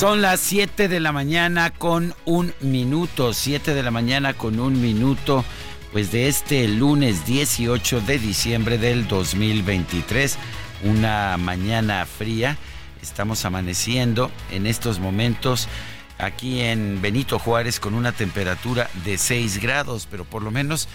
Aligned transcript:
Son 0.00 0.22
las 0.22 0.40
7 0.40 0.88
de 0.88 0.98
la 0.98 1.12
mañana 1.12 1.68
con 1.68 2.14
un 2.24 2.54
minuto, 2.62 3.34
7 3.34 3.74
de 3.74 3.82
la 3.82 3.90
mañana 3.90 4.32
con 4.32 4.58
un 4.58 4.80
minuto, 4.80 5.44
pues 5.92 6.10
de 6.10 6.26
este 6.26 6.66
lunes 6.68 7.26
18 7.26 8.00
de 8.00 8.18
diciembre 8.18 8.78
del 8.78 9.06
2023, 9.06 10.38
una 10.84 11.36
mañana 11.36 12.06
fría. 12.06 12.56
Estamos 13.02 13.44
amaneciendo 13.44 14.30
en 14.50 14.66
estos 14.66 15.00
momentos 15.00 15.68
aquí 16.16 16.62
en 16.62 17.02
Benito 17.02 17.38
Juárez 17.38 17.78
con 17.78 17.92
una 17.92 18.12
temperatura 18.12 18.88
de 19.04 19.18
6 19.18 19.60
grados, 19.60 20.08
pero 20.10 20.24
por 20.24 20.42
lo 20.42 20.50
menos 20.50 20.88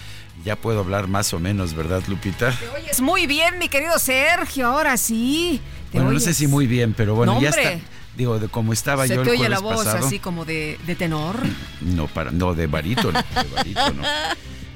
ya 0.44 0.56
puedo 0.56 0.80
hablar 0.80 1.08
más 1.08 1.32
o 1.32 1.40
menos, 1.40 1.76
¿verdad, 1.76 2.02
Lupita? 2.08 2.50
Te 2.54 2.70
oyes 2.70 3.02
muy 3.02 3.28
bien, 3.28 3.60
mi 3.60 3.70
querido 3.70 4.00
Sergio, 4.00 4.66
ahora 4.66 4.98
sí. 4.98 5.62
Bueno, 5.94 6.12
no 6.12 6.20
sé 6.20 6.34
si 6.34 6.48
muy 6.48 6.66
bien, 6.66 6.96
pero 6.98 7.14
bueno, 7.14 7.36
No, 7.36 7.42
ya 7.42 7.50
está. 7.50 7.80
Digo, 8.16 8.40
de 8.40 8.48
cómo 8.48 8.74
estaba 8.74 9.08
Se 9.08 9.16
yo 9.16 9.22
el 9.22 9.28
te 9.28 9.34
oye 9.34 9.50
la 9.50 9.60
voz 9.60 9.84
pasado. 9.84 10.06
así 10.06 10.20
como 10.20 10.46
de, 10.46 10.80
de 10.86 10.96
tenor. 10.96 11.36
No, 11.82 12.08
para, 12.08 12.32
no, 12.32 12.54
de 12.54 12.68
barítono, 12.68 13.20
de 13.22 13.56
barítono. 13.56 14.04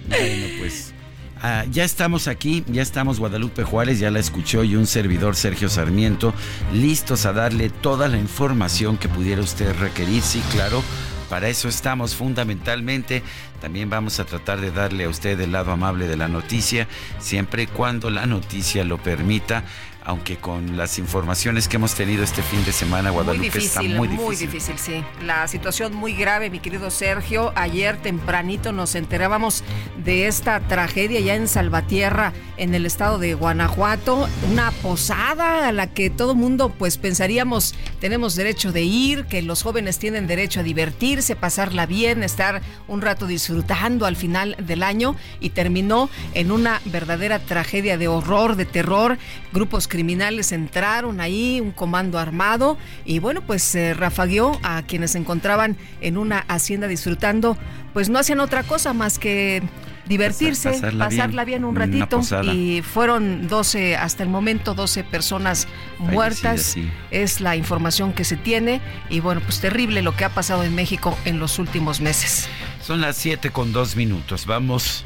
Bueno, 0.09 0.47
pues 0.57 0.91
ah, 1.39 1.65
ya 1.69 1.83
estamos 1.83 2.27
aquí, 2.27 2.63
ya 2.67 2.81
estamos 2.81 3.19
Guadalupe 3.19 3.63
Juárez, 3.63 3.99
ya 3.99 4.09
la 4.09 4.17
escuchó 4.17 4.63
y 4.63 4.75
un 4.75 4.87
servidor 4.87 5.35
Sergio 5.35 5.69
Sarmiento, 5.69 6.33
listos 6.73 7.27
a 7.27 7.33
darle 7.33 7.69
toda 7.69 8.07
la 8.07 8.17
información 8.17 8.97
que 8.97 9.07
pudiera 9.07 9.39
usted 9.39 9.71
requerir, 9.75 10.23
sí, 10.23 10.41
claro. 10.51 10.83
Para 11.29 11.47
eso 11.47 11.69
estamos 11.69 12.15
fundamentalmente. 12.15 13.21
También 13.61 13.87
vamos 13.87 14.19
a 14.19 14.25
tratar 14.25 14.59
de 14.61 14.71
darle 14.71 15.03
a 15.03 15.09
usted 15.09 15.39
el 15.39 15.51
lado 15.51 15.71
amable 15.71 16.07
de 16.07 16.17
la 16.17 16.27
noticia, 16.27 16.87
siempre 17.19 17.63
y 17.63 17.67
cuando 17.67 18.09
la 18.09 18.25
noticia 18.25 18.83
lo 18.83 18.97
permita. 18.97 19.63
Aunque 20.09 20.37
con 20.37 20.75
las 20.75 20.97
informaciones 20.97 21.67
que 21.67 21.75
hemos 21.75 21.93
tenido 21.93 22.23
este 22.23 22.41
fin 22.41 22.65
de 22.65 22.71
semana, 22.71 23.11
Guadalupe 23.11 23.47
muy 23.51 23.63
está 23.63 23.81
difícil, 23.81 23.95
muy 23.95 24.07
difícil. 24.07 24.49
difícil, 24.49 24.79
sí. 24.79 25.03
La 25.23 25.47
situación 25.47 25.93
muy 25.93 26.13
grave, 26.13 26.49
mi 26.49 26.57
querido 26.57 26.89
Sergio. 26.89 27.53
Ayer 27.55 27.95
tempranito 28.01 28.71
nos 28.71 28.95
enterábamos 28.95 29.63
de 30.03 30.25
esta 30.25 30.61
tragedia 30.61 31.19
ya 31.19 31.35
en 31.35 31.47
Salvatierra, 31.47 32.33
en 32.57 32.73
el 32.73 32.87
estado 32.87 33.19
de 33.19 33.35
Guanajuato. 33.35 34.27
Una 34.51 34.71
posada 34.71 35.67
a 35.67 35.71
la 35.71 35.85
que 35.85 36.09
todo 36.09 36.33
mundo, 36.33 36.73
pues 36.75 36.97
pensaríamos, 36.97 37.75
tenemos 37.99 38.35
derecho 38.35 38.71
de 38.71 38.81
ir, 38.81 39.25
que 39.25 39.43
los 39.43 39.61
jóvenes 39.61 39.99
tienen 39.99 40.25
derecho 40.25 40.61
a 40.61 40.63
divertirse, 40.63 41.35
pasarla 41.35 41.85
bien, 41.85 42.23
estar 42.23 42.63
un 42.87 43.01
rato 43.01 43.27
disfrutando 43.27 44.07
al 44.07 44.15
final 44.15 44.55
del 44.57 44.81
año 44.81 45.15
y 45.39 45.51
terminó 45.51 46.09
en 46.33 46.51
una 46.51 46.81
verdadera 46.85 47.37
tragedia 47.37 47.99
de 47.99 48.07
horror, 48.07 48.55
de 48.55 48.65
terror. 48.65 49.19
Grupos 49.53 49.87
criminales 49.87 49.98
entraron 50.03 51.21
ahí, 51.21 51.59
un 51.61 51.71
comando 51.71 52.19
armado 52.19 52.77
y 53.05 53.19
bueno, 53.19 53.41
pues 53.41 53.63
se 53.63 53.93
rafagueó 53.93 54.59
a 54.63 54.81
quienes 54.83 55.11
se 55.11 55.17
encontraban 55.17 55.77
en 56.01 56.17
una 56.17 56.39
hacienda 56.47 56.87
disfrutando, 56.87 57.57
pues 57.93 58.09
no 58.09 58.19
hacían 58.19 58.39
otra 58.39 58.63
cosa 58.63 58.93
más 58.93 59.19
que 59.19 59.61
divertirse, 60.07 60.69
Pasar- 60.69 60.81
pasarla 60.81 61.05
pasarla, 61.09 61.45
bien, 61.45 61.61
bien, 61.61 61.65
un 61.65 61.75
ratito 61.75 62.21
y 62.51 62.81
fueron 62.81 63.47
12 63.47 63.95
hasta 63.95 64.23
el 64.23 64.29
momento 64.29 64.73
12 64.73 65.03
personas 65.03 65.67
muertas. 65.99 66.61
sí. 66.61 66.89
Es 67.11 67.41
la 67.41 67.55
información 67.55 68.13
que 68.13 68.23
se 68.23 68.35
tiene 68.35 68.81
y 69.09 69.19
bueno, 69.19 69.41
pues 69.41 69.59
terrible 69.59 70.01
lo 70.01 70.15
que 70.15 70.25
ha 70.25 70.29
pasado 70.29 70.63
en 70.63 70.73
México 70.73 71.15
en 71.25 71.37
los 71.39 71.59
últimos 71.59 72.01
meses. 72.01 72.47
Son 72.81 73.01
las 73.01 73.17
7 73.17 73.51
con 73.51 73.71
2 73.71 73.95
minutos. 73.97 74.47
Vamos, 74.47 75.05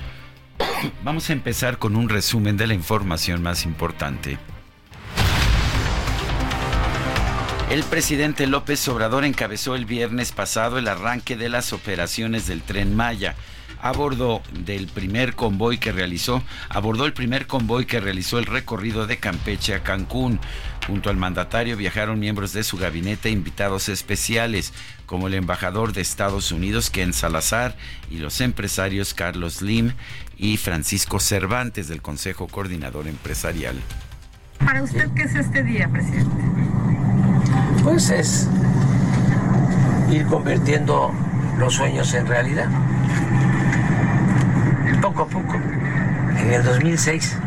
vamos 1.04 1.30
a 1.30 1.34
empezar 1.34 1.80
con 1.80 1.98
un 1.98 2.08
resumen 2.08 2.56
de 2.56 2.68
la 2.68 2.74
información 2.74 3.42
más 3.42 3.66
importante. 3.66 4.38
El 7.70 7.84
presidente 7.84 8.46
López 8.46 8.88
Obrador 8.88 9.26
encabezó 9.26 9.76
el 9.76 9.86
viernes 9.86 10.32
pasado 10.32 10.78
el 10.78 10.88
arranque 10.88 11.36
de 11.36 11.50
las 11.50 11.74
operaciones 11.74 12.46
del 12.46 12.62
tren 12.62 12.96
Maya. 12.96 13.36
Abordó 13.82 14.42
del 14.52 14.88
primer 14.88 15.34
convoy 15.34 15.78
que 15.78 15.92
realizó, 15.92 16.44
abordó 16.70 17.06
el 17.06 17.14
primer 17.14 17.48
convoy 17.48 17.86
que 17.86 18.00
realizó 18.00 18.38
el 18.38 18.46
recorrido 18.46 19.08
de 19.08 19.18
Campeche 19.18 19.74
a 19.74 19.84
Cancún. 19.84 20.40
Junto 20.88 21.10
al 21.10 21.18
mandatario 21.18 21.76
viajaron 21.76 22.20
miembros 22.20 22.54
de 22.54 22.64
su 22.64 22.78
gabinete 22.78 23.30
invitados 23.30 23.90
especiales, 23.90 24.72
como 25.06 25.28
el 25.28 25.34
embajador 25.34 25.94
de 25.94 26.02
Estados 26.02 26.52
Unidos 26.52 26.90
Ken 26.90 27.12
Salazar 27.12 27.76
y 28.10 28.18
los 28.18 28.40
empresarios 28.40 29.14
Carlos 29.14 29.62
Lim 29.62 29.94
y 30.38 30.58
Francisco 30.58 31.20
Cervantes 31.20 31.88
del 31.88 32.02
Consejo 32.02 32.48
Coordinador 32.48 33.08
Empresarial. 33.08 33.76
¿Para 34.60 34.84
usted 34.84 35.10
qué 35.16 35.24
es 35.24 35.36
este 35.36 35.64
día, 35.64 35.90
presidente? 35.90 36.93
Pues 37.84 38.10
es 38.10 38.48
ir 40.10 40.26
convirtiendo 40.28 41.12
los 41.58 41.74
sueños 41.74 42.14
en 42.14 42.26
realidad. 42.26 42.68
Poco 45.02 45.24
a 45.24 45.28
poco. 45.28 45.56
En 46.38 46.54
el 46.54 46.64
2006, 46.64 47.38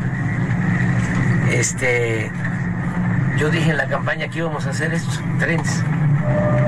este, 1.51 2.31
yo 3.39 3.51
dije 3.51 3.71
en 3.71 3.79
la 3.79 3.87
campaña 3.89 4.29
que 4.29 4.39
íbamos 4.39 4.67
a 4.67 4.71
hacer 4.71 4.93
estos 4.93 5.21
trenes. 5.39 5.83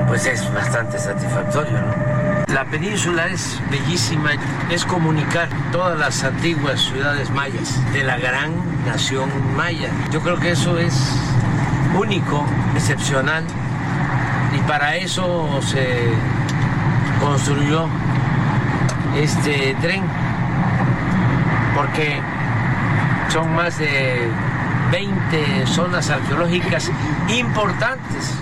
Pues 0.07 0.25
es 0.25 0.51
bastante 0.51 0.97
satisfactorio, 0.97 1.73
¿no? 1.73 2.09
La 2.51 2.65
península 2.65 3.27
es 3.27 3.61
bellísima, 3.69 4.31
es 4.71 4.83
comunicar 4.83 5.47
todas 5.71 5.99
las 5.99 6.23
antiguas 6.23 6.81
ciudades 6.81 7.29
mayas 7.29 7.79
de 7.93 8.03
la 8.03 8.17
gran 8.17 8.51
nación 8.85 9.29
maya. 9.55 9.91
Yo 10.11 10.21
creo 10.21 10.39
que 10.39 10.51
eso 10.51 10.79
es 10.79 10.93
único, 11.95 12.45
excepcional, 12.75 13.43
y 14.53 14.59
para 14.67 14.95
eso 14.97 15.61
se 15.61 16.07
construyó 17.19 17.87
este 19.15 19.75
tren, 19.81 20.03
porque 21.75 22.21
son 23.31 23.53
más 23.53 23.77
de 23.77 24.29
20 24.91 25.67
zonas 25.67 26.09
arqueológicas 26.09 26.91
importantes. 27.27 28.33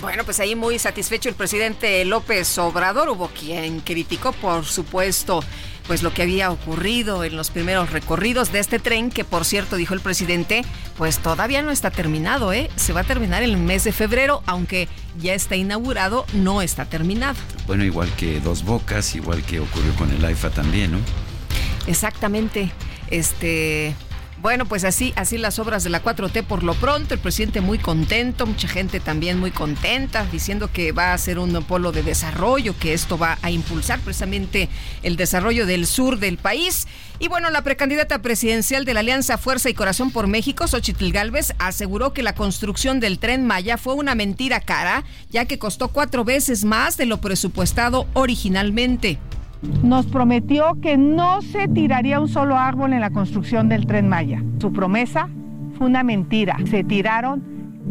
Bueno, 0.00 0.24
pues 0.24 0.38
ahí 0.40 0.54
muy 0.54 0.78
satisfecho 0.78 1.28
el 1.28 1.34
presidente 1.34 2.04
López 2.04 2.58
Obrador. 2.58 3.08
Hubo 3.08 3.28
quien 3.28 3.80
criticó, 3.80 4.32
por 4.32 4.64
supuesto, 4.64 5.42
pues 5.86 6.02
lo 6.02 6.12
que 6.12 6.22
había 6.22 6.50
ocurrido 6.50 7.24
en 7.24 7.36
los 7.36 7.50
primeros 7.50 7.90
recorridos 7.90 8.52
de 8.52 8.58
este 8.58 8.78
tren, 8.78 9.10
que 9.10 9.24
por 9.24 9.44
cierto, 9.44 9.76
dijo 9.76 9.94
el 9.94 10.00
presidente, 10.00 10.64
pues 10.96 11.18
todavía 11.18 11.62
no 11.62 11.70
está 11.70 11.90
terminado, 11.90 12.52
¿eh? 12.52 12.70
Se 12.76 12.92
va 12.92 13.00
a 13.00 13.04
terminar 13.04 13.42
el 13.42 13.56
mes 13.56 13.84
de 13.84 13.92
febrero, 13.92 14.42
aunque 14.46 14.88
ya 15.20 15.34
está 15.34 15.56
inaugurado, 15.56 16.26
no 16.32 16.62
está 16.62 16.84
terminado. 16.84 17.36
Bueno, 17.66 17.84
igual 17.84 18.10
que 18.16 18.40
Dos 18.40 18.64
Bocas, 18.64 19.14
igual 19.14 19.42
que 19.42 19.60
ocurrió 19.60 19.94
con 19.96 20.10
el 20.10 20.24
AIFA 20.24 20.50
también, 20.50 20.92
¿no? 20.92 20.98
Exactamente. 21.86 22.72
Este. 23.10 23.94
Bueno, 24.44 24.66
pues 24.66 24.84
así, 24.84 25.14
así 25.16 25.38
las 25.38 25.58
obras 25.58 25.84
de 25.84 25.88
la 25.88 26.02
4T 26.02 26.42
por 26.42 26.64
lo 26.64 26.74
pronto, 26.74 27.14
el 27.14 27.20
presidente 27.20 27.62
muy 27.62 27.78
contento, 27.78 28.44
mucha 28.44 28.68
gente 28.68 29.00
también 29.00 29.40
muy 29.40 29.52
contenta, 29.52 30.26
diciendo 30.30 30.70
que 30.70 30.92
va 30.92 31.14
a 31.14 31.18
ser 31.18 31.38
un 31.38 31.50
polo 31.64 31.92
de 31.92 32.02
desarrollo, 32.02 32.78
que 32.78 32.92
esto 32.92 33.16
va 33.16 33.38
a 33.40 33.50
impulsar 33.50 34.00
precisamente 34.00 34.68
el 35.02 35.16
desarrollo 35.16 35.64
del 35.64 35.86
sur 35.86 36.18
del 36.18 36.36
país. 36.36 36.86
Y 37.18 37.28
bueno, 37.28 37.48
la 37.48 37.62
precandidata 37.62 38.20
presidencial 38.20 38.84
de 38.84 38.92
la 38.92 39.00
Alianza 39.00 39.38
Fuerza 39.38 39.70
y 39.70 39.74
Corazón 39.74 40.10
por 40.10 40.26
México, 40.26 40.68
Xochitl 40.68 41.10
Gálvez, 41.10 41.54
aseguró 41.58 42.12
que 42.12 42.22
la 42.22 42.34
construcción 42.34 43.00
del 43.00 43.18
tren 43.18 43.46
Maya 43.46 43.78
fue 43.78 43.94
una 43.94 44.14
mentira 44.14 44.60
cara, 44.60 45.04
ya 45.30 45.46
que 45.46 45.58
costó 45.58 45.88
cuatro 45.88 46.22
veces 46.22 46.66
más 46.66 46.98
de 46.98 47.06
lo 47.06 47.18
presupuestado 47.18 48.06
originalmente 48.12 49.18
nos 49.82 50.06
prometió 50.06 50.80
que 50.80 50.96
no 50.96 51.42
se 51.42 51.68
tiraría 51.68 52.20
un 52.20 52.28
solo 52.28 52.56
árbol 52.56 52.92
en 52.92 53.00
la 53.00 53.10
construcción 53.10 53.68
del 53.68 53.86
tren 53.86 54.08
Maya. 54.08 54.42
Su 54.58 54.72
promesa 54.72 55.28
fue 55.76 55.86
una 55.86 56.02
mentira. 56.02 56.56
Se 56.66 56.84
tiraron 56.84 57.42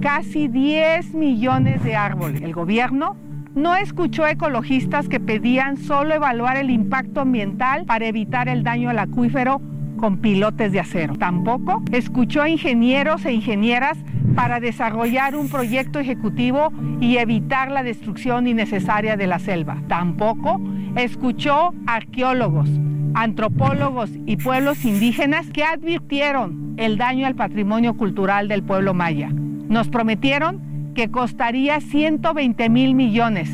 casi 0.02 0.48
10 0.48 1.14
millones 1.14 1.84
de 1.84 1.96
árboles. 1.96 2.42
El 2.42 2.54
gobierno 2.54 3.16
no 3.56 3.76
escuchó 3.76 4.26
ecologistas 4.26 5.08
que 5.08 5.20
pedían 5.20 5.78
solo 5.78 6.16
evaluar 6.16 6.58
el 6.58 6.72
impacto 6.72 7.22
ambiental 7.22 7.86
para 7.86 8.08
evitar 8.08 8.50
el 8.50 8.64
daño 8.64 8.90
al 8.90 9.00
acuífero 9.00 9.62
con 10.04 10.18
pilotes 10.18 10.74
de 10.74 10.82
acero. 10.82 11.16
Tampoco 11.16 11.82
escuchó 11.94 12.42
a 12.42 12.50
ingenieros 12.50 13.24
e 13.24 13.32
ingenieras 13.32 13.98
para 14.36 14.60
desarrollar 14.60 15.34
un 15.34 15.48
proyecto 15.48 15.98
ejecutivo 15.98 16.74
y 17.00 17.20
evitar 17.20 17.72
la 17.72 17.84
destrucción 17.84 18.46
innecesaria 18.46 19.16
de 19.16 19.28
la 19.28 19.40
selva. 19.40 19.78
Tampoco 19.88 20.60
escuchó 20.98 21.74
arqueólogos, 21.88 22.68
antropólogos 23.14 24.10
y 24.26 24.36
pueblos 24.36 24.84
indígenas 24.84 25.50
que 25.52 25.64
advirtieron 25.64 26.74
el 26.76 26.98
daño 26.98 27.26
al 27.26 27.36
patrimonio 27.36 27.94
cultural 27.96 28.50
del 28.50 28.62
pueblo 28.62 28.94
maya. 28.94 29.30
Nos 29.32 29.88
prometieron 29.88 30.92
que 30.96 31.12
costaría 31.12 31.80
120 31.80 32.68
mil 32.68 32.94
millones 32.94 33.50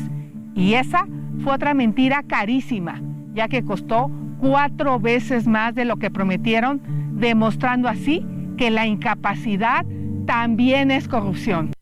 y 0.56 0.74
esa 0.74 1.06
fue 1.44 1.52
otra 1.52 1.74
mentira 1.74 2.24
carísima, 2.26 3.00
ya 3.34 3.46
que 3.46 3.62
costó 3.62 4.10
cuatro 4.40 4.98
veces 4.98 5.46
más 5.46 5.74
de 5.74 5.84
lo 5.84 5.96
que 5.96 6.10
prometieron, 6.10 6.80
demostrando 7.18 7.88
así 7.88 8.24
que 8.56 8.70
la 8.70 8.86
incapacidad 8.86 9.84
también 10.26 10.90
es 10.90 11.08
corrupción. 11.08 11.72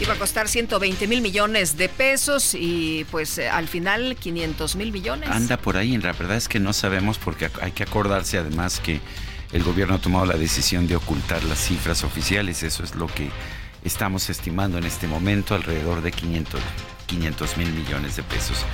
Iba 0.00 0.14
a 0.14 0.16
costar 0.16 0.48
120 0.48 1.06
mil 1.06 1.22
millones 1.22 1.76
de 1.76 1.88
pesos 1.88 2.56
y 2.58 3.06
pues 3.10 3.38
eh, 3.38 3.48
al 3.48 3.68
final 3.68 4.16
500 4.18 4.74
mil 4.76 4.90
millones. 4.90 5.30
Anda 5.30 5.56
por 5.56 5.76
ahí, 5.76 5.96
la 5.96 6.12
verdad 6.12 6.36
es 6.36 6.48
que 6.48 6.58
no 6.58 6.72
sabemos 6.72 7.18
porque 7.18 7.48
hay 7.60 7.70
que 7.70 7.84
acordarse 7.84 8.36
además 8.38 8.80
que 8.80 9.00
el 9.52 9.62
gobierno 9.62 9.94
ha 9.94 9.98
tomado 9.98 10.26
la 10.26 10.36
decisión 10.36 10.88
de 10.88 10.96
ocultar 10.96 11.44
las 11.44 11.58
cifras 11.58 12.02
oficiales, 12.04 12.62
eso 12.62 12.82
es 12.82 12.96
lo 12.96 13.06
que 13.06 13.30
estamos 13.84 14.28
estimando 14.30 14.78
en 14.78 14.84
este 14.84 15.06
momento, 15.06 15.54
alrededor 15.54 16.00
de 16.00 16.10
500 16.10 17.56
mil 17.58 17.72
millones 17.72 18.16
de 18.16 18.22
pesos. 18.24 18.64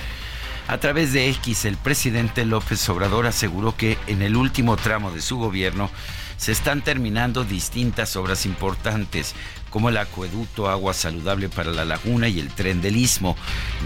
A 0.69 0.77
través 0.77 1.15
de 1.15 1.31
X, 1.31 1.65
el 1.65 1.79
presidente 1.79 2.45
López 2.45 2.87
Obrador 2.91 3.27
aseguró 3.27 3.75
que 3.75 3.97
en 4.07 4.21
el 4.21 4.37
último 4.37 4.77
tramo 4.77 5.11
de 5.11 5.23
su 5.23 5.39
gobierno 5.39 5.91
se 6.37 6.53
están 6.53 6.85
terminando 6.85 7.43
distintas 7.43 8.17
obras 8.17 8.45
importantes, 8.45 9.35
como 9.71 9.89
el 9.89 9.97
acueducto 9.97 10.69
Agua 10.69 10.93
Saludable 10.93 11.49
para 11.49 11.71
la 11.71 11.87
Laguna 11.87 12.29
y 12.29 12.39
el 12.39 12.53
tren 12.53 12.83
del 12.83 12.99
Istmo. 12.99 13.35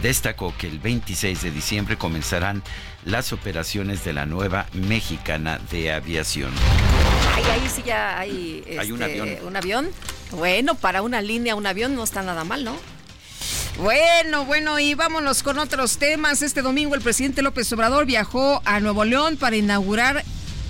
Destacó 0.03 0.53
que 0.59 0.67
el 0.67 0.81
26 0.81 1.43
de 1.43 1.53
diciembre 1.53 1.97
comenzarán 1.97 2.65
las 3.05 3.33
operaciones 3.33 4.05
de 4.05 4.15
la 4.15 4.27
nueva 4.27 4.67
mexicana 4.73 5.61
de 5.71 5.93
aviación. 5.93 6.51
Ahí, 7.37 7.45
ahí 7.45 7.69
sí 7.73 7.83
ya 7.87 8.19
hay, 8.19 8.65
hay 8.77 8.91
un, 8.91 9.01
este, 9.03 9.21
avión. 9.21 9.47
un 9.47 9.57
avión. 9.57 9.91
Bueno, 10.33 10.75
para 10.75 11.03
una 11.03 11.23
línea, 11.23 11.55
un 11.55 11.67
avión 11.67 11.95
no 11.95 12.03
está 12.03 12.23
nada 12.23 12.43
mal, 12.43 12.65
¿no? 12.65 12.77
Bueno, 13.79 14.45
bueno, 14.45 14.79
y 14.79 14.95
vámonos 14.95 15.43
con 15.43 15.59
otros 15.59 15.97
temas. 15.97 16.43
Este 16.43 16.63
domingo 16.63 16.95
el 16.95 17.01
presidente 17.01 17.43
López 17.43 17.73
Obrador 17.73 18.07
viajó 18.07 18.61
a 18.65 18.81
Nuevo 18.81 19.05
León 19.05 19.37
para 19.37 19.57
inaugurar 19.57 20.25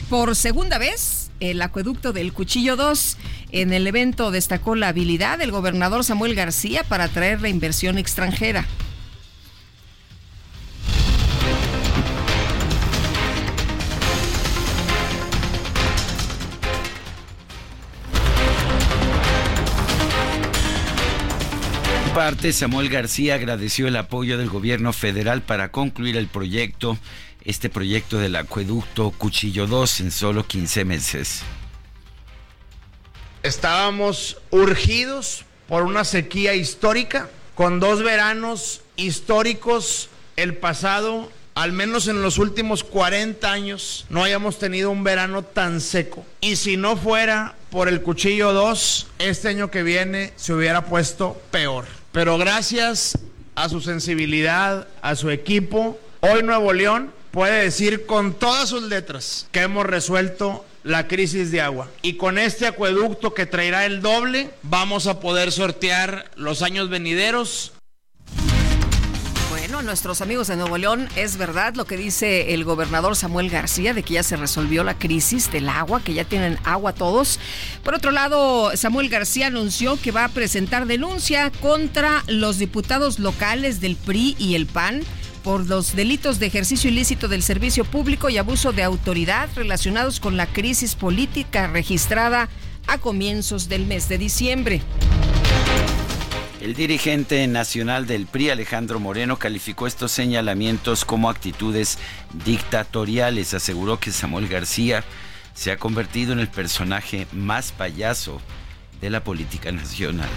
por 0.08 0.37
segunda 0.37 0.78
vez 0.78 1.31
el 1.40 1.60
acueducto 1.60 2.12
del 2.12 2.32
Cuchillo 2.32 2.76
2. 2.76 3.16
En 3.50 3.72
el 3.72 3.87
evento 3.87 4.31
destacó 4.31 4.76
la 4.76 4.88
habilidad 4.88 5.38
del 5.38 5.50
gobernador 5.50 6.04
Samuel 6.04 6.34
García 6.34 6.84
para 6.84 7.04
atraer 7.04 7.43
la 7.43 7.49
inversión 7.49 7.99
extranjera. 7.99 8.66
Parte, 22.24 22.52
Samuel 22.52 22.88
García 22.88 23.34
agradeció 23.34 23.88
el 23.88 23.96
apoyo 23.96 24.38
del 24.38 24.48
gobierno 24.48 24.92
federal 24.92 25.42
para 25.42 25.72
concluir 25.72 26.16
el 26.16 26.28
proyecto 26.28 26.96
este 27.44 27.69
proyecto 27.69 28.16
del 28.19 28.36
acueducto 28.36 29.10
Cuchillo 29.10 29.66
2 29.66 30.00
en 30.02 30.12
solo 30.12 30.46
15 30.46 30.84
meses. 30.84 31.42
Estábamos 33.42 34.36
urgidos 34.52 35.44
por 35.66 35.82
una 35.82 36.04
sequía 36.04 36.54
histórica, 36.54 37.28
con 37.56 37.80
dos 37.80 38.04
veranos 38.04 38.82
históricos 38.94 40.08
el 40.36 40.54
pasado, 40.54 41.28
al 41.56 41.72
menos 41.72 42.06
en 42.06 42.22
los 42.22 42.38
últimos 42.38 42.84
40 42.84 43.50
años, 43.50 44.06
no 44.10 44.22
hayamos 44.22 44.60
tenido 44.60 44.92
un 44.92 45.02
verano 45.02 45.42
tan 45.42 45.80
seco. 45.80 46.24
Y 46.40 46.54
si 46.54 46.76
no 46.76 46.96
fuera 46.96 47.56
por 47.72 47.88
el 47.88 48.00
Cuchillo 48.00 48.52
2, 48.52 49.08
este 49.19 49.48
año 49.48 49.72
que 49.72 49.82
viene 49.82 50.32
se 50.36 50.52
hubiera 50.52 50.84
puesto 50.84 51.42
peor. 51.50 52.01
Pero 52.12 52.37
gracias 52.37 53.19
a 53.55 53.70
su 53.70 53.81
sensibilidad, 53.81 54.87
a 55.00 55.17
su 55.17 55.31
equipo, 55.31 55.99
hoy 56.20 56.43
Nuevo 56.43 56.75
León 56.75 57.11
puede 57.31 57.62
decir 57.62 58.05
con 58.05 58.35
todas 58.35 58.69
sus 58.69 58.82
letras 58.82 59.49
que 59.50 59.61
hemos 59.61 59.87
resuelto 59.87 60.64
la 60.85 61.09
crisis 61.09 61.50
de 61.50 61.62
agua. 61.62 61.88
Y 62.03 62.19
con 62.19 62.37
este 62.37 62.67
acueducto 62.67 63.32
que 63.32 63.47
traerá 63.47 63.87
el 63.87 64.03
doble, 64.03 64.50
vamos 64.62 65.06
a 65.06 65.20
poder 65.20 65.53
sortear 65.53 66.31
los 66.37 66.61
años 66.61 66.91
venideros. 66.91 67.73
Nuestros 69.84 70.20
amigos 70.20 70.46
de 70.46 70.56
Nuevo 70.56 70.79
León, 70.79 71.08
es 71.17 71.37
verdad 71.37 71.75
lo 71.75 71.84
que 71.84 71.96
dice 71.96 72.55
el 72.55 72.64
gobernador 72.64 73.17
Samuel 73.17 73.50
García 73.50 73.94
de 73.94 74.02
que 74.02 74.14
ya 74.14 74.23
se 74.23 74.37
resolvió 74.37 74.84
la 74.84 74.99
crisis 74.99 75.50
del 75.50 75.69
agua, 75.69 76.00
que 76.02 76.14
ya 76.14 76.25
tienen 76.25 76.58
agua 76.64 76.93
todos. 76.93 77.40
Por 77.82 77.94
otro 77.94 78.12
lado, 78.12 78.76
Samuel 78.76 79.08
García 79.08 79.49
anunció 79.49 80.00
que 80.00 80.12
va 80.12 80.25
a 80.25 80.29
presentar 80.29 80.87
denuncia 80.87 81.50
contra 81.61 82.23
los 82.29 82.58
diputados 82.58 83.19
locales 83.19 83.81
del 83.81 83.96
PRI 83.96 84.36
y 84.39 84.55
el 84.55 84.67
PAN 84.67 85.03
por 85.43 85.67
los 85.67 85.96
delitos 85.96 86.39
de 86.39 86.46
ejercicio 86.46 86.89
ilícito 86.89 87.27
del 87.27 87.43
servicio 87.43 87.84
público 87.84 88.31
y 88.31 88.39
abuso 88.39 88.72
de 88.72 88.84
autoridad 88.84 89.48
relacionados 89.56 90.20
con 90.20 90.36
la 90.36 90.46
crisis 90.46 90.94
política 90.94 91.67
registrada 91.67 92.48
a 92.86 92.98
comienzos 92.98 93.69
del 93.69 93.86
mes 93.86 94.08
de 94.08 94.19
diciembre. 94.19 94.82
El 96.62 96.74
dirigente 96.74 97.44
nacional 97.48 98.06
del 98.06 98.26
PRI, 98.26 98.50
Alejandro 98.50 99.00
Moreno, 99.00 99.36
calificó 99.36 99.88
estos 99.88 100.12
señalamientos 100.12 101.04
como 101.04 101.28
actitudes 101.28 101.98
dictatoriales. 102.44 103.52
Aseguró 103.52 103.98
que 103.98 104.12
Samuel 104.12 104.46
García 104.46 105.02
se 105.54 105.72
ha 105.72 105.76
convertido 105.76 106.32
en 106.32 106.38
el 106.38 106.46
personaje 106.46 107.26
más 107.32 107.72
payaso 107.72 108.40
de 109.00 109.10
la 109.10 109.24
política 109.24 109.72
nacional. 109.72 110.28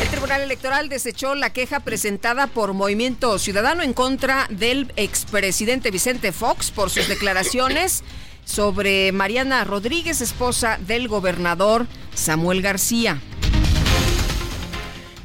El 0.00 0.08
Tribunal 0.08 0.40
Electoral 0.40 0.88
desechó 0.88 1.34
la 1.34 1.50
queja 1.50 1.80
presentada 1.80 2.46
por 2.46 2.72
Movimiento 2.72 3.38
Ciudadano 3.38 3.82
en 3.82 3.92
contra 3.92 4.46
del 4.48 4.90
expresidente 4.96 5.90
Vicente 5.90 6.32
Fox 6.32 6.70
por 6.70 6.88
sus 6.88 7.08
declaraciones 7.08 8.04
sobre 8.46 9.12
Mariana 9.12 9.64
Rodríguez, 9.64 10.22
esposa 10.22 10.78
del 10.86 11.08
gobernador 11.08 11.86
Samuel 12.14 12.62
García. 12.62 13.20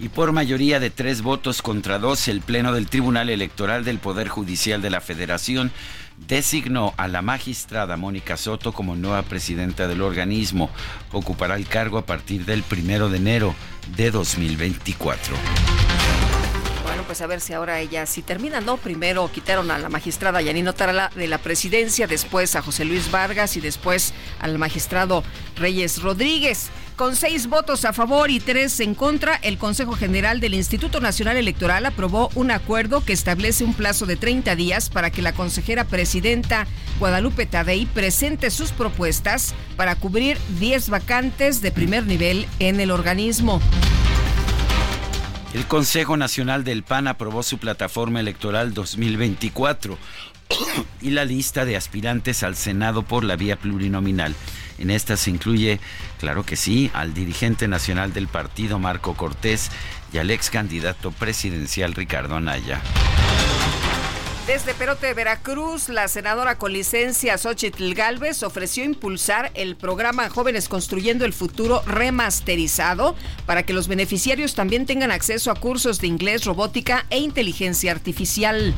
Y 0.01 0.09
por 0.09 0.31
mayoría 0.31 0.79
de 0.79 0.89
tres 0.89 1.21
votos 1.21 1.61
contra 1.61 1.99
dos, 1.99 2.27
el 2.27 2.41
Pleno 2.41 2.73
del 2.73 2.87
Tribunal 2.87 3.29
Electoral 3.29 3.85
del 3.85 3.99
Poder 3.99 4.29
Judicial 4.29 4.81
de 4.81 4.89
la 4.89 4.99
Federación 4.99 5.71
designó 6.27 6.95
a 6.97 7.07
la 7.07 7.21
magistrada 7.21 7.97
Mónica 7.97 8.35
Soto 8.35 8.73
como 8.73 8.95
nueva 8.95 9.21
presidenta 9.21 9.87
del 9.87 10.01
organismo. 10.01 10.71
Ocupará 11.11 11.55
el 11.55 11.67
cargo 11.67 11.99
a 11.99 12.05
partir 12.07 12.45
del 12.45 12.63
primero 12.63 13.09
de 13.09 13.17
enero 13.17 13.53
de 13.95 14.09
2024. 14.09 15.35
Bueno, 16.83 17.03
pues 17.05 17.21
a 17.21 17.27
ver 17.27 17.39
si 17.39 17.53
ahora 17.53 17.79
ella 17.79 18.07
sí 18.07 18.23
termina, 18.23 18.59
¿no? 18.59 18.77
Primero 18.77 19.31
quitaron 19.31 19.69
a 19.69 19.77
la 19.77 19.89
magistrada 19.89 20.41
Yanino 20.41 20.73
Tarala 20.73 21.11
de 21.15 21.27
la 21.27 21.37
presidencia, 21.37 22.07
después 22.07 22.55
a 22.55 22.63
José 22.63 22.85
Luis 22.85 23.11
Vargas 23.11 23.55
y 23.55 23.61
después 23.61 24.15
al 24.39 24.57
magistrado 24.57 25.23
Reyes 25.57 26.01
Rodríguez. 26.01 26.71
Con 27.01 27.15
seis 27.15 27.47
votos 27.47 27.83
a 27.85 27.93
favor 27.93 28.29
y 28.29 28.39
tres 28.39 28.79
en 28.79 28.93
contra, 28.93 29.35
el 29.37 29.57
Consejo 29.57 29.93
General 29.93 30.39
del 30.39 30.53
Instituto 30.53 30.99
Nacional 30.99 31.35
Electoral 31.35 31.83
aprobó 31.87 32.29
un 32.35 32.51
acuerdo 32.51 33.03
que 33.03 33.11
establece 33.11 33.63
un 33.63 33.73
plazo 33.73 34.05
de 34.05 34.17
30 34.17 34.55
días 34.55 34.91
para 34.91 35.09
que 35.09 35.23
la 35.23 35.33
consejera 35.33 35.85
presidenta 35.85 36.67
Guadalupe 36.99 37.47
Tadei 37.47 37.87
presente 37.87 38.51
sus 38.51 38.71
propuestas 38.71 39.55
para 39.77 39.95
cubrir 39.95 40.37
10 40.59 40.89
vacantes 40.89 41.63
de 41.63 41.71
primer 41.71 42.05
nivel 42.05 42.45
en 42.59 42.79
el 42.79 42.91
organismo. 42.91 43.59
El 45.55 45.65
Consejo 45.65 46.17
Nacional 46.17 46.63
del 46.63 46.83
PAN 46.83 47.07
aprobó 47.07 47.41
su 47.41 47.57
plataforma 47.57 48.19
electoral 48.19 48.75
2024 48.75 49.97
y 51.01 51.11
la 51.11 51.25
lista 51.25 51.65
de 51.65 51.75
aspirantes 51.75 52.43
al 52.43 52.55
Senado 52.55 53.03
por 53.03 53.23
la 53.23 53.35
vía 53.35 53.57
plurinominal. 53.57 54.35
En 54.77 54.89
esta 54.89 55.17
se 55.17 55.29
incluye, 55.29 55.79
claro 56.19 56.43
que 56.45 56.55
sí, 56.55 56.89
al 56.93 57.13
dirigente 57.13 57.67
nacional 57.67 58.13
del 58.13 58.27
partido 58.27 58.79
Marco 58.79 59.15
Cortés 59.15 59.69
y 60.11 60.17
al 60.17 60.31
ex 60.31 60.49
candidato 60.49 61.11
presidencial 61.11 61.93
Ricardo 61.93 62.35
Anaya. 62.35 62.81
Desde 64.47 64.73
Perote, 64.73 65.13
Veracruz, 65.13 65.87
la 65.87 66.07
senadora 66.07 66.57
con 66.57 66.73
licencia 66.73 67.37
Xochitl 67.37 67.93
Galvez 67.93 68.41
ofreció 68.41 68.83
impulsar 68.83 69.51
el 69.53 69.75
programa 69.75 70.29
Jóvenes 70.29 70.67
Construyendo 70.67 71.25
el 71.25 71.31
Futuro 71.31 71.83
remasterizado 71.85 73.15
para 73.45 73.63
que 73.63 73.73
los 73.73 73.87
beneficiarios 73.87 74.55
también 74.55 74.87
tengan 74.87 75.11
acceso 75.11 75.51
a 75.51 75.55
cursos 75.55 76.01
de 76.01 76.07
inglés, 76.07 76.43
robótica 76.43 77.05
e 77.11 77.19
inteligencia 77.19 77.91
artificial. 77.91 78.73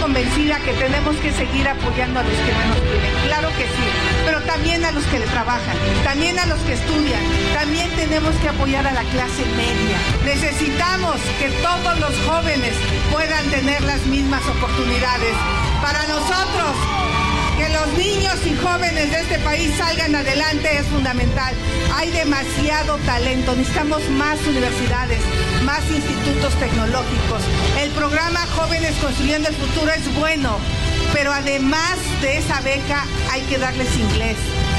Convencida 0.00 0.58
que 0.60 0.72
tenemos 0.72 1.16
que 1.16 1.32
seguir 1.32 1.68
apoyando 1.68 2.20
a 2.20 2.22
los 2.22 2.32
que 2.32 2.52
menos 2.52 2.80
tienen. 2.82 3.26
Claro 3.26 3.48
que 3.50 3.64
sí, 3.64 3.86
pero 4.24 4.40
también 4.42 4.84
a 4.84 4.92
los 4.92 5.04
que 5.04 5.18
le 5.18 5.26
trabajan, 5.26 5.76
también 6.04 6.38
a 6.38 6.46
los 6.46 6.58
que 6.60 6.72
estudian, 6.72 7.20
también 7.54 7.90
tenemos 7.90 8.34
que 8.36 8.48
apoyar 8.48 8.86
a 8.86 8.92
la 8.92 9.02
clase 9.02 9.44
media. 9.56 9.98
Necesitamos 10.24 11.16
que 11.38 11.50
todos 11.62 12.00
los 12.00 12.14
jóvenes 12.26 12.74
puedan 13.12 13.44
tener 13.50 13.82
las 13.82 14.04
mismas 14.06 14.42
oportunidades. 14.46 15.34
Para 15.82 16.02
nosotros, 16.08 16.74
los 17.72 17.98
niños 17.98 18.36
y 18.46 18.56
jóvenes 18.56 19.10
de 19.10 19.20
este 19.20 19.38
país 19.40 19.72
salgan 19.76 20.14
adelante 20.14 20.78
es 20.78 20.86
fundamental. 20.86 21.54
Hay 21.94 22.10
demasiado 22.10 22.96
talento, 22.98 23.54
necesitamos 23.54 24.08
más 24.10 24.38
universidades, 24.46 25.20
más 25.64 25.82
institutos 25.90 26.54
tecnológicos. 26.54 27.42
El 27.80 27.90
programa 27.90 28.46
Jóvenes 28.56 28.94
Construyendo 29.00 29.48
el 29.48 29.54
Futuro 29.54 29.90
es 29.92 30.14
bueno, 30.14 30.58
pero 31.12 31.32
además 31.32 31.96
de 32.22 32.38
esa 32.38 32.60
beca 32.60 33.04
hay 33.30 33.42
que 33.42 33.58
darles 33.58 33.94
inglés. 33.96 34.36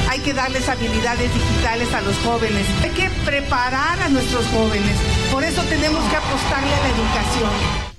Hay 0.09 0.19
que 0.19 0.33
darles 0.33 0.67
habilidades 0.67 1.33
digitales 1.33 1.93
a 1.93 2.01
los 2.01 2.17
jóvenes. 2.17 2.65
Hay 2.83 2.89
que 2.89 3.09
preparar 3.25 4.01
a 4.01 4.09
nuestros 4.09 4.45
jóvenes. 4.47 4.97
Por 5.31 5.43
eso 5.43 5.61
tenemos 5.63 6.03
que 6.09 6.15
apostarle 6.17 6.73
a 6.73 6.79
la 6.79 6.89
educación. 6.89 7.90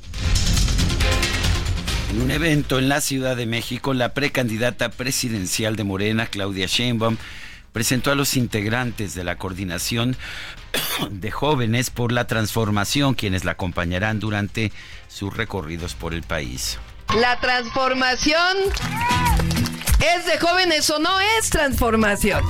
En 2.12 2.20
un 2.20 2.30
evento 2.30 2.78
en 2.78 2.90
la 2.90 3.00
Ciudad 3.00 3.36
de 3.36 3.46
México, 3.46 3.94
la 3.94 4.12
precandidata 4.12 4.90
presidencial 4.90 5.76
de 5.76 5.84
Morena, 5.84 6.26
Claudia 6.26 6.66
Sheinbaum, 6.66 7.16
presentó 7.72 8.10
a 8.10 8.14
los 8.14 8.36
integrantes 8.36 9.14
de 9.14 9.24
la 9.24 9.38
coordinación 9.38 10.14
de 11.10 11.30
jóvenes 11.30 11.88
por 11.88 12.12
la 12.12 12.26
transformación, 12.26 13.14
quienes 13.14 13.46
la 13.46 13.52
acompañarán 13.52 14.20
durante 14.20 14.72
sus 15.08 15.34
recorridos 15.34 15.94
por 15.94 16.12
el 16.12 16.22
país. 16.22 16.78
La 17.18 17.40
transformación 17.40 18.58
es 20.14 20.26
de 20.26 20.38
jóvenes 20.38 20.90
o 20.90 20.98
no 20.98 21.18
es 21.38 21.48
transformación. 21.48 22.44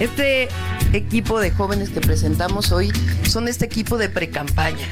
Este 0.00 0.48
equipo 0.94 1.38
de 1.38 1.50
jóvenes 1.50 1.90
que 1.90 2.00
presentamos 2.00 2.72
hoy 2.72 2.90
son 3.28 3.46
este 3.46 3.66
equipo 3.66 3.98
de 3.98 4.08
precampaña 4.08 4.88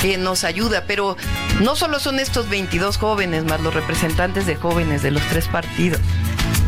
que 0.00 0.18
nos 0.18 0.44
ayuda, 0.44 0.84
pero 0.86 1.16
no 1.60 1.76
solo 1.76 2.00
son 2.00 2.18
estos 2.18 2.48
22 2.48 2.96
jóvenes 2.98 3.44
más 3.44 3.60
los 3.60 3.74
representantes 3.74 4.46
de 4.46 4.56
jóvenes 4.56 5.02
de 5.02 5.10
los 5.10 5.22
tres 5.28 5.48
partidos, 5.48 6.00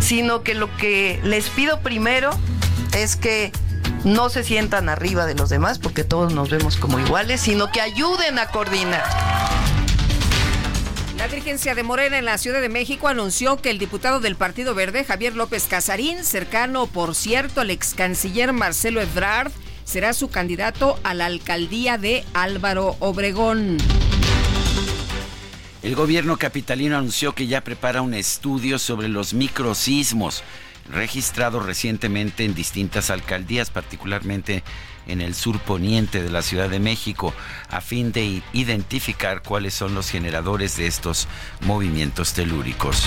sino 0.00 0.42
que 0.42 0.54
lo 0.54 0.74
que 0.76 1.20
les 1.24 1.48
pido 1.50 1.80
primero 1.80 2.30
es 2.96 3.16
que 3.16 3.52
no 4.04 4.28
se 4.30 4.44
sientan 4.44 4.88
arriba 4.88 5.26
de 5.26 5.34
los 5.34 5.48
demás, 5.48 5.78
porque 5.78 6.04
todos 6.04 6.32
nos 6.32 6.50
vemos 6.50 6.76
como 6.76 6.98
iguales, 6.98 7.40
sino 7.40 7.70
que 7.70 7.80
ayuden 7.80 8.38
a 8.38 8.46
coordinar. 8.48 9.04
La 11.16 11.26
dirigencia 11.26 11.74
de 11.74 11.82
Morena 11.82 12.16
en 12.16 12.24
la 12.24 12.38
Ciudad 12.38 12.60
de 12.60 12.68
México 12.68 13.08
anunció 13.08 13.56
que 13.56 13.70
el 13.70 13.78
diputado 13.78 14.20
del 14.20 14.36
Partido 14.36 14.74
Verde, 14.74 15.04
Javier 15.04 15.34
López 15.34 15.66
Casarín, 15.68 16.22
cercano, 16.22 16.86
por 16.86 17.16
cierto, 17.16 17.60
al 17.60 17.70
ex 17.70 17.94
canciller 17.94 18.52
Marcelo 18.52 19.00
Ebrard, 19.00 19.50
será 19.88 20.12
su 20.12 20.28
candidato 20.28 21.00
a 21.02 21.14
la 21.14 21.24
alcaldía 21.24 21.96
de 21.96 22.22
Álvaro 22.34 22.96
Obregón. 23.00 23.78
El 25.82 25.94
gobierno 25.94 26.36
capitalino 26.36 26.98
anunció 26.98 27.34
que 27.34 27.46
ya 27.46 27.62
prepara 27.62 28.02
un 28.02 28.12
estudio 28.12 28.78
sobre 28.78 29.08
los 29.08 29.32
microsismos 29.32 30.42
registrados 30.90 31.64
recientemente 31.64 32.44
en 32.44 32.54
distintas 32.54 33.08
alcaldías, 33.08 33.70
particularmente 33.70 34.62
en 35.06 35.22
el 35.22 35.34
sur 35.34 35.58
poniente 35.58 36.22
de 36.22 36.28
la 36.28 36.42
Ciudad 36.42 36.68
de 36.68 36.80
México, 36.80 37.32
a 37.70 37.80
fin 37.80 38.12
de 38.12 38.42
identificar 38.52 39.42
cuáles 39.42 39.72
son 39.72 39.94
los 39.94 40.10
generadores 40.10 40.76
de 40.76 40.86
estos 40.86 41.28
movimientos 41.62 42.34
telúricos. 42.34 43.04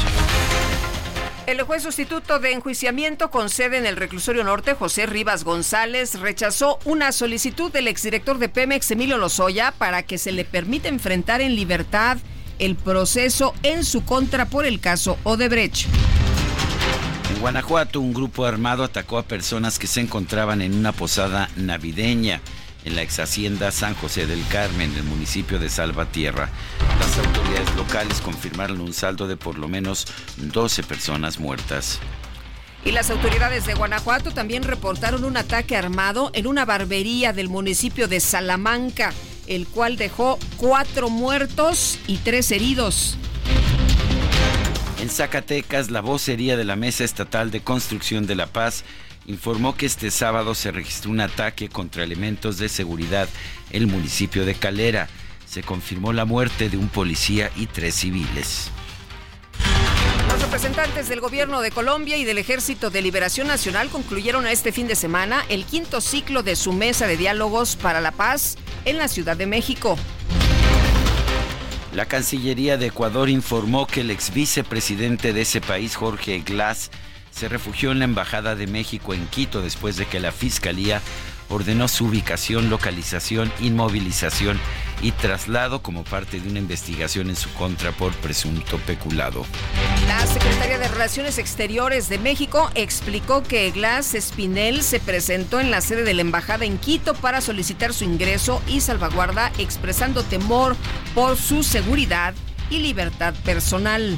El 1.52 1.64
juez 1.64 1.84
sustituto 1.84 2.40
de 2.40 2.54
enjuiciamiento 2.54 3.30
con 3.30 3.50
sede 3.50 3.78
en 3.78 3.86
el 3.86 3.98
reclusorio 3.98 4.46
norte, 4.46 4.74
José 4.74 5.06
Rivas 5.06 5.44
González, 5.44 6.18
rechazó 6.22 6.80
una 6.86 7.12
solicitud 7.12 7.70
del 7.70 7.90
exdirector 7.90 8.38
de 8.38 8.48
Pemex, 8.48 8.90
Emilio 8.92 9.18
Lozoya, 9.18 9.74
para 9.78 10.04
que 10.04 10.18
se 10.18 10.32
le 10.32 10.46
permita 10.46 10.88
enfrentar 10.88 11.42
en 11.42 11.58
libertad 11.58 12.20
el 12.58 12.78
proceso 12.78 13.54
en 13.64 13.84
su 13.84 14.06
contra 14.06 14.46
por 14.46 14.66
el 14.66 14.80
caso 14.80 15.18
Odebrecht. 15.26 15.88
En 17.36 17.42
Guanajuato, 17.42 18.00
un 18.00 18.14
grupo 18.14 18.46
armado 18.46 18.86
atacó 18.86 19.18
a 19.18 19.24
personas 19.24 19.78
que 19.78 19.88
se 19.88 20.00
encontraban 20.00 20.62
en 20.62 20.74
una 20.74 20.94
posada 20.94 21.50
navideña 21.58 22.40
en 22.86 22.96
la 22.96 23.02
ex 23.02 23.20
hacienda 23.20 23.72
San 23.72 23.96
José 23.96 24.26
del 24.26 24.46
Carmen, 24.48 24.92
en 24.92 24.98
el 24.98 25.04
municipio 25.04 25.60
de 25.60 25.70
Salvatierra. 25.70 26.50
Las 27.00 27.18
autoridades 27.18 27.76
locales 27.76 28.22
confirmaron 28.22 28.82
un 28.82 28.94
saldo 28.94 29.28
de 29.28 29.38
por 29.38 29.58
lo 29.58 29.68
menos 29.68 30.08
12 30.38 30.84
personas 30.84 31.40
muertas. 31.40 32.00
Y 32.84 32.92
las 32.92 33.12
autoridades 33.12 33.66
de 33.68 33.76
Guanajuato 33.76 34.32
también 34.32 34.64
reportaron 34.64 35.24
un 35.24 35.38
ataque 35.38 35.76
armado 35.76 36.32
en 36.34 36.48
una 36.48 36.66
barbería 36.66 37.32
del 37.32 37.48
municipio 37.48 38.08
de 38.08 38.20
Salamanca, 38.20 39.14
el 39.46 39.68
cual 39.68 39.98
dejó 39.98 40.40
cuatro 40.58 41.10
muertos 41.10 42.00
y 42.08 42.18
tres 42.18 42.52
heridos. 42.52 43.18
En 45.00 45.10
Zacatecas, 45.10 45.92
la 45.92 46.02
vocería 46.02 46.58
de 46.58 46.64
la 46.64 46.76
Mesa 46.76 47.04
Estatal 47.04 47.52
de 47.52 47.62
Construcción 47.62 48.26
de 48.28 48.36
la 48.36 48.48
Paz 48.48 48.84
informó 49.28 49.76
que 49.76 49.86
este 49.86 50.12
sábado 50.12 50.56
se 50.56 50.72
registró 50.72 51.12
un 51.12 51.22
ataque 51.22 51.70
contra 51.70 52.04
elementos 52.04 52.58
de 52.58 52.70
seguridad 52.70 53.30
en 53.72 53.84
el 53.84 53.88
municipio 53.88 54.46
de 54.46 54.56
Calera. 54.56 55.08
Se 55.46 55.64
confirmó 55.64 56.14
la 56.14 56.26
muerte 56.26 56.70
de 56.70 56.78
un 56.78 56.90
policía 56.90 57.52
y 57.56 57.68
tres 57.68 57.96
civiles. 57.96 58.72
Los 60.30 60.42
representantes 60.42 61.10
del 61.10 61.20
gobierno 61.20 61.62
de 61.62 61.72
Colombia 61.72 62.16
y 62.18 62.24
del 62.24 62.38
Ejército 62.38 62.90
de 62.90 63.02
Liberación 63.02 63.48
Nacional 63.48 63.90
concluyeron 63.90 64.48
este 64.48 64.72
fin 64.72 64.88
de 64.88 64.96
semana 64.96 65.44
el 65.50 65.66
quinto 65.66 66.00
ciclo 66.00 66.42
de 66.42 66.56
su 66.56 66.72
mesa 66.72 67.06
de 67.06 67.18
diálogos 67.18 67.76
para 67.76 68.00
la 68.00 68.12
paz 68.12 68.58
en 68.86 68.98
la 68.98 69.10
Ciudad 69.10 69.36
de 69.36 69.46
México. 69.46 69.98
La 71.94 72.06
Cancillería 72.06 72.78
de 72.78 72.86
Ecuador 72.88 73.30
informó 73.30 73.86
que 73.86 74.02
el 74.02 74.12
ex 74.12 74.34
vicepresidente 74.34 75.34
de 75.34 75.42
ese 75.42 75.60
país, 75.60 75.98
Jorge 75.98 76.40
Glass, 76.40 76.90
se 77.32 77.50
refugió 77.50 77.92
en 77.92 78.00
la 78.00 78.06
Embajada 78.06 78.56
de 78.56 78.68
México 78.68 79.14
en 79.14 79.26
Quito 79.28 79.62
después 79.62 79.98
de 79.98 80.06
que 80.06 80.20
la 80.20 80.32
Fiscalía 80.32 81.02
ordenó 81.52 81.88
su 81.88 82.06
ubicación, 82.06 82.70
localización, 82.70 83.52
inmovilización 83.60 84.60
y 85.02 85.12
traslado 85.12 85.82
como 85.82 86.04
parte 86.04 86.40
de 86.40 86.48
una 86.48 86.60
investigación 86.60 87.30
en 87.30 87.36
su 87.36 87.52
contra 87.54 87.92
por 87.92 88.14
presunto 88.16 88.78
peculado. 88.80 89.46
La 90.08 90.26
Secretaría 90.28 90.78
de 90.78 90.88
Relaciones 90.88 91.38
Exteriores 91.38 92.08
de 92.08 92.20
México 92.20 92.70
explicó 92.76 93.44
que 93.44 93.72
Glass 93.72 94.14
Espinel 94.14 94.84
se 94.84 95.00
presentó 95.00 95.60
en 95.60 95.72
la 95.72 95.82
sede 95.82 96.04
de 96.04 96.14
la 96.14 96.22
embajada 96.22 96.66
en 96.66 96.78
Quito 96.78 97.14
para 97.16 97.42
solicitar 97.42 97.94
su 97.94 98.04
ingreso 98.04 98.62
y 98.68 98.82
salvaguarda, 98.82 99.52
expresando 99.58 100.24
temor 100.24 100.76
por 101.16 101.38
su 101.38 101.64
seguridad 101.64 102.34
y 102.70 102.80
libertad 102.80 103.34
personal. 103.44 104.18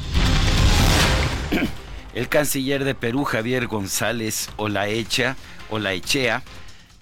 El 2.13 2.29
canciller 2.29 2.84
de 2.84 2.96
Perú, 2.96 3.24
Javier 3.24 3.67
González 3.67 4.50
Olaecha, 4.58 5.36
Olaechea, 5.70 6.43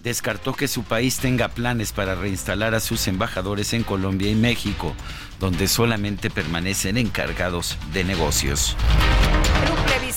descartó 0.03 0.53
que 0.53 0.67
su 0.67 0.83
país 0.83 1.17
tenga 1.17 1.49
planes 1.49 1.91
para 1.91 2.15
reinstalar 2.15 2.73
a 2.73 2.79
sus 2.79 3.07
embajadores 3.07 3.73
en 3.73 3.83
Colombia 3.83 4.29
y 4.29 4.35
México, 4.35 4.95
donde 5.39 5.67
solamente 5.67 6.29
permanecen 6.29 6.97
encargados 6.97 7.77
de 7.93 8.03
negocios. 8.03 8.75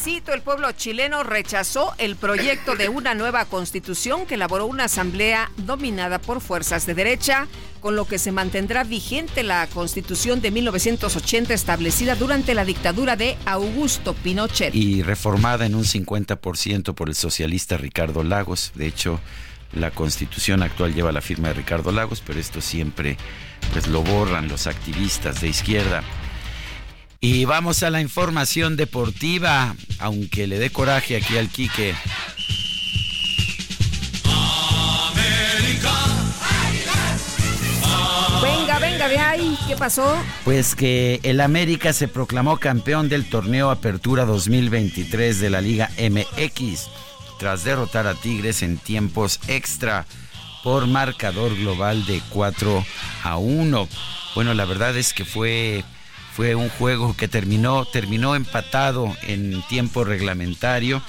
El 0.06 0.42
pueblo 0.42 0.70
chileno 0.72 1.22
rechazó 1.22 1.94
el 1.96 2.16
proyecto 2.16 2.76
de 2.76 2.90
una 2.90 3.14
nueva 3.14 3.46
constitución 3.46 4.26
que 4.26 4.34
elaboró 4.34 4.66
una 4.66 4.84
asamblea 4.84 5.50
dominada 5.56 6.18
por 6.18 6.42
fuerzas 6.42 6.84
de 6.84 6.92
derecha, 6.92 7.48
con 7.80 7.96
lo 7.96 8.04
que 8.06 8.18
se 8.18 8.30
mantendrá 8.30 8.84
vigente 8.84 9.42
la 9.42 9.66
constitución 9.66 10.42
de 10.42 10.50
1980 10.50 11.54
establecida 11.54 12.16
durante 12.16 12.52
la 12.52 12.66
dictadura 12.66 13.16
de 13.16 13.38
Augusto 13.46 14.12
Pinochet. 14.12 14.74
Y 14.74 15.02
reformada 15.02 15.64
en 15.64 15.74
un 15.74 15.84
50% 15.84 16.94
por 16.94 17.08
el 17.08 17.14
socialista 17.14 17.78
Ricardo 17.78 18.22
Lagos. 18.24 18.72
De 18.74 18.86
hecho, 18.86 19.20
la 19.72 19.90
constitución 19.90 20.62
actual 20.62 20.94
lleva 20.94 21.12
la 21.12 21.22
firma 21.22 21.48
de 21.48 21.54
Ricardo 21.54 21.92
Lagos, 21.92 22.22
pero 22.26 22.38
esto 22.38 22.60
siempre 22.60 23.16
pues 23.72 23.86
lo 23.86 24.02
borran 24.02 24.48
los 24.48 24.66
activistas 24.66 25.40
de 25.40 25.48
izquierda. 25.48 26.02
Y 27.26 27.46
vamos 27.46 27.82
a 27.82 27.88
la 27.88 28.02
información 28.02 28.76
deportiva, 28.76 29.74
aunque 29.98 30.46
le 30.46 30.58
dé 30.58 30.68
coraje 30.68 31.16
aquí 31.16 31.38
al 31.38 31.48
Quique. 31.48 31.94
Venga, 38.42 38.78
venga, 38.78 39.08
de 39.08 39.16
ahí, 39.16 39.58
¿qué 39.66 39.74
pasó? 39.74 40.22
Pues 40.44 40.74
que 40.74 41.20
el 41.22 41.40
América 41.40 41.94
se 41.94 42.08
proclamó 42.08 42.58
campeón 42.58 43.08
del 43.08 43.24
torneo 43.24 43.70
Apertura 43.70 44.26
2023 44.26 45.40
de 45.40 45.48
la 45.48 45.62
Liga 45.62 45.88
MX 45.96 46.90
tras 47.38 47.64
derrotar 47.64 48.06
a 48.06 48.12
Tigres 48.12 48.62
en 48.62 48.76
tiempos 48.76 49.40
extra 49.48 50.04
por 50.62 50.86
marcador 50.86 51.56
global 51.56 52.04
de 52.04 52.20
4 52.28 52.84
a 53.22 53.38
1. 53.38 53.88
Bueno, 54.34 54.52
la 54.52 54.66
verdad 54.66 54.94
es 54.94 55.14
que 55.14 55.24
fue, 55.24 55.84
fue 56.34 56.56
un 56.56 56.68
juego 56.68 57.16
que 57.16 57.28
terminó, 57.28 57.84
terminó 57.84 58.34
empatado 58.34 59.14
en 59.22 59.62
tiempo 59.68 60.02
reglamentario 60.02 61.00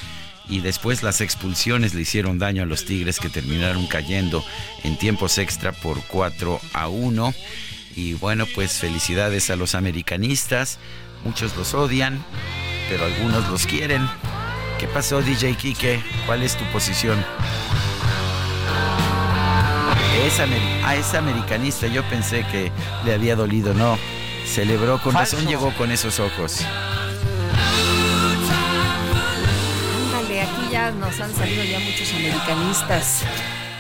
y 0.48 0.60
después 0.60 1.01
las 1.01 1.20
expulsiones 1.20 1.96
le 1.96 2.01
hicieron 2.01 2.38
daño 2.38 2.62
a 2.62 2.67
los 2.67 2.86
Tigres 2.86 3.20
que 3.20 3.29
terminaron 3.29 3.88
cayendo 3.88 4.46
en 4.84 5.00
tiempos 5.00 5.39
extra 5.39 5.72
por 5.72 6.00
4 6.03 6.62
a 6.74 6.88
1. 6.89 7.34
Y 7.96 8.13
bueno, 8.13 8.46
pues 8.53 8.74
felicidades 8.74 9.50
a 9.50 9.55
los 9.55 9.74
americanistas. 9.74 10.77
Muchos 11.24 11.58
los 11.58 11.74
odian, 11.74 12.24
pero 12.88 13.05
algunos 13.05 13.50
los 13.50 13.65
quieren. 13.65 14.08
¿Qué 14.79 14.86
pasó, 14.88 15.24
DJ 15.24 15.55
Kike? 15.55 16.03
¿Cuál 16.27 16.44
es 16.44 16.55
tu 16.55 16.65
posición? 16.65 17.17
Es 20.24 20.39
a 20.39 20.96
ese 20.96 21.17
americanista 21.17 21.88
yo 21.88 22.03
pensé 22.10 22.46
que 22.51 22.72
le 23.03 23.13
había 23.15 23.36
dolido, 23.36 23.74
no. 23.74 23.98
Celebró 24.45 25.01
con 25.01 25.13
razón, 25.13 25.45
llegó 25.47 25.73
con 25.75 25.91
esos 25.91 26.19
ojos. 26.19 26.61
Ándale, 30.13 30.41
aquí 30.41 30.71
ya 30.71 30.91
nos 30.91 31.19
han 31.19 31.33
salido 31.35 31.63
ya 31.63 31.79
muchos 31.79 32.13
americanistas 32.13 33.23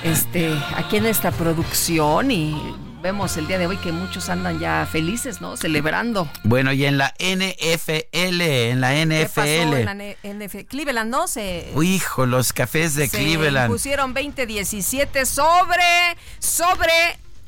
este, 0.03 0.53
aquí 0.75 0.97
en 0.97 1.05
esta 1.05 1.31
producción 1.31 2.29
y 2.31 2.55
vemos 3.01 3.37
el 3.37 3.47
día 3.47 3.57
de 3.59 3.67
hoy 3.67 3.77
que 3.77 3.91
muchos 3.91 4.29
andan 4.29 4.59
ya 4.59 4.87
felices, 4.91 5.39
¿no? 5.41 5.55
Celebrando. 5.57 6.29
Bueno, 6.43 6.73
y 6.73 6.85
en 6.85 6.97
la 6.97 7.13
NFL, 7.19 8.41
en 8.41 8.81
la 8.81 8.93
NFL. 8.93 9.09
¿Qué 9.09 9.29
pasó 9.33 9.47
en 9.47 9.85
la 9.87 10.45
NFL? 10.45 10.59
Cleveland, 10.67 11.11
¿no? 11.11 11.27
Se, 11.27 11.71
Hijo, 11.81 12.25
los 12.25 12.51
cafés 12.53 12.95
de 12.95 13.07
se 13.07 13.17
Cleveland. 13.17 13.71
pusieron 13.71 14.13
20-17 14.15 15.25
sobre, 15.25 15.83
sobre, 16.39 16.91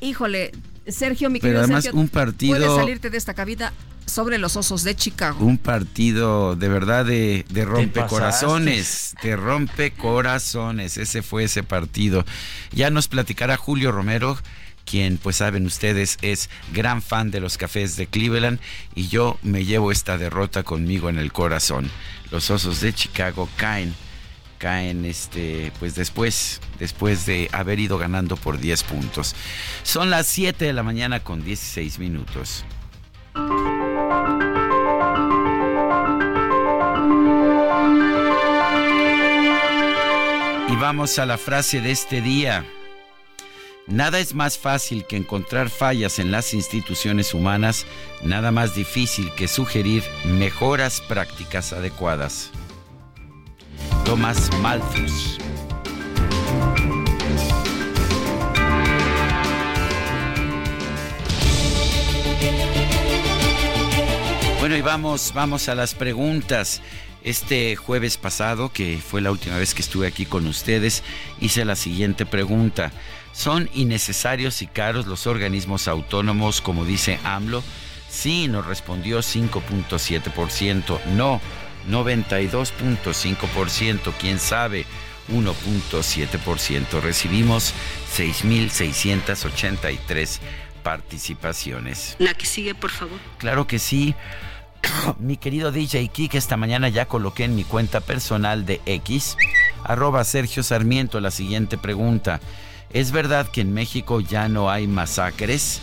híjole, 0.00 0.52
Sergio, 0.88 1.30
mi 1.30 1.38
Pero 1.40 1.50
querido 1.52 1.64
además 1.64 1.84
Sergio, 1.84 2.00
un 2.00 2.08
partido- 2.08 2.56
Puedes 2.56 2.74
salirte 2.76 3.10
de 3.10 3.18
esta 3.18 3.34
cabida 3.34 3.72
sobre 4.06 4.38
los 4.38 4.56
osos 4.56 4.84
de 4.84 4.94
Chicago. 4.96 5.44
Un 5.44 5.58
partido 5.58 6.56
de 6.56 6.68
verdad 6.68 7.04
de, 7.04 7.44
de 7.50 7.64
rompecorazones, 7.64 9.14
de 9.22 9.36
rompecorazones. 9.36 10.96
Ese 10.96 11.22
fue 11.22 11.44
ese 11.44 11.62
partido. 11.62 12.24
Ya 12.72 12.90
nos 12.90 13.08
platicará 13.08 13.56
Julio 13.56 13.92
Romero, 13.92 14.38
quien, 14.84 15.18
pues 15.18 15.36
saben 15.36 15.66
ustedes, 15.66 16.16
es 16.22 16.48
gran 16.72 17.02
fan 17.02 17.30
de 17.30 17.40
los 17.40 17.58
cafés 17.58 17.96
de 17.96 18.06
Cleveland 18.06 18.58
y 18.94 19.08
yo 19.08 19.38
me 19.42 19.64
llevo 19.66 19.92
esta 19.92 20.16
derrota 20.16 20.62
conmigo 20.62 21.10
en 21.10 21.18
el 21.18 21.32
corazón. 21.32 21.90
Los 22.30 22.50
osos 22.50 22.80
de 22.80 22.92
Chicago 22.94 23.48
caen, 23.56 23.94
caen 24.58 25.04
este, 25.04 25.72
pues 25.78 25.94
después, 25.94 26.60
después 26.78 27.24
de 27.26 27.48
haber 27.52 27.80
ido 27.80 27.96
ganando 27.96 28.36
por 28.36 28.58
10 28.58 28.82
puntos. 28.82 29.34
Son 29.82 30.10
las 30.10 30.26
7 30.26 30.64
de 30.66 30.72
la 30.72 30.82
mañana 30.82 31.22
con 31.22 31.42
16 31.42 31.98
minutos. 31.98 32.64
Y 40.68 40.76
vamos 40.76 41.18
a 41.18 41.26
la 41.26 41.38
frase 41.38 41.80
de 41.80 41.92
este 41.92 42.20
día. 42.20 42.64
Nada 43.86 44.18
es 44.18 44.34
más 44.34 44.58
fácil 44.58 45.06
que 45.06 45.16
encontrar 45.16 45.70
fallas 45.70 46.18
en 46.18 46.30
las 46.30 46.52
instituciones 46.52 47.32
humanas, 47.32 47.86
nada 48.22 48.52
más 48.52 48.74
difícil 48.74 49.32
que 49.34 49.48
sugerir 49.48 50.04
mejoras 50.26 51.00
prácticas 51.00 51.72
adecuadas. 51.72 52.50
Thomas 54.04 54.50
Malthus. 54.60 55.38
Bueno, 64.60 64.76
y 64.76 64.82
vamos, 64.82 65.32
vamos 65.34 65.68
a 65.68 65.74
las 65.74 65.94
preguntas. 65.94 66.82
Este 67.24 67.74
jueves 67.76 68.16
pasado, 68.16 68.70
que 68.72 68.98
fue 68.98 69.20
la 69.20 69.30
última 69.30 69.56
vez 69.56 69.74
que 69.74 69.82
estuve 69.82 70.06
aquí 70.06 70.26
con 70.26 70.46
ustedes, 70.46 71.02
hice 71.40 71.64
la 71.64 71.76
siguiente 71.76 72.26
pregunta. 72.26 72.92
¿Son 73.32 73.70
innecesarios 73.72 74.62
y 74.62 74.66
caros 74.66 75.06
los 75.06 75.26
organismos 75.26 75.88
autónomos, 75.88 76.60
como 76.60 76.84
dice 76.84 77.18
AMLO? 77.24 77.62
Sí, 78.08 78.48
nos 78.48 78.66
respondió 78.66 79.20
5.7%. 79.20 81.04
No, 81.14 81.40
92.5%. 81.90 84.12
¿Quién 84.18 84.38
sabe? 84.38 84.86
1.7%. 85.32 87.00
Recibimos 87.00 87.72
6.683 88.16 90.38
participaciones. 90.82 92.16
La 92.18 92.34
que 92.34 92.46
sigue, 92.46 92.74
por 92.74 92.90
favor. 92.90 93.18
Claro 93.38 93.66
que 93.66 93.78
sí. 93.78 94.14
Mi 95.18 95.36
querido 95.36 95.72
DJ 95.72 96.08
Kike, 96.08 96.38
esta 96.38 96.56
mañana 96.56 96.88
ya 96.88 97.06
coloqué 97.06 97.44
en 97.44 97.56
mi 97.56 97.64
cuenta 97.64 98.00
personal 98.00 98.64
de 98.64 98.80
X, 98.86 99.36
arroba 99.84 100.24
Sergio 100.24 100.62
Sarmiento, 100.62 101.20
la 101.20 101.30
siguiente 101.30 101.78
pregunta. 101.78 102.40
¿Es 102.90 103.12
verdad 103.12 103.48
que 103.48 103.60
en 103.60 103.74
México 103.74 104.20
ya 104.20 104.48
no 104.48 104.70
hay 104.70 104.86
masacres? 104.86 105.80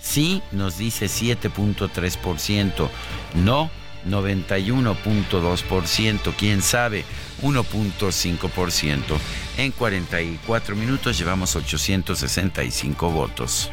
Sí, 0.00 0.42
nos 0.52 0.78
dice 0.78 1.06
7.3%. 1.06 2.88
No, 3.34 3.70
91.2%. 4.08 6.34
¿Quién 6.36 6.62
sabe? 6.62 7.04
1.5%. 7.42 9.18
En 9.58 9.72
44 9.72 10.76
minutos 10.76 11.18
llevamos 11.18 11.56
865 11.56 13.10
votos. 13.10 13.72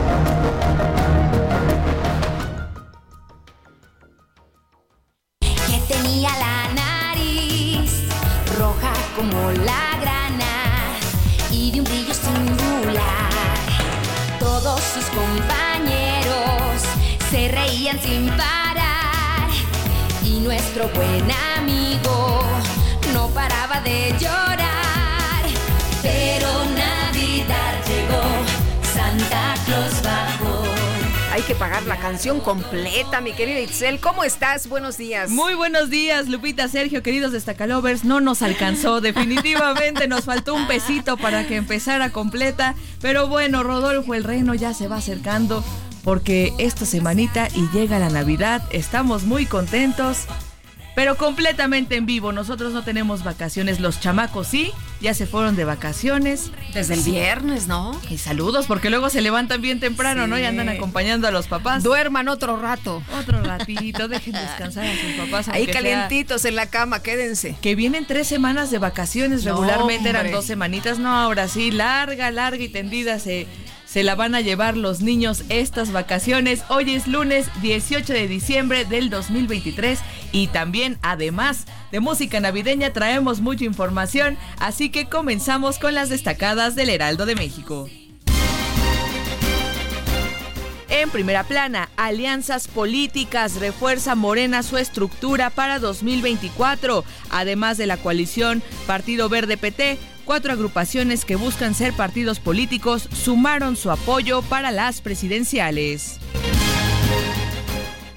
Tenía 6.21 6.37
la 6.37 6.73
nariz 6.75 8.03
roja 8.59 8.93
como 9.15 9.51
la 9.51 9.97
grana 9.99 10.99
y 11.49 11.71
de 11.71 11.79
un 11.79 11.85
brillo 11.85 12.13
singular. 12.13 13.31
Todos 14.39 14.81
sus 14.81 15.05
compañeros 15.05 16.83
se 17.31 17.47
reían 17.47 17.99
sin 17.99 18.27
parar 18.27 19.49
y 20.23 20.41
nuestro 20.41 20.89
buen 20.89 21.27
amigo 21.57 22.43
no 23.13 23.27
paraba 23.29 23.81
de 23.81 24.13
llorar. 24.19 25.43
Pero 26.03 26.40
que 31.43 31.55
pagar 31.55 31.83
la 31.83 31.97
canción 31.97 32.39
completa, 32.39 33.21
mi 33.21 33.33
querida 33.33 33.59
Itzel. 33.59 33.99
¿Cómo 33.99 34.23
estás? 34.23 34.67
Buenos 34.67 34.97
días. 34.97 35.29
Muy 35.29 35.55
buenos 35.55 35.89
días, 35.89 36.27
Lupita, 36.27 36.67
Sergio, 36.67 37.01
queridos 37.01 37.31
destacalovers. 37.31 38.03
No 38.03 38.21
nos 38.21 38.41
alcanzó, 38.41 39.01
definitivamente 39.01 40.07
nos 40.07 40.25
faltó 40.25 40.53
un 40.53 40.67
pesito 40.67 41.17
para 41.17 41.47
que 41.47 41.55
empezara 41.55 42.11
completa. 42.11 42.75
Pero 43.01 43.27
bueno, 43.27 43.63
Rodolfo 43.63 44.13
el 44.13 44.23
Reno 44.23 44.53
ya 44.53 44.73
se 44.73 44.87
va 44.87 44.97
acercando 44.97 45.63
porque 46.03 46.53
esta 46.57 46.85
semanita 46.85 47.47
y 47.55 47.67
llega 47.69 47.97
la 47.99 48.09
Navidad. 48.09 48.61
Estamos 48.71 49.23
muy 49.23 49.45
contentos 49.45 50.27
pero 50.95 51.15
completamente 51.15 51.95
en 51.95 52.05
vivo. 52.05 52.31
Nosotros 52.31 52.73
no 52.73 52.83
tenemos 52.83 53.23
vacaciones, 53.23 53.79
los 53.79 53.99
chamacos 53.99 54.47
sí, 54.47 54.71
ya 54.99 55.13
se 55.13 55.25
fueron 55.25 55.55
de 55.55 55.65
vacaciones. 55.65 56.51
Desde 56.73 56.93
el 56.93 57.01
viernes, 57.01 57.67
¿no? 57.67 57.99
Y 58.09 58.17
saludos, 58.17 58.67
porque 58.67 58.89
luego 58.89 59.09
se 59.09 59.21
levantan 59.21 59.61
bien 59.61 59.79
temprano, 59.79 60.27
¿no? 60.27 60.37
Y 60.37 60.43
andan 60.43 60.69
acompañando 60.69 61.27
a 61.27 61.31
los 61.31 61.47
papás. 61.47 61.83
Duerman 61.83 62.27
otro 62.27 62.57
rato. 62.57 63.01
Otro 63.19 63.41
ratito, 63.41 64.07
dejen 64.07 64.33
descansar 64.33 64.85
a 64.85 64.95
sus 64.95 65.13
papás. 65.13 65.49
Ahí 65.49 65.67
calientitos 65.67 66.45
en 66.45 66.55
la 66.55 66.67
cama, 66.67 67.01
quédense. 67.01 67.55
Que 67.61 67.75
vienen 67.75 68.05
tres 68.05 68.27
semanas 68.27 68.71
de 68.71 68.79
vacaciones, 68.79 69.43
regularmente 69.43 70.09
eran 70.09 70.31
dos 70.31 70.45
semanitas, 70.45 70.99
no, 70.99 71.13
ahora 71.13 71.47
sí, 71.47 71.71
larga, 71.71 72.31
larga 72.31 72.63
y 72.63 72.69
tendida 72.69 73.19
se 73.19 73.47
se 73.91 74.03
la 74.03 74.15
van 74.15 74.35
a 74.35 74.41
llevar 74.41 74.77
los 74.77 75.01
niños 75.01 75.43
estas 75.49 75.91
vacaciones. 75.91 76.63
Hoy 76.69 76.91
es 76.91 77.07
lunes 77.07 77.47
18 77.61 78.13
de 78.13 78.25
diciembre 78.29 78.85
del 78.85 79.09
2023 79.09 79.99
y 80.31 80.47
también 80.47 80.97
además 81.01 81.65
de 81.91 81.99
música 81.99 82.39
navideña 82.39 82.93
traemos 82.93 83.41
mucha 83.41 83.65
información, 83.65 84.37
así 84.59 84.91
que 84.91 85.09
comenzamos 85.09 85.77
con 85.77 85.93
las 85.93 86.07
destacadas 86.07 86.75
del 86.75 86.89
Heraldo 86.89 87.25
de 87.25 87.35
México. 87.35 87.89
En 90.87 91.09
primera 91.09 91.43
plana, 91.43 91.89
alianzas 91.97 92.69
políticas 92.69 93.55
refuerza 93.55 94.15
Morena 94.15 94.63
su 94.63 94.77
estructura 94.77 95.49
para 95.49 95.79
2024. 95.79 97.03
Además 97.29 97.77
de 97.77 97.87
la 97.87 97.97
coalición 97.97 98.61
Partido 98.87 99.27
Verde 99.27 99.57
PT, 99.57 99.97
cuatro 100.21 100.53
agrupaciones 100.53 101.25
que 101.25 101.35
buscan 101.35 101.73
ser 101.75 101.93
partidos 101.93 102.39
políticos 102.39 103.07
sumaron 103.13 103.75
su 103.75 103.91
apoyo 103.91 104.41
para 104.41 104.71
las 104.71 105.01
presidenciales. 105.01 106.17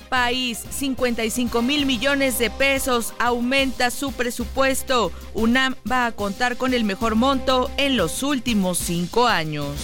País, 0.09 0.63
55 0.71 1.61
mil 1.63 1.87
millones 1.87 2.39
de 2.39 2.49
pesos, 2.49 3.15
aumenta 3.19 3.91
su 3.91 4.13
presupuesto. 4.13 5.11
UNAM 5.35 5.75
va 5.91 6.07
a 6.07 6.13
contar 6.13 6.57
con 6.57 6.73
el 6.73 6.85
mejor 6.85 7.17
monto 7.17 7.69
en 7.79 7.97
los 7.97 8.23
últimos 8.23 8.79
cinco 8.79 9.27
años. 9.27 9.75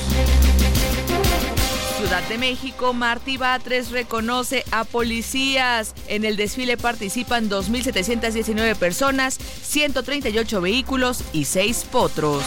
Ciudad 2.00 2.26
de 2.30 2.38
México, 2.38 2.94
Martí 2.94 3.36
Batres 3.36 3.90
reconoce 3.90 4.64
a 4.70 4.84
policías. 4.84 5.94
En 6.08 6.24
el 6.24 6.38
desfile 6.38 6.78
participan 6.78 7.50
2.719 7.50 8.74
personas, 8.76 9.34
138 9.34 10.62
vehículos 10.62 11.22
y 11.34 11.44
6 11.44 11.84
potros. 11.92 12.42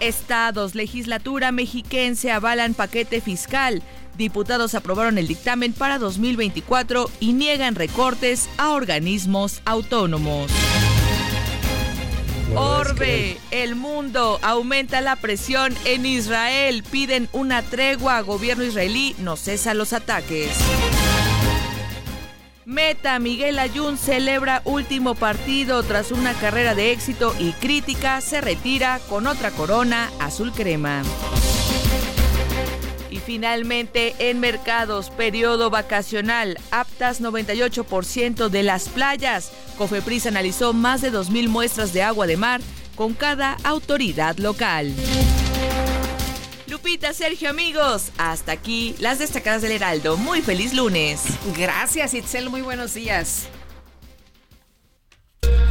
Estados, 0.00 0.74
legislatura 0.74 1.52
mexiquense 1.52 2.32
avalan 2.32 2.72
paquete 2.72 3.20
fiscal. 3.20 3.82
Diputados 4.16 4.74
aprobaron 4.74 5.18
el 5.18 5.26
dictamen 5.26 5.74
para 5.74 5.98
2024 5.98 7.10
y 7.20 7.34
niegan 7.34 7.74
recortes 7.74 8.48
a 8.56 8.70
organismos 8.70 9.60
autónomos. 9.66 10.50
Orbe, 12.54 13.38
el 13.50 13.74
mundo 13.74 14.38
aumenta 14.42 15.00
la 15.00 15.16
presión 15.16 15.74
en 15.84 16.06
Israel. 16.06 16.82
Piden 16.82 17.28
una 17.32 17.62
tregua. 17.62 18.20
Gobierno 18.20 18.64
israelí 18.64 19.14
no 19.18 19.36
cesa 19.36 19.74
los 19.74 19.92
ataques. 19.92 20.50
Meta, 22.64 23.18
Miguel 23.18 23.58
Ayun 23.58 23.98
celebra 23.98 24.62
último 24.64 25.14
partido 25.14 25.82
tras 25.82 26.12
una 26.12 26.32
carrera 26.34 26.74
de 26.74 26.92
éxito 26.92 27.34
y 27.38 27.52
crítica. 27.52 28.20
Se 28.20 28.40
retira 28.40 29.00
con 29.08 29.26
otra 29.26 29.50
corona 29.50 30.10
azul 30.18 30.52
crema. 30.52 31.02
Y 33.14 33.18
finalmente, 33.18 34.16
en 34.18 34.40
mercados, 34.40 35.10
periodo 35.10 35.70
vacacional, 35.70 36.58
aptas 36.72 37.20
98% 37.20 38.48
de 38.48 38.64
las 38.64 38.88
playas. 38.88 39.52
Cofepris 39.78 40.26
analizó 40.26 40.72
más 40.72 41.00
de 41.00 41.12
2.000 41.12 41.46
muestras 41.46 41.92
de 41.92 42.02
agua 42.02 42.26
de 42.26 42.36
mar 42.36 42.60
con 42.96 43.14
cada 43.14 43.56
autoridad 43.62 44.36
local. 44.38 44.92
Lupita, 46.66 47.12
Sergio, 47.12 47.50
amigos, 47.50 48.10
hasta 48.18 48.50
aquí 48.50 48.96
las 48.98 49.20
destacadas 49.20 49.62
del 49.62 49.70
Heraldo. 49.70 50.16
Muy 50.16 50.42
feliz 50.42 50.74
lunes. 50.74 51.22
Gracias, 51.56 52.14
Itzel, 52.14 52.50
muy 52.50 52.62
buenos 52.62 52.94
días. 52.94 53.46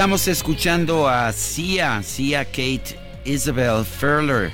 Estamos 0.00 0.28
escuchando 0.28 1.08
a 1.08 1.30
Sia, 1.32 2.02
Sia 2.02 2.44
Kate 2.44 2.98
Isabel 3.24 3.84
Furler, 3.84 4.50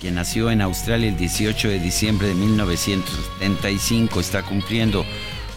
quien 0.00 0.14
nació 0.14 0.50
en 0.50 0.60
Australia 0.60 1.08
el 1.08 1.16
18 1.16 1.68
de 1.68 1.80
diciembre 1.80 2.28
de 2.28 2.34
1975. 2.34 4.20
Está 4.20 4.42
cumpliendo 4.42 5.04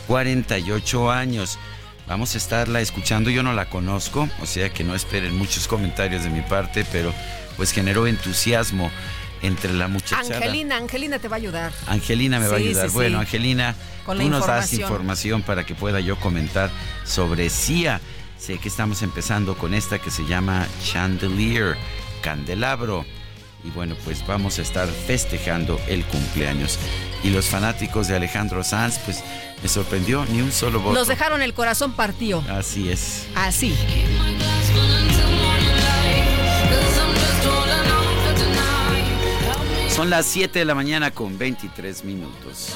48 0.08 1.12
años. 1.12 1.60
Vamos 2.08 2.34
a 2.34 2.38
estarla 2.40 2.82
escuchando. 2.82 3.30
Yo 3.30 3.44
no 3.44 3.54
la 3.54 3.70
conozco, 3.70 4.28
o 4.42 4.46
sea 4.46 4.70
que 4.70 4.84
no 4.84 4.96
esperen 4.96 5.38
muchos 5.38 5.68
comentarios 5.68 6.24
de 6.24 6.32
mi 6.32 6.42
parte, 6.42 6.84
pero 6.92 7.14
pues 7.58 7.72
generó 7.72 8.08
entusiasmo 8.08 8.90
entre 9.42 9.74
la 9.74 9.88
muchachada. 9.88 10.38
Angelina, 10.38 10.78
Angelina 10.78 11.20
te 11.20 11.28
va 11.28 11.36
a 11.36 11.40
ayudar. 11.40 11.72
Angelina 11.88 12.40
me 12.40 12.48
va 12.48 12.56
a 12.56 12.58
ayudar. 12.58 12.88
sí, 12.90 12.94
bueno, 12.94 13.18
sí. 13.20 13.26
Angelina, 13.26 13.76
Con 14.06 14.18
tú 14.18 14.30
nos 14.30 14.46
das 14.48 14.72
información. 14.74 14.82
información 14.82 15.42
para 15.44 15.66
que 15.66 15.76
pueda 15.76 16.00
yo 16.00 16.16
comentar 16.20 16.70
sobre 17.06 17.50
CIA. 17.50 18.00
Sé 18.38 18.58
que 18.60 18.68
estamos 18.68 19.02
empezando 19.02 19.58
con 19.58 19.74
esta 19.74 20.00
que 20.00 20.12
se 20.12 20.26
llama 20.26 20.68
Chandelier, 20.84 21.76
Candelabro. 22.22 23.06
Y 23.64 23.70
bueno, 23.72 23.96
pues 24.06 24.26
vamos 24.26 24.60
a 24.60 24.62
estar 24.62 24.88
festejando 24.88 25.82
el 25.88 26.06
cumpleaños. 26.06 26.78
Y 27.24 27.32
los 27.32 27.48
fanáticos 27.48 28.08
de 28.08 28.16
Alejandro 28.16 28.64
Sanz, 28.64 29.00
pues 29.00 29.24
me 29.62 29.68
sorprendió 29.68 30.24
ni 30.26 30.42
un 30.42 30.52
solo 30.52 30.80
voto. 30.80 30.94
Nos 30.94 31.08
dejaron 31.08 31.42
el 31.42 31.54
corazón 31.56 31.94
partido. 31.94 32.44
Así 32.48 32.90
es. 32.90 33.26
Así. 33.36 33.74
Son 39.98 40.12
las 40.12 40.28
7 40.28 40.60
de 40.60 40.64
la 40.64 40.76
mañana 40.76 41.10
con 41.10 41.40
23 41.40 42.04
minutos. 42.04 42.76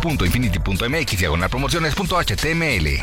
www.infinity.mx 0.00 1.18
diagonal 1.18 1.50
promociones.html. 1.50 3.02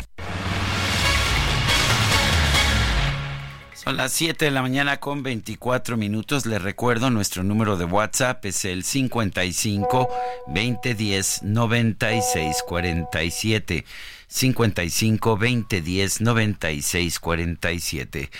Son 3.74 3.96
las 3.96 4.12
7 4.12 4.44
de 4.44 4.50
la 4.50 4.60
mañana 4.60 4.98
con 4.98 5.22
24 5.22 5.96
minutos. 5.96 6.44
Les 6.44 6.60
recuerdo, 6.60 7.10
nuestro 7.10 7.42
número 7.42 7.76
de 7.76 7.86
WhatsApp 7.86 8.44
es 8.44 8.64
el 8.64 8.84
55 8.84 10.08
2010 10.46 11.42
96 11.44 12.62
47. 12.66 13.84
55 14.26 15.30
2010 15.30 16.20
96 16.20 17.18
47. 17.18 18.30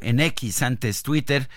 En 0.00 0.20
X, 0.20 0.62
antes 0.62 1.02
Twitter, 1.02 1.48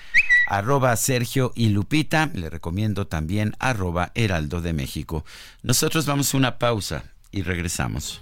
arroba 0.47 0.95
Sergio 0.95 1.51
y 1.55 1.69
Lupita. 1.69 2.29
Le 2.33 2.49
recomiendo 2.49 3.07
también 3.07 3.55
arroba 3.59 4.11
Heraldo 4.15 4.61
de 4.61 4.73
México. 4.73 5.25
Nosotros 5.63 6.05
vamos 6.05 6.33
a 6.33 6.37
una 6.37 6.57
pausa 6.57 7.03
y 7.31 7.41
regresamos. 7.41 8.21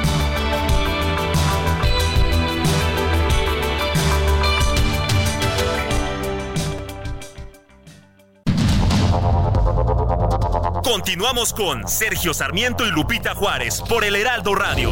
Continuamos 10.91 11.53
con 11.53 11.87
Sergio 11.87 12.33
Sarmiento 12.33 12.85
y 12.85 12.91
Lupita 12.91 13.33
Juárez 13.33 13.79
por 13.79 14.03
el 14.03 14.13
Heraldo 14.13 14.53
Radio. 14.53 14.91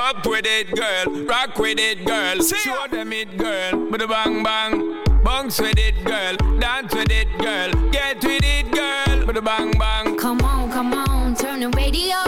Up 0.00 0.26
with 0.26 0.46
it, 0.46 0.74
girl. 0.74 1.26
Rock 1.28 1.56
with 1.60 1.78
it, 1.78 2.04
girl. 2.04 2.42
Show 2.42 2.88
them 2.90 3.12
it, 3.12 3.38
girl. 3.38 3.88
With 3.88 4.02
a 4.02 4.08
bang 4.08 4.42
bang. 4.42 4.96
Bounce 5.22 5.60
with 5.60 5.78
it, 5.78 6.02
girl. 6.04 6.36
Dance 6.58 6.92
with 6.92 7.12
it, 7.12 7.28
girl. 7.38 7.70
Get 7.92 8.24
with 8.24 8.42
it, 8.42 8.72
girl. 8.72 9.24
With 9.24 9.36
a 9.36 9.42
bang 9.42 9.70
bang. 9.78 10.16
Come 10.16 10.40
on, 10.40 10.72
come 10.72 10.92
on, 10.92 11.36
turn 11.36 11.60
the 11.60 11.68
radio 11.68 12.25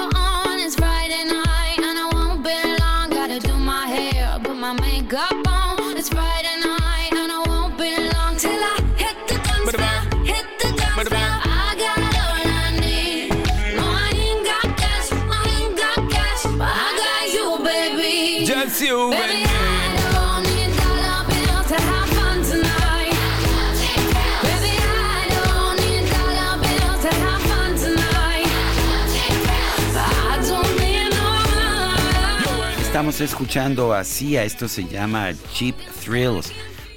Estamos 33.08 33.32
escuchando 33.32 33.94
así, 33.94 34.36
a 34.36 34.44
esto 34.44 34.68
se 34.68 34.84
llama 34.84 35.30
Cheap 35.54 35.74
Thrills, 36.04 36.52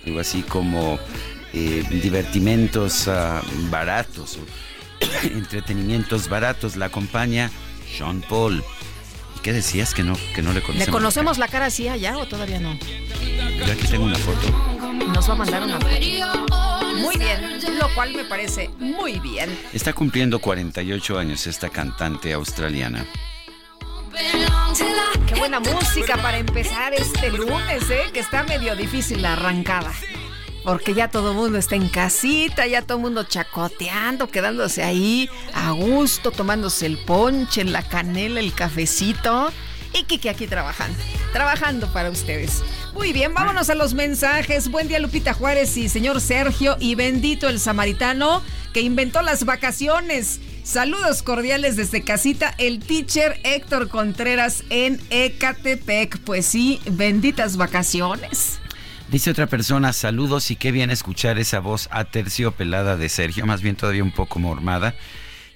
algo 0.06 0.20
así 0.20 0.42
como 0.42 1.00
eh, 1.54 1.86
divertimentos 1.90 3.08
ah, 3.08 3.42
baratos, 3.70 4.38
entretenimientos 5.24 6.28
baratos. 6.28 6.76
La 6.76 6.88
acompaña 6.88 7.50
Sean 7.98 8.20
Paul. 8.28 8.62
¿Y 9.38 9.40
qué 9.40 9.54
decías 9.54 9.94
que 9.94 10.04
no, 10.04 10.18
que 10.36 10.42
no 10.42 10.50
le 10.50 10.56
¿Le 10.56 10.62
conocemos? 10.64 10.90
conocemos 10.90 11.38
la 11.38 11.48
cara 11.48 11.68
así 11.68 11.88
allá 11.88 12.18
o 12.18 12.26
todavía 12.26 12.60
no? 12.60 12.78
Yo 13.66 13.72
aquí 13.72 13.88
tengo 13.88 14.04
una 14.04 14.18
foto. 14.18 14.50
Nos 15.14 15.30
va 15.30 15.34
a 15.34 15.38
mandar 15.38 15.64
una 15.64 15.80
foto. 15.80 16.96
Muy 16.98 17.16
bien, 17.16 17.58
lo 17.80 17.88
cual 17.96 18.14
me 18.14 18.26
parece 18.26 18.70
muy 18.80 19.18
bien. 19.20 19.50
Está 19.72 19.94
cumpliendo 19.94 20.40
48 20.40 21.18
años 21.18 21.48
esta 21.48 21.70
cantante 21.70 22.34
australiana. 22.34 23.06
Qué 25.28 25.36
buena 25.36 25.60
música 25.60 26.18
para 26.18 26.38
empezar 26.38 26.94
este 26.94 27.30
lunes, 27.30 27.90
¿eh? 27.90 28.10
Que 28.14 28.20
está 28.20 28.44
medio 28.44 28.76
difícil 28.76 29.22
la 29.22 29.34
arrancada. 29.34 29.92
Porque 30.64 30.94
ya 30.94 31.10
todo 31.10 31.32
el 31.32 31.38
mundo 31.38 31.58
está 31.58 31.76
en 31.76 31.90
casita, 31.90 32.68
ya 32.68 32.82
todo 32.82 32.98
el 32.98 33.04
mundo 33.04 33.24
chacoteando, 33.24 34.28
quedándose 34.28 34.84
ahí 34.84 35.30
a 35.54 35.72
gusto, 35.72 36.32
tomándose 36.32 36.86
el 36.86 36.98
ponche, 37.00 37.64
la 37.64 37.82
canela, 37.82 38.40
el 38.40 38.54
cafecito. 38.54 39.52
Y 39.94 40.04
Kiki 40.04 40.30
aquí 40.30 40.48
trabajando, 40.48 40.98
trabajando 41.34 41.92
para 41.92 42.10
ustedes. 42.10 42.64
Muy 42.94 43.12
bien, 43.14 43.34
vámonos 43.34 43.70
a 43.70 43.76
los 43.76 43.94
mensajes. 43.94 44.70
Buen 44.70 44.88
día 44.88 45.00
Lupita 45.00 45.34
Juárez 45.34 45.76
y 45.78 45.90
señor 45.90 46.22
Sergio 46.22 46.78
y 46.80 46.96
bendito 46.96 47.50
el 47.50 47.60
samaritano 47.60 48.42
que 48.74 48.82
inventó 48.82 49.22
las 49.22 49.46
vacaciones. 49.46 50.40
Saludos 50.64 51.24
cordiales 51.24 51.76
desde 51.76 52.04
casita, 52.04 52.54
el 52.58 52.80
teacher 52.80 53.40
Héctor 53.44 53.90
Contreras 53.90 54.64
en 54.70 55.00
Ecatepec. 55.10 56.20
Pues 56.20 56.46
sí, 56.46 56.80
benditas 56.90 57.58
vacaciones. 57.58 58.60
Dice 59.10 59.32
otra 59.32 59.48
persona, 59.48 59.92
saludos 59.92 60.52
y 60.52 60.56
qué 60.56 60.72
bien 60.72 60.92
escuchar 60.92 61.40
esa 61.40 61.60
voz 61.60 61.90
aterciopelada 61.92 62.96
de 62.96 63.10
Sergio, 63.10 63.46
más 63.46 63.62
bien 63.62 63.76
todavía 63.76 64.04
un 64.04 64.14
poco 64.14 64.40
mormada. 64.40 64.96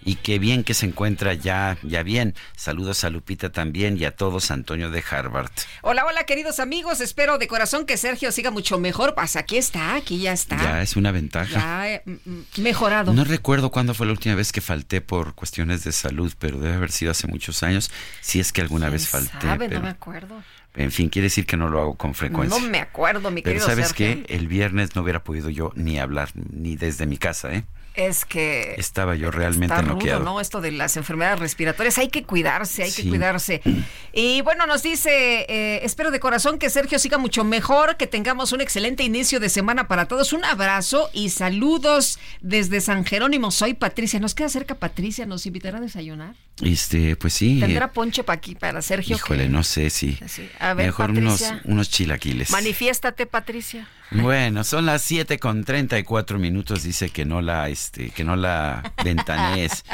Y 0.08 0.18
qué 0.18 0.38
bien 0.38 0.64
que 0.64 0.76
se 0.76 0.86
encuentra 0.86 1.34
ya, 1.34 1.80
ya 1.82 2.04
bien. 2.04 2.36
Saludos 2.56 3.04
a 3.04 3.10
Lupita 3.10 3.52
también 3.52 3.98
y 3.98 4.06
a 4.06 4.16
todos, 4.16 4.52
Antonio 4.52 4.92
de 4.92 5.04
Harvard. 5.10 5.50
Hola, 5.82 6.06
hola 6.06 6.26
queridos 6.26 6.60
amigos, 6.60 7.02
espero 7.02 7.40
de 7.40 7.48
corazón 7.48 7.88
que 7.88 7.98
Sergio 7.98 8.32
siga 8.32 8.52
mucho 8.52 8.78
mejor. 8.78 9.16
Pues 9.16 9.36
aquí 9.36 9.58
está, 9.58 9.96
aquí 9.96 10.20
ya 10.20 10.32
está. 10.34 10.58
Ya 10.62 10.82
es 10.84 10.96
una 10.96 11.12
ventaja. 11.12 11.52
Ya, 11.52 11.90
eh, 11.92 12.04
mm, 12.06 12.12
mm, 12.24 12.46
mejorado. 12.62 13.14
No 13.14 13.24
recuerdo 13.24 13.72
cuándo 13.72 13.96
fue 13.96 14.06
la 14.06 14.12
última 14.12 14.36
vez 14.36 14.52
que 14.52 14.62
falté 14.62 15.02
por 15.02 15.34
cuestiones 15.34 15.84
de 15.84 15.92
salud, 15.92 16.32
pero 16.38 16.60
debe 16.60 16.76
haber 16.76 16.92
sido 16.92 17.10
hace 17.10 17.26
muchos 17.26 17.64
años, 17.64 17.90
si 18.22 18.40
es 18.40 18.54
que 18.54 18.62
alguna 18.62 18.90
vez 18.90 19.08
falté. 19.08 19.42
¿Sabe? 19.42 19.68
pero- 19.70 19.80
No 19.80 19.86
me 19.86 19.92
acuerdo. 19.92 20.44
En 20.76 20.92
fin, 20.92 21.10
quiere 21.10 21.28
decir 21.28 21.46
que 21.46 21.56
no 21.58 21.70
lo 21.70 21.80
hago 21.82 21.96
con 21.96 22.14
frecuencia. 22.14 22.60
No 22.62 22.68
me 22.68 22.80
acuerdo, 22.80 23.32
mi 23.32 23.42
Pero 23.42 23.54
querido 23.54 23.66
sabes 23.66 23.88
Sergio. 23.88 24.26
qué, 24.28 24.36
el 24.36 24.48
viernes 24.48 24.94
no 24.96 25.02
hubiera 25.04 25.24
podido 25.24 25.50
yo 25.50 25.72
ni 25.76 25.98
hablar, 26.00 26.30
ni 26.36 26.76
desde 26.76 27.06
mi 27.08 27.18
casa, 27.18 27.54
¿eh? 27.54 27.64
Es 27.96 28.26
que 28.26 28.76
Estaba 28.78 29.16
yo 29.16 29.32
realmente 29.32 29.74
está 29.74 29.86
rudo. 29.88 30.20
¿no? 30.20 30.42
Esto 30.42 30.62
de 30.62 30.72
las 30.72 30.98
enfermedades 30.98 31.40
respiratorias, 31.40 31.98
hay 31.98 32.10
que 32.10 32.24
cuidarse, 32.24 32.84
hay 32.84 32.92
que 32.92 33.08
cuidarse. 33.08 33.62
Y 34.18 34.40
bueno, 34.44 34.66
nos 34.66 34.82
dice, 34.82 35.46
eh, 35.50 35.82
espero 35.84 36.10
de 36.10 36.22
corazón 36.22 36.58
que 36.58 36.70
Sergio 36.70 37.00
siga 37.00 37.18
mucho 37.18 37.44
mejor, 37.44 37.98
que 37.98 38.08
tengamos 38.08 38.54
un 38.54 38.62
excelente 38.62 39.04
inicio 39.04 39.42
de 39.42 39.50
semana 39.50 39.90
para 39.90 40.06
todos. 40.08 40.32
Un 40.32 40.46
abrazo 40.46 41.10
y 41.12 41.32
saludos 41.32 42.18
desde 42.40 42.80
San 42.80 43.04
Jerónimo. 43.04 43.52
Soy 43.52 43.74
Patricia. 43.74 44.22
¿Nos 44.22 44.34
queda 44.34 44.48
cerca 44.48 44.76
Patricia? 44.76 45.26
¿Nos 45.26 45.46
invitará 45.46 45.80
a 45.80 45.82
desayunar? 45.82 46.34
Este, 46.62 47.18
pues 47.18 47.34
sí. 47.34 47.60
¿Tendrá 47.60 47.92
ponche 47.92 48.24
para 48.24 48.38
aquí, 48.38 48.56
para 48.56 48.82
Sergio? 48.82 49.18
híjole, 49.18 49.44
que- 49.44 49.50
no 49.50 49.64
sé 49.64 49.90
si. 49.90 50.18
Sí. 50.28 50.50
A 50.60 50.74
ver, 50.74 50.86
mejor 50.86 51.12
unos, 51.12 51.44
unos 51.66 51.90
chilaquiles. 51.90 52.52
Manifiéstate, 52.52 53.26
Patricia. 53.26 53.90
Bueno, 54.12 54.64
son 54.64 54.86
las 54.86 55.02
7 55.02 55.40
con 55.40 55.66
34 55.66 56.40
minutos, 56.40 56.84
dice 56.84 57.10
que 57.10 57.26
no 57.26 57.42
la, 57.42 57.68
este, 57.86 58.10
que 58.10 58.24
no 58.24 58.36
la 58.36 58.94
ventanees. 59.04 59.84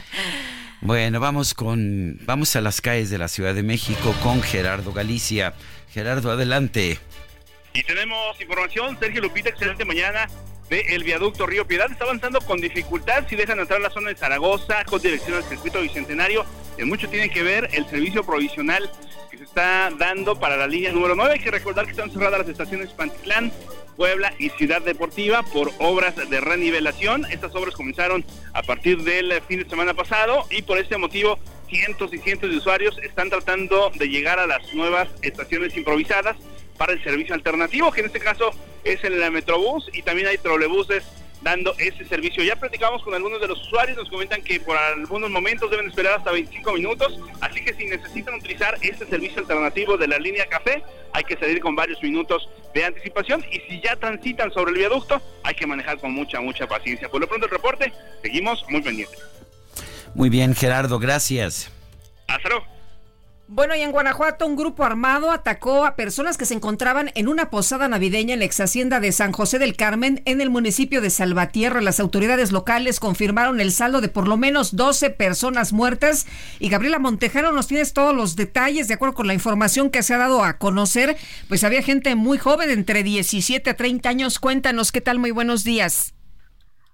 Bueno, 0.84 1.20
vamos 1.20 1.54
con, 1.54 2.18
vamos 2.24 2.56
a 2.56 2.62
las 2.62 2.82
calles 2.82 3.12
de 3.12 3.20
la 3.20 3.28
Ciudad 3.28 3.54
de 3.54 3.62
México 3.62 4.16
con 4.24 4.42
Gerardo 4.42 4.92
Galicia. 4.92 5.54
Gerardo, 5.94 6.32
adelante. 6.32 6.98
Y 7.72 7.84
tenemos 7.84 8.42
información, 8.42 8.98
Sergio 9.00 9.22
Lupita, 9.22 9.50
excelente 9.50 9.86
mañana 9.86 10.28
de 10.72 10.80
el 10.90 11.04
viaducto 11.04 11.46
Río 11.46 11.68
Piedad. 11.68 11.92
Está 11.92 12.06
avanzando 12.06 12.42
con 12.42 12.60
dificultad 12.60 13.28
si 13.30 13.36
dejan 13.36 13.60
entrar 13.60 13.80
la 13.80 13.92
zona 13.92 14.10
de 14.10 14.16
Zaragoza 14.16 14.84
con 14.86 15.00
dirección 15.00 15.38
al 15.38 15.44
circuito 15.44 15.82
bicentenario. 15.82 16.48
En 16.80 16.88
mucho 16.88 17.08
tiene 17.08 17.30
que 17.30 17.44
ver 17.44 17.70
el 17.74 17.86
servicio 17.88 18.24
provisional 18.24 18.90
que 19.30 19.38
se 19.38 19.44
está 19.44 19.92
dando 20.00 20.40
para 20.40 20.58
la 20.58 20.66
línea 20.66 20.92
número 20.92 21.14
9. 21.14 21.34
Hay 21.34 21.40
que 21.42 21.52
recordar 21.52 21.86
que 21.86 21.92
están 21.92 22.10
cerradas 22.10 22.40
las 22.40 22.50
estaciones 22.50 22.90
Pantitlán, 22.90 23.52
Puebla 23.96 24.34
y 24.40 24.50
Ciudad 24.50 24.82
Deportiva 24.82 25.44
por 25.44 25.72
obras 25.80 26.16
de 26.16 26.42
renivelación. 26.42 27.26
Estas 27.32 27.56
obras 27.56 27.76
comenzaron 27.76 28.26
a 28.54 28.64
partir 28.64 29.04
del 29.04 29.42
fin 29.44 29.60
de 29.60 29.70
semana 29.70 29.94
pasado 29.94 30.46
y 30.50 30.62
por 30.62 30.78
este 30.78 30.98
motivo 30.98 31.40
cientos 31.70 32.14
y 32.14 32.18
cientos 32.18 32.50
de 32.50 32.58
usuarios 32.58 32.98
están 33.00 33.30
tratando 33.30 33.92
de 33.96 34.10
llegar 34.10 34.40
a 34.40 34.48
las 34.48 34.74
nuevas 34.74 35.08
estaciones 35.22 35.76
improvisadas 35.78 36.36
para 36.78 36.94
el 36.94 37.04
servicio 37.04 37.36
alternativo, 37.36 37.92
que 37.92 38.02
en 38.02 38.08
este 38.08 38.20
caso 38.20 38.52
es 38.84 39.04
el 39.04 39.32
Metrobús 39.32 39.90
y 39.94 40.02
también 40.02 40.28
hay 40.28 40.38
trolebuses 40.38 41.04
dando 41.42 41.74
ese 41.78 42.06
servicio. 42.06 42.44
Ya 42.44 42.56
platicamos 42.56 43.04
con 43.04 43.14
algunos 43.14 43.42
de 43.42 43.48
los 43.48 43.60
usuarios, 43.62 43.98
nos 43.98 44.10
comentan 44.10 44.42
que 44.42 44.60
por 44.60 44.78
algunos 44.78 45.30
momentos 45.30 45.70
deben 45.70 45.88
esperar 45.88 46.20
hasta 46.20 46.32
25 46.32 46.74
minutos, 46.74 47.20
así 47.42 47.64
que 47.64 47.74
si 47.74 47.86
necesitan 47.86 48.36
utilizar 48.36 48.78
este 48.82 49.06
servicio 49.06 49.42
alternativo 49.42 49.98
de 49.98 50.08
la 50.08 50.18
línea 50.18 50.46
café, 50.46 50.84
hay 51.14 51.24
que 51.24 51.36
salir 51.38 51.60
con 51.60 51.76
varios 51.76 52.02
minutos 52.02 52.48
de 52.74 52.86
anticipación 52.86 53.44
y 53.52 53.60
si 53.70 53.82
ya 53.82 53.96
transitan 53.96 54.52
sobre 54.52 54.72
el 54.72 54.78
viaducto, 54.78 55.22
hay 55.44 55.56
que 55.56 55.68
manejar 55.68 56.00
con 56.00 56.14
mucha, 56.14 56.40
mucha 56.40 56.68
paciencia. 56.68 57.10
Por 57.10 57.22
lo 57.22 57.28
pronto 57.28 57.46
el 57.48 57.52
reporte, 57.52 57.92
seguimos 58.22 58.64
muy 58.70 58.82
pendientes. 58.82 59.20
Muy 60.14 60.30
bien, 60.30 60.56
Gerardo, 60.56 61.00
gracias. 61.00 61.72
Hasta 62.28 62.50
luego. 62.50 62.66
Bueno, 63.54 63.76
y 63.76 63.82
en 63.82 63.92
Guanajuato 63.92 64.48
un 64.48 64.56
grupo 64.56 64.86
armado 64.86 65.30
atacó 65.30 65.84
a 65.84 65.98
personas 65.98 66.38
que 66.38 66.46
se 66.46 66.54
encontraban 66.54 67.12
en 67.16 67.28
una 67.28 67.50
posada 67.50 67.90
navideña 67.90 68.34
en 68.34 68.40
la 68.40 68.46
ex 68.46 68.62
hacienda 68.62 69.02
de 69.02 69.12
San 69.12 69.34
José 69.34 69.60
del 69.60 69.76
Carmen, 69.76 70.22
en 70.24 70.40
el 70.40 70.50
municipio 70.50 71.02
de 71.02 71.10
Salvatierra. 71.10 71.82
Las 71.82 72.00
autoridades 72.00 72.54
locales 72.54 73.02
confirmaron 73.02 73.60
el 73.60 73.74
saldo 73.74 74.00
de 74.00 74.08
por 74.08 74.30
lo 74.30 74.38
menos 74.38 74.78
12 74.78 75.10
personas 75.10 75.74
muertas. 75.74 76.28
Y 76.60 76.70
Gabriela 76.70 76.98
Montejano, 76.98 77.52
nos 77.52 77.68
tienes 77.68 77.92
todos 77.92 78.16
los 78.16 78.38
detalles, 78.38 78.88
de 78.88 78.94
acuerdo 78.94 79.16
con 79.16 79.28
la 79.28 79.34
información 79.34 79.90
que 79.90 80.02
se 80.02 80.14
ha 80.14 80.18
dado 80.18 80.46
a 80.46 80.58
conocer. 80.58 81.18
Pues 81.50 81.66
había 81.66 81.82
gente 81.82 82.16
muy 82.16 82.38
joven, 82.38 82.70
entre 82.70 83.04
17 83.04 83.70
a 83.70 83.76
30 83.76 84.08
años. 84.08 84.40
Cuéntanos, 84.40 84.94
¿qué 84.94 85.02
tal? 85.02 85.20
Muy 85.20 85.32
buenos 85.32 85.66
días. 85.66 86.14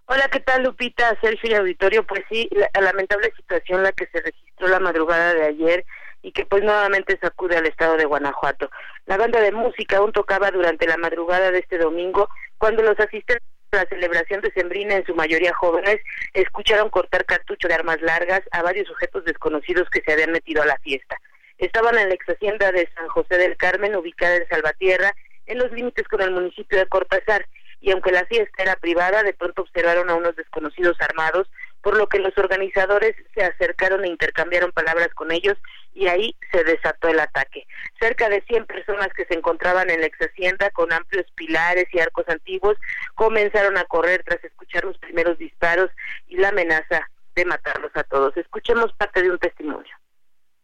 Hola, 0.08 0.28
¿qué 0.32 0.39
tal 0.39 0.63
Lupita, 0.63 1.15
Sergio 1.22 1.52
y 1.52 1.54
Auditorio? 1.54 2.04
Pues 2.08 2.24
sí, 2.32 2.50
la 2.52 2.82
lamentable 2.82 3.32
situación 3.38 3.84
la 3.84 3.91
que 3.91 4.08
se 4.08 4.22
registró 4.22 4.70
la 4.70 4.80
madrugada 4.80 5.36
de 5.36 5.43
ayer 5.43 5.86
y 6.27 6.33
que 6.33 6.45
pues 6.45 6.61
nuevamente 6.61 7.17
sacude 7.21 7.55
al 7.55 7.67
estado 7.67 7.95
de 7.95 8.03
Guanajuato. 8.03 8.69
La 9.05 9.15
banda 9.15 9.39
de 9.39 9.53
música 9.53 9.97
aún 9.97 10.11
tocaba 10.11 10.51
durante 10.51 10.85
la 10.85 10.97
madrugada 10.97 11.51
de 11.51 11.59
este 11.59 11.77
domingo 11.77 12.27
cuando 12.57 12.83
los 12.83 12.99
asistentes 12.99 13.47
a 13.71 13.77
la 13.77 13.85
celebración 13.85 14.41
de 14.41 14.51
Sembrina, 14.51 14.95
en 14.95 15.05
su 15.05 15.15
mayoría 15.15 15.53
jóvenes, 15.53 15.99
escucharon 16.33 16.89
cortar 16.89 17.23
cartucho 17.23 17.69
de 17.69 17.75
armas 17.75 18.01
largas 18.01 18.41
a 18.51 18.61
varios 18.61 18.89
sujetos 18.89 19.23
desconocidos 19.23 19.89
que 19.89 20.01
se 20.01 20.11
habían 20.11 20.33
metido 20.33 20.61
a 20.61 20.65
la 20.65 20.77
fiesta. 20.79 21.15
Estaban 21.59 21.97
en 21.97 22.09
la 22.09 22.15
ex 22.15 22.27
hacienda 22.27 22.73
de 22.73 22.89
San 22.93 23.07
José 23.07 23.37
del 23.37 23.55
Carmen, 23.55 23.95
ubicada 23.95 24.35
en 24.35 24.49
Salvatierra, 24.49 25.13
en 25.45 25.59
los 25.59 25.71
límites 25.71 26.09
con 26.09 26.21
el 26.21 26.31
municipio 26.31 26.77
de 26.77 26.87
Cortázar, 26.87 27.45
y 27.79 27.91
aunque 27.91 28.11
la 28.11 28.25
fiesta 28.25 28.63
era 28.63 28.75
privada, 28.75 29.23
de 29.23 29.33
pronto 29.33 29.61
observaron 29.61 30.09
a 30.09 30.15
unos 30.15 30.35
desconocidos 30.35 30.97
armados, 30.99 31.49
por 31.88 31.95
lo 31.95 32.10
que 32.10 32.19
los 32.19 32.38
organizadores 32.38 33.15
se 33.34 33.45
acercaron 33.45 34.04
e 34.04 34.10
intercambiaron 34.10 34.73
palabras 34.73 35.08
con 35.13 35.32
ellos 35.32 35.58
y 35.93 36.08
ahí 36.08 36.36
se 36.52 36.65
desató 36.65 37.08
el 37.08 37.17
ataque. 37.17 37.65
Cerca 37.97 38.28
de 38.28 38.41
100 38.41 38.65
personas 38.65 39.08
que 39.15 39.23
se 39.23 39.36
encontraban 39.36 39.89
en 39.89 40.02
la 40.02 40.08
ex 40.08 40.19
hacienda 40.19 40.69
con 40.71 40.91
amplios 40.91 41.26
pilares 41.36 41.86
y 41.93 42.00
arcos 42.00 42.28
antiguos 42.28 42.76
comenzaron 43.15 43.78
a 43.78 43.86
correr 43.86 44.21
tras 44.26 44.43
escuchar 44.43 44.84
los 44.84 44.97
primeros 44.97 45.38
disparos 45.38 45.89
y 46.28 46.36
la 46.36 46.50
amenaza 46.50 47.10
de 47.38 47.45
matarlos 47.45 47.91
a 47.95 48.04
todos. 48.04 48.36
Escuchemos 48.36 48.91
parte 48.97 49.23
de 49.23 49.32
un 49.32 49.39
testimonio. 49.39 49.95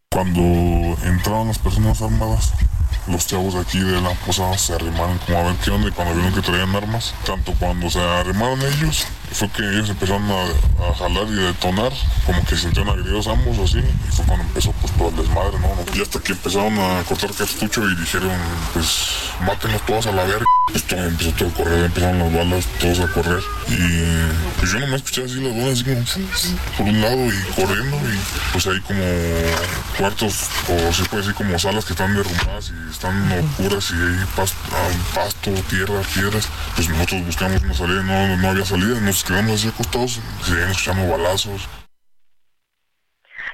Cuando 0.10 0.42
entraron 1.08 1.48
las 1.48 1.60
personas 1.60 2.02
armadas, 2.02 2.52
los 3.08 3.26
chavos 3.26 3.54
de 3.54 3.62
aquí 3.62 3.80
de 3.80 4.02
la 4.02 4.14
posada 4.26 4.58
se 4.58 4.74
arrimaron 4.74 5.18
como 5.20 5.38
a 5.38 5.44
ver 5.44 5.56
qué 5.64 5.72
y 5.72 5.92
cuando 5.92 6.16
vieron 6.16 6.34
que 6.34 6.42
traían 6.42 6.76
armas, 6.76 7.16
tanto 7.26 7.54
cuando 7.58 7.90
se 7.90 8.00
arrimaron 8.00 8.60
ellos, 8.62 9.08
fue 9.34 9.50
que 9.50 9.64
ellos 9.64 9.90
empezaron 9.90 10.24
a, 10.32 10.94
jalar 10.98 11.28
y 11.30 11.40
a 11.40 11.48
detonar, 11.48 11.92
como 12.26 12.44
que 12.46 12.56
sintieron 12.56 12.90
agredidos 12.90 13.28
ambos 13.28 13.58
así, 13.60 13.80
y 13.80 14.12
fue 14.12 14.26
cuando 14.26 14.46
empezó 14.46 14.72
pues 14.74 14.94
todo 14.94 15.10
el 15.10 15.16
desmadre, 15.16 15.60
¿no? 15.60 15.98
Y 15.98 16.02
hasta 16.02 16.20
que 16.20 16.34
empezaron 16.34 16.78
a 16.78 17.04
cortar 17.04 17.32
cartucho 17.34 17.90
y 17.90 17.96
dijeron, 17.96 18.32
pues 18.74 19.14
mátenlos 19.42 19.86
todos 19.86 20.08
a 20.08 20.12
la 20.12 20.24
verga. 20.24 20.46
Pues 20.72 20.86
todo 20.86 21.04
empezó 21.04 21.32
todo 21.32 21.50
a 21.50 21.54
correr, 21.54 21.84
empezaron 21.86 22.20
las 22.20 22.34
balas, 22.34 22.66
todos 22.80 23.00
a 23.02 23.08
correr. 23.08 23.44
Y 23.68 23.78
pues 24.60 24.72
yo 24.72 24.80
nomás 24.80 25.02
escuché 25.02 25.26
así 25.26 25.42
las 25.42 25.54
balas 25.54 25.72
así 25.74 25.84
como 25.84 26.04
por 26.78 26.88
un 26.88 27.02
lado 27.02 27.26
y 27.28 27.52
corriendo 27.54 27.98
y 27.98 28.20
pues 28.54 28.68
hay 28.68 28.80
como 28.80 29.04
cuartos 29.98 30.34
o 30.70 30.94
se 30.94 31.04
puede 31.06 31.24
decir 31.24 31.36
como 31.36 31.60
salas 31.60 31.84
que 31.84 31.94
están 31.94 32.16
derrumbadas 32.16 32.72
y 32.72 32.92
están 32.92 33.32
oscuras 33.32 33.92
y 33.92 33.96
hay 33.96 34.98
pasto, 35.14 35.52
tierra, 35.70 36.02
piedras. 36.14 36.48
Pues 36.76 36.90
nosotros 36.90 37.26
buscamos 37.26 37.62
una 37.62 37.74
salida, 37.74 38.04
no, 38.04 38.38
no 38.38 38.50
había 38.50 38.66
salida, 38.66 39.00
acostados, 39.68 40.20
balazos. 41.10 41.70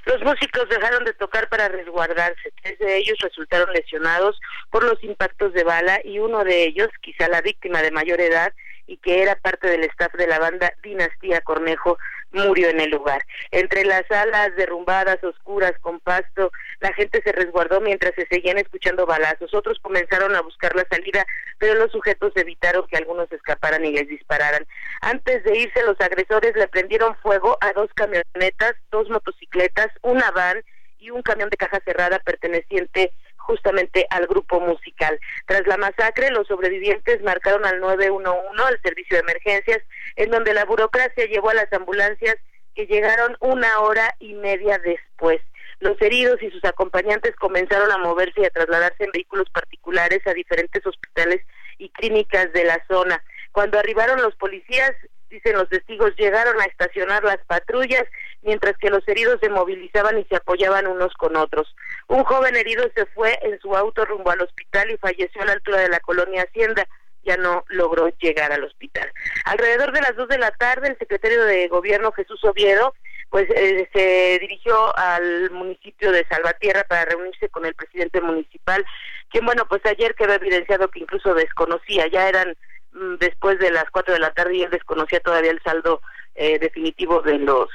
Los 0.05 0.21
músicos 0.23 0.67
dejaron 0.69 1.03
de 1.03 1.13
tocar 1.13 1.49
para 1.49 1.67
resguardarse. 1.67 2.51
Tres 2.63 2.79
de 2.79 2.97
ellos 2.97 3.17
resultaron 3.21 3.71
lesionados 3.73 4.39
por 4.71 4.84
los 4.84 5.03
impactos 5.03 5.53
de 5.53 5.63
bala 5.63 5.99
y 6.03 6.19
uno 6.19 6.43
de 6.43 6.63
ellos, 6.63 6.88
quizá 7.01 7.27
la 7.27 7.41
víctima 7.41 7.82
de 7.82 7.91
mayor 7.91 8.19
edad 8.19 8.53
y 8.88 8.97
que 8.97 9.21
era 9.21 9.36
parte 9.36 9.67
del 9.67 9.84
staff 9.84 10.12
de 10.13 10.25
la 10.25 10.39
banda 10.39 10.73
Dinastía 10.82 11.41
Cornejo, 11.41 11.99
murió 12.32 12.69
en 12.69 12.79
el 12.79 12.89
lugar. 12.89 13.23
Entre 13.51 13.86
las 13.86 14.05
salas 14.08 14.55
derrumbadas, 14.55 15.23
oscuras, 15.23 15.73
con 15.82 15.99
pasto, 15.99 16.51
la 16.79 16.93
gente 16.93 17.21
se 17.23 17.31
resguardó 17.31 17.81
mientras 17.81 18.13
se 18.15 18.25
seguían 18.27 18.57
escuchando 18.57 19.05
balazos. 19.05 19.53
Otros 19.53 19.79
comenzaron 19.79 20.35
a 20.35 20.41
buscar 20.41 20.75
la 20.75 20.85
salida, 20.89 21.25
pero 21.57 21.75
los 21.75 21.91
sujetos 21.91 22.31
evitaron 22.35 22.87
que 22.87 22.97
algunos 22.97 23.31
escaparan 23.31 23.85
y 23.85 23.91
les 23.91 24.07
dispararan. 24.07 24.65
Antes 25.01 25.43
de 25.43 25.57
irse, 25.57 25.83
los 25.83 25.99
agresores 25.99 26.55
le 26.55 26.67
prendieron 26.67 27.15
fuego 27.17 27.57
a 27.61 27.73
dos 27.73 27.89
camionetas, 27.93 28.75
dos 28.91 29.09
motocicletas, 29.09 29.87
una 30.01 30.31
van 30.31 30.63
y 30.99 31.09
un 31.11 31.21
camión 31.21 31.49
de 31.49 31.57
caja 31.57 31.79
cerrada 31.85 32.19
perteneciente 32.19 33.11
justamente 33.37 34.05
al 34.11 34.27
grupo 34.27 34.59
musical. 34.59 35.19
Tras 35.47 35.65
la 35.65 35.77
masacre, 35.77 36.29
los 36.29 36.47
sobrevivientes 36.47 37.21
marcaron 37.23 37.65
al 37.65 37.79
911, 37.79 38.63
al 38.63 38.79
servicio 38.81 39.17
de 39.17 39.21
emergencias, 39.21 39.79
en 40.17 40.29
donde 40.29 40.53
la 40.53 40.65
burocracia 40.65 41.25
llevó 41.25 41.49
a 41.49 41.55
las 41.55 41.71
ambulancias 41.73 42.37
que 42.75 42.85
llegaron 42.85 43.35
una 43.39 43.79
hora 43.79 44.15
y 44.19 44.33
media 44.35 44.77
después. 44.77 45.41
Los 45.79 46.01
heridos 46.01 46.41
y 46.41 46.51
sus 46.51 46.63
acompañantes 46.65 47.35
comenzaron 47.35 47.91
a 47.91 47.97
moverse 47.97 48.41
y 48.41 48.45
a 48.45 48.49
trasladarse 48.49 49.05
en 49.05 49.11
vehículos 49.11 49.49
particulares 49.49 50.19
a 50.27 50.33
diferentes 50.33 50.85
hospitales 50.85 51.41
y 51.77 51.89
clínicas 51.89 52.51
de 52.51 52.65
la 52.65 52.83
zona. 52.87 53.23
Cuando 53.51 53.79
arribaron 53.79 54.21
los 54.21 54.35
policías, 54.35 54.91
dicen 55.29 55.53
los 55.53 55.69
testigos, 55.69 56.15
llegaron 56.17 56.59
a 56.59 56.65
estacionar 56.65 57.23
las 57.23 57.39
patrullas, 57.45 58.03
mientras 58.41 58.77
que 58.77 58.89
los 58.89 59.07
heridos 59.07 59.39
se 59.41 59.49
movilizaban 59.49 60.19
y 60.19 60.25
se 60.25 60.35
apoyaban 60.35 60.87
unos 60.87 61.13
con 61.13 61.35
otros. 61.35 61.73
Un 62.07 62.23
joven 62.23 62.55
herido 62.55 62.89
se 62.95 63.05
fue 63.07 63.37
en 63.41 63.59
su 63.59 63.75
auto 63.75 64.05
rumbo 64.05 64.31
al 64.31 64.41
hospital 64.41 64.91
y 64.91 64.97
falleció 64.97 65.41
a 65.41 65.45
la 65.45 65.53
altura 65.53 65.79
de 65.79 65.89
la 65.89 65.99
colonia 65.99 66.43
Hacienda. 66.43 66.87
Ya 67.23 67.37
no 67.37 67.63
logró 67.67 68.09
llegar 68.21 68.51
al 68.51 68.63
hospital. 68.63 69.11
Alrededor 69.45 69.91
de 69.91 70.01
las 70.01 70.15
dos 70.15 70.27
de 70.29 70.37
la 70.37 70.51
tarde, 70.51 70.87
el 70.89 70.97
secretario 70.97 71.43
de 71.43 71.67
Gobierno 71.67 72.11
Jesús 72.13 72.43
Oviedo 72.43 72.93
pues 73.29 73.47
eh, 73.51 73.87
se 73.93 74.39
dirigió 74.39 74.97
al 74.97 75.51
municipio 75.51 76.11
de 76.11 76.25
Salvatierra 76.27 76.83
para 76.85 77.05
reunirse 77.05 77.49
con 77.49 77.65
el 77.65 77.75
presidente 77.75 78.21
municipal, 78.21 78.83
quien 79.29 79.45
bueno, 79.45 79.67
pues 79.67 79.85
ayer 79.85 80.15
quedó 80.15 80.33
evidenciado 80.33 80.89
que 80.89 80.99
incluso 80.99 81.33
desconocía, 81.33 82.07
ya 82.07 82.27
eran 82.27 82.55
mm, 82.93 83.15
después 83.19 83.59
de 83.59 83.71
las 83.71 83.89
cuatro 83.91 84.13
de 84.13 84.19
la 84.19 84.33
tarde 84.33 84.55
y 84.55 84.63
él 84.63 84.71
desconocía 84.71 85.19
todavía 85.19 85.51
el 85.51 85.61
saldo 85.61 86.01
eh, 86.35 86.57
definitivo 86.59 87.21
de 87.21 87.37
los 87.37 87.69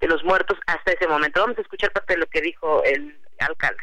de 0.00 0.08
los 0.08 0.24
muertos 0.24 0.58
hasta 0.66 0.92
ese 0.92 1.06
momento. 1.06 1.40
Vamos 1.40 1.58
a 1.58 1.62
escuchar 1.62 1.92
parte 1.92 2.14
de 2.14 2.20
lo 2.20 2.26
que 2.26 2.40
dijo 2.40 2.82
el 2.84 3.18
alcalde. 3.38 3.82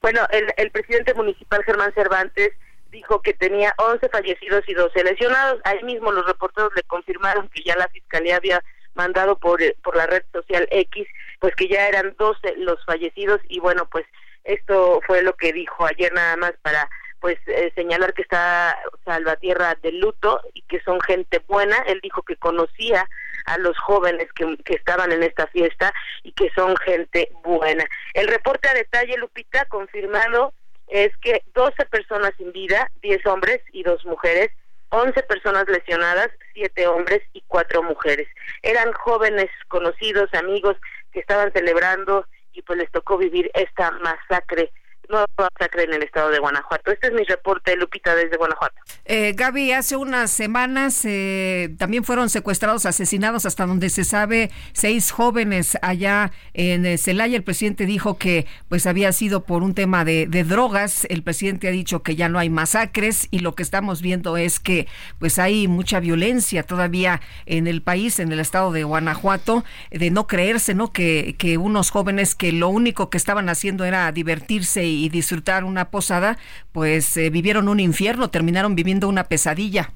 Bueno, 0.00 0.26
el, 0.30 0.52
el 0.56 0.70
presidente 0.72 1.14
municipal 1.14 1.62
Germán 1.64 1.92
Cervantes 1.94 2.52
dijo 2.90 3.20
que 3.22 3.34
tenía 3.34 3.74
11 3.78 4.08
fallecidos 4.08 4.68
y 4.68 4.74
12 4.74 5.04
lesionados. 5.04 5.60
Ahí 5.64 5.82
mismo 5.82 6.12
los 6.12 6.26
reporteros 6.26 6.72
le 6.74 6.82
confirmaron 6.82 7.48
que 7.48 7.62
ya 7.62 7.76
la 7.76 7.88
fiscalía 7.88 8.36
había 8.36 8.62
mandado 8.94 9.38
por, 9.38 9.62
eh, 9.62 9.76
por 9.82 9.96
la 9.96 10.06
red 10.06 10.24
social 10.32 10.66
X, 10.70 11.06
pues 11.38 11.54
que 11.54 11.68
ya 11.68 11.88
eran 11.88 12.14
12 12.18 12.56
los 12.56 12.84
fallecidos 12.84 13.40
y 13.48 13.60
bueno, 13.60 13.88
pues 13.88 14.04
esto 14.44 15.00
fue 15.06 15.22
lo 15.22 15.34
que 15.34 15.52
dijo 15.52 15.86
ayer 15.86 16.12
nada 16.12 16.36
más 16.36 16.52
para 16.62 16.88
pues 17.20 17.36
eh, 17.46 17.72
señalar 17.74 18.14
que 18.14 18.22
está 18.22 18.78
Salvatierra 19.04 19.76
de 19.82 19.92
luto 19.92 20.40
y 20.54 20.62
que 20.62 20.80
son 20.80 21.00
gente 21.00 21.42
buena. 21.48 21.76
Él 21.86 22.00
dijo 22.02 22.22
que 22.22 22.36
conocía 22.36 23.08
a 23.46 23.58
los 23.58 23.76
jóvenes 23.78 24.28
que, 24.34 24.56
que 24.64 24.74
estaban 24.74 25.10
en 25.10 25.22
esta 25.22 25.46
fiesta 25.48 25.92
y 26.22 26.32
que 26.32 26.50
son 26.50 26.76
gente 26.76 27.30
buena. 27.42 27.84
El 28.14 28.28
reporte 28.28 28.68
a 28.68 28.74
detalle, 28.74 29.16
Lupita, 29.16 29.64
confirmado 29.66 30.52
es 30.88 31.16
que 31.18 31.42
12 31.54 31.86
personas 31.86 32.32
sin 32.36 32.52
vida, 32.52 32.90
10 33.02 33.26
hombres 33.26 33.60
y 33.72 33.82
2 33.82 34.04
mujeres, 34.06 34.50
11 34.90 35.22
personas 35.24 35.68
lesionadas, 35.68 36.30
7 36.54 36.86
hombres 36.86 37.20
y 37.32 37.42
4 37.46 37.82
mujeres. 37.82 38.28
Eran 38.62 38.92
jóvenes 38.92 39.50
conocidos, 39.68 40.32
amigos 40.34 40.76
que 41.12 41.20
estaban 41.20 41.52
celebrando 41.52 42.26
y 42.52 42.62
pues 42.62 42.78
les 42.78 42.90
tocó 42.90 43.18
vivir 43.18 43.50
esta 43.54 43.90
masacre 43.90 44.72
masacre 45.08 45.84
en 45.84 45.94
el 45.94 46.02
estado 46.02 46.30
de 46.30 46.38
Guanajuato. 46.38 46.90
Este 46.90 47.08
es 47.08 47.12
mi 47.12 47.24
reporte, 47.24 47.76
Lupita, 47.76 48.14
desde 48.14 48.36
Guanajuato. 48.36 48.76
Eh, 49.04 49.32
Gaby, 49.34 49.72
hace 49.72 49.96
unas 49.96 50.30
semanas 50.30 51.04
eh, 51.04 51.74
también 51.78 52.04
fueron 52.04 52.28
secuestrados, 52.28 52.86
asesinados, 52.86 53.46
hasta 53.46 53.66
donde 53.66 53.90
se 53.90 54.04
sabe, 54.04 54.50
seis 54.72 55.10
jóvenes 55.10 55.78
allá 55.82 56.32
en 56.54 56.84
eh, 56.84 56.98
Celaya. 56.98 57.36
El 57.36 57.42
presidente 57.42 57.86
dijo 57.86 58.18
que 58.18 58.46
pues 58.68 58.86
había 58.86 59.12
sido 59.12 59.44
por 59.44 59.62
un 59.62 59.74
tema 59.74 60.04
de, 60.04 60.26
de, 60.26 60.44
drogas. 60.44 61.06
El 61.08 61.22
presidente 61.22 61.68
ha 61.68 61.72
dicho 61.72 62.02
que 62.02 62.16
ya 62.16 62.28
no 62.28 62.38
hay 62.38 62.50
masacres 62.50 63.28
y 63.30 63.38
lo 63.40 63.54
que 63.54 63.62
estamos 63.62 64.02
viendo 64.02 64.36
es 64.36 64.60
que 64.60 64.86
pues 65.18 65.38
hay 65.38 65.68
mucha 65.68 66.00
violencia 66.00 66.62
todavía 66.62 67.20
en 67.46 67.66
el 67.66 67.82
país, 67.82 68.18
en 68.18 68.32
el 68.32 68.40
estado 68.40 68.72
de 68.72 68.84
Guanajuato, 68.84 69.64
de 69.90 70.10
no 70.10 70.26
creerse, 70.26 70.74
¿no? 70.74 70.92
Que, 70.92 71.34
que 71.38 71.56
unos 71.58 71.90
jóvenes 71.90 72.34
que 72.34 72.52
lo 72.52 72.68
único 72.68 73.10
que 73.10 73.16
estaban 73.16 73.48
haciendo 73.48 73.84
era 73.84 74.10
divertirse 74.12 74.84
y 74.84 74.97
disfrutar 75.08 75.64
una 75.64 75.90
posada, 75.90 76.36
pues 76.72 77.16
eh, 77.16 77.30
vivieron 77.30 77.68
un 77.68 77.78
infierno, 77.80 78.30
terminaron 78.30 78.74
viviendo 78.74 79.08
una 79.08 79.24
pesadilla. 79.24 79.92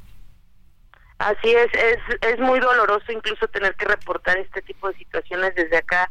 Así 1.19 1.51
es, 1.51 1.69
es, 1.75 1.99
es 2.21 2.39
muy 2.41 2.59
doloroso 2.61 3.11
incluso 3.13 3.47
tener 3.49 3.75
que 3.75 3.87
reportar 3.87 4.39
este 4.39 4.63
tipo 4.63 4.89
de 4.89 4.99
situaciones 4.99 5.55
desde 5.55 5.77
acá, 5.77 6.09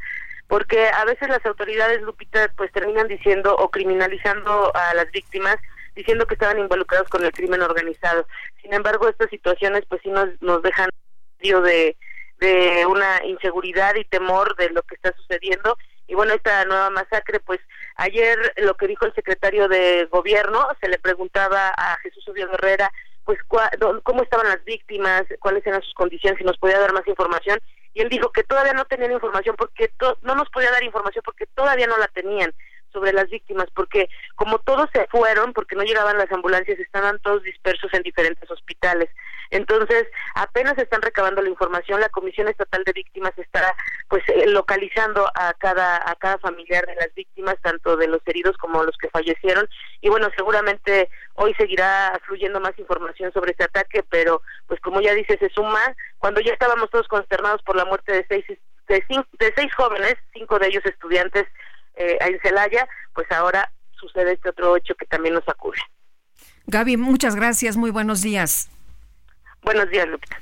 porque 0.48 0.88
a 0.88 1.06
veces 1.06 1.30
las 1.30 1.46
autoridades, 1.46 2.02
Lupita, 2.02 2.52
pues 2.56 2.72
terminan 2.72 3.08
diciendo 3.08 3.56
o 3.56 3.70
criminalizando 3.70 4.72
a 4.76 4.94
las 4.94 5.10
víctimas, 5.12 5.58
diciendo 5.96 6.26
que 6.26 6.36
estaban 6.36 6.60
involucrados 6.60 7.10
con 7.10 7.24
el 7.24 7.32
crimen 7.32 7.62
organizado. 7.62 8.26
Sin 8.62 8.74
embargo, 8.74 9.10
estas 9.10 9.30
situaciones 9.30 9.84
pues 9.88 10.02
sí 10.02 10.10
nos, 10.10 10.30
nos 10.42 10.62
dejan 10.62 10.89
de, 11.39 11.98
de 12.39 12.86
una 12.86 13.26
inseguridad 13.26 13.96
y 13.96 14.06
temor 14.06 14.56
de 14.56 14.70
lo 14.70 14.82
que 14.84 14.96
está 14.96 15.14
sucediendo. 15.18 15.78
Y 16.08 16.16
bueno, 16.16 16.34
esta 16.34 16.66
nueva 16.66 16.89
masacre, 16.89 17.39
pues 17.39 17.60
ayer 18.02 18.38
lo 18.58 18.76
que 18.76 18.88
dijo 18.88 19.06
el 19.06 19.14
secretario 19.14 19.68
de 19.68 20.08
gobierno, 20.12 20.68
se 20.80 20.89
le 20.89 20.97
preguntaba 20.97 21.70
a 21.70 21.97
Jesús 21.97 22.28
Oviedo 22.28 22.54
Herrera, 22.54 22.91
pues 23.24 23.39
cómo 24.04 24.24
estaban 24.24 24.49
las 24.49 24.64
víctimas, 24.66 25.24
cuáles 25.39 25.66
eran 25.68 25.84
sus 25.84 25.93
condiciones, 25.93 26.39
si 26.39 26.43
nos 26.43 26.58
podía 26.58 26.80
dar 26.80 26.93
más 26.93 27.08
información. 27.08 27.60
Y 27.93 28.02
él 28.02 28.10
dijo 28.10 28.32
que 28.32 28.43
todavía 28.43 28.74
no 28.74 28.86
tenían 28.86 29.12
información 29.12 29.56
porque 29.56 29.91
no 30.24 30.36
nos 30.36 30.49
podía 30.49 30.72
dar 30.72 30.84
información 30.84 31.22
porque 31.24 31.45
todavía 31.45 31.86
no 31.86 31.97
la 31.97 32.08
tenían 32.08 32.52
sobre 32.92 33.14
las 33.14 33.30
víctimas, 33.30 33.68
porque 33.74 34.10
como 34.36 34.60
todos 34.60 34.89
se 34.94 35.08
fueron, 35.08 35.54
porque 35.54 35.76
no 35.76 35.84
llegaban 35.84 36.18
las 36.18 36.32
ambulancias, 36.32 36.80
estaban 36.80 37.20
todos 37.20 37.44
dispersos 37.44 37.94
en 37.94 38.04
diferentes 38.04 38.50
hospitales. 38.50 39.10
Entonces, 39.50 40.08
apenas 40.36 40.78
están 40.78 41.02
recabando 41.02 41.42
la 41.42 41.50
información, 41.50 42.00
la 42.00 42.10
Comisión 42.10 42.48
Estatal 42.48 42.84
de 42.86 42.94
Víctimas 42.94 43.34
está 43.38 43.76
pues 44.08 44.24
eh, 44.30 44.48
localizando 44.48 45.30
a 45.36 45.54
cada 45.54 45.98
a 46.10 46.16
cada 46.16 46.38
familiar 46.38 46.86
de 46.86 46.96
las 46.96 47.14
víctimas, 47.14 47.56
tanto 47.62 47.98
de 47.98 48.08
los 48.08 48.22
heridos 48.26 48.56
como 48.58 48.84
los 48.84 48.98
que 48.98 49.10
fallecieron 49.10 49.68
y 50.02 50.10
bueno, 50.10 50.30
seguramente 50.36 51.10
hoy 51.36 51.54
seguirá 51.56 52.20
fluyendo 52.26 52.60
más 52.60 52.78
información 52.80 53.32
sobre 53.34 53.52
este 53.52 53.66
ataque, 53.66 54.04
pero 54.10 54.42
pues 54.68 54.80
como 54.82 55.02
ya 55.02 55.14
dice, 55.14 55.38
se 55.38 55.50
suma 55.50 55.96
cuando 56.18 56.42
ya 56.42 56.54
estábamos 56.54 56.89
todos 56.89 57.08
consternados 57.08 57.62
por 57.64 57.76
la 57.76 57.86
muerte 57.86 58.14
de 58.14 58.26
seis 58.28 58.46
de, 58.88 59.04
cinco, 59.08 59.28
de 59.39 59.54
seis 59.56 59.74
jóvenes, 59.76 60.16
cinco 60.34 60.60
de 60.60 60.68
ellos 60.68 60.86
estudiantes 60.86 61.48
eh, 61.96 62.18
en 62.22 62.39
Celaya, 62.42 62.88
pues 63.14 63.32
ahora 63.32 63.72
sucede 64.00 64.34
este 64.34 64.50
otro 64.50 64.76
hecho 64.78 64.96
que 64.96 65.06
también 65.06 65.36
nos 65.36 65.48
acude. 65.48 65.80
Gaby, 66.68 66.98
muchas 66.98 67.36
gracias, 67.36 67.78
muy 67.78 67.92
buenos 67.92 68.22
días. 68.22 68.70
Buenos 69.62 69.89
días, 69.89 70.08
Lupita. 70.08 70.39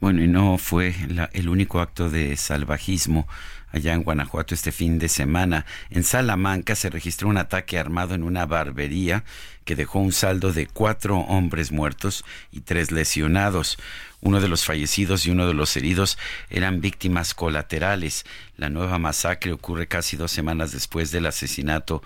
Bueno, 0.00 0.22
y 0.22 0.28
no 0.28 0.56
fue 0.56 0.94
el 1.32 1.48
único 1.48 1.80
acto 1.80 2.08
de 2.08 2.36
salvajismo 2.36 3.28
allá 3.72 3.94
en 3.94 4.02
Guanajuato 4.02 4.54
este 4.54 4.72
fin 4.72 4.98
de 4.98 5.08
semana. 5.08 5.66
En 5.90 6.04
Salamanca 6.04 6.74
se 6.74 6.90
registró 6.90 7.28
un 7.28 7.38
ataque 7.38 7.78
armado 7.78 8.14
en 8.14 8.22
una 8.22 8.46
barbería 8.46 9.24
que 9.64 9.76
dejó 9.76 10.00
un 10.00 10.12
saldo 10.12 10.52
de 10.52 10.66
cuatro 10.66 11.18
hombres 11.18 11.70
muertos 11.70 12.24
y 12.50 12.60
tres 12.60 12.90
lesionados. 12.90 13.78
Uno 14.20 14.40
de 14.40 14.48
los 14.48 14.64
fallecidos 14.64 15.26
y 15.26 15.30
uno 15.30 15.46
de 15.46 15.54
los 15.54 15.76
heridos 15.76 16.18
eran 16.50 16.80
víctimas 16.80 17.34
colaterales. 17.34 18.24
La 18.56 18.68
nueva 18.68 18.98
masacre 18.98 19.52
ocurre 19.52 19.86
casi 19.86 20.16
dos 20.16 20.32
semanas 20.32 20.72
después 20.72 21.10
del 21.10 21.26
asesinato 21.26 22.02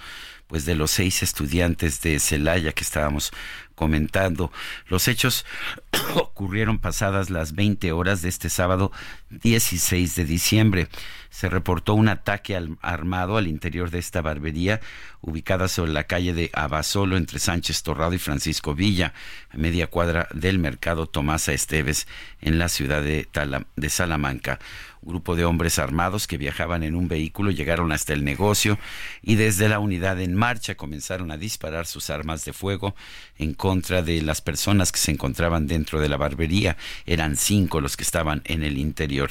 pues 0.47 0.65
de 0.65 0.75
los 0.75 0.91
seis 0.91 1.23
estudiantes 1.23 2.01
de 2.03 2.19
Celaya 2.21 2.73
que 2.73 2.85
estábamos 2.85 3.33
comentando. 3.75 4.53
Los 4.89 5.09
hechos 5.09 5.45
ocurrieron 6.15 6.79
pasadas 6.79 7.31
las 7.31 7.55
20 7.55 7.93
horas 7.93 8.23
de 8.23 8.29
este 8.29 8.49
sábado 8.49 8.93
16 9.31 10.15
de 10.15 10.25
diciembre. 10.25 10.89
Se 11.31 11.49
reportó 11.49 11.95
un 11.95 12.09
ataque 12.09 12.57
armado 12.81 13.37
al 13.37 13.49
interior 13.49 13.91
de 13.91 13.99
esta 13.99 14.23
barbería 14.23 14.81
ubicada 15.21 15.67
sobre 15.67 15.93
la 15.93 16.05
calle 16.05 16.33
de 16.33 16.51
Abasolo 16.53 17.17
entre 17.17 17.41
Sánchez 17.41 17.83
Torrado 17.83 18.15
y 18.15 18.19
Francisco 18.19 18.75
Villa, 18.75 19.15
a 19.51 19.57
media 19.57 19.89
cuadra 19.89 20.29
del 20.33 20.61
mercado 20.61 21.07
Tomasa 21.07 21.53
Esteves 21.53 22.07
en 22.41 22.59
la 22.59 22.69
ciudad 22.69 23.03
de, 23.03 23.27
de 23.75 23.91
Salamanca 23.91 24.61
grupo 25.05 25.37
de 25.37 25.45
hombres 25.45 25.79
armados 25.79 26.27
que 26.27 26.39
viajaban 26.39 26.83
en 26.83 26.95
un 26.95 27.09
vehículo 27.09 27.51
llegaron 27.51 27.93
hasta 27.93 28.13
el 28.13 28.25
negocio 28.25 28.79
y 29.23 29.35
desde 29.37 29.69
la 29.69 29.79
unidad 29.79 30.21
en 30.21 30.35
marcha 30.35 30.75
comenzaron 30.77 31.31
a 31.31 31.37
disparar 31.37 31.87
sus 31.87 32.11
armas 32.11 32.45
de 32.45 32.53
fuego 32.53 32.95
en 33.39 33.55
contra 33.55 34.03
de 34.03 34.23
las 34.23 34.41
personas 34.41 34.93
que 34.93 34.99
se 34.99 35.13
encontraban 35.13 35.67
dentro 35.67 36.01
de 36.01 36.09
la 36.09 36.17
barbería. 36.17 36.77
Eran 37.07 37.37
cinco 37.37 37.81
los 37.81 37.97
que 37.97 38.05
estaban 38.05 38.43
en 38.45 38.63
el 38.63 38.79
interior. 38.79 39.31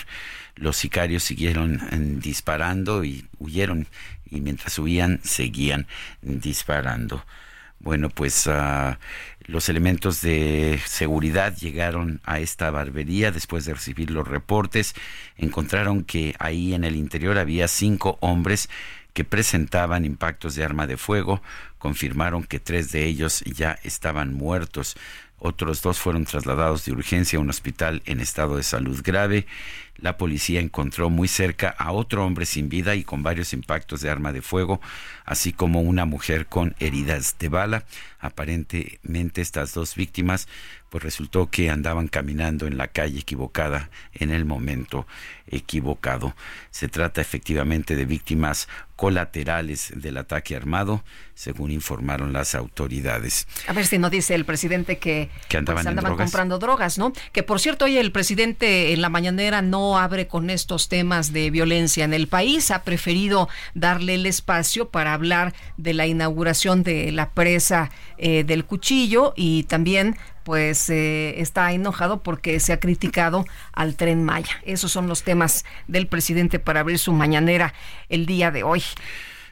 Los 0.55 0.77
sicarios 0.77 1.23
siguieron 1.23 1.81
eh, 1.91 1.97
disparando 2.21 3.03
y 3.03 3.25
huyeron 3.39 3.87
y 4.29 4.41
mientras 4.41 4.77
huían 4.79 5.19
seguían 5.23 5.87
disparando. 6.21 7.23
Bueno, 7.79 8.09
pues 8.09 8.47
uh, 8.47 8.95
los 9.45 9.67
elementos 9.69 10.21
de 10.21 10.79
seguridad 10.85 11.55
llegaron 11.55 12.21
a 12.23 12.39
esta 12.39 12.71
barbería 12.71 13.31
después 13.31 13.65
de 13.65 13.73
recibir 13.73 14.09
los 14.09 14.27
reportes. 14.27 14.93
Encontraron 15.37 16.03
que 16.03 16.35
ahí 16.39 16.73
en 16.73 16.83
el 16.83 16.95
interior 16.95 17.37
había 17.37 17.67
cinco 17.67 18.17
hombres 18.21 18.69
que 19.13 19.23
presentaban 19.23 20.05
impactos 20.05 20.55
de 20.55 20.63
arma 20.63 20.87
de 20.87 20.97
fuego. 20.97 21.41
Confirmaron 21.77 22.43
que 22.43 22.59
tres 22.59 22.91
de 22.91 23.05
ellos 23.05 23.41
ya 23.41 23.77
estaban 23.83 24.33
muertos. 24.33 24.95
Otros 25.37 25.81
dos 25.81 25.99
fueron 25.99 26.23
trasladados 26.23 26.85
de 26.85 26.93
urgencia 26.93 27.37
a 27.37 27.41
un 27.41 27.49
hospital 27.49 28.01
en 28.05 28.21
estado 28.21 28.55
de 28.55 28.63
salud 28.63 29.01
grave. 29.03 29.45
La 29.97 30.17
policía 30.17 30.59
encontró 30.59 31.09
muy 31.09 31.27
cerca 31.27 31.69
a 31.69 31.91
otro 31.91 32.25
hombre 32.25 32.45
sin 32.45 32.67
vida 32.67 32.95
y 32.95 33.03
con 33.03 33.23
varios 33.23 33.53
impactos 33.53 34.01
de 34.01 34.09
arma 34.09 34.33
de 34.33 34.41
fuego, 34.41 34.81
así 35.23 35.53
como 35.53 35.81
una 35.81 36.05
mujer 36.05 36.47
con 36.47 36.75
heridas 36.79 37.35
de 37.39 37.49
bala. 37.49 37.85
Aparentemente 38.19 39.41
estas 39.41 39.73
dos 39.73 39.95
víctimas 39.95 40.47
pues 40.93 41.03
resultó 41.03 41.49
que 41.49 41.71
andaban 41.71 42.07
caminando 42.07 42.67
en 42.67 42.77
la 42.77 42.87
calle 42.87 43.19
equivocada 43.19 43.89
en 44.13 44.29
el 44.29 44.45
momento 44.45 45.07
equivocado. 45.47 46.35
Se 46.69 46.87
trata 46.87 47.19
efectivamente 47.19 47.95
de 47.95 48.05
víctimas 48.05 48.67
colaterales 48.95 49.91
del 49.95 50.17
ataque 50.17 50.55
armado, 50.55 51.03
según 51.33 51.71
informaron 51.71 52.31
las 52.31 52.53
autoridades. 52.53 53.47
A 53.67 53.73
ver 53.73 53.87
si 53.87 53.97
no 53.97 54.11
dice 54.11 54.35
el 54.35 54.45
presidente 54.45 54.99
que, 54.99 55.31
que 55.49 55.57
andaban, 55.57 55.95
pues, 55.95 56.13
comprando 56.13 56.59
drogas, 56.59 56.99
¿no? 56.99 57.11
Que 57.31 57.41
por 57.41 57.59
cierto, 57.59 57.85
hoy 57.85 57.97
el 57.97 58.11
presidente 58.11 58.93
en 58.93 59.01
la 59.01 59.09
mañanera 59.09 59.63
no 59.63 59.82
abre 59.97 60.27
con 60.27 60.49
estos 60.49 60.89
temas 60.89 61.33
de 61.33 61.49
violencia 61.51 62.05
en 62.05 62.13
el 62.13 62.27
país, 62.27 62.71
ha 62.71 62.83
preferido 62.83 63.49
darle 63.73 64.15
el 64.15 64.25
espacio 64.25 64.89
para 64.89 65.13
hablar 65.13 65.53
de 65.77 65.93
la 65.93 66.07
inauguración 66.07 66.83
de 66.83 67.11
la 67.11 67.31
presa 67.31 67.91
eh, 68.17 68.43
del 68.43 68.65
cuchillo 68.65 69.33
y 69.35 69.63
también 69.63 70.17
pues 70.43 70.89
eh, 70.89 71.41
está 71.41 71.71
enojado 71.71 72.21
porque 72.21 72.59
se 72.59 72.73
ha 72.73 72.79
criticado 72.79 73.45
al 73.71 73.95
tren 73.95 74.23
Maya. 74.23 74.61
Esos 74.63 74.91
son 74.91 75.07
los 75.07 75.23
temas 75.23 75.65
del 75.87 76.07
presidente 76.07 76.59
para 76.59 76.81
abrir 76.81 76.99
su 76.99 77.13
mañanera 77.13 77.73
el 78.09 78.25
día 78.25 78.51
de 78.51 78.63
hoy. 78.63 78.83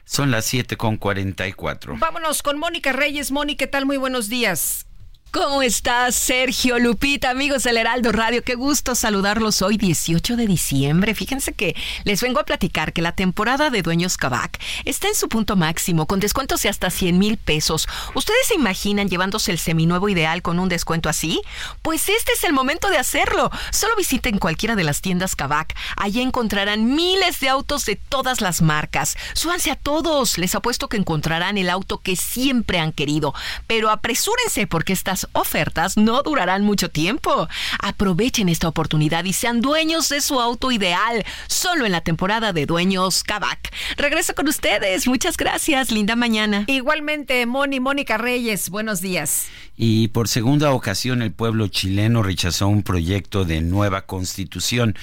Son 0.04 0.30
las 0.30 0.44
7 0.46 0.76
con 0.76 0.96
44. 0.96 1.96
Vámonos 1.98 2.42
con 2.42 2.58
Mónica 2.58 2.92
Reyes. 2.92 3.30
Mónica, 3.30 3.64
¿qué 3.64 3.66
tal? 3.68 3.86
Muy 3.86 3.96
buenos 3.96 4.28
días. 4.28 4.86
¿Cómo 5.32 5.62
estás, 5.62 6.14
Sergio 6.14 6.78
Lupita, 6.78 7.30
amigos 7.30 7.62
del 7.62 7.78
Heraldo 7.78 8.12
Radio? 8.12 8.44
Qué 8.44 8.54
gusto 8.54 8.94
saludarlos 8.94 9.62
hoy, 9.62 9.78
18 9.78 10.36
de 10.36 10.46
diciembre. 10.46 11.14
Fíjense 11.14 11.54
que 11.54 11.74
les 12.04 12.20
vengo 12.20 12.38
a 12.38 12.44
platicar 12.44 12.92
que 12.92 13.00
la 13.00 13.12
temporada 13.12 13.70
de 13.70 13.80
Dueños 13.80 14.18
Cabac 14.18 14.60
está 14.84 15.08
en 15.08 15.14
su 15.14 15.30
punto 15.30 15.56
máximo, 15.56 16.06
con 16.06 16.20
descuentos 16.20 16.60
de 16.60 16.68
hasta 16.68 16.90
100 16.90 17.18
mil 17.18 17.38
pesos. 17.38 17.88
¿Ustedes 18.14 18.46
se 18.46 18.56
imaginan 18.56 19.08
llevándose 19.08 19.52
el 19.52 19.58
seminuevo 19.58 20.10
ideal 20.10 20.42
con 20.42 20.58
un 20.58 20.68
descuento 20.68 21.08
así? 21.08 21.40
Pues 21.80 22.10
este 22.10 22.32
es 22.32 22.44
el 22.44 22.52
momento 22.52 22.90
de 22.90 22.98
hacerlo. 22.98 23.50
Solo 23.70 23.96
visiten 23.96 24.38
cualquiera 24.38 24.76
de 24.76 24.84
las 24.84 25.00
tiendas 25.00 25.34
Cabac. 25.34 25.74
Allí 25.96 26.20
encontrarán 26.20 26.94
miles 26.94 27.40
de 27.40 27.48
autos 27.48 27.86
de 27.86 27.96
todas 27.96 28.42
las 28.42 28.60
marcas. 28.60 29.16
Súbanse 29.32 29.70
a 29.70 29.76
todos. 29.76 30.36
Les 30.36 30.54
apuesto 30.54 30.90
que 30.90 30.98
encontrarán 30.98 31.56
el 31.56 31.70
auto 31.70 32.02
que 32.02 32.16
siempre 32.16 32.80
han 32.80 32.92
querido. 32.92 33.32
Pero 33.66 33.88
apresúrense 33.88 34.66
porque 34.66 34.92
estas 34.92 35.21
Estas 35.22 35.28
ofertas 35.40 35.96
no 35.96 36.22
durarán 36.22 36.64
mucho 36.64 36.90
tiempo. 36.90 37.48
Aprovechen 37.80 38.48
esta 38.48 38.66
oportunidad 38.68 39.24
y 39.24 39.32
sean 39.32 39.60
dueños 39.60 40.08
de 40.08 40.20
su 40.20 40.40
auto 40.40 40.72
ideal, 40.72 41.24
solo 41.46 41.86
en 41.86 41.92
la 41.92 42.00
temporada 42.00 42.52
de 42.52 42.66
Dueños 42.66 43.22
Kavak. 43.22 43.72
Regreso 43.96 44.34
con 44.34 44.48
ustedes. 44.48 45.06
Muchas 45.06 45.36
gracias. 45.36 45.90
Linda 45.92 46.16
mañana. 46.16 46.64
Igualmente, 46.66 47.46
Moni, 47.46 47.78
Mónica 47.78 48.18
Reyes, 48.18 48.68
buenos 48.70 49.00
días. 49.00 49.46
Y 49.76 50.08
por 50.08 50.28
segunda 50.28 50.72
ocasión 50.72 51.22
el 51.22 51.32
pueblo 51.32 51.68
chileno 51.68 52.22
rechazó 52.22 52.66
un 52.66 52.82
proyecto 52.82 53.44
de 53.44 53.60
nueva 53.60 54.06
constitución. 54.06 54.96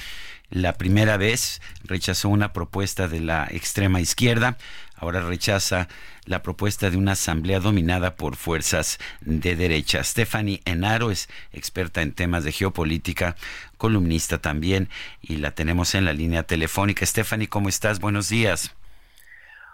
La 0.50 0.74
primera 0.74 1.16
vez 1.16 1.62
rechazó 1.84 2.28
una 2.28 2.52
propuesta 2.52 3.08
de 3.08 3.20
la 3.20 3.46
extrema 3.50 4.00
izquierda, 4.00 4.58
ahora 4.96 5.20
rechaza 5.22 5.88
la 6.30 6.42
propuesta 6.42 6.90
de 6.90 6.96
una 6.96 7.12
asamblea 7.12 7.58
dominada 7.58 8.14
por 8.14 8.36
fuerzas 8.36 9.00
de 9.20 9.56
derecha. 9.56 10.04
Stephanie 10.04 10.60
Enaro 10.64 11.10
es 11.10 11.28
experta 11.52 12.02
en 12.02 12.12
temas 12.12 12.44
de 12.44 12.52
geopolítica, 12.52 13.34
columnista 13.76 14.38
también, 14.38 14.88
y 15.20 15.38
la 15.38 15.50
tenemos 15.50 15.96
en 15.96 16.04
la 16.04 16.12
línea 16.12 16.44
telefónica. 16.44 17.04
Stephanie, 17.04 17.48
¿cómo 17.48 17.68
estás? 17.68 17.98
Buenos 17.98 18.28
días. 18.28 18.72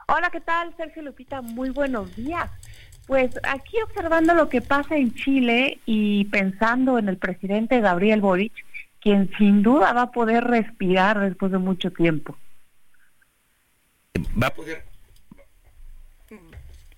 Hola, 0.08 0.30
¿qué 0.30 0.40
tal? 0.40 0.74
Sergio 0.78 1.02
Lupita, 1.02 1.42
muy 1.42 1.68
buenos 1.68 2.16
días. 2.16 2.50
Pues 3.06 3.38
aquí 3.42 3.76
observando 3.84 4.32
lo 4.32 4.48
que 4.48 4.62
pasa 4.62 4.96
en 4.96 5.14
Chile 5.14 5.78
y 5.84 6.24
pensando 6.24 6.98
en 6.98 7.10
el 7.10 7.18
presidente 7.18 7.82
Gabriel 7.82 8.22
Boric, 8.22 8.54
quien 9.00 9.30
sin 9.36 9.62
duda 9.62 9.92
va 9.92 10.02
a 10.02 10.10
poder 10.10 10.44
respirar 10.44 11.20
después 11.20 11.52
de 11.52 11.58
mucho 11.58 11.90
tiempo. 11.90 12.34
Va 14.42 14.46
a 14.46 14.54
poder 14.54 14.95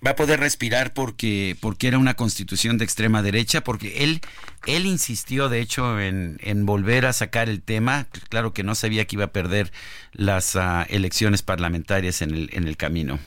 va 0.05 0.11
a 0.11 0.15
poder 0.15 0.39
respirar 0.39 0.93
porque 0.93 1.57
porque 1.59 1.87
era 1.87 1.97
una 1.97 2.13
constitución 2.13 2.77
de 2.77 2.85
extrema 2.85 3.21
derecha 3.21 3.61
porque 3.61 4.03
él 4.03 4.21
él 4.65 4.85
insistió 4.85 5.49
de 5.49 5.59
hecho 5.59 5.99
en, 5.99 6.39
en 6.41 6.65
volver 6.65 7.05
a 7.05 7.13
sacar 7.13 7.49
el 7.49 7.61
tema. 7.61 8.07
Claro 8.29 8.53
que 8.53 8.63
no 8.63 8.75
sabía 8.75 9.05
que 9.05 9.15
iba 9.17 9.25
a 9.25 9.33
perder 9.33 9.71
las 10.13 10.55
uh, 10.55 10.85
elecciones 10.89 11.41
parlamentarias 11.41 12.21
en 12.21 12.33
el 12.33 12.49
en 12.53 12.67
el 12.67 12.77
camino. 12.77 13.19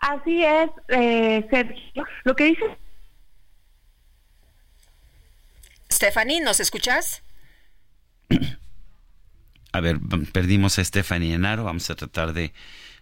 Así 0.00 0.42
es 0.42 0.70
eh, 0.88 1.46
Sergio. 1.50 2.04
Lo 2.24 2.34
que 2.34 2.44
dice 2.44 2.64
Stephanie 5.90 6.40
nos 6.40 6.60
escuchas 6.60 7.22
a 9.72 9.80
ver 9.80 9.98
perdimos 10.32 10.78
a 10.80 10.84
Stephanie 10.84 11.34
Enaro. 11.34 11.64
Vamos 11.64 11.88
a 11.90 11.94
tratar 11.94 12.32
de 12.32 12.52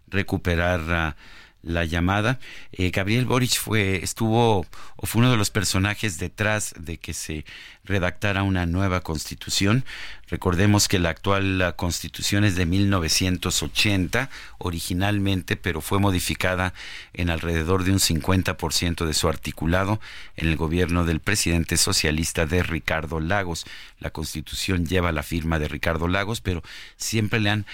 recuperar 0.06 0.80
uh, 0.80 1.14
la 1.62 1.84
llamada. 1.84 2.38
Eh, 2.72 2.90
Gabriel 2.90 3.26
Boric 3.26 3.58
fue, 3.58 4.02
estuvo, 4.02 4.66
o 4.96 5.06
fue 5.06 5.20
uno 5.20 5.30
de 5.30 5.36
los 5.36 5.50
personajes 5.50 6.18
detrás 6.18 6.74
de 6.78 6.98
que 6.98 7.14
se 7.14 7.44
redactara 7.84 8.42
una 8.42 8.66
nueva 8.66 9.00
constitución. 9.00 9.84
Recordemos 10.28 10.88
que 10.88 10.98
la 10.98 11.08
actual 11.08 11.74
constitución 11.76 12.44
es 12.44 12.54
de 12.54 12.66
1980 12.66 14.30
originalmente, 14.58 15.56
pero 15.56 15.80
fue 15.80 15.98
modificada 15.98 16.74
en 17.12 17.30
alrededor 17.30 17.84
de 17.84 17.92
un 17.92 17.98
50% 17.98 19.06
de 19.06 19.14
su 19.14 19.28
articulado 19.28 20.00
en 20.36 20.48
el 20.48 20.56
gobierno 20.56 21.04
del 21.04 21.20
presidente 21.20 21.76
socialista 21.76 22.46
de 22.46 22.62
Ricardo 22.62 23.20
Lagos. 23.20 23.64
La 23.98 24.10
constitución 24.10 24.86
lleva 24.86 25.12
la 25.12 25.22
firma 25.22 25.58
de 25.58 25.68
Ricardo 25.68 26.08
Lagos, 26.08 26.40
pero 26.40 26.62
siempre 26.96 27.40
le 27.40 27.50
han 27.50 27.66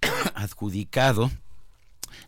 adjudicado 0.34 1.30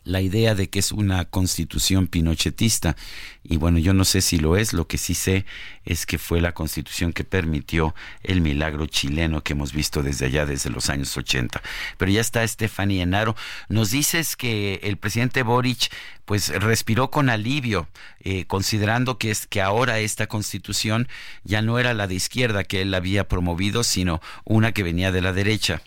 la 0.03 0.21
idea 0.21 0.55
de 0.55 0.69
que 0.69 0.79
es 0.79 0.91
una 0.91 1.25
constitución 1.25 2.07
pinochetista. 2.07 2.95
Y 3.43 3.57
bueno, 3.57 3.77
yo 3.79 3.93
no 3.93 4.05
sé 4.05 4.21
si 4.21 4.37
lo 4.37 4.57
es, 4.57 4.73
lo 4.73 4.87
que 4.87 4.97
sí 4.97 5.13
sé 5.13 5.45
es 5.85 6.05
que 6.05 6.17
fue 6.17 6.41
la 6.41 6.53
constitución 6.53 7.13
que 7.13 7.23
permitió 7.23 7.95
el 8.23 8.41
milagro 8.41 8.85
chileno 8.85 9.43
que 9.43 9.53
hemos 9.53 9.73
visto 9.73 10.03
desde 10.03 10.27
allá, 10.27 10.45
desde 10.45 10.69
los 10.69 10.89
años 10.89 11.15
80. 11.15 11.61
Pero 11.97 12.11
ya 12.11 12.21
está 12.21 12.47
Stephanie 12.47 13.01
Enaro. 13.01 13.35
Nos 13.69 13.91
dices 13.91 14.35
que 14.35 14.79
el 14.83 14.97
presidente 14.97 15.43
Boric 15.43 15.91
pues 16.25 16.49
respiró 16.49 17.11
con 17.11 17.29
alivio, 17.29 17.87
eh, 18.21 18.45
considerando 18.45 19.17
que 19.17 19.31
es 19.31 19.47
que 19.47 19.61
ahora 19.61 19.99
esta 19.99 20.27
constitución 20.27 21.07
ya 21.43 21.61
no 21.61 21.77
era 21.77 21.93
la 21.93 22.07
de 22.07 22.15
izquierda 22.15 22.63
que 22.63 22.81
él 22.81 22.93
había 22.93 23.27
promovido, 23.27 23.83
sino 23.83 24.21
una 24.45 24.71
que 24.71 24.83
venía 24.83 25.11
de 25.11 25.21
la 25.21 25.33
derecha. 25.33 25.81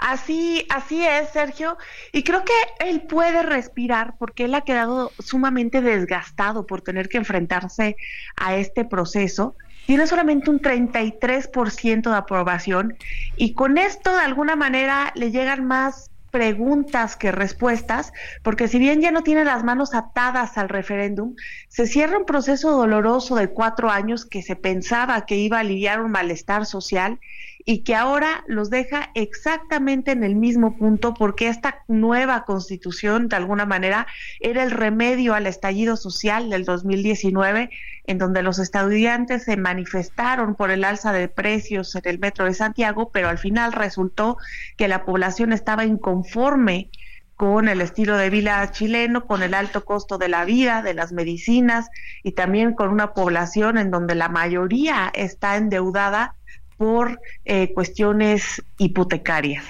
Así, 0.00 0.66
así 0.70 1.04
es, 1.04 1.28
Sergio. 1.28 1.76
Y 2.10 2.24
creo 2.24 2.42
que 2.42 2.88
él 2.88 3.02
puede 3.02 3.42
respirar 3.42 4.14
porque 4.18 4.46
él 4.46 4.54
ha 4.54 4.62
quedado 4.62 5.12
sumamente 5.18 5.82
desgastado 5.82 6.66
por 6.66 6.80
tener 6.80 7.10
que 7.10 7.18
enfrentarse 7.18 7.96
a 8.36 8.56
este 8.56 8.86
proceso. 8.86 9.54
Tiene 9.86 10.06
solamente 10.06 10.48
un 10.48 10.60
33% 10.60 12.10
de 12.10 12.16
aprobación 12.16 12.96
y 13.36 13.52
con 13.52 13.76
esto 13.76 14.14
de 14.14 14.22
alguna 14.22 14.56
manera 14.56 15.12
le 15.16 15.30
llegan 15.30 15.66
más 15.66 16.10
preguntas 16.30 17.16
que 17.16 17.32
respuestas, 17.32 18.12
porque 18.42 18.68
si 18.68 18.78
bien 18.78 19.00
ya 19.00 19.10
no 19.10 19.22
tiene 19.22 19.44
las 19.44 19.64
manos 19.64 19.94
atadas 19.94 20.56
al 20.56 20.68
referéndum, 20.68 21.34
se 21.68 21.86
cierra 21.86 22.18
un 22.18 22.24
proceso 22.24 22.70
doloroso 22.70 23.34
de 23.34 23.48
cuatro 23.48 23.90
años 23.90 24.24
que 24.24 24.42
se 24.42 24.56
pensaba 24.56 25.26
que 25.26 25.36
iba 25.36 25.58
a 25.58 25.60
aliviar 25.60 26.00
un 26.00 26.12
malestar 26.12 26.66
social 26.66 27.18
y 27.64 27.82
que 27.82 27.94
ahora 27.94 28.44
los 28.46 28.70
deja 28.70 29.10
exactamente 29.14 30.12
en 30.12 30.24
el 30.24 30.34
mismo 30.34 30.76
punto 30.76 31.14
porque 31.14 31.48
esta 31.48 31.82
nueva 31.88 32.44
constitución 32.44 33.28
de 33.28 33.36
alguna 33.36 33.66
manera 33.66 34.06
era 34.40 34.62
el 34.62 34.70
remedio 34.70 35.34
al 35.34 35.46
estallido 35.46 35.96
social 35.96 36.50
del 36.50 36.64
2019 36.64 37.70
en 38.04 38.18
donde 38.18 38.42
los 38.42 38.58
estudiantes 38.58 39.44
se 39.44 39.56
manifestaron 39.56 40.54
por 40.54 40.70
el 40.70 40.84
alza 40.84 41.12
de 41.12 41.28
precios 41.28 41.94
en 41.94 42.02
el 42.04 42.18
metro 42.18 42.44
de 42.46 42.54
Santiago, 42.54 43.10
pero 43.12 43.28
al 43.28 43.38
final 43.38 43.72
resultó 43.72 44.36
que 44.76 44.88
la 44.88 45.04
población 45.04 45.52
estaba 45.52 45.84
inconforme 45.84 46.90
con 47.36 47.68
el 47.68 47.80
estilo 47.80 48.18
de 48.18 48.28
vida 48.28 48.70
chileno, 48.70 49.26
con 49.26 49.42
el 49.42 49.54
alto 49.54 49.84
costo 49.84 50.18
de 50.18 50.28
la 50.28 50.44
vida, 50.44 50.82
de 50.82 50.92
las 50.92 51.12
medicinas 51.12 51.88
y 52.22 52.32
también 52.32 52.74
con 52.74 52.90
una 52.90 53.14
población 53.14 53.78
en 53.78 53.90
donde 53.90 54.14
la 54.14 54.28
mayoría 54.28 55.10
está 55.14 55.56
endeudada 55.56 56.36
por 56.80 57.20
eh, 57.44 57.74
cuestiones 57.74 58.62
hipotecarias. 58.78 59.62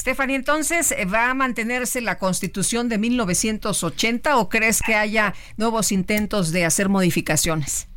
Stephanie, 0.00 0.36
entonces, 0.36 0.94
¿va 1.12 1.28
a 1.28 1.34
mantenerse 1.34 2.00
la 2.00 2.16
constitución 2.16 2.88
de 2.88 2.96
1980 2.96 4.38
o 4.38 4.48
crees 4.48 4.80
que 4.80 4.94
haya 4.94 5.34
nuevos 5.58 5.92
intentos 5.92 6.52
de 6.52 6.64
hacer 6.64 6.88
modificaciones? 6.88 7.88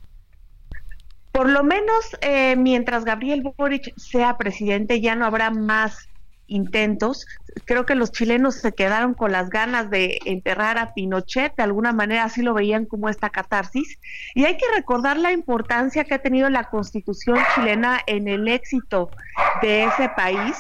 Por 1.32 1.48
lo 1.48 1.64
menos 1.64 2.18
eh, 2.20 2.58
mientras 2.58 3.06
Gabriel 3.06 3.44
Boric 3.58 3.98
sea 3.98 4.38
presidente 4.38 5.00
ya 5.00 5.16
no 5.16 5.26
habrá 5.26 5.52
más 5.52 6.09
intentos. 6.50 7.26
Creo 7.66 7.86
que 7.86 7.96
los 7.96 8.12
chilenos 8.12 8.56
se 8.56 8.74
quedaron 8.74 9.14
con 9.14 9.32
las 9.32 9.50
ganas 9.50 9.90
de 9.90 10.20
enterrar 10.26 10.78
a 10.78 10.94
Pinochet, 10.94 11.56
de 11.56 11.64
alguna 11.64 11.94
manera 11.94 12.26
así 12.26 12.42
lo 12.42 12.54
veían 12.54 12.86
como 12.86 13.10
esta 13.10 13.30
catarsis. 13.30 14.00
Y 14.36 14.46
hay 14.46 14.58
que 14.58 14.66
recordar 14.76 15.18
la 15.18 15.32
importancia 15.32 16.04
que 16.04 16.16
ha 16.16 16.20
tenido 16.20 16.50
la 16.50 16.66
constitución 16.66 17.40
chilena 17.56 18.00
en 18.08 18.28
el 18.28 18.48
éxito 18.48 19.10
de 19.62 19.86
ese 19.86 20.10
país, 20.10 20.58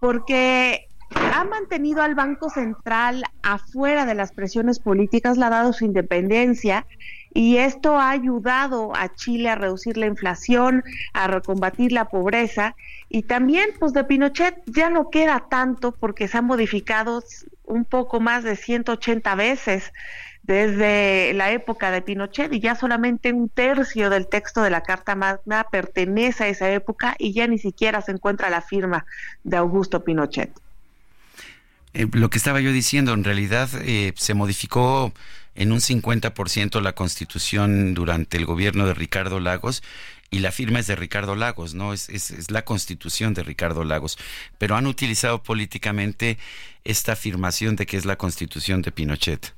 porque 0.00 0.88
ha 1.14 1.44
mantenido 1.44 2.02
al 2.02 2.14
Banco 2.14 2.48
Central 2.48 3.24
afuera 3.42 4.06
de 4.06 4.14
las 4.14 4.32
presiones 4.32 4.78
políticas, 4.78 5.36
le 5.36 5.44
ha 5.44 5.50
dado 5.50 5.72
su 5.72 5.84
independencia 5.84 6.86
y 7.34 7.56
esto 7.56 7.98
ha 7.98 8.10
ayudado 8.10 8.94
a 8.94 9.14
Chile 9.14 9.48
a 9.48 9.54
reducir 9.54 9.96
la 9.96 10.06
inflación, 10.06 10.84
a 11.12 11.26
recombatir 11.26 11.92
la 11.92 12.06
pobreza 12.06 12.76
y 13.08 13.22
también 13.22 13.70
pues 13.78 13.92
de 13.92 14.04
Pinochet 14.04 14.62
ya 14.66 14.90
no 14.90 15.10
queda 15.10 15.46
tanto 15.48 15.92
porque 15.92 16.28
se 16.28 16.38
ha 16.38 16.42
modificado 16.42 17.22
un 17.64 17.84
poco 17.84 18.20
más 18.20 18.44
de 18.44 18.56
180 18.56 19.34
veces 19.34 19.92
desde 20.42 21.32
la 21.34 21.52
época 21.52 21.90
de 21.90 22.02
Pinochet 22.02 22.52
y 22.52 22.60
ya 22.60 22.74
solamente 22.74 23.32
un 23.32 23.48
tercio 23.48 24.10
del 24.10 24.26
texto 24.26 24.62
de 24.62 24.70
la 24.70 24.82
Carta 24.82 25.14
Magna 25.14 25.64
pertenece 25.70 26.44
a 26.44 26.48
esa 26.48 26.70
época 26.70 27.14
y 27.18 27.32
ya 27.32 27.46
ni 27.46 27.58
siquiera 27.58 28.02
se 28.02 28.12
encuentra 28.12 28.50
la 28.50 28.60
firma 28.60 29.06
de 29.44 29.56
Augusto 29.56 30.02
Pinochet. 30.04 30.50
Eh, 31.94 32.08
lo 32.12 32.30
que 32.30 32.38
estaba 32.38 32.60
yo 32.60 32.72
diciendo, 32.72 33.12
en 33.12 33.22
realidad 33.22 33.68
eh, 33.82 34.14
se 34.16 34.34
modificó 34.34 35.12
en 35.54 35.72
un 35.72 35.80
50% 35.80 36.80
la 36.80 36.94
constitución 36.94 37.94
durante 37.94 38.36
el 38.36 38.46
gobierno 38.46 38.86
de 38.86 38.94
Ricardo 38.94 39.40
Lagos 39.40 39.82
y 40.30 40.38
la 40.38 40.50
firma 40.50 40.78
es 40.78 40.86
de 40.86 40.96
Ricardo 40.96 41.36
Lagos, 41.36 41.74
¿no? 41.74 41.92
Es, 41.92 42.08
es, 42.08 42.30
es, 42.30 42.50
la 42.50 42.64
constitución 42.64 43.34
de 43.34 43.42
Ricardo 43.42 43.84
Lagos. 43.84 44.16
Pero 44.56 44.76
han 44.76 44.86
utilizado 44.86 45.42
políticamente 45.42 46.38
esta 46.84 47.12
afirmación 47.12 47.76
de 47.76 47.84
que 47.84 47.98
es 47.98 48.06
la 48.06 48.16
constitución 48.16 48.80
de 48.80 48.92
Pinochet. 48.92 49.54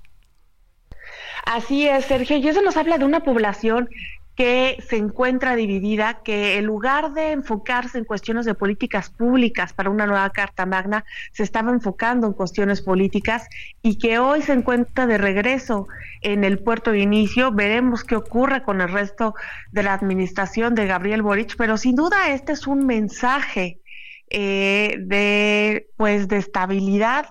Así 1.46 1.86
es, 1.86 2.06
Sergio, 2.06 2.38
y 2.38 2.48
eso 2.48 2.60
nos 2.60 2.76
habla 2.76 2.98
de 2.98 3.04
una 3.04 3.20
población 3.20 3.88
que 4.36 4.82
se 4.88 4.96
encuentra 4.96 5.54
dividida, 5.54 6.22
que 6.24 6.58
en 6.58 6.66
lugar 6.66 7.12
de 7.12 7.32
enfocarse 7.32 7.98
en 7.98 8.04
cuestiones 8.04 8.44
de 8.46 8.54
políticas 8.54 9.10
públicas 9.10 9.72
para 9.72 9.90
una 9.90 10.06
nueva 10.06 10.28
Carta 10.30 10.66
Magna, 10.66 11.04
se 11.32 11.44
estaba 11.44 11.70
enfocando 11.70 12.26
en 12.26 12.32
cuestiones 12.32 12.82
políticas 12.82 13.48
y 13.82 13.98
que 13.98 14.18
hoy 14.18 14.42
se 14.42 14.52
encuentra 14.52 15.06
de 15.06 15.18
regreso 15.18 15.86
en 16.20 16.42
el 16.42 16.58
puerto 16.58 16.90
de 16.90 17.00
inicio. 17.00 17.52
Veremos 17.52 18.02
qué 18.02 18.16
ocurre 18.16 18.64
con 18.64 18.80
el 18.80 18.90
resto 18.90 19.34
de 19.70 19.82
la 19.84 19.94
administración 19.94 20.74
de 20.74 20.86
Gabriel 20.86 21.22
Boric, 21.22 21.54
pero 21.56 21.76
sin 21.76 21.94
duda 21.94 22.30
este 22.30 22.52
es 22.52 22.66
un 22.66 22.86
mensaje 22.86 23.80
eh, 24.30 24.96
de 25.00 25.90
pues 25.96 26.26
de 26.26 26.38
estabilidad 26.38 27.26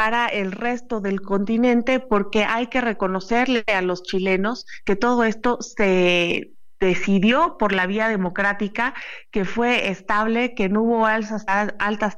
para 0.00 0.28
el 0.28 0.52
resto 0.52 1.02
del 1.02 1.20
continente 1.20 2.00
porque 2.00 2.44
hay 2.44 2.68
que 2.68 2.80
reconocerle 2.80 3.64
a 3.66 3.82
los 3.82 4.02
chilenos 4.02 4.64
que 4.86 4.96
todo 4.96 5.24
esto 5.24 5.58
se 5.60 6.52
decidió 6.80 7.58
por 7.58 7.72
la 7.72 7.86
vía 7.86 8.08
democrática, 8.08 8.94
que 9.30 9.44
fue 9.44 9.90
estable, 9.90 10.54
que 10.54 10.70
no 10.70 10.80
hubo 10.84 11.04
altas, 11.04 11.44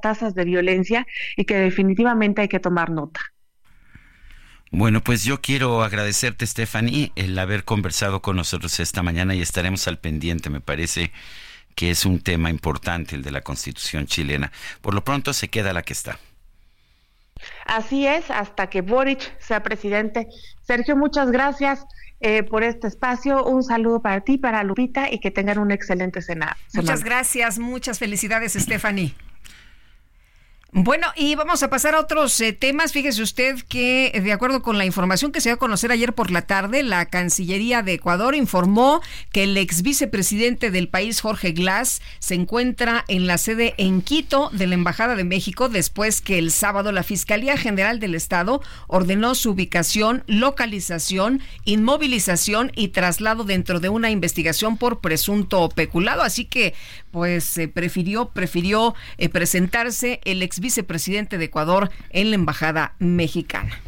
tasas 0.00 0.36
de 0.36 0.44
violencia 0.44 1.08
y 1.36 1.44
que 1.44 1.56
definitivamente 1.56 2.42
hay 2.42 2.48
que 2.48 2.60
tomar 2.60 2.90
nota. 2.90 3.20
Bueno, 4.70 5.00
pues 5.00 5.24
yo 5.24 5.40
quiero 5.40 5.82
agradecerte, 5.82 6.46
Stephanie, 6.46 7.10
el 7.16 7.36
haber 7.36 7.64
conversado 7.64 8.22
con 8.22 8.36
nosotros 8.36 8.78
esta 8.78 9.02
mañana 9.02 9.34
y 9.34 9.42
estaremos 9.42 9.88
al 9.88 9.98
pendiente. 9.98 10.50
Me 10.50 10.60
parece 10.60 11.10
que 11.74 11.90
es 11.90 12.06
un 12.06 12.20
tema 12.20 12.48
importante 12.48 13.16
el 13.16 13.22
de 13.22 13.32
la 13.32 13.40
Constitución 13.40 14.06
chilena. 14.06 14.52
Por 14.80 14.94
lo 14.94 15.02
pronto 15.02 15.32
se 15.32 15.48
queda 15.48 15.72
la 15.72 15.82
que 15.82 15.94
está. 15.94 16.20
Así 17.66 18.06
es, 18.06 18.30
hasta 18.30 18.68
que 18.68 18.80
Boric 18.80 19.38
sea 19.40 19.62
presidente. 19.62 20.28
Sergio, 20.62 20.96
muchas 20.96 21.30
gracias 21.30 21.84
eh, 22.20 22.42
por 22.42 22.62
este 22.62 22.88
espacio. 22.88 23.44
Un 23.44 23.62
saludo 23.62 24.00
para 24.00 24.20
ti, 24.20 24.38
para 24.38 24.62
Lupita 24.62 25.10
y 25.10 25.18
que 25.18 25.30
tengan 25.30 25.58
un 25.58 25.70
excelente 25.72 26.22
semana. 26.22 26.56
Muchas 26.74 27.02
gracias, 27.02 27.58
muchas 27.58 27.98
felicidades, 27.98 28.52
Stephanie. 28.52 29.14
Bueno, 30.74 31.08
y 31.16 31.34
vamos 31.34 31.62
a 31.62 31.68
pasar 31.68 31.94
a 31.94 32.00
otros 32.00 32.40
eh, 32.40 32.54
temas. 32.54 32.92
Fíjese 32.92 33.20
usted 33.22 33.60
que, 33.68 34.18
de 34.24 34.32
acuerdo 34.32 34.62
con 34.62 34.78
la 34.78 34.86
información 34.86 35.30
que 35.30 35.42
se 35.42 35.50
dio 35.50 35.56
a 35.56 35.58
conocer 35.58 35.92
ayer 35.92 36.14
por 36.14 36.30
la 36.30 36.46
tarde, 36.46 36.82
la 36.82 37.04
Cancillería 37.04 37.82
de 37.82 37.92
Ecuador 37.92 38.34
informó 38.34 39.02
que 39.32 39.42
el 39.42 39.54
ex 39.58 39.82
vicepresidente 39.82 40.70
del 40.70 40.88
país, 40.88 41.20
Jorge 41.20 41.52
Glass, 41.52 42.00
se 42.20 42.36
encuentra 42.36 43.04
en 43.08 43.26
la 43.26 43.36
sede 43.36 43.74
en 43.76 44.00
Quito 44.00 44.48
de 44.54 44.66
la 44.66 44.72
Embajada 44.72 45.14
de 45.14 45.24
México 45.24 45.68
después 45.68 46.22
que 46.22 46.38
el 46.38 46.50
sábado 46.50 46.90
la 46.90 47.02
Fiscalía 47.02 47.58
General 47.58 48.00
del 48.00 48.14
Estado 48.14 48.62
ordenó 48.86 49.34
su 49.34 49.50
ubicación, 49.50 50.24
localización, 50.26 51.42
inmovilización 51.66 52.72
y 52.74 52.88
traslado 52.88 53.44
dentro 53.44 53.78
de 53.78 53.90
una 53.90 54.10
investigación 54.10 54.78
por 54.78 55.02
presunto 55.02 55.68
peculado. 55.68 56.22
Así 56.22 56.46
que, 56.46 56.72
pues, 57.10 57.58
eh, 57.58 57.68
prefirió, 57.68 58.30
prefirió 58.30 58.94
eh, 59.18 59.28
presentarse 59.28 60.22
el 60.24 60.42
ex 60.42 60.61
vicepresidente 60.62 61.36
de 61.36 61.44
Ecuador 61.44 61.90
en 62.10 62.30
la 62.30 62.36
Embajada 62.36 62.94
Mexicana. 62.98 63.78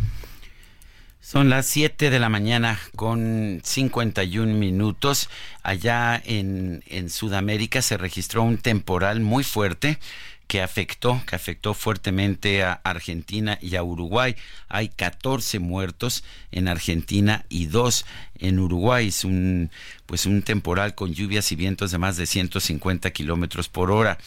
Son 1.21 1.49
las 1.49 1.65
7 1.65 2.11
de 2.11 2.19
la 2.19 2.29
mañana 2.29 2.79
con 2.97 3.63
51 3.65 4.53
minutos. 4.53 5.31
Allá 5.63 6.21
en, 6.23 6.85
en 6.87 7.09
Sudamérica 7.09 7.81
se 7.81 7.97
registró 7.97 8.43
un 8.43 8.59
temporal 8.59 9.21
muy 9.21 9.43
fuerte 9.43 9.99
que 10.47 10.61
afectó, 10.61 11.23
que 11.27 11.37
afectó 11.37 11.75
fuertemente 11.75 12.63
a 12.63 12.75
Argentina 12.85 13.59
y 13.61 13.77
a 13.77 13.83
Uruguay. 13.83 14.37
Hay 14.69 14.89
14 14.89 15.59
muertos 15.59 16.25
en 16.53 16.69
Argentina 16.69 17.47
y 17.49 17.67
2 17.67 18.05
en 18.41 18.59
Uruguay. 18.59 19.09
Es 19.09 19.25
un, 19.25 19.71
pues 20.07 20.27
un 20.27 20.43
temporal 20.43 20.95
con 20.95 21.15
lluvias 21.15 21.51
y 21.53 21.57
vientos 21.57 21.91
de 21.91 21.99
más 21.99 22.17
de 22.17 22.27
150 22.27 23.11
kilómetros 23.13 23.69
por 23.69 23.91
hora. 23.91 24.19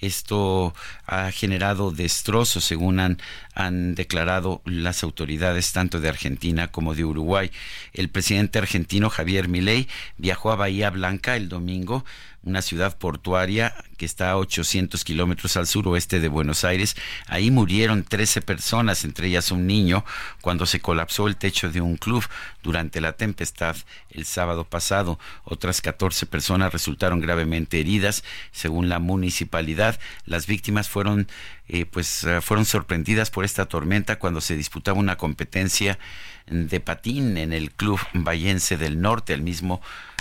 Esto 0.00 0.74
ha 1.06 1.30
generado 1.30 1.90
destrozos, 1.90 2.64
según 2.64 3.00
han, 3.00 3.18
han 3.54 3.94
declarado 3.94 4.62
las 4.64 5.02
autoridades 5.02 5.72
tanto 5.72 6.00
de 6.00 6.08
Argentina 6.08 6.68
como 6.68 6.94
de 6.94 7.04
Uruguay. 7.04 7.50
El 7.92 8.08
presidente 8.08 8.58
argentino 8.58 9.10
Javier 9.10 9.48
Milei 9.48 9.88
viajó 10.16 10.52
a 10.52 10.56
Bahía 10.56 10.90
Blanca 10.90 11.36
el 11.36 11.48
domingo 11.48 12.04
una 12.42 12.62
ciudad 12.62 12.96
portuaria 12.96 13.74
que 13.98 14.06
está 14.06 14.30
a 14.30 14.38
800 14.38 15.04
kilómetros 15.04 15.58
al 15.58 15.66
suroeste 15.66 16.20
de 16.20 16.28
Buenos 16.28 16.64
Aires. 16.64 16.96
Ahí 17.26 17.50
murieron 17.50 18.02
13 18.02 18.40
personas, 18.40 19.04
entre 19.04 19.26
ellas 19.26 19.50
un 19.50 19.66
niño, 19.66 20.04
cuando 20.40 20.64
se 20.64 20.80
colapsó 20.80 21.28
el 21.28 21.36
techo 21.36 21.70
de 21.70 21.82
un 21.82 21.96
club 21.96 22.24
durante 22.62 23.02
la 23.02 23.12
tempestad 23.12 23.76
el 24.10 24.24
sábado 24.24 24.64
pasado. 24.64 25.18
Otras 25.44 25.82
14 25.82 26.24
personas 26.26 26.72
resultaron 26.72 27.20
gravemente 27.20 27.78
heridas, 27.78 28.24
según 28.52 28.88
la 28.88 29.00
municipalidad. 29.00 30.00
Las 30.24 30.46
víctimas 30.46 30.88
fueron, 30.88 31.28
eh, 31.68 31.84
pues, 31.84 32.24
eh, 32.24 32.40
fueron 32.40 32.64
sorprendidas 32.64 33.30
por 33.30 33.44
esta 33.44 33.66
tormenta 33.66 34.18
cuando 34.18 34.40
se 34.40 34.56
disputaba 34.56 34.98
una 34.98 35.16
competencia 35.16 35.98
de 36.46 36.80
patín 36.80 37.36
en 37.36 37.52
el 37.52 37.70
club 37.70 38.00
Vallense 38.12 38.76
del 38.76 39.00
Norte, 39.00 39.32
el 39.34 39.42
mismo 39.42 39.80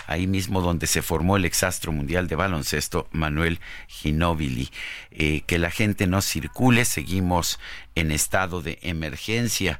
ahí 0.09 0.25
mismo 0.25 0.61
donde 0.61 0.87
se 0.87 1.03
formó 1.03 1.37
el 1.37 1.45
exastro 1.45 1.91
mundial 1.91 2.27
de 2.27 2.35
baloncesto 2.35 3.07
Manuel 3.11 3.59
Ginóbili. 3.87 4.69
Eh, 5.11 5.41
que 5.45 5.59
la 5.59 5.69
gente 5.69 6.07
no 6.07 6.21
circule, 6.21 6.83
seguimos 6.83 7.59
en 7.93 8.11
estado 8.11 8.63
de 8.63 8.79
emergencia. 8.81 9.79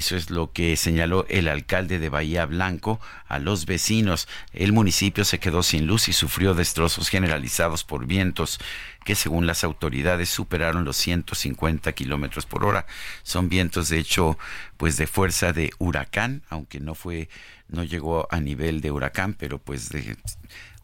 Eso 0.00 0.16
es 0.16 0.30
lo 0.30 0.50
que 0.50 0.78
señaló 0.78 1.26
el 1.28 1.46
alcalde 1.46 1.98
de 1.98 2.08
Bahía 2.08 2.46
Blanco 2.46 2.98
a 3.28 3.38
los 3.38 3.66
vecinos. 3.66 4.28
El 4.54 4.72
municipio 4.72 5.26
se 5.26 5.38
quedó 5.38 5.62
sin 5.62 5.86
luz 5.86 6.08
y 6.08 6.14
sufrió 6.14 6.54
destrozos 6.54 7.10
generalizados 7.10 7.84
por 7.84 8.06
vientos 8.06 8.60
que 9.04 9.14
según 9.14 9.46
las 9.46 9.62
autoridades 9.62 10.30
superaron 10.30 10.86
los 10.86 10.96
150 10.96 11.92
kilómetros 11.92 12.46
por 12.46 12.64
hora. 12.64 12.86
Son 13.24 13.50
vientos 13.50 13.90
de 13.90 13.98
hecho 13.98 14.38
pues 14.78 14.96
de 14.96 15.06
fuerza 15.06 15.52
de 15.52 15.70
huracán, 15.76 16.44
aunque 16.48 16.80
no 16.80 16.94
fue 16.94 17.28
no 17.68 17.84
llegó 17.84 18.26
a 18.30 18.40
nivel 18.40 18.80
de 18.80 18.92
huracán, 18.92 19.34
pero 19.34 19.58
pues 19.58 19.90
de, 19.90 20.16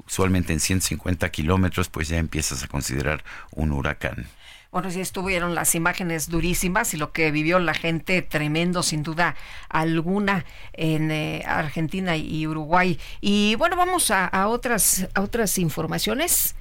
usualmente 0.06 0.52
en 0.52 0.60
150 0.60 1.30
kilómetros 1.30 1.88
pues 1.88 2.08
ya 2.08 2.18
empiezas 2.18 2.62
a 2.62 2.68
considerar 2.68 3.24
un 3.50 3.72
huracán. 3.72 4.26
Bueno, 4.70 4.90
sí 4.90 5.00
estuvieron 5.00 5.54
las 5.54 5.74
imágenes 5.74 6.28
durísimas 6.28 6.92
y 6.94 6.96
lo 6.96 7.12
que 7.12 7.30
vivió 7.30 7.58
la 7.58 7.74
gente 7.74 8.22
tremendo, 8.22 8.82
sin 8.82 9.02
duda 9.02 9.36
alguna, 9.68 10.44
en 10.72 11.10
eh, 11.10 11.44
Argentina 11.46 12.16
y 12.16 12.46
Uruguay. 12.46 12.98
Y 13.20 13.54
bueno, 13.56 13.76
vamos 13.76 14.10
a, 14.10 14.26
a, 14.26 14.48
otras, 14.48 15.08
a 15.14 15.20
otras 15.22 15.58
informaciones. 15.58 16.54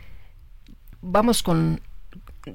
Vamos 1.01 1.43
con 1.43 1.81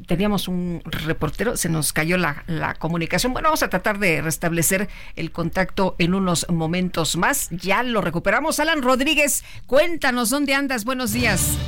teníamos 0.07 0.48
un 0.48 0.82
reportero, 0.84 1.57
se 1.57 1.68
nos 1.68 1.92
cayó 1.92 2.16
la, 2.16 2.44
la, 2.46 2.74
comunicación. 2.74 3.32
Bueno, 3.32 3.48
vamos 3.48 3.62
a 3.62 3.68
tratar 3.68 3.98
de 3.98 4.22
restablecer 4.22 4.88
el 5.16 5.32
contacto 5.32 5.96
en 5.98 6.14
unos 6.14 6.46
momentos 6.48 7.16
más. 7.16 7.48
Ya 7.51 7.82
lo 7.82 8.01
recuperamos. 8.01 8.61
Alan 8.61 8.82
Rodríguez, 8.82 9.44
cuéntanos 9.66 10.30
dónde 10.30 10.55
andas. 10.55 10.84
Buenos 10.84 11.12
días. 11.12 11.59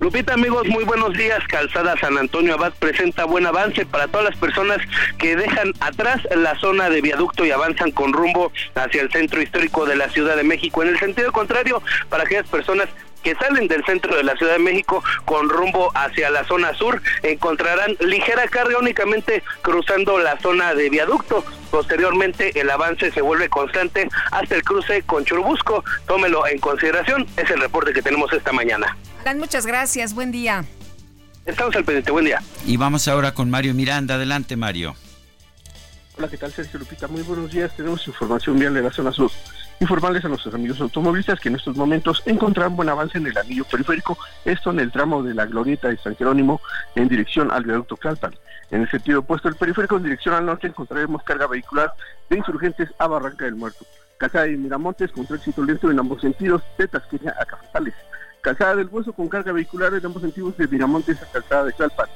Lupita, 0.00 0.32
amigos, 0.32 0.66
muy 0.66 0.84
buenos 0.84 1.12
días. 1.12 1.46
Calzada 1.46 1.94
San 2.00 2.16
Antonio 2.16 2.54
Abad 2.54 2.72
presenta 2.78 3.26
buen 3.26 3.44
avance 3.44 3.84
para 3.84 4.08
todas 4.08 4.30
las 4.30 4.36
personas 4.36 4.78
que 5.18 5.36
dejan 5.36 5.74
atrás 5.80 6.26
la 6.34 6.58
zona 6.58 6.88
de 6.88 7.02
viaducto 7.02 7.44
y 7.44 7.50
avanzan 7.50 7.90
con 7.90 8.14
rumbo 8.14 8.50
hacia 8.74 9.02
el 9.02 9.12
centro 9.12 9.42
histórico 9.42 9.84
de 9.84 9.96
la 9.96 10.08
Ciudad 10.08 10.36
de 10.36 10.42
México. 10.42 10.82
En 10.82 10.88
el 10.88 10.98
sentido 10.98 11.30
contrario, 11.32 11.82
para 12.08 12.22
aquellas 12.22 12.48
personas 12.48 12.88
que 13.22 13.34
salen 13.34 13.68
del 13.68 13.84
centro 13.84 14.16
de 14.16 14.22
la 14.22 14.36
Ciudad 14.36 14.54
de 14.54 14.58
México 14.58 15.02
con 15.24 15.48
rumbo 15.48 15.90
hacia 15.94 16.30
la 16.30 16.44
zona 16.44 16.74
sur 16.74 17.00
encontrarán 17.22 17.96
ligera 18.00 18.46
carga 18.48 18.78
únicamente 18.78 19.42
cruzando 19.62 20.18
la 20.18 20.38
zona 20.40 20.74
de 20.74 20.90
viaducto. 20.90 21.44
Posteriormente 21.70 22.58
el 22.60 22.70
avance 22.70 23.12
se 23.12 23.20
vuelve 23.20 23.48
constante 23.48 24.08
hasta 24.32 24.54
el 24.54 24.62
cruce 24.62 25.02
con 25.02 25.24
Churubusco. 25.24 25.84
Tómelo 26.06 26.46
en 26.46 26.58
consideración, 26.58 27.26
es 27.36 27.50
el 27.50 27.60
reporte 27.60 27.92
que 27.92 28.02
tenemos 28.02 28.32
esta 28.32 28.52
mañana. 28.52 28.96
Dan, 29.24 29.38
muchas 29.38 29.66
gracias, 29.66 30.14
buen 30.14 30.32
día. 30.32 30.64
Estamos 31.46 31.74
al 31.76 31.84
pendiente, 31.84 32.10
buen 32.10 32.24
día. 32.24 32.42
Y 32.66 32.76
vamos 32.76 33.08
ahora 33.08 33.34
con 33.34 33.50
Mario 33.50 33.74
Miranda. 33.74 34.16
Adelante, 34.16 34.56
Mario. 34.56 34.94
Hola, 36.16 36.28
¿qué 36.28 36.36
tal, 36.36 36.52
Sergio 36.52 36.78
Lupita? 36.78 37.08
Muy 37.08 37.22
buenos 37.22 37.50
días. 37.50 37.74
Tenemos 37.76 38.06
información 38.06 38.58
vial 38.58 38.74
de 38.74 38.82
la 38.82 38.90
zona 38.90 39.12
sur 39.12 39.30
informarles 39.80 40.24
a 40.24 40.28
nuestros 40.28 40.54
amigos 40.54 40.80
automovilistas 40.80 41.40
que 41.40 41.48
en 41.48 41.56
estos 41.56 41.74
momentos 41.74 42.22
encontrarán 42.26 42.76
buen 42.76 42.90
avance 42.90 43.16
en 43.16 43.26
el 43.26 43.36
anillo 43.36 43.64
periférico, 43.64 44.16
esto 44.44 44.70
en 44.70 44.80
el 44.80 44.92
tramo 44.92 45.22
de 45.22 45.34
la 45.34 45.46
glorieta 45.46 45.88
de 45.88 45.96
San 45.96 46.14
Jerónimo 46.16 46.60
en 46.94 47.08
dirección 47.08 47.50
al 47.50 47.64
viaducto 47.64 47.96
Calpan. 47.96 48.34
En 48.70 48.82
el 48.82 48.90
sentido 48.90 49.20
opuesto 49.20 49.48
del 49.48 49.56
periférico, 49.56 49.96
en 49.96 50.04
dirección 50.04 50.34
al 50.34 50.46
norte, 50.46 50.66
encontraremos 50.66 51.22
carga 51.22 51.46
vehicular 51.46 51.92
de 52.28 52.36
insurgentes 52.36 52.90
a 52.98 53.06
Barranca 53.06 53.46
del 53.46 53.56
Muerto. 53.56 53.84
Calzada 54.18 54.44
de 54.44 54.56
Miramontes 54.58 55.10
con 55.12 55.26
tránsito 55.26 55.64
lento 55.64 55.90
en 55.90 55.98
ambos 55.98 56.20
sentidos, 56.20 56.62
de 56.76 56.86
Tasqueña 56.86 57.34
a 57.40 57.46
Cafetales. 57.46 57.94
Calzada 58.42 58.76
del 58.76 58.88
Hueso 58.88 59.14
con 59.14 59.28
carga 59.28 59.50
vehicular 59.52 59.94
en 59.94 60.04
ambos 60.04 60.22
sentidos 60.22 60.56
de 60.58 60.68
Miramontes 60.68 61.22
a 61.22 61.26
Calzada 61.32 61.64
de 61.64 61.72
Calpan. 61.72 62.06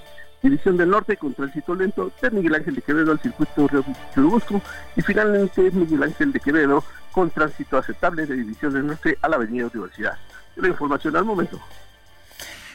División 0.45 0.77
del 0.77 0.91
Norte 0.91 1.17
con 1.17 1.33
tránsito 1.33 1.75
lento 1.75 2.13
de 2.21 2.31
Miguel 2.31 2.57
Ángel 2.57 2.75
de 2.75 2.83
Quevedo 2.83 3.13
al 3.13 3.21
circuito 3.21 3.67
Río 3.67 3.83
Churubusco 4.15 4.61
y 4.95 5.01
finalmente 5.01 5.71
Miguel 5.71 6.03
Ángel 6.03 6.33
de 6.33 6.41
Quevedo 6.41 6.85
con 7.13 7.31
tránsito 7.31 7.79
aceptable 7.79 8.27
de 8.27 8.37
División 8.37 8.75
del 8.75 8.87
Norte 8.87 9.17
a 9.23 9.29
la 9.31 9.37
Avenida 9.37 9.71
Universidad. 9.73 10.19
La 10.57 10.69
información 10.69 11.17
al 11.17 11.25
momento. 11.25 11.59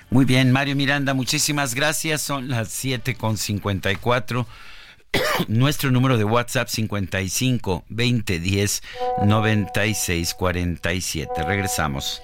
Muy 0.10 0.26
bien, 0.26 0.52
Mario 0.52 0.76
Miranda, 0.76 1.14
muchísimas 1.14 1.76
gracias. 1.76 2.24
Son 2.24 2.50
las 2.50 2.70
7.54. 2.84 4.48
Nuestro 5.48 5.92
número 5.92 6.18
de 6.18 6.24
WhatsApp 6.24 6.70
55 6.70 7.86
20 7.88 8.40
10 8.40 8.84
96 9.26 10.34
47. 10.34 11.44
Regresamos. 11.44 12.24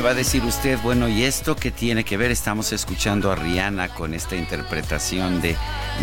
va 0.00 0.10
a 0.10 0.14
decir 0.14 0.44
usted, 0.44 0.78
bueno, 0.82 1.08
¿y 1.08 1.24
esto 1.24 1.56
qué 1.56 1.70
tiene 1.70 2.04
que 2.04 2.16
ver? 2.16 2.30
Estamos 2.30 2.72
escuchando 2.72 3.30
a 3.30 3.36
Rihanna 3.36 3.88
con 3.88 4.14
esta 4.14 4.36
interpretación 4.36 5.40
de 5.40 5.56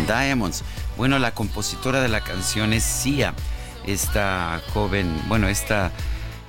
Diamonds. 0.06 0.62
Bueno, 0.96 1.18
la 1.18 1.32
compositora 1.32 2.00
de 2.00 2.08
la 2.08 2.20
canción 2.20 2.72
es 2.72 2.84
Sia, 2.84 3.34
esta 3.86 4.60
joven, 4.72 5.10
bueno, 5.26 5.48
esta, 5.48 5.90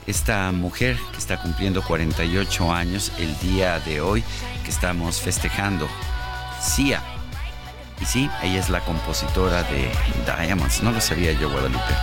esta 0.05 0.51
mujer 0.51 0.97
que 1.11 1.17
está 1.17 1.41
cumpliendo 1.41 1.81
48 1.81 2.71
años 2.71 3.11
el 3.17 3.37
día 3.39 3.79
de 3.79 4.01
hoy 4.01 4.23
que 4.63 4.69
estamos 4.69 5.19
festejando. 5.19 5.87
Sia. 6.61 7.01
Y 8.01 8.05
sí, 8.05 8.29
ella 8.43 8.59
es 8.59 8.69
la 8.69 8.81
compositora 8.81 9.63
de 9.63 9.89
Diamonds. 10.25 10.83
No 10.83 10.91
lo 10.91 11.01
sabía 11.01 11.31
yo, 11.33 11.49
Guadalupe. 11.49 11.93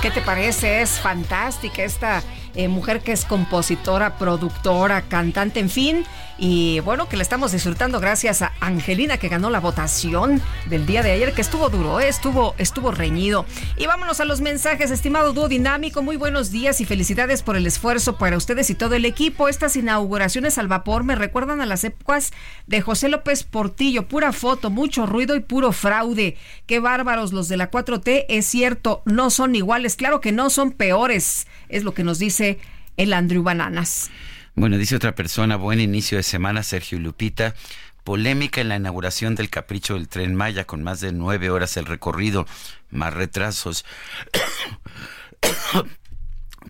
¿Qué 0.00 0.10
te 0.10 0.20
parece? 0.20 0.80
Es 0.80 0.98
fantástica 1.00 1.82
esta 1.82 2.22
eh, 2.54 2.68
mujer 2.68 3.00
que 3.00 3.12
es 3.12 3.24
compositora, 3.24 4.16
productora, 4.18 5.02
cantante, 5.02 5.60
en 5.60 5.70
fin. 5.70 6.04
Y 6.40 6.78
bueno, 6.80 7.08
que 7.08 7.16
la 7.16 7.22
estamos 7.22 7.50
disfrutando 7.50 7.98
gracias 7.98 8.42
a 8.42 8.52
Angelina 8.60 9.18
que 9.18 9.28
ganó 9.28 9.50
la 9.50 9.58
votación 9.58 10.40
del 10.66 10.86
día 10.86 11.02
de 11.02 11.10
ayer, 11.10 11.32
que 11.32 11.40
estuvo 11.40 11.68
duro, 11.68 11.98
eh, 11.98 12.08
estuvo, 12.08 12.54
estuvo 12.58 12.92
reñido. 12.92 13.44
Y 13.76 13.86
vámonos 13.86 14.20
a 14.20 14.24
los 14.24 14.40
mensajes, 14.40 14.92
estimado 14.92 15.32
dúo 15.32 15.48
dinámico. 15.48 16.00
Muy 16.00 16.16
buenos 16.16 16.52
días 16.52 16.80
y 16.80 16.84
felicidades 16.84 17.42
por 17.42 17.56
el 17.56 17.66
esfuerzo 17.66 18.18
para 18.18 18.36
ustedes 18.36 18.70
y 18.70 18.76
todo 18.76 18.94
el 18.94 19.04
equipo. 19.04 19.48
Estas 19.48 19.74
inauguraciones 19.74 20.58
al 20.58 20.68
vapor 20.68 21.02
me 21.02 21.16
recuerdan 21.16 21.60
a 21.60 21.66
las 21.66 21.82
épocas 21.82 22.32
de 22.68 22.82
José 22.82 23.08
López 23.08 23.42
Portillo. 23.42 24.06
Pura 24.06 24.32
foto, 24.32 24.70
mucho 24.70 25.06
ruido 25.06 25.34
y 25.34 25.40
puro 25.40 25.72
fraude. 25.72 26.36
Qué 26.66 26.78
bárbaros 26.78 27.32
los 27.32 27.48
de 27.48 27.56
la 27.56 27.68
4T. 27.68 28.26
Es 28.28 28.46
cierto, 28.46 29.02
no 29.06 29.30
son 29.30 29.56
iguales. 29.56 29.96
Claro 29.96 30.20
que 30.20 30.30
no 30.30 30.50
son 30.50 30.70
peores. 30.70 31.48
Es 31.68 31.84
lo 31.84 31.94
que 31.94 32.04
nos 32.04 32.18
dice 32.18 32.58
el 32.96 33.12
Andrew 33.12 33.42
Bananas. 33.42 34.10
Bueno, 34.54 34.76
dice 34.76 34.96
otra 34.96 35.14
persona, 35.14 35.56
buen 35.56 35.80
inicio 35.80 36.18
de 36.18 36.24
semana, 36.24 36.62
Sergio 36.62 36.98
Lupita. 36.98 37.54
Polémica 38.02 38.60
en 38.60 38.70
la 38.70 38.76
inauguración 38.76 39.34
del 39.34 39.50
capricho 39.50 39.94
del 39.94 40.08
tren 40.08 40.34
Maya, 40.34 40.64
con 40.64 40.82
más 40.82 41.00
de 41.00 41.12
nueve 41.12 41.50
horas 41.50 41.76
el 41.76 41.84
recorrido, 41.84 42.46
más 42.90 43.12
retrasos. 43.12 43.84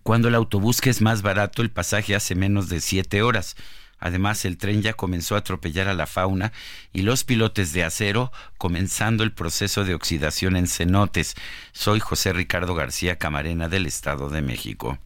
Cuando 0.02 0.28
el 0.28 0.34
autobús 0.34 0.80
que 0.80 0.90
es 0.90 1.00
más 1.00 1.22
barato, 1.22 1.62
el 1.62 1.70
pasaje 1.70 2.14
hace 2.14 2.34
menos 2.34 2.68
de 2.68 2.80
siete 2.80 3.22
horas. 3.22 3.56
Además, 3.98 4.44
el 4.44 4.56
tren 4.56 4.82
ya 4.82 4.92
comenzó 4.92 5.34
a 5.34 5.38
atropellar 5.38 5.88
a 5.88 5.94
la 5.94 6.06
fauna 6.06 6.52
y 6.92 7.02
los 7.02 7.24
pilotes 7.24 7.72
de 7.72 7.84
acero 7.84 8.32
comenzando 8.56 9.24
el 9.24 9.32
proceso 9.32 9.84
de 9.84 9.94
oxidación 9.94 10.56
en 10.56 10.66
cenotes. 10.66 11.34
Soy 11.72 12.00
José 12.00 12.32
Ricardo 12.32 12.74
García 12.74 13.16
Camarena 13.16 13.68
del 13.68 13.86
Estado 13.86 14.28
de 14.30 14.42
México. 14.42 14.98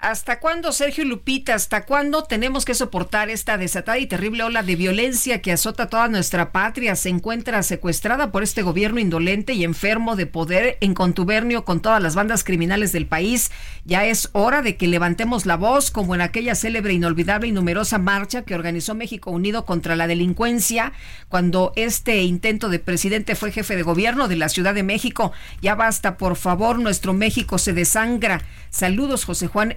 ¿Hasta 0.00 0.40
cuándo, 0.40 0.72
Sergio 0.72 1.04
Lupita? 1.04 1.54
¿Hasta 1.54 1.84
cuándo 1.84 2.24
tenemos 2.24 2.64
que 2.64 2.72
soportar 2.72 3.28
esta 3.28 3.58
desatada 3.58 3.98
y 3.98 4.06
terrible 4.06 4.44
ola 4.44 4.62
de 4.62 4.74
violencia 4.74 5.42
que 5.42 5.52
azota 5.52 5.88
toda 5.88 6.08
nuestra 6.08 6.52
patria? 6.52 6.96
Se 6.96 7.10
encuentra 7.10 7.62
secuestrada 7.62 8.32
por 8.32 8.42
este 8.42 8.62
gobierno 8.62 8.98
indolente 8.98 9.52
y 9.52 9.62
enfermo 9.62 10.16
de 10.16 10.24
poder 10.24 10.78
en 10.80 10.94
contubernio 10.94 11.66
con 11.66 11.80
todas 11.80 12.02
las 12.02 12.14
bandas 12.14 12.44
criminales 12.44 12.92
del 12.92 13.06
país. 13.06 13.50
Ya 13.84 14.06
es 14.06 14.30
hora 14.32 14.62
de 14.62 14.78
que 14.78 14.88
levantemos 14.88 15.44
la 15.44 15.58
voz, 15.58 15.90
como 15.90 16.14
en 16.14 16.22
aquella 16.22 16.54
célebre, 16.54 16.94
inolvidable 16.94 17.48
y 17.48 17.52
numerosa 17.52 17.98
marcha 17.98 18.40
que 18.40 18.54
organizó 18.54 18.94
México 18.94 19.30
Unido 19.30 19.66
contra 19.66 19.96
la 19.96 20.06
delincuencia, 20.06 20.94
cuando 21.28 21.74
este 21.76 22.22
intento 22.22 22.70
de 22.70 22.78
presidente 22.78 23.34
fue 23.34 23.52
jefe 23.52 23.76
de 23.76 23.82
gobierno 23.82 24.28
de 24.28 24.36
la 24.36 24.48
Ciudad 24.48 24.72
de 24.72 24.82
México. 24.82 25.32
Ya 25.60 25.74
basta, 25.74 26.16
por 26.16 26.36
favor, 26.36 26.78
nuestro 26.78 27.12
México 27.12 27.58
se 27.58 27.74
desangra. 27.74 28.40
Saludos, 28.70 29.24
José 29.24 29.48
Juan 29.48 29.74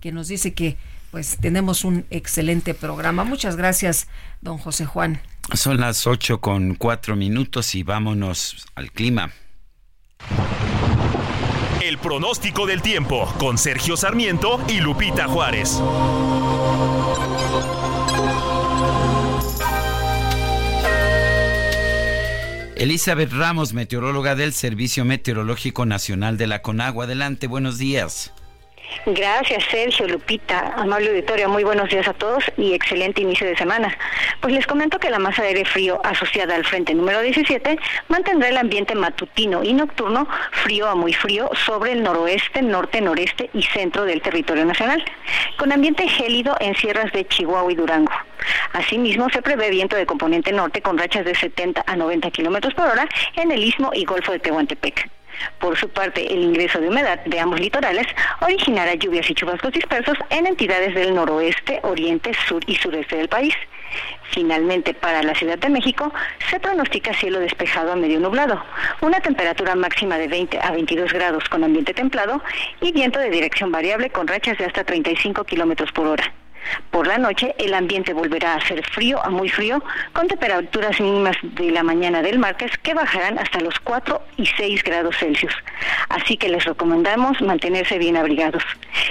que 0.00 0.12
nos 0.12 0.28
dice 0.28 0.54
que 0.54 0.76
pues 1.10 1.36
tenemos 1.38 1.84
un 1.84 2.06
excelente 2.10 2.72
programa. 2.72 3.24
Muchas 3.24 3.56
gracias, 3.56 4.08
don 4.40 4.56
José 4.56 4.86
Juan. 4.86 5.20
Son 5.52 5.78
las 5.78 6.06
8 6.06 6.40
con 6.40 6.74
4 6.74 7.16
minutos 7.16 7.74
y 7.74 7.82
vámonos 7.82 8.66
al 8.74 8.90
clima. 8.92 9.30
El 11.82 11.98
pronóstico 11.98 12.64
del 12.64 12.80
tiempo 12.80 13.32
con 13.38 13.58
Sergio 13.58 13.96
Sarmiento 13.96 14.64
y 14.68 14.80
Lupita 14.80 15.28
Juárez. 15.28 15.82
Elizabeth 22.76 23.32
Ramos, 23.32 23.74
meteoróloga 23.74 24.34
del 24.34 24.52
Servicio 24.52 25.04
Meteorológico 25.04 25.86
Nacional 25.86 26.36
de 26.36 26.46
la 26.46 26.62
Conagua. 26.62 27.04
Adelante, 27.04 27.46
buenos 27.46 27.78
días. 27.78 28.32
Gracias, 29.06 29.64
Sergio, 29.70 30.06
Lupita, 30.06 30.74
amable 30.76 31.08
auditorio, 31.08 31.48
muy 31.48 31.64
buenos 31.64 31.88
días 31.88 32.06
a 32.06 32.12
todos 32.12 32.44
y 32.56 32.72
excelente 32.72 33.20
inicio 33.20 33.46
de 33.46 33.56
semana. 33.56 33.96
Pues 34.40 34.54
les 34.54 34.66
comento 34.66 35.00
que 35.00 35.10
la 35.10 35.18
masa 35.18 35.42
de 35.42 35.48
aire 35.48 35.64
frío 35.64 36.00
asociada 36.04 36.54
al 36.54 36.64
frente 36.64 36.94
número 36.94 37.20
17 37.20 37.78
mantendrá 38.08 38.48
el 38.48 38.56
ambiente 38.56 38.94
matutino 38.94 39.64
y 39.64 39.72
nocturno 39.72 40.28
frío 40.52 40.88
a 40.88 40.94
muy 40.94 41.12
frío 41.12 41.50
sobre 41.66 41.92
el 41.92 42.02
noroeste, 42.02 42.62
norte, 42.62 43.00
noreste 43.00 43.50
y 43.54 43.62
centro 43.62 44.04
del 44.04 44.22
territorio 44.22 44.64
nacional, 44.64 45.04
con 45.58 45.72
ambiente 45.72 46.06
gélido 46.06 46.56
en 46.60 46.76
sierras 46.76 47.10
de 47.12 47.26
Chihuahua 47.26 47.72
y 47.72 47.74
Durango. 47.74 48.12
Asimismo, 48.72 49.28
se 49.30 49.42
prevé 49.42 49.70
viento 49.70 49.96
de 49.96 50.06
componente 50.06 50.52
norte 50.52 50.80
con 50.80 50.96
rachas 50.96 51.24
de 51.24 51.34
70 51.34 51.84
a 51.86 51.96
90 51.96 52.30
kilómetros 52.30 52.74
por 52.74 52.86
hora 52.86 53.08
en 53.34 53.50
el 53.50 53.64
istmo 53.64 53.90
y 53.94 54.04
golfo 54.04 54.32
de 54.32 54.38
Tehuantepec. 54.38 55.10
Por 55.58 55.76
su 55.76 55.88
parte, 55.88 56.32
el 56.32 56.42
ingreso 56.42 56.80
de 56.80 56.88
humedad 56.88 57.20
de 57.24 57.40
ambos 57.40 57.60
litorales 57.60 58.06
originará 58.40 58.94
lluvias 58.94 59.28
y 59.30 59.34
chubascos 59.34 59.72
dispersos 59.72 60.18
en 60.30 60.46
entidades 60.46 60.94
del 60.94 61.14
noroeste, 61.14 61.80
oriente, 61.82 62.32
sur 62.46 62.62
y 62.66 62.74
sureste 62.76 63.16
del 63.16 63.28
país. 63.28 63.54
Finalmente, 64.30 64.94
para 64.94 65.22
la 65.22 65.34
Ciudad 65.34 65.58
de 65.58 65.68
México, 65.68 66.12
se 66.50 66.58
pronostica 66.58 67.12
cielo 67.14 67.38
despejado 67.38 67.92
a 67.92 67.96
medio 67.96 68.18
nublado, 68.18 68.62
una 69.02 69.20
temperatura 69.20 69.74
máxima 69.74 70.16
de 70.16 70.28
20 70.28 70.58
a 70.58 70.70
22 70.70 71.12
grados 71.12 71.48
con 71.50 71.62
ambiente 71.64 71.92
templado 71.92 72.42
y 72.80 72.92
viento 72.92 73.18
de 73.18 73.30
dirección 73.30 73.70
variable 73.70 74.10
con 74.10 74.26
rachas 74.26 74.56
de 74.58 74.64
hasta 74.64 74.84
35 74.84 75.44
kilómetros 75.44 75.92
por 75.92 76.06
hora. 76.06 76.32
Por 76.90 77.06
la 77.06 77.18
noche 77.18 77.54
el 77.58 77.74
ambiente 77.74 78.12
volverá 78.12 78.54
a 78.54 78.66
ser 78.66 78.84
frío 78.90 79.24
a 79.24 79.30
muy 79.30 79.48
frío, 79.48 79.82
con 80.12 80.28
temperaturas 80.28 81.00
mínimas 81.00 81.36
de 81.42 81.70
la 81.70 81.82
mañana 81.82 82.22
del 82.22 82.38
martes 82.38 82.70
que 82.82 82.94
bajarán 82.94 83.38
hasta 83.38 83.60
los 83.60 83.78
4 83.80 84.22
y 84.36 84.46
6 84.46 84.82
grados 84.84 85.16
Celsius. 85.18 85.54
Así 86.08 86.36
que 86.36 86.48
les 86.48 86.64
recomendamos 86.64 87.40
mantenerse 87.40 87.98
bien 87.98 88.16
abrigados. 88.16 88.62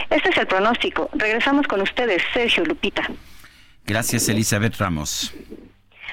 Este 0.10 0.30
es 0.30 0.38
el 0.38 0.48
pronóstico. 0.48 1.10
Regresamos 1.14 1.68
con 1.68 1.82
ustedes, 1.82 2.22
Sergio 2.34 2.66
Lupita. 2.66 3.08
Gracias, 3.86 4.30
Elizabeth 4.30 4.78
Ramos. 4.78 5.34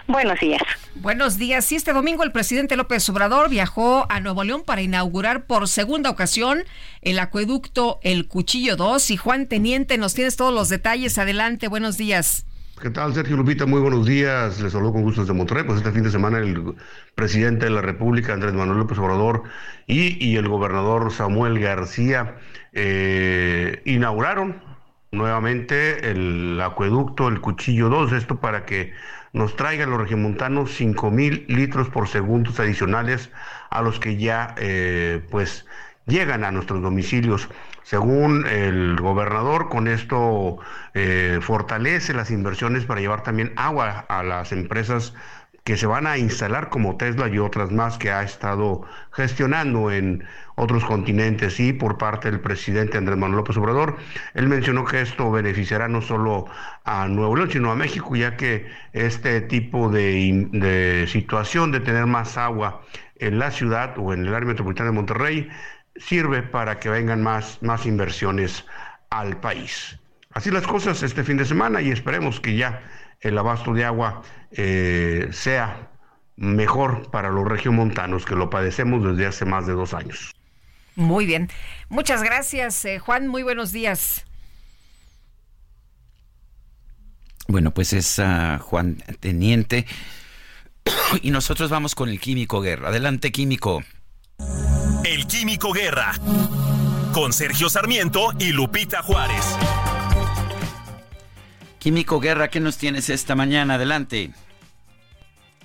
Buenos 0.09 0.41
días. 0.41 0.63
Buenos 0.95 1.37
días. 1.37 1.71
Y 1.71 1.77
este 1.77 1.93
domingo 1.93 2.25
el 2.25 2.33
presidente 2.33 2.77
López 2.77 3.07
Obrador 3.11 3.51
viajó 3.51 4.07
a 4.11 4.21
Nuevo 4.21 4.43
León 4.43 4.63
para 4.65 4.81
inaugurar 4.81 5.45
por 5.45 5.69
segunda 5.69 6.09
ocasión 6.09 6.61
el 7.03 7.19
acueducto 7.19 8.01
El 8.03 8.27
Cuchillo 8.27 8.77
2. 8.77 9.11
Y 9.11 9.17
Juan 9.19 9.47
Teniente, 9.49 9.99
nos 9.99 10.15
tienes 10.15 10.37
todos 10.37 10.55
los 10.55 10.71
detalles. 10.71 11.19
Adelante, 11.19 11.69
buenos 11.69 11.99
días. 11.99 12.47
¿Qué 12.81 12.89
tal, 12.89 13.13
Sergio 13.13 13.37
Lupita? 13.37 13.67
Muy 13.67 13.83
buenos 13.83 14.07
días. 14.07 14.59
Les 14.61 14.73
saludo 14.73 14.95
con 14.95 15.03
gusto 15.03 15.21
desde 15.21 15.35
Monterrey. 15.35 15.65
Pues 15.65 15.77
este 15.77 15.93
fin 15.93 16.05
de 16.05 16.11
semana 16.11 16.39
el 16.39 16.75
presidente 17.15 17.67
de 17.67 17.71
la 17.71 17.83
República, 17.83 18.33
Andrés 18.33 18.55
Manuel 18.55 18.79
López 18.79 18.97
Obrador, 18.99 19.43
y, 19.87 20.25
y 20.27 20.37
el 20.37 20.49
gobernador 20.49 21.13
Samuel 21.13 21.59
García 21.59 22.37
eh, 22.73 23.83
inauguraron 23.85 24.63
nuevamente 25.11 26.11
el 26.11 26.59
acueducto 26.63 27.29
El 27.29 27.43
Cuchillo 27.43 27.91
2. 27.91 28.13
Esto 28.13 28.41
para 28.41 28.65
que 28.65 28.95
nos 29.33 29.57
traigan 29.57 29.91
los 29.91 30.01
regiomontanos 30.01 30.73
5 30.73 31.11
mil 31.11 31.45
litros 31.49 31.89
por 31.89 32.09
segundo 32.09 32.51
adicionales 32.59 33.31
a 33.71 33.83
los 33.83 34.01
que 34.01 34.17
ya 34.17 34.55
eh, 34.59 35.23
pues 35.31 35.67
llegan 36.07 36.45
a 36.45 36.51
nuestros 36.51 36.83
domicilios. 36.83 37.49
Según 37.83 38.47
el 38.47 38.97
gobernador, 38.97 39.69
con 39.69 39.89
esto 39.89 40.59
eh, 40.95 41.39
fortalece 41.41 42.13
las 42.13 42.31
inversiones 42.31 42.85
para 42.85 43.01
llevar 43.01 43.23
también 43.23 43.53
agua 43.57 44.05
a 44.09 44.23
las 44.23 44.53
empresas 44.53 45.15
que 45.69 45.77
se 45.77 45.87
van 45.87 46.07
a 46.07 46.17
instalar 46.17 46.71
como 46.71 46.97
Tesla 46.97 47.29
y 47.29 47.39
otras 47.39 47.71
más 47.71 47.99
que 47.99 48.11
ha 48.11 48.23
estado 48.23 48.87
gestionando 49.13 49.91
en 49.91 50.25
otros 50.55 50.83
continentes 50.83 51.61
y 51.61 51.75
por 51.75 51.99
parte 51.99 52.31
del 52.31 52.41
presidente 52.41 52.97
Andrés 52.97 53.19
Manuel 53.19 53.41
López 53.41 53.59
Obrador. 53.59 53.99
Él 54.33 54.49
mencionó 54.49 54.87
que 54.87 55.03
esto 55.03 55.31
beneficiará 55.31 55.87
no 55.87 56.01
solo 56.01 56.47
a 56.87 57.07
Nuevo 57.09 57.37
León, 57.37 57.51
sino 57.51 57.71
a 57.71 57.77
México, 57.77 58.17
ya 58.17 58.35
que 58.35 58.67
este 58.95 59.43
tipo 59.43 59.91
de, 59.91 61.05
situación 61.07 61.71
de 61.71 61.81
tener 61.81 62.07
más 62.07 62.39
agua 62.39 62.81
en 63.17 63.39
la 63.39 63.51
ciudad 63.51 63.93
o 63.99 64.15
en 64.15 64.25
el 64.25 64.35
área 64.35 64.49
metropolitana 64.49 64.89
de 64.89 64.97
Monterrey 64.97 65.51
sirve 65.97 66.43
para 66.45 66.79
que 66.79 66.89
vengan 66.89 67.23
más, 67.23 67.63
más 67.63 67.85
inversiones 67.85 68.65
al 69.11 69.37
país. 69.37 69.99
Así 70.33 70.51
las 70.51 70.67
cosas 70.67 71.03
este 71.03 71.25
fin 71.25 71.37
de 71.37 71.45
semana 71.45 71.83
y 71.83 71.91
esperemos 71.91 72.41
que 72.41 72.57
ya 72.57 72.81
el 73.21 73.37
abasto 73.39 73.73
de 73.73 73.85
agua 73.85 74.23
eh, 74.51 75.29
sea 75.33 75.91
mejor 76.37 77.11
para 77.11 77.31
los 77.31 77.47
regiomontanos 77.47 78.25
que 78.25 78.37
lo 78.37 78.49
padecemos 78.49 79.05
desde 79.05 79.27
hace 79.27 79.45
más 79.45 79.67
de 79.67 79.73
dos 79.73 79.93
años. 79.95 80.35
Muy 80.95 81.27
bien. 81.27 81.49
Muchas 81.89 82.23
gracias, 82.23 82.85
eh, 82.85 82.99
Juan. 82.99 83.29
Muy 83.29 83.43
buenos 83.43 83.73
días. 83.73 84.25
Bueno, 87.49 87.73
pues 87.73 87.93
es 87.93 88.19
uh, 88.19 88.59
Juan 88.61 89.03
Teniente. 89.21 89.87
Y 91.23 91.31
nosotros 91.31 91.71
vamos 91.71 91.95
con 91.95 92.09
el 92.09 92.21
Químico 92.21 92.61
Guerra. 92.61 92.89
Adelante, 92.89 93.33
Químico. 93.33 93.83
El 95.05 95.27
Químico 95.27 95.73
Guerra. 95.73 96.13
Con 97.13 97.33
Sergio 97.33 97.69
Sarmiento 97.69 98.33
y 98.39 98.53
Lupita 98.53 99.03
Juárez. 99.03 99.45
Químico 101.79 102.21
Guerra, 102.21 102.49
¿qué 102.49 102.61
nos 102.61 102.77
tienes 102.77 103.09
esta 103.09 103.35
mañana? 103.35 103.75
Adelante. 103.75 104.33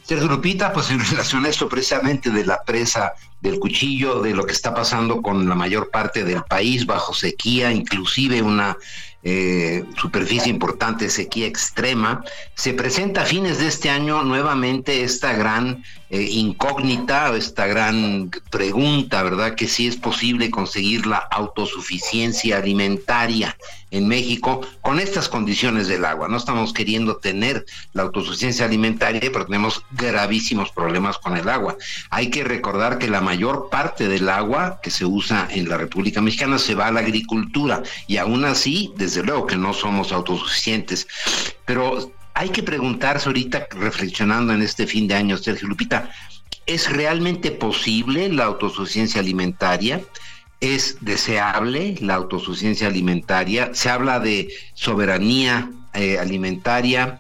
Sergio 0.04 0.28
Lupita, 0.28 0.74
pues 0.74 0.92
en 0.92 1.00
relación 1.00 1.46
a 1.46 1.50
esto 1.50 1.70
precisamente 1.70 2.30
de 2.30 2.46
la 2.46 2.62
presa 2.64 3.14
del 3.40 3.60
cuchillo, 3.60 4.22
de 4.22 4.34
lo 4.34 4.46
que 4.46 4.52
está 4.52 4.74
pasando 4.74 5.22
con 5.22 5.48
la 5.48 5.56
mayor 5.56 5.90
parte 5.92 6.24
del 6.24 6.44
país 6.44 6.86
bajo 6.86 7.14
sequía, 7.14 7.72
inclusive 7.72 8.42
una 8.42 8.78
eh, 9.24 9.86
superficie 9.96 10.50
importante, 10.50 11.10
sequía 11.10 11.48
extrema, 11.48 12.24
se 12.56 12.74
presenta 12.74 13.22
a 13.22 13.26
fines 13.26 13.60
de 13.60 13.68
este 13.68 13.90
año 13.90 14.22
nuevamente 14.24 15.04
esta 15.04 15.32
gran 15.32 15.84
eh, 16.10 16.22
incógnita, 16.22 17.34
esta 17.36 17.66
gran 17.66 18.30
pregunta, 18.52 19.24
¿verdad? 19.24 19.56
Que 19.56 19.70
si 19.70 19.88
es 19.88 19.96
posible 19.96 20.52
conseguir 20.52 21.06
la 21.06 21.18
autosuficiencia 21.18 22.58
alimentaria 22.58 23.56
en 23.94 24.08
México 24.08 24.62
con 24.82 25.00
estas 25.00 25.30
condiciones 25.30 25.88
del 25.88 26.04
agua. 26.04 26.28
No 26.28 26.38
estamos 26.38 26.74
queriendo 26.74 27.18
tener 27.18 27.66
la 27.94 28.02
autosuficiencia 28.04 28.66
alimentaria, 28.66 29.22
pero 29.32 29.46
tenemos 29.46 29.84
gravísimos 29.92 30.72
problemas 30.72 31.18
con 31.20 31.38
el 31.38 31.48
agua. 31.48 31.78
Hay 32.10 32.30
que 32.30 32.44
recordar 32.44 32.98
que 32.98 33.08
la 33.08 33.22
mayor 33.22 33.70
parte 33.70 34.08
del 34.08 34.28
agua 34.30 34.80
que 34.82 34.90
se 34.90 35.06
usa 35.06 35.48
en 35.52 35.70
la 35.70 35.78
República 35.78 36.22
Mexicana 36.22 36.58
se 36.58 36.76
va 36.76 36.88
a 36.88 36.92
la 36.92 37.02
agricultura 37.02 37.84
y 38.08 38.18
aún 38.18 38.46
así, 38.46 38.92
desde 38.98 39.24
luego 39.24 39.46
que 39.46 39.58
no 39.58 39.74
somos 39.74 40.12
autosuficientes. 40.12 41.08
Pero 41.66 42.12
hay 42.34 42.50
que 42.50 42.64
preguntarse 42.64 43.30
ahorita, 43.30 43.68
reflexionando 43.72 44.54
en 44.54 44.64
este 44.64 44.88
fin 44.88 45.08
de 45.08 45.14
año, 45.14 45.38
Sergio 45.38 45.68
Lupita, 45.68 46.10
¿es 46.66 46.92
realmente 46.92 47.52
posible 47.52 48.28
la 48.30 48.46
autosuficiencia 48.46 49.22
alimentaria? 49.22 50.02
¿Es 50.64 50.96
deseable 51.02 51.98
la 52.00 52.16
autosuficiencia 52.16 52.88
alimentaria? 52.88 53.72
Se 53.74 53.90
habla 53.90 54.22
de 54.22 54.48
soberanía 54.74 55.70
eh, 55.94 56.18
alimentaria, 56.18 57.20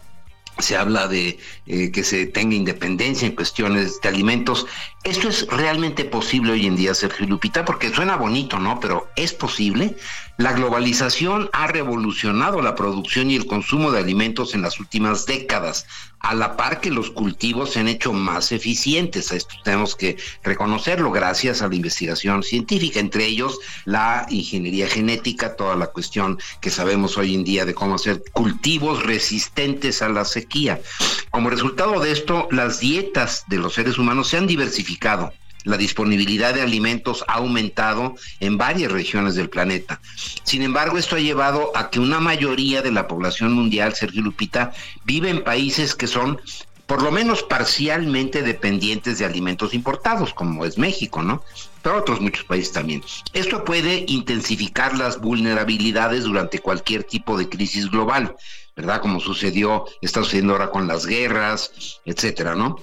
se 0.59 0.77
habla 0.77 1.09
de 1.09 1.37
eh, 1.65 1.91
que 1.91 2.05
se 2.05 2.25
tenga 2.25 2.55
independencia 2.55 3.27
en 3.27 3.35
cuestiones 3.35 3.99
de 3.99 4.07
alimentos. 4.07 4.65
¿Esto 5.03 5.27
es 5.27 5.45
realmente 5.47 6.05
posible 6.05 6.53
hoy 6.53 6.67
en 6.67 6.77
día, 6.77 6.93
Sergio 6.93 7.27
Lupita? 7.27 7.65
Porque 7.65 7.93
suena 7.93 8.15
bonito, 8.15 8.59
¿no? 8.59 8.79
Pero 8.79 9.09
¿es 9.17 9.33
posible? 9.33 9.97
La 10.37 10.53
globalización 10.53 11.47
ha 11.53 11.67
revolucionado 11.67 12.59
la 12.63 12.73
producción 12.73 13.29
y 13.29 13.35
el 13.35 13.45
consumo 13.45 13.91
de 13.91 13.99
alimentos 13.99 14.55
en 14.55 14.63
las 14.63 14.79
últimas 14.79 15.27
décadas, 15.27 15.85
a 16.19 16.33
la 16.33 16.57
par 16.57 16.81
que 16.81 16.89
los 16.89 17.11
cultivos 17.11 17.73
se 17.73 17.81
han 17.81 17.87
hecho 17.87 18.13
más 18.13 18.51
eficientes. 18.51 19.31
Esto 19.31 19.53
tenemos 19.63 19.95
que 19.95 20.17
reconocerlo 20.41 21.11
gracias 21.11 21.61
a 21.61 21.67
la 21.67 21.75
investigación 21.75 22.41
científica, 22.41 22.99
entre 22.99 23.25
ellos 23.25 23.59
la 23.85 24.25
ingeniería 24.27 24.87
genética, 24.87 25.55
toda 25.55 25.75
la 25.75 25.87
cuestión 25.87 26.39
que 26.61 26.71
sabemos 26.71 27.15
hoy 27.19 27.35
en 27.35 27.43
día 27.43 27.65
de 27.65 27.75
cómo 27.75 27.95
hacer 27.95 28.23
cultivos 28.31 29.03
resistentes 29.03 30.01
a 30.01 30.09
la 30.09 30.25
sequía. 30.25 30.81
Como 31.29 31.51
resultado 31.51 31.99
de 31.99 32.11
esto, 32.11 32.47
las 32.49 32.79
dietas 32.79 33.43
de 33.49 33.57
los 33.57 33.75
seres 33.75 33.99
humanos 33.99 34.29
se 34.29 34.37
han 34.37 34.47
diversificado 34.47 35.31
la 35.63 35.77
disponibilidad 35.77 36.53
de 36.53 36.61
alimentos 36.61 37.23
ha 37.27 37.35
aumentado 37.35 38.15
en 38.39 38.57
varias 38.57 38.91
regiones 38.91 39.35
del 39.35 39.49
planeta. 39.49 40.01
Sin 40.43 40.61
embargo, 40.61 40.97
esto 40.97 41.15
ha 41.15 41.19
llevado 41.19 41.71
a 41.75 41.89
que 41.89 41.99
una 41.99 42.19
mayoría 42.19 42.81
de 42.81 42.91
la 42.91 43.07
población 43.07 43.53
mundial, 43.53 43.95
Sergio 43.95 44.21
Lupita, 44.21 44.73
vive 45.05 45.29
en 45.29 45.43
países 45.43 45.95
que 45.95 46.07
son 46.07 46.39
por 46.85 47.01
lo 47.01 47.11
menos 47.11 47.43
parcialmente 47.43 48.41
dependientes 48.41 49.17
de 49.17 49.25
alimentos 49.25 49.73
importados, 49.73 50.33
como 50.33 50.65
es 50.65 50.77
México, 50.77 51.23
¿no? 51.23 51.43
Pero 51.81 51.97
otros 51.97 52.19
muchos 52.21 52.43
países 52.43 52.73
también. 52.73 53.03
Esto 53.33 53.63
puede 53.63 54.05
intensificar 54.07 54.97
las 54.97 55.19
vulnerabilidades 55.19 56.25
durante 56.25 56.59
cualquier 56.59 57.03
tipo 57.03 57.37
de 57.37 57.49
crisis 57.49 57.89
global, 57.89 58.35
¿verdad? 58.75 59.01
Como 59.01 59.19
sucedió, 59.21 59.85
está 60.01 60.21
sucediendo 60.23 60.53
ahora 60.53 60.71
con 60.71 60.87
las 60.87 61.05
guerras, 61.05 61.99
etcétera, 62.05 62.55
¿no? 62.55 62.79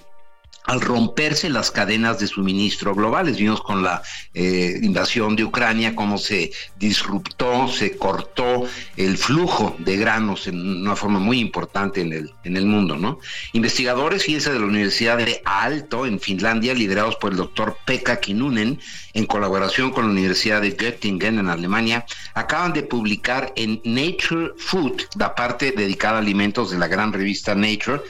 Al 0.70 0.80
romperse 0.80 1.50
las 1.50 1.72
cadenas 1.72 2.20
de 2.20 2.28
suministro 2.28 2.94
globales. 2.94 3.38
Vimos 3.38 3.60
con 3.60 3.82
la 3.82 4.02
eh, 4.34 4.78
invasión 4.80 5.34
de 5.34 5.42
Ucrania 5.42 5.96
cómo 5.96 6.16
se 6.16 6.52
disruptó, 6.78 7.66
se 7.66 7.96
cortó 7.96 8.66
el 8.96 9.18
flujo 9.18 9.74
de 9.80 9.96
granos 9.96 10.46
en 10.46 10.82
una 10.82 10.94
forma 10.94 11.18
muy 11.18 11.40
importante 11.40 12.02
en 12.02 12.12
el, 12.12 12.30
en 12.44 12.56
el 12.56 12.66
mundo, 12.66 12.96
¿no? 12.96 13.18
Investigadores, 13.52 14.22
fíjense, 14.22 14.52
de 14.52 14.60
la 14.60 14.66
Universidad 14.66 15.18
de 15.18 15.42
Aalto, 15.44 16.06
en 16.06 16.20
Finlandia, 16.20 16.72
liderados 16.72 17.16
por 17.16 17.32
el 17.32 17.38
doctor 17.38 17.76
Pekka 17.84 18.20
Kinnunen, 18.20 18.78
en 19.12 19.26
colaboración 19.26 19.90
con 19.90 20.04
la 20.04 20.12
Universidad 20.12 20.62
de 20.62 20.70
Göttingen, 20.70 21.40
en 21.40 21.48
Alemania, 21.48 22.06
acaban 22.34 22.72
de 22.72 22.84
publicar 22.84 23.52
en 23.56 23.80
Nature 23.84 24.52
Food, 24.56 25.02
la 25.18 25.34
parte 25.34 25.72
dedicada 25.72 26.18
a 26.18 26.20
alimentos 26.20 26.70
de 26.70 26.78
la 26.78 26.86
gran 26.86 27.12
revista 27.12 27.56
Nature, 27.56 28.02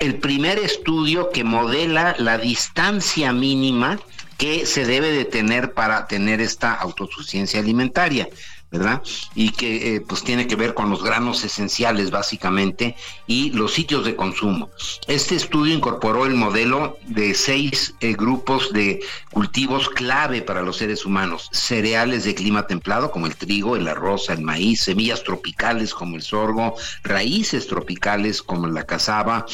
el 0.00 0.14
primer 0.14 0.58
estudio 0.58 1.30
que 1.30 1.44
modela 1.44 1.97
la 2.18 2.38
distancia 2.38 3.32
mínima 3.32 3.98
que 4.36 4.66
se 4.66 4.86
debe 4.86 5.10
de 5.10 5.24
tener 5.24 5.72
para 5.74 6.06
tener 6.06 6.40
esta 6.40 6.72
autosuficiencia 6.72 7.60
alimentaria. 7.60 8.28
¿Verdad? 8.70 9.02
Y 9.34 9.50
que 9.50 9.96
eh, 9.96 10.00
pues 10.00 10.22
tiene 10.22 10.46
que 10.46 10.56
ver 10.56 10.74
con 10.74 10.90
los 10.90 11.02
granos 11.02 11.42
esenciales 11.42 12.10
básicamente 12.10 12.96
y 13.26 13.50
los 13.50 13.72
sitios 13.72 14.04
de 14.04 14.14
consumo. 14.14 14.68
Este 15.06 15.36
estudio 15.36 15.74
incorporó 15.74 16.26
el 16.26 16.34
modelo 16.34 16.98
de 17.06 17.34
seis 17.34 17.94
eh, 18.00 18.12
grupos 18.12 18.72
de 18.72 19.00
cultivos 19.30 19.88
clave 19.88 20.42
para 20.42 20.62
los 20.62 20.76
seres 20.76 21.06
humanos, 21.06 21.48
cereales 21.52 22.24
de 22.24 22.34
clima 22.34 22.66
templado 22.66 23.10
como 23.10 23.26
el 23.26 23.36
trigo, 23.36 23.76
el 23.76 23.88
arroz, 23.88 24.28
el 24.28 24.42
maíz, 24.42 24.82
semillas 24.82 25.24
tropicales 25.24 25.94
como 25.94 26.16
el 26.16 26.22
sorgo, 26.22 26.74
raíces 27.02 27.66
tropicales 27.66 28.42
como 28.42 28.66
la 28.66 28.84
cazaba, 28.84 29.46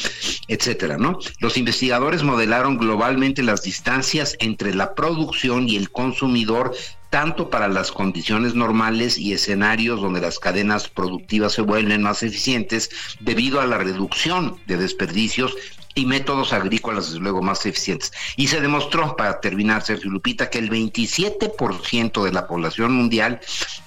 etcétera, 0.47 0.97
¿no? 0.97 1.19
Los 1.39 1.57
investigadores 1.57 2.23
modelaron 2.23 2.77
globalmente 2.77 3.43
las 3.43 3.63
distancias 3.63 4.35
entre 4.39 4.73
la 4.73 4.93
producción 4.93 5.69
y 5.69 5.77
el 5.77 5.89
consumidor 5.91 6.73
tanto 7.15 7.49
para 7.49 7.69
las 7.69 7.93
condiciones 7.93 8.55
normales 8.55 9.17
y 9.17 9.31
escenarios 9.31 10.01
donde 10.01 10.19
las 10.19 10.37
cadenas 10.37 10.89
productivas 10.89 11.53
se 11.53 11.61
vuelven 11.61 12.01
más 12.01 12.23
eficientes 12.23 12.89
debido 13.21 13.61
a 13.61 13.65
la 13.65 13.77
reducción 13.77 14.57
de 14.67 14.75
desperdicios 14.75 15.55
y 15.93 16.07
métodos 16.07 16.51
agrícolas, 16.51 17.05
desde 17.05 17.21
luego, 17.21 17.41
más 17.41 17.65
eficientes. 17.65 18.11
Y 18.35 18.47
se 18.47 18.59
demostró, 18.59 19.15
para 19.15 19.39
terminar, 19.39 19.81
Sergio 19.81 20.11
Lupita, 20.11 20.49
que 20.49 20.59
el 20.59 20.69
27% 20.69 22.21
de 22.21 22.33
la 22.33 22.47
población 22.47 22.91
mundial 22.91 23.39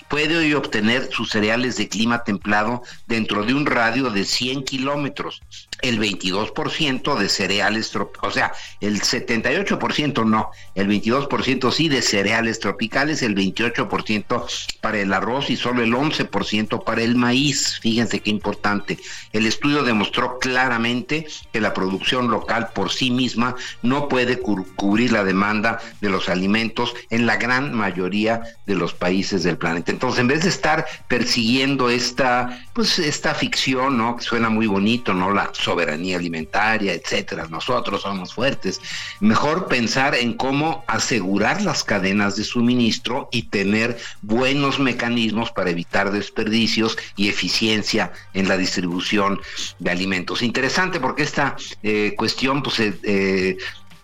puede 0.09 0.35
hoy 0.39 0.55
obtener 0.55 1.11
sus 1.13 1.29
cereales 1.29 1.77
de 1.77 1.87
clima 1.87 2.25
templado 2.25 2.83
dentro 3.07 3.45
de 3.45 3.53
un 3.53 3.67
radio 3.67 4.09
de 4.09 4.25
100 4.25 4.65
kilómetros. 4.65 5.43
El 5.83 6.01
22% 6.01 7.17
de 7.17 7.29
cereales, 7.29 7.95
o 7.95 8.31
sea, 8.31 8.53
el 8.81 9.01
78% 9.01 10.27
no, 10.27 10.51
el 10.75 10.89
22% 10.89 11.71
sí 11.73 11.89
de 11.89 12.03
cereales 12.03 12.59
tropicales, 12.59 13.23
el 13.23 13.35
28% 13.35 14.67
para 14.81 14.99
el 14.99 15.13
arroz 15.13 15.51
y 15.51 15.57
solo 15.57 15.83
el 15.83 15.93
11% 15.93 16.85
para 16.85 17.03
el 17.03 17.17
maíz. 17.17 17.79
Fíjense 17.81 18.21
qué 18.21 18.31
importante. 18.31 18.99
El 19.33 19.47
estudio 19.47 19.83
demostró 19.83 20.39
claramente 20.39 21.27
que 21.53 21.61
la 21.61 21.75
producción 21.75 22.31
local 22.31 22.71
por 22.75 22.91
sí 22.91 23.11
misma 23.11 23.55
no 23.83 24.09
puede 24.09 24.39
cubrir 24.39 25.13
la 25.13 25.25
demanda 25.25 25.81
de 26.01 26.09
los 26.09 26.29
alimentos 26.29 26.95
en 27.11 27.27
la 27.27 27.37
gran 27.37 27.73
mayoría 27.73 28.43
de 28.67 28.75
los 28.75 28.95
países 28.95 29.43
del 29.43 29.59
planeta. 29.59 29.93
Entonces, 29.93 30.21
en 30.21 30.29
vez 30.29 30.43
de 30.43 30.49
estar 30.49 30.87
persiguiendo 31.09 31.91
esta, 31.91 32.65
pues, 32.73 32.99
esta 32.99 33.35
ficción, 33.35 33.97
¿no? 33.99 34.17
Que 34.17 34.25
suena 34.25 34.49
muy 34.49 34.67
bonito, 34.67 35.15
¿no? 35.15 35.33
La 35.33 35.51
soberanía 35.69 36.17
alimentaria, 36.17 36.95
etcétera. 36.95 37.47
Nosotros 37.51 38.01
somos 38.01 38.33
fuertes. 38.33 38.81
Mejor 39.21 39.69
pensar 39.69 40.15
en 40.15 40.33
cómo 40.33 40.83
asegurar 40.87 41.61
las 41.61 41.85
cadenas 41.85 42.37
de 42.37 42.45
suministro 42.45 43.29
y 43.31 43.43
tener 43.43 43.99
buenos 44.23 44.79
mecanismos 44.79 45.53
para 45.53 45.69
evitar 45.69 46.11
desperdicios 46.11 46.97
y 47.17 47.29
eficiencia 47.29 48.13
en 48.33 48.49
la 48.49 48.57
distribución 48.57 49.41
de 49.79 49.91
alimentos. 49.91 50.41
Interesante 50.41 51.01
porque 51.01 51.23
esta 51.23 51.57
eh, 51.83 52.15
cuestión, 52.17 52.63
pues, 52.63 52.81
eh, 52.81 53.59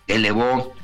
elevó 0.05 0.74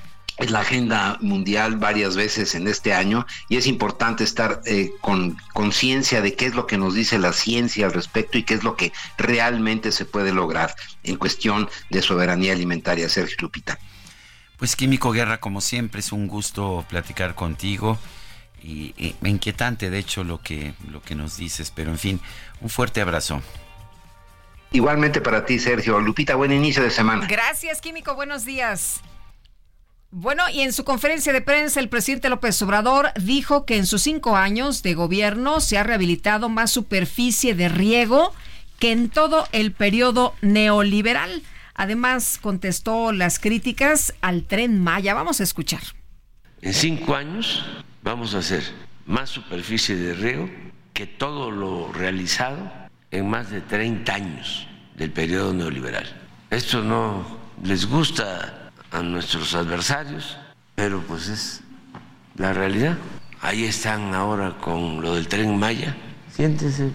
en 0.42 0.52
la 0.52 0.62
agenda 0.62 1.18
mundial 1.22 1.78
varias 1.78 2.16
veces 2.16 2.56
en 2.56 2.68
este 2.68 2.94
año 2.94 3.26
y 3.48 3.58
es 3.58 3.68
importante 3.68 4.24
estar 4.24 4.62
eh, 4.66 4.92
con 5.02 5.38
conciencia 5.54 6.22
de 6.22 6.36
qué 6.36 6.48
es 6.48 6.56
lo 6.56 6.68
que 6.68 6.78
nos 6.78 6.94
dice 6.94 7.20
la 7.20 7.34
ciencia 7.34 7.86
al 7.86 7.94
respecto 7.94 8.38
y 8.38 8.44
qué 8.44 8.56
es 8.56 8.64
lo 8.64 8.76
que 8.76 8.92
realmente 9.18 9.92
se 9.92 10.06
puede 10.06 10.34
lograr 10.34 10.76
en 11.04 11.18
cuestión 11.18 11.70
de 11.90 12.02
soberanía 12.02 12.54
alimentaria. 12.54 13.08
Sergio 13.08 13.38
Lupita. 13.42 13.78
Pues 14.58 14.76
Químico 14.76 15.12
Guerra, 15.12 15.40
como 15.40 15.62
siempre, 15.62 16.02
es 16.02 16.12
un 16.12 16.28
gusto 16.28 16.86
platicar 16.90 17.36
contigo 17.36 17.98
y, 18.64 18.94
y 18.98 19.16
inquietante, 19.24 19.90
de 19.90 19.98
hecho, 19.98 20.24
lo 20.24 20.40
que, 20.40 20.74
lo 20.90 21.02
que 21.02 21.16
nos 21.16 21.38
dices, 21.38 21.72
pero 21.76 21.90
en 21.90 21.98
fin, 21.98 22.22
un 22.62 22.70
fuerte 22.70 23.02
abrazo. 23.02 23.42
Igualmente 24.72 25.20
para 25.20 25.46
ti, 25.46 25.60
Sergio. 25.60 26.00
Lupita, 26.00 26.36
buen 26.36 26.52
inicio 26.52 26.82
de 26.84 26.92
semana. 26.92 27.28
Gracias, 27.28 27.82
Químico. 27.82 28.16
Buenos 28.16 28.46
días. 28.46 29.02
Bueno, 30.14 30.44
y 30.52 30.60
en 30.60 30.74
su 30.74 30.84
conferencia 30.84 31.32
de 31.32 31.40
prensa, 31.40 31.80
el 31.80 31.88
presidente 31.88 32.28
López 32.28 32.62
Obrador 32.62 33.12
dijo 33.16 33.66
que 33.66 33.78
en 33.78 33.86
sus 33.86 34.02
cinco 34.02 34.36
años 34.36 34.84
de 34.84 34.94
gobierno 34.94 35.62
se 35.62 35.78
ha 35.78 35.84
rehabilitado 35.84 36.50
más 36.50 36.70
superficie 36.70 37.56
de 37.56 37.70
riego 37.70 38.34
que 38.78 38.92
en 38.92 39.10
todo 39.10 39.48
el 39.54 39.72
periodo 39.72 40.36
neoliberal. 40.42 41.44
Además, 41.76 42.40
contestó 42.42 43.14
las 43.14 43.40
críticas 43.40 44.14
al 44.20 44.44
tren 44.44 44.84
Maya. 44.84 45.14
Vamos 45.14 45.40
a 45.40 45.44
escuchar. 45.44 45.82
En 46.62 46.74
cinco 46.74 47.16
años 47.16 47.64
vamos 48.04 48.36
a 48.36 48.40
hacer 48.40 48.64
más 49.06 49.30
superficie 49.30 49.96
de 49.96 50.14
riego 50.14 50.50
que 50.94 51.08
todo 51.08 51.52
lo 51.52 51.94
realizado 51.94 52.70
en 53.12 53.30
más 53.30 53.50
de 53.50 53.62
30 53.62 54.14
años 54.14 54.68
del 54.96 55.12
periodo 55.12 55.54
neoliberal. 55.54 56.06
Esto 56.50 56.84
no 56.84 57.26
les 57.64 57.86
gusta 57.86 58.61
a 58.92 59.02
nuestros 59.02 59.56
adversarios, 59.56 60.38
pero 60.76 61.02
pues 61.02 61.28
es 61.30 61.62
la 62.36 62.54
realidad. 62.54 62.98
Ahí 63.42 63.66
están 63.66 64.14
ahora 64.14 64.58
con 64.60 65.02
lo 65.02 65.16
del 65.16 65.28
tren 65.28 65.58
Maya. 65.58 65.96
Siéntese. 66.32 66.92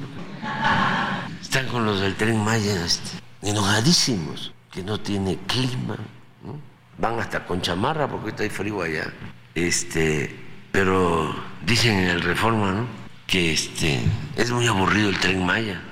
Están 1.40 1.66
con 1.68 1.84
los 1.84 2.00
del 2.00 2.14
tren 2.14 2.38
Maya 2.44 2.84
este, 2.84 3.18
enojadísimos, 3.42 4.52
que 4.70 4.82
no 4.82 5.00
tiene 5.00 5.38
clima. 5.46 5.96
¿no? 6.44 6.60
Van 6.98 7.18
hasta 7.18 7.44
con 7.46 7.60
chamarra 7.60 8.08
porque 8.08 8.30
está 8.30 8.42
hay 8.42 8.50
frío 8.50 8.82
allá. 8.82 9.12
Este, 9.54 10.34
pero 10.70 11.34
dicen 11.64 11.98
en 11.98 12.08
el 12.10 12.20
Reforma, 12.20 12.72
¿no? 12.72 12.86
Que 13.26 13.52
este, 13.52 14.02
es 14.36 14.50
muy 14.50 14.66
aburrido 14.66 15.08
el 15.08 15.18
tren 15.18 15.44
Maya. 15.44 15.82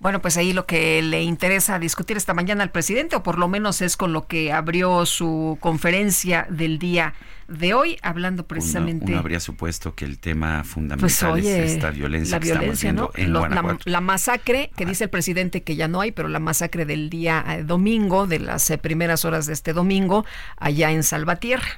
Bueno, 0.00 0.20
pues 0.20 0.36
ahí 0.36 0.52
lo 0.52 0.66
que 0.66 1.00
le 1.02 1.22
interesa 1.22 1.78
discutir 1.78 2.16
esta 2.16 2.34
mañana 2.34 2.62
al 2.62 2.70
presidente, 2.70 3.16
o 3.16 3.22
por 3.22 3.38
lo 3.38 3.48
menos 3.48 3.80
es 3.80 3.96
con 3.96 4.12
lo 4.12 4.26
que 4.26 4.52
abrió 4.52 5.06
su 5.06 5.56
conferencia 5.60 6.46
del 6.50 6.78
día 6.78 7.14
de 7.48 7.72
hoy, 7.74 7.96
hablando 8.02 8.46
precisamente. 8.46 9.04
Uno, 9.04 9.12
uno 9.12 9.20
habría 9.20 9.40
supuesto 9.40 9.94
que 9.94 10.04
el 10.04 10.18
tema 10.18 10.62
fundamental 10.64 11.00
Pues 11.00 11.22
oye, 11.22 11.64
es 11.64 11.72
esta 11.72 11.90
violencia 11.90 12.36
la 12.36 12.40
que 12.40 12.50
violencia, 12.52 12.92
¿no? 12.92 13.10
en 13.14 13.32
Lo- 13.32 13.40
la, 13.40 13.46
Guanajuato. 13.48 13.78
la 13.90 14.00
masacre 14.00 14.70
que 14.76 14.84
dice 14.84 15.04
el 15.04 15.10
presidente 15.10 15.62
que 15.62 15.76
ya 15.76 15.88
no 15.88 16.00
hay, 16.00 16.12
pero 16.12 16.28
la 16.28 16.40
masacre 16.40 16.84
del 16.84 17.08
día 17.08 17.42
eh, 17.48 17.62
domingo, 17.64 18.26
de 18.26 18.40
las 18.40 18.68
eh, 18.70 18.78
primeras 18.78 19.24
horas 19.24 19.46
de 19.46 19.52
este 19.54 19.72
domingo, 19.72 20.26
allá 20.58 20.90
en 20.90 21.02
Salvatierra. 21.02 21.68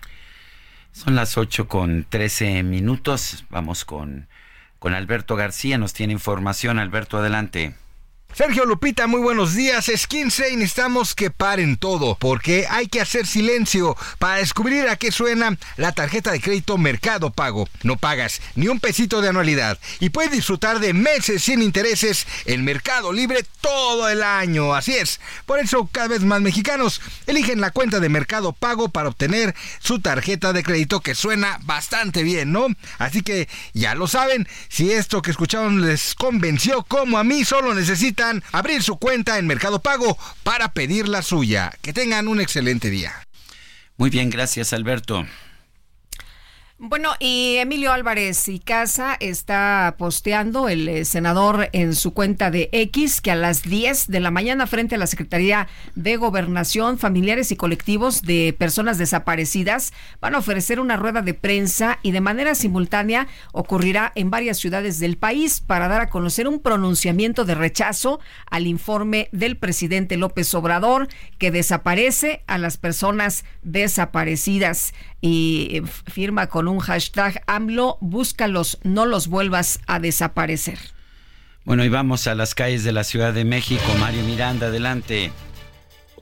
Son 0.91 1.15
las 1.15 1.37
8 1.37 1.69
con 1.69 2.07
13 2.09 2.63
minutos. 2.63 3.45
Vamos 3.51 3.85
con, 3.85 4.27
con 4.79 4.95
Alberto 4.95 5.37
García. 5.37 5.79
Nos 5.79 5.93
tiene 5.93 6.13
información. 6.15 6.79
Alberto, 6.79 7.19
adelante. 7.19 7.75
Sergio 8.37 8.67
Lupita, 8.67 9.07
muy 9.07 9.23
buenos 9.23 9.55
días. 9.55 9.89
Es 9.89 10.07
15 10.07 10.51
y 10.51 10.57
necesitamos 10.57 11.15
que 11.15 11.31
paren 11.31 11.79
todo, 11.79 12.19
porque 12.21 12.67
hay 12.69 12.87
que 12.87 13.01
hacer 13.01 13.27
silencio 13.27 13.97
para 14.19 14.37
descubrir 14.37 14.91
a 14.91 14.97
qué 14.97 15.11
suena 15.11 15.57
la 15.79 15.93
tarjeta 15.93 16.33
de 16.33 16.43
crédito 16.43 16.77
Mercado 16.77 17.31
Pago. 17.31 17.67
No 17.83 17.97
pagas 17.97 18.43
ni 18.55 18.69
un 18.69 18.79
pesito 18.79 19.23
de 19.23 19.31
anualidad 19.31 19.79
y 20.01 20.11
puedes 20.11 20.33
disfrutar 20.33 20.81
de 20.81 20.93
meses 20.93 21.45
sin 21.45 21.63
intereses 21.63 22.27
en 22.45 22.63
Mercado 22.63 23.11
Libre 23.11 23.43
todo 23.63 24.07
el 24.11 24.23
año. 24.23 24.75
Así 24.75 24.93
es. 24.93 25.19
Por 25.47 25.59
eso 25.59 25.89
cada 25.91 26.09
vez 26.09 26.21
más 26.21 26.43
mexicanos 26.43 27.01
eligen 27.27 27.63
la 27.63 27.71
cuenta 27.71 28.01
de 28.01 28.11
Mercado 28.11 28.53
Pago 28.53 28.91
para 28.91 29.09
obtener 29.09 29.55
su 29.79 30.01
tarjeta 30.01 30.53
de 30.53 30.63
crédito 30.63 31.01
que 31.01 31.15
suena 31.15 31.59
bastante 31.63 32.23
bien, 32.23 32.53
¿no? 32.53 32.67
Así 32.99 33.23
que 33.23 33.49
ya 33.73 33.95
lo 33.95 34.07
saben, 34.07 34.47
si 34.69 34.93
esto 34.93 35.23
que 35.23 35.31
escucharon 35.31 35.87
les 35.87 36.15
convenció 36.15 36.83
como 36.83 37.17
a 37.17 37.25
mí, 37.25 37.43
solo 37.43 37.73
necesitan 37.73 38.26
abrir 38.53 38.83
su 38.83 38.99
cuenta 38.99 39.39
en 39.39 39.47
Mercado 39.47 39.81
Pago 39.81 40.19
para 40.43 40.73
pedir 40.73 41.09
la 41.09 41.23
suya. 41.23 41.73
Que 41.83 41.93
tengan 41.93 42.29
un 42.29 42.41
excelente 42.41 42.91
día. 42.91 43.13
Muy 43.97 44.11
bien, 44.11 44.31
gracias, 44.31 44.73
Alberto. 44.73 45.27
Bueno, 46.79 47.13
y 47.21 47.57
Emilio 47.57 47.91
Álvarez 47.91 48.49
y 48.49 48.59
Casa 48.59 49.17
está 49.19 49.95
posteando 49.97 50.69
el 50.69 50.87
eh, 50.91 51.07
senador 51.07 51.71
en 51.73 51.95
su 51.95 52.13
cuenta 52.13 52.51
de 52.51 52.69
X 52.71 53.23
que 53.23 53.31
a 53.31 53.35
las 53.35 53.63
10 53.63 54.09
de 54.09 54.21
la 54.21 54.31
mañana 54.31 54.67
frente 54.67 54.95
a 54.95 54.99
la 54.99 55.07
Secretaría 55.07 55.69
de 55.95 56.19
Gobernación, 56.19 56.99
Familiares 56.99 57.51
y 57.51 57.57
Colectivos 57.57 58.21
de 58.21 58.55
Personas 58.59 58.99
Desaparecidas 58.99 59.95
van 60.21 60.35
a 60.35 60.39
ofrecer 60.39 60.79
una 60.79 60.99
rueda 60.99 61.23
de 61.23 61.33
prensa 61.33 61.99
y 62.03 62.11
de 62.11 62.21
manera 62.21 62.55
simultánea 62.55 63.27
ocurrirá 63.55 64.13
en 64.15 64.29
varias 64.29 64.59
ciudades 64.59 65.01
del 65.01 65.17
país 65.17 65.63
para 65.63 65.89
dar 65.89 66.03
a 66.03 66.11
conocer 66.11 66.47
un 66.47 66.61
pronunciamiento 66.61 67.47
de 67.47 67.55
rechazo 67.55 68.21
al 68.51 68.67
informe 68.67 69.31
del 69.33 69.57
presidente 69.57 70.19
López 70.19 70.53
Obrador 70.53 71.09
que 71.39 71.51
desaparece 71.51 72.45
a 72.47 72.59
las 72.59 72.77
personas 72.77 73.47
desaparecidas 73.63 74.93
y 75.21 75.83
firma 76.07 76.49
con 76.49 76.69
un 76.69 76.79
hashtag 76.79 77.43
AMLO, 77.47 77.99
búscalos, 78.01 78.79
no 78.83 79.07
los 79.07 79.29
vuelvas 79.29 79.81
a 79.87 79.99
desaparecer. 80.01 80.79
Bueno, 81.65 81.85
y 81.85 81.89
vamos 81.89 82.27
a 82.29 82.35
las 82.35 82.55
calles 82.55 82.85
de 82.85 82.93
la 82.93 83.03
Ciudad 83.03 83.33
de 83.33 83.45
México. 83.45 83.83
Mario 83.99 84.23
Miranda, 84.23 84.69
adelante. 84.69 85.33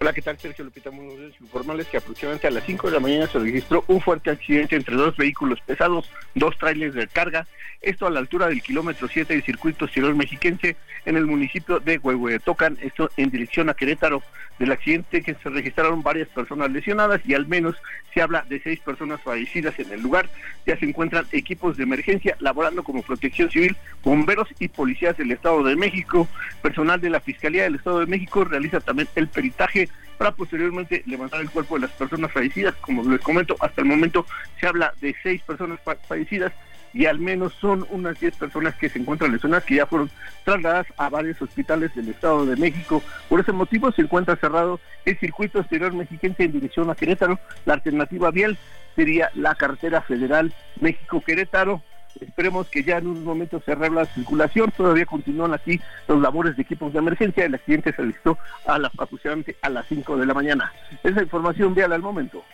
Hola, 0.01 0.13
¿qué 0.13 0.23
tal? 0.23 0.39
Sergio 0.39 0.65
Lupita, 0.65 0.91
muy 0.91 1.07
buenos 1.07 1.21
días. 1.29 1.41
Informarles 1.41 1.87
que 1.87 1.99
aproximadamente 1.99 2.47
a 2.47 2.51
las 2.51 2.65
5 2.65 2.89
de 2.89 2.95
la 2.95 3.01
mañana 3.01 3.27
se 3.27 3.39
registró 3.39 3.85
un 3.87 4.01
fuerte 4.01 4.31
accidente 4.31 4.75
entre 4.75 4.97
dos 4.97 5.17
vehículos 5.17 5.61
pesados, 5.65 6.11
dos 6.35 6.59
trailers 6.59 6.95
de 6.95 7.07
carga, 7.07 7.47
esto 7.81 8.07
a 8.07 8.11
la 8.11 8.19
altura 8.19 8.49
del 8.49 8.63
kilómetro 8.63 9.07
7 9.07 9.33
del 9.33 9.45
circuito 9.45 9.85
exterior 9.85 10.15
mexiquense 10.15 10.77
en 11.05 11.17
el 11.17 11.27
municipio 11.27 11.79
de 11.79 11.99
Huehuetocan, 11.99 12.79
esto 12.81 13.11
en 13.17 13.31
dirección 13.31 13.69
a 13.69 13.75
Querétaro. 13.75 14.23
Del 14.59 14.71
accidente 14.71 15.23
que 15.23 15.35
se 15.35 15.49
registraron 15.51 16.03
varias 16.05 16.29
personas 16.29 16.71
lesionadas 16.71 17.21
y 17.25 17.35
al 17.35 17.47
menos 17.49 17.75
se 18.13 18.23
habla 18.23 18.45
de 18.49 18.61
seis 18.61 18.79
personas 18.79 19.21
fallecidas 19.21 19.77
en 19.81 19.91
el 19.91 20.01
lugar. 20.01 20.29
Ya 20.65 20.79
se 20.79 20.87
encuentran 20.87 21.27
equipos 21.33 21.77
de 21.77 21.83
emergencia 21.83 22.37
laborando 22.39 22.85
como 22.85 23.03
protección 23.03 23.51
civil, 23.51 23.77
bomberos 24.05 24.49
y 24.61 24.69
policías 24.69 25.17
del 25.17 25.33
Estado 25.33 25.65
de 25.65 25.75
México. 25.75 26.29
Personal 26.63 27.01
de 27.01 27.11
la 27.11 27.21
Fiscalía 27.21 27.65
del 27.65 27.75
Estado 27.75 28.01
de 28.01 28.07
México 28.07 28.45
realiza 28.45 28.79
también 28.81 29.09
el 29.17 29.27
peritaje 29.29 29.89
para 30.19 30.31
posteriormente 30.31 31.03
levantar 31.07 31.41
el 31.41 31.51
cuerpo 31.51 31.75
de 31.75 31.83
las 31.83 31.91
personas 31.91 32.31
fallecidas. 32.31 32.77
Como 32.77 33.03
les 33.11 33.21
comento, 33.21 33.57
hasta 33.59 33.81
el 33.81 33.89
momento 33.89 34.25
se 34.61 34.69
habla 34.69 34.95
de 35.01 35.17
seis 35.23 35.43
personas 35.43 35.81
fa- 35.85 35.97
fallecidas 35.97 36.53
y 36.95 37.07
al 37.07 37.19
menos 37.19 37.53
son 37.61 37.85
unas 37.91 38.19
10 38.21 38.37
personas 38.37 38.77
que 38.77 38.89
se 38.89 39.01
encuentran 39.01 39.33
lesionadas 39.33 39.65
que 39.65 39.75
ya 39.75 39.87
fueron 39.87 40.11
trasladadas 40.45 40.87
a 40.97 41.09
varios 41.11 41.43
hospitales 41.43 41.95
del 41.95 42.09
Estado 42.09 42.47
de 42.47 42.57
México. 42.57 43.03
Por 43.29 43.41
ese 43.41 43.53
motivo 43.53 43.91
se 43.91 44.03
encuentra 44.03 44.37
cerrado 44.37 44.81
el 45.05 45.19
circuito 45.19 45.59
exterior 45.59 45.93
mexiquense 45.93 46.45
en 46.45 46.53
dirección 46.53 46.89
a 46.89 46.95
Querétaro. 46.95 47.39
La 47.67 47.75
alternativa 47.75 48.31
vial 48.31 48.57
sería 48.95 49.29
la 49.35 49.57
carretera 49.57 50.03
federal 50.03 50.55
México-Querétaro. 50.81 51.83
Esperemos 52.21 52.69
que 52.69 52.85
ya 52.85 52.99
en 52.99 53.09
un 53.09 53.25
momento 53.25 53.61
se 53.65 53.73
arregle 53.73 54.03
la 54.03 54.07
circulación. 54.07 54.73
Todavía 54.77 55.05
continúan 55.05 55.53
aquí 55.53 55.81
los 56.07 56.23
labores 56.23 56.55
de 56.55 56.63
equipos 56.63 56.93
de 56.93 57.01
emergencia. 57.01 57.45
El 57.45 57.57
accidente 57.57 57.93
se 57.93 58.03
registró 58.03 58.39
a 58.67 58.79
la, 58.79 58.89
aproximadamente 58.97 59.57
a 59.63 59.69
las 59.69 59.85
5 59.89 60.17
de 60.17 60.27
la 60.27 60.33
mañana. 60.33 60.73
Esa 61.03 61.23
información 61.23 61.75
vial 61.75 61.93
al 61.93 62.03
momento. 62.03 62.45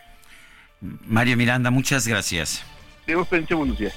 Mario 0.79 1.37
Miranda, 1.37 1.69
muchas 1.69 2.07
gracias. 2.07 2.65
Tenemos 3.05 3.29
buenos 3.29 3.77
días. 3.77 3.93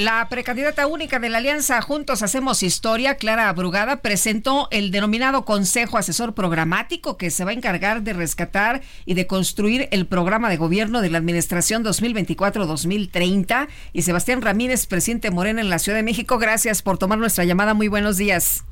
La 0.00 0.26
precandidata 0.30 0.86
única 0.86 1.18
de 1.18 1.28
la 1.28 1.36
Alianza 1.36 1.82
Juntos 1.82 2.22
Hacemos 2.22 2.62
Historia, 2.62 3.16
Clara 3.16 3.52
Brugada, 3.52 3.96
presentó 3.96 4.66
el 4.70 4.92
denominado 4.92 5.44
Consejo 5.44 5.98
Asesor 5.98 6.32
Programático 6.32 7.18
que 7.18 7.28
se 7.28 7.44
va 7.44 7.50
a 7.50 7.52
encargar 7.52 8.00
de 8.00 8.14
rescatar 8.14 8.80
y 9.04 9.12
de 9.12 9.26
construir 9.26 9.88
el 9.90 10.06
programa 10.06 10.48
de 10.48 10.56
gobierno 10.56 11.02
de 11.02 11.10
la 11.10 11.18
Administración 11.18 11.84
2024-2030. 11.84 13.68
Y 13.92 14.00
Sebastián 14.00 14.40
Ramírez, 14.40 14.86
presidente 14.86 15.30
Morena 15.30 15.60
en 15.60 15.68
la 15.68 15.78
Ciudad 15.78 15.98
de 15.98 16.02
México, 16.02 16.38
gracias 16.38 16.80
por 16.80 16.96
tomar 16.96 17.18
nuestra 17.18 17.44
llamada. 17.44 17.74
Muy 17.74 17.88
buenos 17.88 18.16
días. 18.16 18.64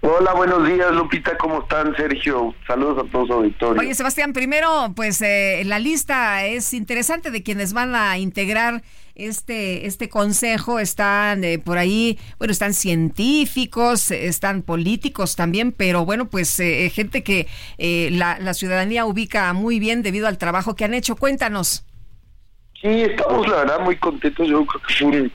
Hola, 0.00 0.32
buenos 0.32 0.64
días, 0.64 0.92
Lupita, 0.92 1.36
¿cómo 1.36 1.62
están, 1.62 1.94
Sergio? 1.96 2.54
Saludos 2.68 3.04
a 3.04 3.10
todos 3.10 3.26
su 3.26 3.34
auditorio. 3.34 3.80
Oye, 3.80 3.94
Sebastián, 3.94 4.32
primero, 4.32 4.92
pues 4.94 5.20
eh, 5.22 5.62
la 5.66 5.80
lista 5.80 6.44
es 6.46 6.72
interesante 6.72 7.32
de 7.32 7.42
quienes 7.42 7.72
van 7.72 7.96
a 7.96 8.16
integrar 8.16 8.84
este, 9.18 9.86
este 9.86 10.08
consejo. 10.08 10.78
Están 10.78 11.44
eh, 11.44 11.58
por 11.58 11.76
ahí, 11.76 12.18
bueno, 12.38 12.52
están 12.52 12.72
científicos, 12.72 14.10
están 14.10 14.62
políticos 14.62 15.36
también, 15.36 15.72
pero 15.72 16.04
bueno, 16.04 16.30
pues 16.30 16.58
eh, 16.60 16.90
gente 16.94 17.22
que 17.22 17.46
eh, 17.76 18.08
la, 18.12 18.54
ciudadanía 18.54 19.04
ubica 19.04 19.52
muy 19.52 19.78
bien 19.78 20.02
debido 20.02 20.26
al 20.26 20.38
trabajo 20.38 20.74
que 20.74 20.84
han 20.84 20.94
hecho. 20.94 21.16
Cuéntanos. 21.16 21.84
Sí, 22.80 23.02
estamos 23.02 23.46
la 23.48 23.56
verdad 23.56 23.80
muy 23.80 23.96
contentos. 23.96 24.48
Yo 24.48 24.64
creo 24.64 24.82
que 24.86 24.94
fue 24.94 25.06
un, 25.06 25.32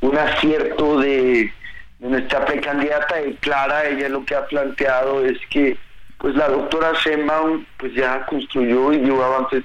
un 0.00 0.18
acierto 0.18 0.98
de, 0.98 1.52
nuestra 2.00 2.44
precandidata 2.44 3.16
Clara. 3.40 3.88
Ella 3.88 4.08
lo 4.08 4.24
que 4.24 4.34
ha 4.34 4.44
planteado 4.46 5.24
es 5.24 5.38
que 5.50 5.78
pues 6.18 6.34
la 6.34 6.48
doctora 6.48 6.92
Sheinbaum 7.02 7.64
pues 7.78 7.94
ya 7.94 8.26
construyó 8.26 8.92
y 8.92 8.98
dio 8.98 9.24
avances 9.24 9.64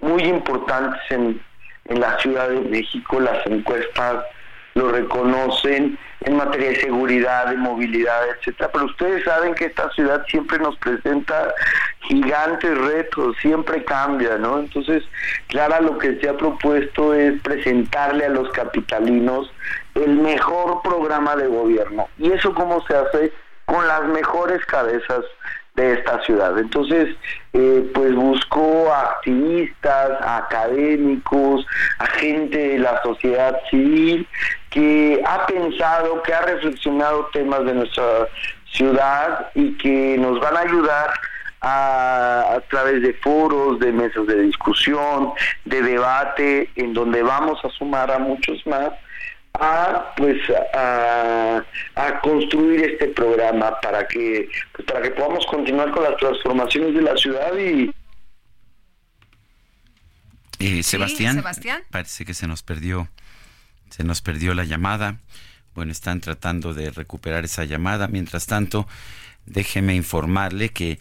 muy 0.00 0.22
importantes 0.22 1.00
en, 1.10 1.40
en 1.86 2.00
la 2.00 2.18
Ciudad 2.18 2.48
de 2.48 2.60
México. 2.60 3.20
Las 3.20 3.46
encuestas 3.46 4.24
lo 4.74 4.90
reconocen 4.90 5.98
en 6.24 6.36
materia 6.36 6.70
de 6.70 6.80
seguridad, 6.80 7.46
de 7.46 7.56
movilidad, 7.56 8.28
etcétera. 8.30 8.70
Pero 8.72 8.86
ustedes 8.86 9.24
saben 9.24 9.54
que 9.54 9.66
esta 9.66 9.90
ciudad 9.90 10.24
siempre 10.28 10.58
nos 10.58 10.76
presenta 10.76 11.52
gigantes 12.00 12.76
retos, 12.78 13.36
siempre 13.40 13.84
cambia, 13.84 14.38
¿no? 14.38 14.60
Entonces, 14.60 15.02
Clara 15.48 15.80
lo 15.80 15.98
que 15.98 16.18
se 16.20 16.28
ha 16.28 16.36
propuesto 16.36 17.14
es 17.14 17.40
presentarle 17.42 18.26
a 18.26 18.30
los 18.30 18.50
capitalinos 18.50 19.52
el 19.94 20.16
mejor 20.16 20.80
programa 20.82 21.36
de 21.36 21.48
gobierno. 21.48 22.08
¿Y 22.18 22.32
eso 22.32 22.54
cómo 22.54 22.84
se 22.86 22.96
hace? 22.96 23.32
Con 23.64 23.86
las 23.86 24.04
mejores 24.04 24.64
cabezas 24.66 25.24
de 25.74 25.94
esta 25.94 26.22
ciudad. 26.22 26.58
Entonces, 26.58 27.16
eh, 27.52 27.90
pues 27.94 28.14
buscó 28.14 28.92
a 28.92 29.02
activistas, 29.02 30.10
a 30.20 30.38
académicos, 30.38 31.66
a 31.98 32.06
gente 32.06 32.56
de 32.56 32.78
la 32.78 33.00
sociedad 33.02 33.58
civil 33.70 34.26
que 34.70 35.22
ha 35.26 35.46
pensado, 35.46 36.22
que 36.22 36.34
ha 36.34 36.42
reflexionado 36.42 37.28
temas 37.32 37.64
de 37.64 37.74
nuestra 37.74 38.28
ciudad 38.70 39.50
y 39.54 39.76
que 39.78 40.16
nos 40.18 40.40
van 40.40 40.56
a 40.56 40.60
ayudar 40.60 41.10
a, 41.60 42.54
a 42.56 42.60
través 42.68 43.02
de 43.02 43.14
foros, 43.14 43.78
de 43.78 43.92
mesas 43.92 44.26
de 44.26 44.42
discusión, 44.42 45.32
de 45.64 45.82
debate, 45.82 46.70
en 46.76 46.92
donde 46.92 47.22
vamos 47.22 47.64
a 47.64 47.70
sumar 47.70 48.10
a 48.10 48.18
muchos 48.18 48.66
más 48.66 48.90
a 49.64 50.12
pues 50.16 50.38
a, 50.74 51.64
a 51.94 52.20
construir 52.20 52.80
este 52.84 53.06
programa 53.08 53.78
para 53.80 54.06
que 54.08 54.48
pues, 54.72 54.86
para 54.86 55.00
que 55.02 55.10
podamos 55.12 55.46
continuar 55.46 55.92
con 55.92 56.02
las 56.02 56.16
transformaciones 56.16 56.94
de 56.94 57.02
la 57.02 57.16
ciudad 57.16 57.56
y 57.56 57.90
Eh, 60.58 60.82
Sebastián, 60.82 61.36
Sebastián. 61.36 61.82
parece 61.90 62.24
que 62.24 62.34
se 62.34 62.46
nos 62.46 62.62
perdió, 62.62 63.08
se 63.90 64.04
nos 64.04 64.20
perdió 64.20 64.54
la 64.54 64.64
llamada. 64.64 65.16
Bueno, 65.74 65.90
están 65.90 66.20
tratando 66.20 66.74
de 66.74 66.90
recuperar 66.90 67.44
esa 67.44 67.64
llamada. 67.64 68.06
Mientras 68.06 68.46
tanto, 68.46 68.86
déjeme 69.46 69.94
informarle 69.94 70.68
que 70.68 70.98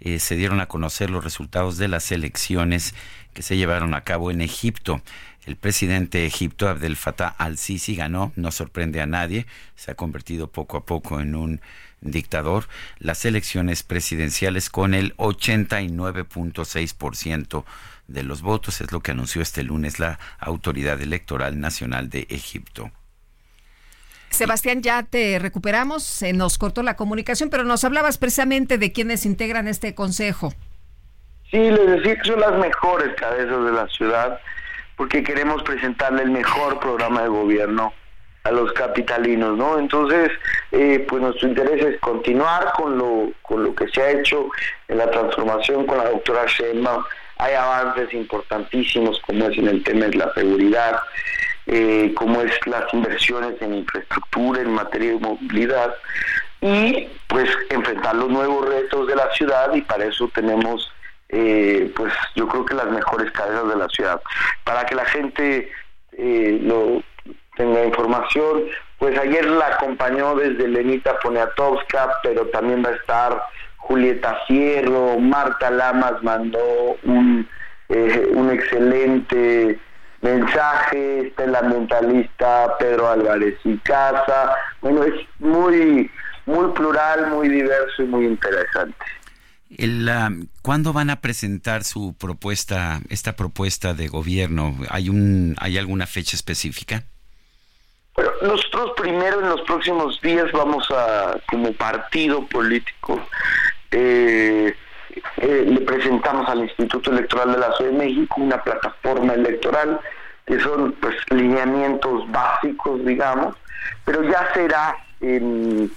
eh, 0.00 0.18
se 0.18 0.34
dieron 0.36 0.60
a 0.60 0.66
conocer 0.66 1.08
los 1.08 1.24
resultados 1.24 1.78
de 1.78 1.88
las 1.88 2.10
elecciones 2.12 2.94
que 3.32 3.42
se 3.42 3.56
llevaron 3.56 3.94
a 3.94 4.02
cabo 4.02 4.30
en 4.30 4.40
Egipto. 4.40 5.00
El 5.48 5.56
presidente 5.56 6.18
de 6.18 6.26
Egipto, 6.26 6.68
Abdel 6.68 6.94
Fattah 6.94 7.34
al-Sisi, 7.38 7.96
ganó, 7.96 8.32
no 8.36 8.50
sorprende 8.50 9.00
a 9.00 9.06
nadie, 9.06 9.46
se 9.76 9.90
ha 9.90 9.94
convertido 9.94 10.48
poco 10.48 10.76
a 10.76 10.84
poco 10.84 11.20
en 11.20 11.34
un 11.34 11.62
dictador, 12.02 12.64
las 12.98 13.24
elecciones 13.24 13.82
presidenciales 13.82 14.68
con 14.68 14.92
el 14.92 15.16
89.6% 15.16 17.64
de 18.08 18.22
los 18.24 18.42
votos, 18.42 18.82
es 18.82 18.92
lo 18.92 19.00
que 19.00 19.12
anunció 19.12 19.40
este 19.40 19.62
lunes 19.62 19.98
la 19.98 20.18
Autoridad 20.38 21.00
Electoral 21.00 21.58
Nacional 21.58 22.10
de 22.10 22.26
Egipto. 22.28 22.90
Sebastián, 24.28 24.82
ya 24.82 25.02
te 25.02 25.38
recuperamos, 25.38 26.02
se 26.02 26.34
nos 26.34 26.58
cortó 26.58 26.82
la 26.82 26.94
comunicación, 26.94 27.48
pero 27.48 27.64
nos 27.64 27.84
hablabas 27.84 28.18
precisamente 28.18 28.76
de 28.76 28.92
quienes 28.92 29.24
integran 29.24 29.66
este 29.66 29.94
consejo. 29.94 30.52
Sí, 31.50 31.56
les 31.56 31.86
decía 31.86 32.16
que 32.16 32.28
son 32.28 32.40
las 32.40 32.58
mejores 32.58 33.14
cabezas 33.16 33.64
de 33.64 33.72
la 33.72 33.88
ciudad, 33.88 34.38
porque 34.98 35.22
queremos 35.22 35.62
presentarle 35.62 36.24
el 36.24 36.30
mejor 36.30 36.78
programa 36.80 37.22
de 37.22 37.28
gobierno 37.28 37.94
a 38.42 38.50
los 38.50 38.72
capitalinos, 38.72 39.56
¿no? 39.56 39.78
Entonces, 39.78 40.30
eh, 40.72 41.06
pues 41.08 41.22
nuestro 41.22 41.48
interés 41.48 41.84
es 41.84 42.00
continuar 42.00 42.72
con 42.76 42.98
lo, 42.98 43.30
con 43.42 43.62
lo 43.62 43.74
que 43.74 43.88
se 43.88 44.02
ha 44.02 44.10
hecho 44.10 44.48
en 44.88 44.98
la 44.98 45.10
transformación 45.10 45.86
con 45.86 45.98
la 45.98 46.10
doctora 46.10 46.46
Sheinbaum. 46.46 47.04
Hay 47.38 47.54
avances 47.54 48.12
importantísimos, 48.12 49.20
como 49.20 49.46
es 49.46 49.56
en 49.56 49.68
el 49.68 49.84
tema 49.84 50.06
de 50.06 50.16
la 50.16 50.34
seguridad, 50.34 51.00
eh, 51.66 52.12
como 52.16 52.42
es 52.42 52.52
las 52.66 52.92
inversiones 52.92 53.54
en 53.62 53.74
infraestructura, 53.74 54.62
en 54.62 54.72
materia 54.72 55.10
de 55.10 55.20
movilidad, 55.20 55.94
y 56.60 57.08
pues 57.28 57.48
enfrentar 57.70 58.16
los 58.16 58.30
nuevos 58.30 58.68
retos 58.68 59.06
de 59.06 59.14
la 59.14 59.30
ciudad 59.34 59.72
y 59.74 59.82
para 59.82 60.06
eso 60.06 60.28
tenemos 60.34 60.90
eh, 61.28 61.92
pues 61.94 62.12
yo 62.34 62.48
creo 62.48 62.64
que 62.64 62.74
las 62.74 62.90
mejores 62.90 63.30
cabezas 63.32 63.68
de 63.68 63.76
la 63.76 63.88
ciudad 63.88 64.20
para 64.64 64.86
que 64.86 64.94
la 64.94 65.04
gente 65.04 65.70
eh, 66.12 66.58
lo 66.62 67.02
tenga 67.56 67.84
información. 67.84 68.64
Pues 68.98 69.16
ayer 69.18 69.46
la 69.46 69.66
acompañó 69.66 70.34
desde 70.34 70.66
Lenita 70.66 71.18
Poniatowska, 71.20 72.20
pero 72.22 72.46
también 72.46 72.84
va 72.84 72.90
a 72.90 72.96
estar 72.96 73.42
Julieta 73.76 74.38
Fierro, 74.46 75.18
Marta 75.18 75.70
Lamas 75.70 76.22
mandó 76.22 76.96
un, 77.04 77.48
eh, 77.88 78.28
un 78.34 78.50
excelente 78.50 79.78
mensaje, 80.20 81.28
está 81.28 81.44
el 81.44 81.54
ambientalista 81.54 82.76
Pedro 82.78 83.08
Álvarez 83.08 83.54
y 83.64 83.78
Casa. 83.78 84.54
Bueno, 84.80 85.04
es 85.04 85.14
muy, 85.38 86.10
muy 86.46 86.72
plural, 86.72 87.28
muy 87.28 87.48
diverso 87.48 88.02
y 88.02 88.06
muy 88.06 88.26
interesante. 88.26 88.96
El, 89.76 90.10
¿Cuándo 90.62 90.92
van 90.92 91.10
a 91.10 91.20
presentar 91.20 91.84
su 91.84 92.14
propuesta, 92.14 93.00
esta 93.10 93.36
propuesta 93.36 93.92
de 93.92 94.08
gobierno? 94.08 94.74
¿Hay, 94.88 95.08
un, 95.08 95.56
¿Hay 95.60 95.76
alguna 95.76 96.06
fecha 96.06 96.36
específica? 96.36 97.04
Bueno, 98.14 98.30
nosotros 98.42 98.92
primero 98.96 99.40
en 99.40 99.50
los 99.50 99.60
próximos 99.62 100.20
días 100.22 100.50
vamos 100.52 100.90
a, 100.90 101.38
como 101.50 101.72
partido 101.72 102.44
político, 102.46 103.20
eh, 103.90 104.74
eh, 105.36 105.64
le 105.68 105.80
presentamos 105.82 106.48
al 106.48 106.60
Instituto 106.60 107.12
Electoral 107.12 107.52
de 107.52 107.58
la 107.58 107.72
Ciudad 107.76 107.92
de 107.92 107.98
México 107.98 108.36
una 108.38 108.62
plataforma 108.62 109.34
electoral 109.34 110.00
que 110.46 110.58
son 110.60 110.92
pues 111.00 111.14
lineamientos 111.30 112.30
básicos, 112.30 113.04
digamos, 113.04 113.54
pero 114.04 114.22
ya 114.24 114.48
será 114.54 114.96
en 115.20 115.90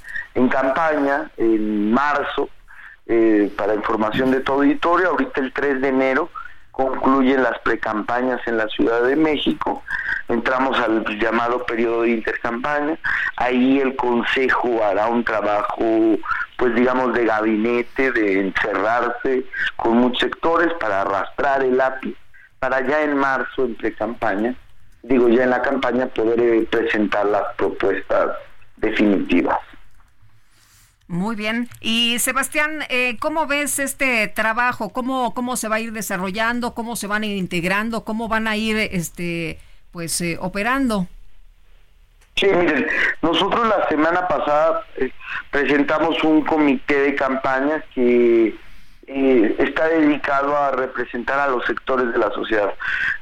campaña 0.49 1.31
en 1.37 1.91
marzo 1.91 2.49
eh, 3.07 3.51
para 3.57 3.75
información 3.75 4.31
de 4.31 4.41
todo 4.41 4.57
auditorio. 4.57 5.09
Ahorita 5.09 5.41
el 5.41 5.51
3 5.53 5.81
de 5.81 5.87
enero 5.89 6.29
concluyen 6.71 7.43
las 7.43 7.59
precampañas 7.59 8.39
en 8.47 8.57
la 8.57 8.67
Ciudad 8.67 9.03
de 9.03 9.15
México. 9.15 9.83
Entramos 10.27 10.79
al 10.79 11.03
llamado 11.19 11.65
periodo 11.65 12.03
de 12.03 12.11
intercampaña. 12.11 12.97
Ahí 13.37 13.79
el 13.79 13.95
Consejo 13.95 14.83
hará 14.83 15.07
un 15.07 15.23
trabajo, 15.23 15.83
pues 16.57 16.73
digamos, 16.75 17.13
de 17.13 17.25
gabinete, 17.25 18.11
de 18.11 18.39
encerrarse 18.39 19.43
con 19.75 19.97
muchos 19.97 20.21
sectores 20.21 20.73
para 20.79 21.01
arrastrar 21.01 21.63
el 21.63 21.77
lápiz, 21.77 22.15
para 22.59 22.85
ya 22.87 23.01
en 23.01 23.17
marzo, 23.17 23.65
en 23.65 23.75
precampaña, 23.75 24.55
digo 25.03 25.27
ya 25.27 25.43
en 25.43 25.49
la 25.49 25.61
campaña, 25.61 26.07
poder 26.07 26.39
eh, 26.39 26.67
presentar 26.69 27.25
las 27.25 27.43
propuestas 27.57 28.29
definitivas. 28.77 29.59
Muy 31.11 31.35
bien. 31.35 31.67
Y 31.81 32.19
Sebastián, 32.19 32.85
eh, 32.87 33.17
¿cómo 33.19 33.45
ves 33.45 33.79
este 33.79 34.29
trabajo? 34.29 34.91
¿Cómo, 34.93 35.33
¿Cómo 35.33 35.57
se 35.57 35.67
va 35.67 35.75
a 35.75 35.79
ir 35.81 35.91
desarrollando? 35.91 36.73
¿Cómo 36.73 36.95
se 36.95 37.05
van 37.05 37.23
a 37.23 37.25
ir 37.25 37.35
integrando? 37.35 38.05
¿Cómo 38.05 38.29
van 38.29 38.47
a 38.47 38.55
ir 38.55 38.77
este, 38.77 39.59
pues, 39.91 40.21
eh, 40.21 40.37
operando? 40.39 41.07
Sí, 42.37 42.45
miren, 42.47 42.87
nosotros 43.21 43.67
la 43.67 43.89
semana 43.89 44.25
pasada 44.25 44.85
eh, 44.95 45.11
presentamos 45.49 46.23
un 46.23 46.45
comité 46.45 47.01
de 47.01 47.15
campaña 47.15 47.83
que 47.93 48.55
eh, 49.13 49.55
está 49.59 49.89
dedicado 49.89 50.55
a 50.55 50.71
representar 50.71 51.37
a 51.37 51.49
los 51.49 51.65
sectores 51.65 52.13
de 52.13 52.17
la 52.17 52.31
sociedad. 52.31 52.73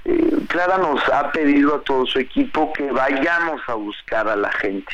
Eh, 0.05 0.37
Clara 0.47 0.77
nos 0.77 1.01
ha 1.09 1.31
pedido 1.31 1.77
a 1.77 1.81
todo 1.81 2.05
su 2.05 2.19
equipo 2.19 2.71
que 2.73 2.91
vayamos 2.91 3.59
a 3.67 3.73
buscar 3.73 4.27
a 4.27 4.35
la 4.35 4.51
gente, 4.51 4.91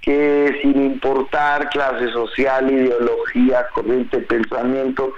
que 0.00 0.56
sin 0.62 0.80
importar 0.80 1.68
clase 1.70 2.12
social, 2.12 2.70
ideología, 2.70 3.66
corriente 3.74 4.18
de 4.18 4.26
pensamiento, 4.26 5.12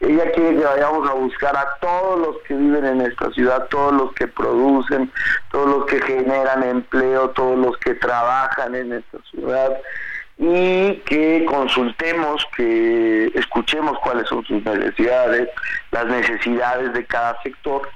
ella 0.00 0.32
quiere 0.32 0.56
que 0.56 0.64
vayamos 0.64 1.10
a 1.10 1.12
buscar 1.12 1.54
a 1.54 1.76
todos 1.82 2.18
los 2.18 2.36
que 2.44 2.54
viven 2.54 2.86
en 2.86 3.02
esta 3.02 3.30
ciudad, 3.32 3.66
todos 3.68 3.92
los 3.92 4.14
que 4.14 4.28
producen, 4.28 5.12
todos 5.50 5.68
los 5.68 5.84
que 5.84 6.00
generan 6.00 6.62
empleo, 6.62 7.28
todos 7.30 7.58
los 7.58 7.76
que 7.76 7.94
trabajan 7.96 8.74
en 8.74 8.94
esta 8.94 9.18
ciudad 9.30 9.76
y 10.40 10.94
que 11.04 11.44
consultemos, 11.44 12.46
que 12.56 13.30
escuchemos 13.34 13.98
cuáles 13.98 14.26
son 14.26 14.42
sus 14.46 14.64
necesidades, 14.64 15.48
las 15.90 16.06
necesidades 16.06 16.94
de 16.94 17.04
cada 17.04 17.40
sector 17.42 17.86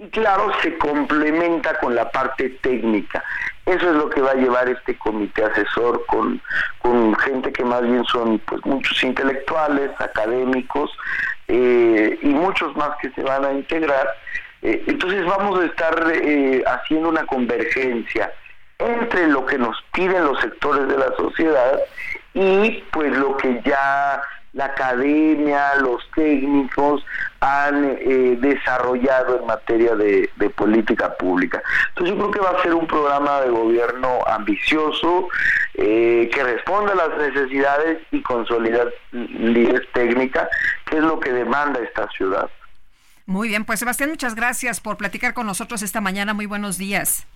y 0.00 0.08
claro, 0.08 0.50
se 0.62 0.78
complementa 0.78 1.78
con 1.78 1.94
la 1.94 2.10
parte 2.10 2.48
técnica. 2.62 3.22
Eso 3.66 3.90
es 3.90 3.96
lo 3.96 4.08
que 4.08 4.22
va 4.22 4.30
a 4.30 4.34
llevar 4.34 4.66
este 4.70 4.96
comité 4.96 5.44
asesor 5.44 6.06
con, 6.06 6.40
con 6.78 7.14
gente 7.16 7.52
que 7.52 7.62
más 7.62 7.82
bien 7.82 8.02
son 8.06 8.38
pues 8.38 8.64
muchos 8.64 9.04
intelectuales, 9.04 9.90
académicos 9.98 10.90
eh, 11.48 12.18
y 12.22 12.28
muchos 12.28 12.74
más 12.76 12.92
que 13.02 13.10
se 13.10 13.22
van 13.22 13.44
a 13.44 13.52
integrar. 13.52 14.08
Eh, 14.62 14.82
entonces 14.86 15.22
vamos 15.26 15.60
a 15.60 15.66
estar 15.66 16.10
eh, 16.14 16.64
haciendo 16.66 17.10
una 17.10 17.26
convergencia 17.26 18.32
entre 18.80 19.28
lo 19.28 19.46
que 19.46 19.58
nos 19.58 19.76
piden 19.92 20.24
los 20.24 20.40
sectores 20.40 20.88
de 20.88 20.96
la 20.96 21.14
sociedad 21.16 21.80
y 22.34 22.82
pues 22.92 23.16
lo 23.16 23.36
que 23.36 23.60
ya 23.64 24.22
la 24.52 24.64
academia, 24.64 25.76
los 25.76 26.02
técnicos 26.14 27.04
han 27.40 27.96
eh, 28.00 28.36
desarrollado 28.40 29.38
en 29.38 29.46
materia 29.46 29.94
de, 29.94 30.28
política 30.56 31.16
pública. 31.16 31.62
Entonces 31.90 32.16
yo 32.16 32.20
creo 32.20 32.30
que 32.32 32.40
va 32.40 32.58
a 32.58 32.62
ser 32.62 32.74
un 32.74 32.86
programa 32.86 33.40
de 33.40 33.50
gobierno 33.50 34.18
ambicioso, 34.26 35.28
eh, 35.74 36.28
que 36.32 36.42
responda 36.42 36.92
a 36.92 36.96
las 36.96 37.16
necesidades 37.16 38.02
y 38.10 38.20
consolidar 38.22 38.92
líderes 39.12 39.90
técnica, 39.92 40.48
que 40.86 40.98
es 40.98 41.02
lo 41.02 41.20
que 41.20 41.32
demanda 41.32 41.80
esta 41.80 42.08
ciudad. 42.08 42.50
Muy 43.26 43.48
bien, 43.48 43.64
pues 43.64 43.78
Sebastián, 43.78 44.10
muchas 44.10 44.34
gracias 44.34 44.80
por 44.80 44.96
platicar 44.96 45.34
con 45.34 45.46
nosotros 45.46 45.82
esta 45.82 46.00
mañana. 46.00 46.34
Muy 46.34 46.46
buenos 46.46 46.76
días. 46.76 47.26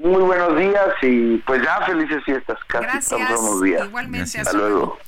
Muy 0.00 0.22
buenos 0.22 0.56
días 0.56 0.88
y 1.02 1.38
pues 1.38 1.60
ya 1.62 1.84
felices 1.84 2.22
fiestas. 2.24 2.56
Casi 2.68 2.84
Gracias. 2.84 3.40
Buenos 3.40 3.62
días. 3.62 3.86
Igualmente. 3.86 4.40
Hasta 4.40 4.56
luego. 4.56 4.98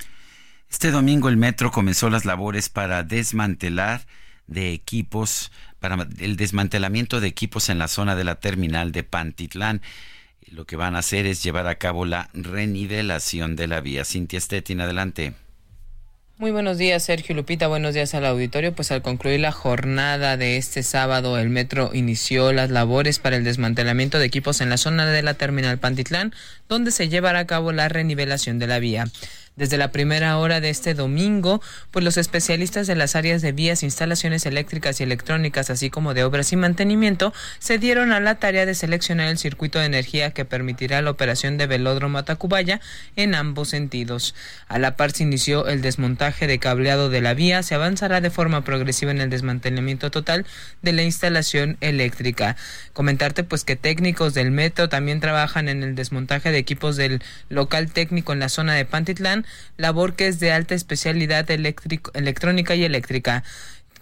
Este 0.69 0.91
domingo 0.91 1.29
el 1.29 1.37
metro 1.37 1.71
comenzó 1.71 2.11
las 2.11 2.25
labores 2.25 2.69
para 2.69 3.05
desmantelar 3.05 4.01
de 4.49 4.73
equipos, 4.73 5.53
para 5.79 6.09
el 6.19 6.37
desmantelamiento 6.37 7.21
de 7.21 7.29
equipos 7.29 7.69
en 7.69 7.79
la 7.79 7.87
zona 7.87 8.17
de 8.17 8.25
la 8.25 8.41
terminal 8.41 8.91
de 8.91 9.05
Pantitlán. 9.05 9.81
Lo 10.51 10.67
que 10.67 10.75
van 10.75 10.97
a 10.97 11.01
hacer 11.01 11.25
es 11.27 11.43
llevar 11.45 11.69
a 11.69 11.77
cabo 11.77 12.05
la 12.05 12.29
renivelación 12.35 13.55
de 13.55 13.69
la 13.69 13.81
vía. 13.81 14.05
Cintia 14.05 14.41
Stettin, 14.41 14.81
adelante. 14.81 15.35
Muy 16.41 16.53
buenos 16.53 16.79
días, 16.79 17.03
Sergio 17.03 17.35
Lupita. 17.35 17.67
Buenos 17.67 17.93
días 17.93 18.15
al 18.15 18.25
auditorio. 18.25 18.73
Pues 18.73 18.91
al 18.93 19.03
concluir 19.03 19.41
la 19.41 19.53
jornada 19.53 20.39
de 20.39 20.57
este 20.57 20.83
sábado, 20.83 21.37
el 21.37 21.51
metro 21.51 21.91
inició 21.93 22.55
las 22.55 22.71
labores 22.71 23.19
para 23.19 23.37
el 23.37 23.45
desmantelamiento 23.45 24.19
de 24.19 24.25
equipos 24.25 24.63
en 24.63 24.71
la 24.71 24.79
zona 24.79 25.05
de 25.05 25.23
la 25.23 25.35
terminal 25.35 25.77
Pantitlán, 25.77 26.33
donde 26.67 26.93
se 26.93 27.11
llevará 27.11 27.41
a 27.41 27.47
cabo 27.47 27.73
la 27.73 27.91
renivelación 27.91 28.59
de 28.59 28.67
la 28.69 28.79
vía. 28.79 29.05
Desde 29.61 29.77
la 29.77 29.93
primera 29.93 30.39
hora 30.39 30.63
de 30.63 30.71
este 30.71 30.95
domingo, 30.95 31.61
pues 31.91 32.03
los 32.03 32.17
especialistas 32.17 32.87
de 32.87 32.95
las 32.95 33.15
áreas 33.15 33.43
de 33.43 33.53
vías, 33.53 33.83
instalaciones 33.83 34.47
eléctricas 34.47 34.99
y 34.99 35.03
electrónicas, 35.03 35.69
así 35.69 35.91
como 35.91 36.15
de 36.15 36.25
obras 36.25 36.51
y 36.53 36.57
mantenimiento, 36.57 37.35
se 37.59 37.77
dieron 37.77 38.11
a 38.13 38.21
la 38.21 38.37
tarea 38.37 38.65
de 38.65 38.75
seleccionar 38.75 39.29
el 39.29 39.37
circuito 39.37 39.79
de 39.79 39.85
energía 39.85 40.31
que 40.31 40.47
permitirá 40.47 41.03
la 41.03 41.11
operación 41.11 41.59
de 41.59 41.67
velódromo 41.67 42.17
a 42.17 42.25
Tacubaya 42.25 42.81
en 43.17 43.35
ambos 43.35 43.69
sentidos. 43.69 44.35
A 44.67 44.79
la 44.79 44.97
par 44.97 45.13
se 45.13 45.25
inició 45.25 45.67
el 45.67 45.83
desmontaje 45.83 46.47
de 46.47 46.59
cableado 46.59 47.11
de 47.11 47.21
la 47.21 47.35
vía, 47.35 47.63
se 47.63 47.75
avanzará 47.75 48.23
de 48.23 48.31
forma 48.31 48.65
progresiva 48.65 49.11
en 49.11 49.21
el 49.21 49.29
desmantelamiento 49.29 50.11
total 50.11 50.47
de 50.81 50.95
la 50.95 51.03
instalación 51.03 51.77
eléctrica. 51.83 52.57
Comentarte 52.95 53.45
pues 53.45 53.65
que 53.65 53.77
técnicos 53.77 54.33
del 54.33 54.53
metro 54.53 54.89
también 54.89 55.21
trabajan 55.21 55.69
en 55.69 55.83
el 55.83 55.95
desmontaje 55.95 56.51
de 56.51 56.57
equipos 56.57 56.97
del 56.97 57.23
local 57.51 57.93
técnico 57.93 58.33
en 58.33 58.41
la 58.41 58.49
zona 58.49 58.73
de 58.73 58.87
Pantitlán, 58.87 59.45
labor 59.77 60.15
que 60.15 60.29
es 60.29 60.41
de 60.41 60.53
alta 60.53 60.75
especialidad 60.75 61.51
electrónica 61.51 62.75
y 62.75 62.85
eléctrica. 62.85 63.43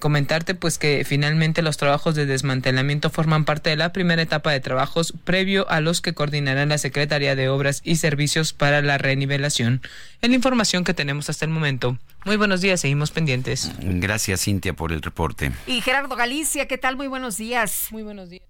Comentarte 0.00 0.54
pues 0.54 0.78
que 0.78 1.04
finalmente 1.04 1.60
los 1.60 1.76
trabajos 1.76 2.14
de 2.14 2.24
desmantelamiento 2.24 3.10
forman 3.10 3.44
parte 3.44 3.70
de 3.70 3.76
la 3.76 3.92
primera 3.92 4.22
etapa 4.22 4.52
de 4.52 4.60
trabajos 4.60 5.12
previo 5.24 5.68
a 5.70 5.80
los 5.80 6.00
que 6.00 6.14
coordinarán 6.14 6.68
la 6.68 6.78
Secretaría 6.78 7.34
de 7.34 7.48
Obras 7.48 7.80
y 7.82 7.96
Servicios 7.96 8.52
para 8.52 8.80
la 8.80 8.96
renivelación. 8.96 9.82
Es 10.22 10.30
la 10.30 10.36
información 10.36 10.84
que 10.84 10.94
tenemos 10.94 11.28
hasta 11.30 11.44
el 11.46 11.50
momento. 11.50 11.98
Muy 12.24 12.36
buenos 12.36 12.60
días, 12.60 12.80
seguimos 12.80 13.10
pendientes. 13.10 13.72
Gracias 13.80 14.42
Cintia 14.42 14.72
por 14.72 14.92
el 14.92 15.02
reporte. 15.02 15.50
Y 15.66 15.80
Gerardo 15.80 16.14
Galicia, 16.14 16.68
¿qué 16.68 16.78
tal? 16.78 16.96
Muy 16.96 17.08
buenos 17.08 17.36
días. 17.36 17.88
Muy 17.90 18.04
buenos 18.04 18.30
días. 18.30 18.44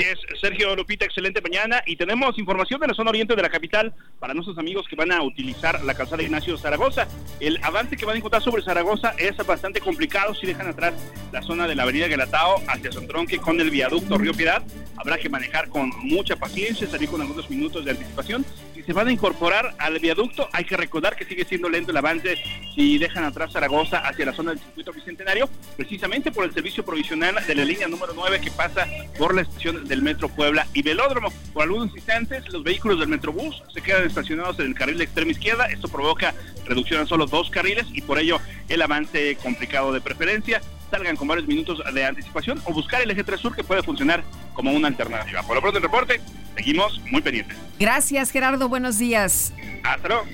Es, 0.00 0.18
Sergio 0.40 0.74
Lupita, 0.74 1.04
excelente 1.04 1.42
mañana. 1.42 1.82
Y 1.84 1.96
tenemos 1.96 2.38
información 2.38 2.80
de 2.80 2.86
la 2.86 2.94
zona 2.94 3.10
oriente 3.10 3.36
de 3.36 3.42
la 3.42 3.50
capital 3.50 3.92
para 4.18 4.32
nuestros 4.32 4.56
amigos 4.56 4.86
que 4.88 4.96
van 4.96 5.12
a 5.12 5.22
utilizar 5.22 5.84
la 5.84 5.92
calzada 5.92 6.22
Ignacio 6.22 6.56
Zaragoza. 6.56 7.06
El 7.38 7.58
avance 7.62 7.98
que 7.98 8.06
van 8.06 8.14
a 8.14 8.18
encontrar 8.18 8.42
sobre 8.42 8.62
Zaragoza 8.62 9.14
es 9.18 9.36
bastante 9.46 9.80
complicado 9.80 10.34
si 10.34 10.46
dejan 10.46 10.68
atrás 10.68 10.94
la 11.32 11.42
zona 11.42 11.68
de 11.68 11.74
la 11.74 11.82
avenida 11.82 12.08
Galatao 12.08 12.62
hacia 12.66 12.90
Sontronque 12.90 13.38
con 13.38 13.60
el 13.60 13.70
viaducto 13.70 14.16
Río 14.16 14.32
Piedad. 14.32 14.62
Habrá 14.96 15.18
que 15.18 15.28
manejar 15.28 15.68
con 15.68 15.90
mucha 15.98 16.36
paciencia, 16.36 16.86
salir 16.86 17.10
con 17.10 17.20
algunos 17.20 17.50
minutos 17.50 17.84
de 17.84 17.90
anticipación. 17.90 18.46
Si 18.80 18.86
se 18.86 18.92
van 18.94 19.08
a 19.08 19.12
incorporar 19.12 19.74
al 19.78 19.98
viaducto, 19.98 20.48
hay 20.52 20.64
que 20.64 20.76
recordar 20.76 21.14
que 21.14 21.26
sigue 21.26 21.44
siendo 21.44 21.68
lento 21.68 21.90
el 21.90 21.96
avance 21.98 22.38
si 22.74 22.96
dejan 22.96 23.24
atrás 23.24 23.52
Zaragoza 23.52 23.98
hacia 23.98 24.24
la 24.24 24.32
zona 24.32 24.52
del 24.52 24.60
circuito 24.60 24.92
bicentenario, 24.92 25.50
precisamente 25.76 26.32
por 26.32 26.44
el 26.44 26.54
servicio 26.54 26.82
provisional 26.82 27.36
de 27.46 27.54
la 27.54 27.64
línea 27.64 27.88
número 27.88 28.14
9 28.14 28.40
que 28.40 28.50
pasa 28.50 28.86
por 29.18 29.34
la 29.34 29.42
estación 29.42 29.86
del 29.86 30.00
Metro 30.00 30.30
Puebla 30.30 30.66
y 30.72 30.80
Velódromo. 30.82 31.30
Por 31.52 31.64
algunos 31.64 31.94
instantes, 31.94 32.50
los 32.50 32.62
vehículos 32.62 32.98
del 33.00 33.08
Metrobús 33.08 33.62
se 33.72 33.82
quedan 33.82 34.06
estacionados 34.06 34.58
en 34.60 34.66
el 34.66 34.74
carril 34.74 34.96
de 34.96 35.04
extrema 35.04 35.32
izquierda. 35.32 35.66
Esto 35.66 35.88
provoca 35.88 36.34
reducción 36.64 37.02
a 37.02 37.06
solo 37.06 37.26
dos 37.26 37.50
carriles 37.50 37.86
y 37.92 38.00
por 38.00 38.18
ello 38.18 38.40
el 38.68 38.80
avance 38.80 39.36
complicado 39.42 39.92
de 39.92 40.00
preferencia 40.00 40.62
salgan 40.90 41.16
con 41.16 41.28
varios 41.28 41.46
minutos 41.46 41.82
de 41.92 42.04
anticipación 42.04 42.60
o 42.64 42.72
buscar 42.72 43.02
el 43.02 43.10
eje 43.10 43.24
3 43.24 43.40
sur 43.40 43.54
que 43.54 43.62
puede 43.62 43.82
funcionar 43.82 44.24
como 44.54 44.72
una 44.72 44.88
alternativa. 44.88 45.42
Por 45.42 45.54
lo 45.54 45.62
pronto 45.62 45.78
el 45.78 45.84
reporte, 45.84 46.20
seguimos 46.56 47.00
muy 47.10 47.22
pendientes. 47.22 47.56
Gracias 47.78 48.30
Gerardo, 48.30 48.68
buenos 48.70 48.98
días. 48.98 49.52
Hasta 49.84 50.08
luego. 50.08 50.24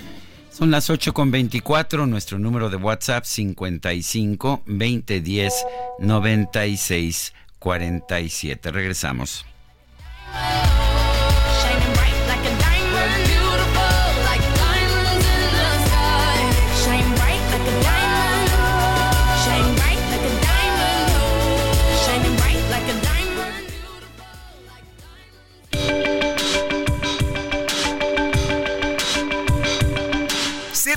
Son 0.50 0.70
las 0.70 0.88
8 0.88 1.12
con 1.12 1.30
24, 1.30 2.06
nuestro 2.06 2.38
número 2.38 2.70
de 2.70 2.76
WhatsApp 2.76 3.24
55 3.24 4.62
2010 4.66 5.66
96 5.98 7.34
47. 7.58 8.70
Regresamos. 8.70 9.44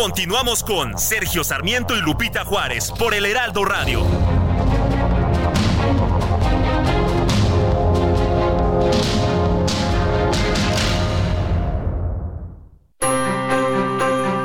Continuamos 0.00 0.62
con 0.62 0.98
Sergio 0.98 1.44
Sarmiento 1.44 1.94
y 1.94 2.00
Lupita 2.00 2.42
Juárez 2.42 2.90
por 2.90 3.12
el 3.12 3.26
Heraldo 3.26 3.66
Radio. 3.66 4.00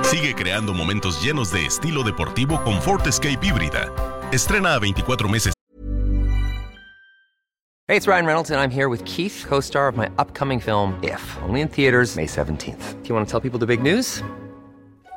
Sigue 0.03 0.35
creando 0.35 0.73
momentos 0.73 1.23
llenos 1.23 1.53
de 1.53 1.65
estilo 1.65 2.03
deportivo 2.03 2.61
con 2.65 2.81
Ford 2.81 3.07
Escape 3.07 3.39
híbrida. 3.41 3.89
Estrena 4.33 4.73
a 4.73 4.79
24 4.79 5.29
meses. 5.29 5.53
Hey, 7.87 7.95
it's 7.95 8.07
Ryan 8.07 8.25
Reynolds, 8.25 8.51
and 8.51 8.59
I'm 8.59 8.71
here 8.71 8.89
with 8.89 9.05
Keith, 9.05 9.45
co 9.47 9.61
star 9.61 9.87
of 9.87 9.95
my 9.95 10.09
upcoming 10.17 10.59
film, 10.59 10.99
If, 11.01 11.21
only 11.47 11.61
in 11.61 11.69
theaters, 11.69 12.17
May 12.17 12.25
17th. 12.25 13.01
Do 13.03 13.07
you 13.07 13.15
want 13.15 13.25
to 13.25 13.31
tell 13.31 13.39
people 13.39 13.57
the 13.57 13.65
big 13.65 13.81
news? 13.81 14.21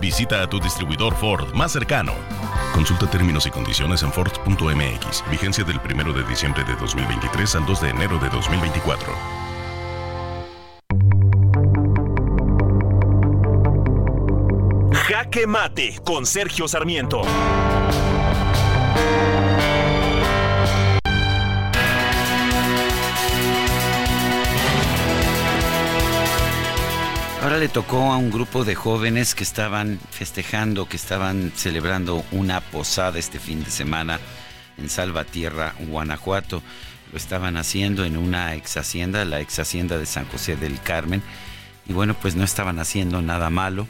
Visita 0.00 0.42
a 0.42 0.46
tu 0.48 0.60
distribuidor 0.60 1.14
Ford 1.14 1.52
más 1.54 1.72
cercano. 1.72 2.12
Consulta 2.72 3.08
términos 3.08 3.46
y 3.46 3.50
condiciones 3.50 4.02
en 4.02 4.12
Ford.mx. 4.12 5.24
Vigencia 5.30 5.64
del 5.64 5.78
1 5.78 6.12
de 6.12 6.24
diciembre 6.24 6.64
de 6.64 6.74
2023 6.76 7.54
al 7.56 7.66
2 7.66 7.80
de 7.80 7.88
enero 7.90 8.18
de 8.18 8.28
2024. 8.30 9.12
Jaque 15.06 15.46
Mate 15.46 16.00
con 16.04 16.26
Sergio 16.26 16.66
Sarmiento. 16.66 17.22
Ahora 27.54 27.66
le 27.66 27.72
tocó 27.72 28.12
a 28.12 28.16
un 28.16 28.32
grupo 28.32 28.64
de 28.64 28.74
jóvenes 28.74 29.36
que 29.36 29.44
estaban 29.44 30.00
festejando, 30.10 30.88
que 30.88 30.96
estaban 30.96 31.52
celebrando 31.54 32.24
una 32.32 32.60
posada 32.60 33.16
este 33.20 33.38
fin 33.38 33.62
de 33.62 33.70
semana 33.70 34.18
en 34.76 34.88
Salvatierra, 34.88 35.72
Guanajuato. 35.78 36.64
Lo 37.12 37.16
estaban 37.16 37.56
haciendo 37.56 38.04
en 38.04 38.16
una 38.16 38.56
ex 38.56 38.76
hacienda, 38.76 39.24
la 39.24 39.40
ex 39.40 39.60
hacienda 39.60 39.98
de 39.98 40.06
San 40.06 40.26
José 40.26 40.56
del 40.56 40.80
Carmen. 40.80 41.22
Y 41.86 41.92
bueno, 41.92 42.16
pues 42.20 42.34
no 42.34 42.42
estaban 42.42 42.80
haciendo 42.80 43.22
nada 43.22 43.50
malo. 43.50 43.86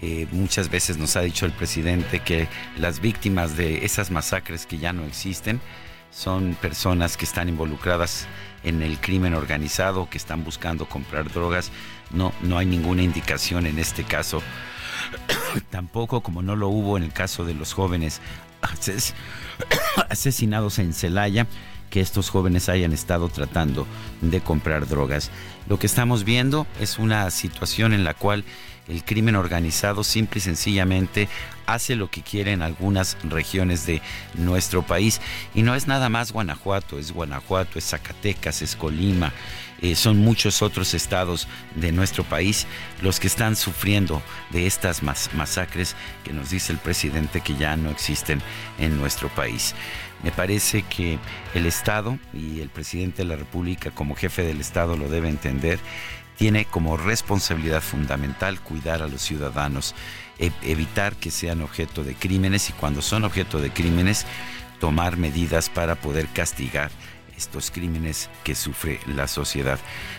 Eh, 0.00 0.26
muchas 0.32 0.70
veces 0.70 0.96
nos 0.96 1.14
ha 1.16 1.20
dicho 1.20 1.44
el 1.44 1.52
presidente 1.52 2.20
que 2.20 2.48
las 2.78 3.00
víctimas 3.00 3.58
de 3.58 3.84
esas 3.84 4.10
masacres 4.10 4.64
que 4.64 4.78
ya 4.78 4.94
no 4.94 5.04
existen 5.04 5.60
son 6.10 6.54
personas 6.54 7.16
que 7.18 7.26
están 7.26 7.50
involucradas 7.50 8.26
en 8.62 8.82
el 8.82 8.98
crimen 8.98 9.34
organizado, 9.34 10.08
que 10.08 10.16
están 10.16 10.42
buscando 10.42 10.86
comprar 10.88 11.30
drogas. 11.30 11.70
No, 12.14 12.32
no 12.42 12.58
hay 12.58 12.66
ninguna 12.66 13.02
indicación 13.02 13.66
en 13.66 13.78
este 13.78 14.04
caso. 14.04 14.42
Tampoco 15.70 16.20
como 16.22 16.42
no 16.42 16.56
lo 16.56 16.68
hubo 16.68 16.96
en 16.96 17.02
el 17.02 17.12
caso 17.12 17.44
de 17.44 17.54
los 17.54 17.72
jóvenes 17.74 18.20
ases- 18.62 19.14
asesinados 20.10 20.78
en 20.78 20.92
Celaya, 20.94 21.46
que 21.90 22.00
estos 22.00 22.30
jóvenes 22.30 22.68
hayan 22.68 22.92
estado 22.92 23.28
tratando 23.28 23.86
de 24.20 24.40
comprar 24.40 24.88
drogas. 24.88 25.30
Lo 25.68 25.78
que 25.78 25.86
estamos 25.86 26.24
viendo 26.24 26.66
es 26.80 26.98
una 26.98 27.30
situación 27.30 27.92
en 27.92 28.02
la 28.04 28.14
cual 28.14 28.44
el 28.88 29.04
crimen 29.04 29.36
organizado 29.36 30.04
simple 30.04 30.38
y 30.38 30.42
sencillamente 30.42 31.28
hace 31.66 31.94
lo 31.96 32.10
que 32.10 32.22
quiere 32.22 32.52
en 32.52 32.62
algunas 32.62 33.16
regiones 33.22 33.86
de 33.86 34.02
nuestro 34.34 34.82
país. 34.82 35.20
Y 35.54 35.62
no 35.62 35.74
es 35.74 35.86
nada 35.86 36.08
más 36.08 36.32
Guanajuato, 36.32 36.98
es 36.98 37.12
Guanajuato, 37.12 37.78
es 37.78 37.88
Zacatecas, 37.88 38.60
es 38.60 38.76
Colima, 38.76 39.32
eh, 39.82 39.94
son 39.94 40.18
muchos 40.18 40.62
otros 40.62 40.94
estados 40.94 41.48
de 41.74 41.92
nuestro 41.92 42.24
país 42.24 42.66
los 43.02 43.20
que 43.20 43.26
están 43.26 43.56
sufriendo 43.56 44.22
de 44.50 44.66
estas 44.66 45.02
mas- 45.02 45.30
masacres 45.34 45.94
que 46.24 46.32
nos 46.32 46.50
dice 46.50 46.72
el 46.72 46.78
presidente 46.78 47.40
que 47.40 47.56
ya 47.56 47.76
no 47.76 47.90
existen 47.90 48.40
en 48.78 48.98
nuestro 48.98 49.28
país. 49.28 49.74
Me 50.22 50.30
parece 50.30 50.82
que 50.82 51.18
el 51.54 51.66
Estado 51.66 52.18
y 52.32 52.60
el 52.60 52.70
presidente 52.70 53.18
de 53.22 53.28
la 53.28 53.36
República 53.36 53.90
como 53.90 54.14
jefe 54.14 54.42
del 54.42 54.60
Estado 54.60 54.96
lo 54.96 55.08
debe 55.08 55.28
entender 55.28 55.78
tiene 56.36 56.64
como 56.64 56.96
responsabilidad 56.96 57.80
fundamental 57.80 58.60
cuidar 58.60 59.02
a 59.02 59.08
los 59.08 59.22
ciudadanos, 59.22 59.94
e- 60.38 60.50
evitar 60.62 61.14
que 61.14 61.30
sean 61.30 61.62
objeto 61.62 62.02
de 62.02 62.14
crímenes 62.14 62.70
y 62.70 62.72
cuando 62.72 63.02
son 63.02 63.24
objeto 63.24 63.60
de 63.60 63.70
crímenes, 63.70 64.26
tomar 64.80 65.16
medidas 65.16 65.68
para 65.70 65.94
poder 65.94 66.26
castigar 66.28 66.90
estos 67.44 67.70
crímenes 67.70 68.28
que 68.42 68.54
sufre 68.54 69.00
la 69.06 69.28
sociedad. 69.28 69.78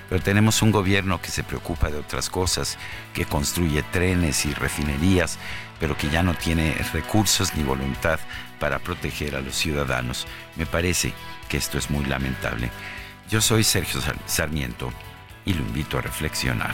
Pero 0.10 0.22
tenemos 0.22 0.62
un 0.62 0.72
gobierno 0.72 1.22
que 1.22 1.30
se 1.30 1.44
preocupa 1.44 1.90
de 1.90 1.98
otras 1.98 2.30
cosas, 2.30 2.78
que 3.14 3.26
construye 3.26 3.84
trenes 3.84 4.46
y 4.46 4.54
refinerías, 4.54 5.38
pero 5.80 5.98
que 5.98 6.10
ya 6.10 6.24
no 6.24 6.34
tiene 6.34 6.74
recursos 6.94 7.56
ni 7.56 7.64
voluntad 7.64 8.20
para 8.60 8.80
proteger 8.80 9.36
a 9.36 9.42
los 9.42 9.56
ciudadanos. 9.56 10.26
Me 10.56 10.66
parece 10.66 11.14
que 11.50 11.58
esto 11.58 11.78
es 11.78 11.90
muy 11.90 12.06
lamentable. 12.06 12.72
Yo 13.30 13.42
soy 13.42 13.64
Sergio 13.64 14.02
Sar- 14.02 14.18
Sarmiento 14.28 14.92
y 15.46 15.54
lo 15.54 15.62
invito 15.62 15.98
a 15.98 16.02
reflexionar. 16.02 16.74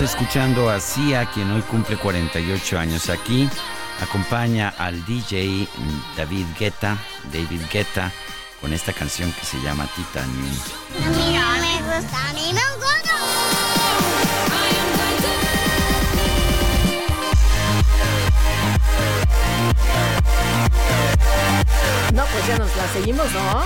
Escuchando 0.00 0.70
a 0.70 0.78
Cia, 0.78 1.26
quien 1.26 1.50
hoy 1.50 1.60
cumple 1.62 1.96
48 1.96 2.78
años 2.78 3.10
aquí. 3.10 3.50
Acompaña 4.00 4.72
al 4.78 5.04
DJ 5.04 5.66
David 6.16 6.46
Guetta, 6.58 6.96
David 7.32 7.62
Guetta, 7.70 8.12
con 8.60 8.72
esta 8.72 8.92
canción 8.92 9.32
que 9.32 9.44
se 9.44 9.60
llama 9.60 9.88
Titanium. 9.96 10.56
Me 10.94 11.82
gusta, 11.82 12.28
a 12.28 12.32
mí 12.32 12.52
me 12.52 12.60
No, 22.12 22.24
pues 22.24 22.46
ya 22.46 22.58
nos 22.58 22.76
la 22.76 22.88
seguimos, 22.92 23.26
¿no? 23.32 23.64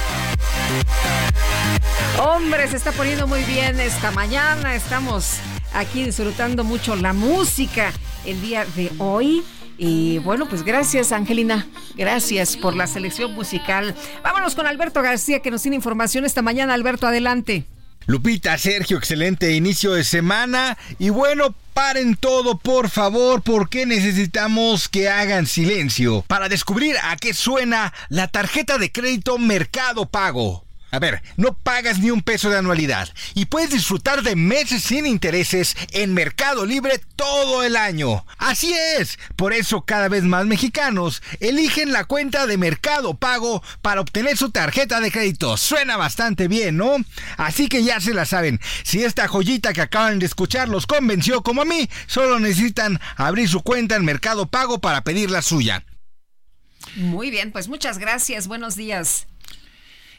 Hombre, 2.25 2.69
se 2.69 2.77
está 2.77 2.93
poniendo 2.93 3.27
muy 3.27 3.45
bien 3.45 3.79
esta 3.81 4.11
mañana. 4.11 4.75
Estamos 4.75 5.41
aquí 5.75 6.05
disfrutando 6.05 6.65
mucho 6.65 6.97
la 6.97 7.13
música 7.13 7.93
el 8.25 8.41
día 8.41 8.65
de 8.77 8.91
hoy. 8.99 9.43
Y 9.79 10.19
bueno, 10.19 10.49
pues 10.49 10.63
gracias, 10.63 11.13
Angelina. 11.13 11.67
Gracias 11.97 12.57
por 12.57 12.77
la 12.77 12.87
selección 12.87 13.33
musical. 13.35 13.95
Vámonos 14.23 14.55
con 14.55 14.67
Alberto 14.67 15.03
García, 15.03 15.41
que 15.41 15.51
nos 15.51 15.63
tiene 15.63 15.77
información 15.77 16.25
esta 16.25 16.43
mañana. 16.43 16.75
Alberto, 16.75 17.07
adelante. 17.07 17.65
Lupita, 18.07 18.59
Sergio, 18.59 18.99
excelente 18.99 19.53
inicio 19.53 19.93
de 19.93 20.05
semana. 20.05 20.77
Y 20.99 21.11
bueno, 21.11 21.55
paren 21.73 22.17
todo, 22.17 22.59
por 22.59 22.91
favor, 22.91 23.43
porque 23.43 23.87
necesitamos 23.87 24.89
que 24.89 25.09
hagan 25.09 25.47
silencio 25.47 26.25
para 26.27 26.49
descubrir 26.49 26.97
a 27.03 27.17
qué 27.17 27.33
suena 27.33 27.93
la 28.09 28.29
tarjeta 28.29 28.79
de 28.79 28.91
crédito 28.91 29.39
Mercado 29.39 30.07
Pago. 30.07 30.65
A 30.95 30.99
ver, 30.99 31.23
no 31.39 31.55
pagas 31.55 32.01
ni 32.01 32.11
un 32.11 32.21
peso 32.21 32.51
de 32.51 32.59
anualidad 32.59 33.09
y 33.35 33.47
puedes 33.47 33.71
disfrutar 33.71 34.23
de 34.23 34.37
meses 34.37 34.83
sin 34.83 35.07
intereses 35.07 35.75
en 35.93 36.13
Mercado 36.13 36.67
Libre 36.67 37.01
todo 37.17 37.63
el 37.63 37.77
año. 37.77 38.27
Así 38.37 38.75
es, 38.99 39.19
por 39.35 39.55
eso 39.55 39.87
cada 39.87 40.11
vez 40.11 40.23
más 40.25 40.45
mexicanos 40.45 41.23
eligen 41.41 41.93
la 41.93 42.05
cuenta 42.05 42.47
de 42.47 42.59
Mercado 42.59 43.15
Pago 43.15 43.63
para 43.81 44.03
obtener 44.03 44.37
su 44.37 44.51
tarjeta 44.51 45.01
de 45.01 45.11
crédito. 45.11 45.57
Suena 45.57 45.97
bastante 45.97 46.47
bien, 46.47 46.77
¿no? 46.77 46.99
Así 47.39 47.71
que 47.71 47.83
ya 47.83 47.99
se 47.99 48.13
la 48.13 48.27
saben. 48.27 48.61
Si 48.83 49.03
esta 49.03 49.29
joyita 49.29 49.73
que 49.73 49.81
acaban 49.81 50.19
de 50.19 50.27
escuchar 50.27 50.69
los 50.69 50.87
convenció 50.87 51.43
como 51.43 51.63
a 51.63 51.65
mí, 51.65 51.89
solo 52.07 52.39
necesitan 52.39 53.01
abrir 53.17 53.49
su 53.49 53.63
cuenta 53.63 53.97
en 53.97 54.05
Mercado 54.05 54.45
Pago 54.45 54.79
para 54.79 55.05
pedir 55.05 55.31
la 55.31 55.41
suya. 55.41 55.87
Muy 56.97 57.31
bien, 57.31 57.51
pues 57.51 57.69
muchas 57.69 57.97
gracias. 57.97 58.47
Buenos 58.47 58.77
días. 58.77 59.27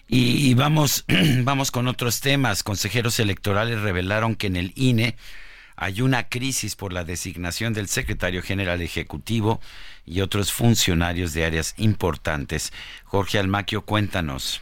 Y, 0.08 0.54
vamos, 0.54 1.06
vamos 1.44 1.72
con 1.72 1.88
otros 1.88 2.20
temas. 2.20 2.64
Consejeros 2.64 3.20
electorales 3.20 3.82
revelaron 3.82 4.36
que 4.36 4.48
en 4.48 4.56
el 4.56 4.74
INE 4.76 5.16
hay 5.76 6.02
una 6.02 6.30
crisis 6.30 6.76
por 6.76 6.94
la 6.94 7.04
designación 7.04 7.74
del 7.74 7.88
secretario 7.88 8.44
general 8.44 8.82
ejecutivo 8.82 9.60
y 10.06 10.22
otros 10.22 10.52
funcionarios 10.52 11.34
de 11.34 11.46
áreas 11.46 11.74
importantes. 11.78 12.72
Jorge 13.06 13.40
Almaquio, 13.40 13.84
cuéntanos. 13.84 14.62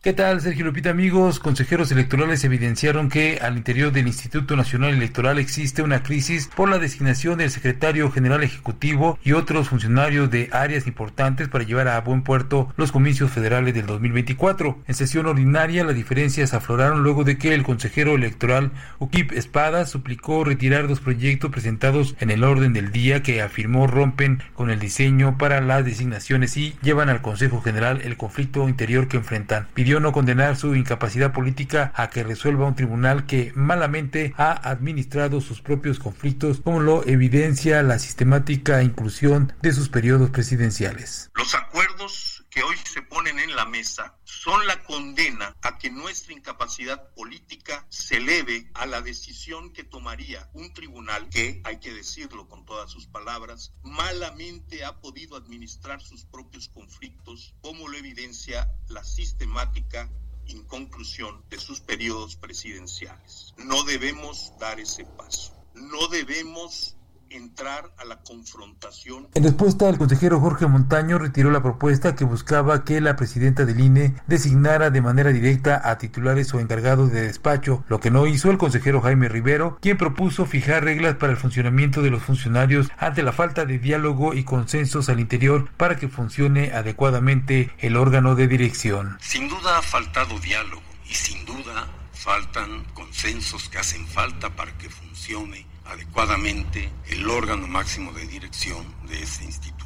¿Qué 0.00 0.12
tal, 0.12 0.40
Sergio 0.40 0.64
Lupita, 0.64 0.90
amigos? 0.90 1.40
Consejeros 1.40 1.90
electorales 1.90 2.44
evidenciaron 2.44 3.08
que 3.08 3.40
al 3.42 3.56
interior 3.56 3.90
del 3.90 4.06
Instituto 4.06 4.54
Nacional 4.54 4.94
Electoral 4.94 5.40
existe 5.40 5.82
una 5.82 6.04
crisis 6.04 6.48
por 6.54 6.68
la 6.68 6.78
designación 6.78 7.38
del 7.38 7.50
secretario 7.50 8.08
general 8.12 8.44
ejecutivo 8.44 9.18
y 9.24 9.32
otros 9.32 9.70
funcionarios 9.70 10.30
de 10.30 10.50
áreas 10.52 10.86
importantes 10.86 11.48
para 11.48 11.64
llevar 11.64 11.88
a 11.88 12.00
buen 12.00 12.22
puerto 12.22 12.72
los 12.76 12.92
comicios 12.92 13.32
federales 13.32 13.74
del 13.74 13.86
2024. 13.86 14.78
En 14.86 14.94
sesión 14.94 15.26
ordinaria, 15.26 15.82
las 15.82 15.96
diferencias 15.96 16.54
afloraron 16.54 17.02
luego 17.02 17.24
de 17.24 17.36
que 17.36 17.52
el 17.52 17.64
consejero 17.64 18.14
electoral 18.14 18.70
Ukip 19.00 19.32
Espada 19.32 19.84
suplicó 19.84 20.44
retirar 20.44 20.86
dos 20.86 21.00
proyectos 21.00 21.50
presentados 21.50 22.14
en 22.20 22.30
el 22.30 22.44
orden 22.44 22.72
del 22.72 22.92
día 22.92 23.24
que 23.24 23.42
afirmó 23.42 23.88
rompen 23.88 24.44
con 24.54 24.70
el 24.70 24.78
diseño 24.78 25.38
para 25.38 25.60
las 25.60 25.84
designaciones 25.84 26.56
y 26.56 26.76
llevan 26.82 27.08
al 27.08 27.20
Consejo 27.20 27.60
General 27.60 28.00
el 28.04 28.16
conflicto 28.16 28.68
interior 28.68 29.08
que 29.08 29.16
enfrentan 29.16 29.66
no 29.96 30.12
condenar 30.12 30.56
su 30.56 30.74
incapacidad 30.74 31.32
política 31.32 31.92
a 31.94 32.10
que 32.10 32.22
resuelva 32.22 32.66
un 32.66 32.74
tribunal 32.74 33.24
que 33.24 33.52
malamente 33.54 34.34
ha 34.36 34.52
administrado 34.70 35.40
sus 35.40 35.62
propios 35.62 35.98
conflictos, 35.98 36.60
como 36.60 36.80
lo 36.80 37.06
evidencia 37.06 37.82
la 37.82 37.98
sistemática 37.98 38.82
inclusión 38.82 39.54
de 39.62 39.72
sus 39.72 39.88
periodos 39.88 40.28
presidenciales. 40.30 41.30
Los 41.34 41.54
acuerdos 41.54 42.37
hoy 42.62 42.76
se 42.84 43.02
ponen 43.02 43.38
en 43.38 43.54
la 43.54 43.64
mesa 43.64 44.16
son 44.24 44.66
la 44.66 44.82
condena 44.84 45.56
a 45.62 45.78
que 45.78 45.90
nuestra 45.90 46.32
incapacidad 46.32 47.12
política 47.14 47.86
se 47.88 48.16
eleve 48.16 48.70
a 48.74 48.86
la 48.86 49.00
decisión 49.00 49.72
que 49.72 49.84
tomaría 49.84 50.48
un 50.54 50.72
tribunal 50.72 51.28
que, 51.28 51.60
hay 51.64 51.78
que 51.80 51.92
decirlo 51.92 52.48
con 52.48 52.64
todas 52.64 52.90
sus 52.90 53.06
palabras, 53.06 53.72
malamente 53.82 54.84
ha 54.84 55.00
podido 55.00 55.36
administrar 55.36 56.00
sus 56.00 56.24
propios 56.24 56.68
conflictos, 56.68 57.54
como 57.60 57.88
lo 57.88 57.96
evidencia 57.96 58.70
la 58.88 59.04
sistemática 59.04 60.10
inconclusión 60.46 61.44
de 61.50 61.58
sus 61.58 61.80
periodos 61.80 62.36
presidenciales. 62.36 63.54
No 63.58 63.84
debemos 63.84 64.52
dar 64.58 64.80
ese 64.80 65.04
paso. 65.04 65.54
No 65.74 66.08
debemos 66.08 66.97
entrar 67.30 67.90
a 67.98 68.04
la 68.04 68.16
confrontación. 68.22 69.28
En 69.34 69.44
respuesta, 69.44 69.88
el 69.88 69.98
consejero 69.98 70.40
Jorge 70.40 70.66
Montaño 70.66 71.18
retiró 71.18 71.50
la 71.50 71.62
propuesta 71.62 72.14
que 72.14 72.24
buscaba 72.24 72.84
que 72.84 73.00
la 73.00 73.16
presidenta 73.16 73.64
del 73.64 73.80
INE 73.80 74.14
designara 74.26 74.90
de 74.90 75.00
manera 75.00 75.30
directa 75.30 75.80
a 75.84 75.98
titulares 75.98 76.52
o 76.54 76.60
encargados 76.60 77.12
de 77.12 77.22
despacho, 77.22 77.84
lo 77.88 78.00
que 78.00 78.10
no 78.10 78.26
hizo 78.26 78.50
el 78.50 78.58
consejero 78.58 79.00
Jaime 79.00 79.28
Rivero, 79.28 79.78
quien 79.80 79.96
propuso 79.96 80.46
fijar 80.46 80.84
reglas 80.84 81.16
para 81.16 81.32
el 81.32 81.38
funcionamiento 81.38 82.02
de 82.02 82.10
los 82.10 82.22
funcionarios 82.22 82.88
ante 82.98 83.22
la 83.22 83.32
falta 83.32 83.64
de 83.64 83.78
diálogo 83.78 84.34
y 84.34 84.44
consensos 84.44 85.08
al 85.08 85.20
interior 85.20 85.70
para 85.76 85.96
que 85.96 86.08
funcione 86.08 86.72
adecuadamente 86.72 87.70
el 87.78 87.96
órgano 87.96 88.34
de 88.34 88.48
dirección. 88.48 89.18
Sin 89.20 89.48
duda 89.48 89.78
ha 89.78 89.82
faltado 89.82 90.38
diálogo 90.38 90.82
y 91.08 91.14
sin 91.14 91.44
duda 91.44 91.88
faltan 92.12 92.84
consensos 92.94 93.68
que 93.68 93.78
hacen 93.78 94.06
falta 94.06 94.50
para 94.50 94.76
que 94.76 94.90
funcione 94.90 95.66
adecuadamente 95.88 96.90
el 97.08 97.28
órgano 97.28 97.66
máximo 97.66 98.12
de 98.12 98.26
dirección 98.26 98.86
de 99.08 99.22
ese 99.22 99.44
instituto. 99.44 99.84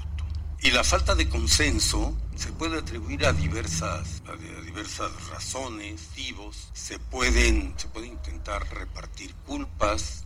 Y 0.61 0.71
la 0.71 0.85
falta 0.85 1.15
de 1.17 1.29
consenso 1.29 2.17
se 2.37 2.53
puede 2.53 2.79
atribuir 2.79 3.27
a 3.27 3.33
diversas, 3.33 4.23
a 4.29 4.37
diversas 4.63 5.11
razones, 5.29 6.13
motivos. 6.23 6.69
Se 6.73 6.99
pueden, 6.99 7.75
se 7.77 7.89
puede 7.89 8.07
intentar 8.07 8.63
repartir 8.75 9.35
culpas, 9.47 10.25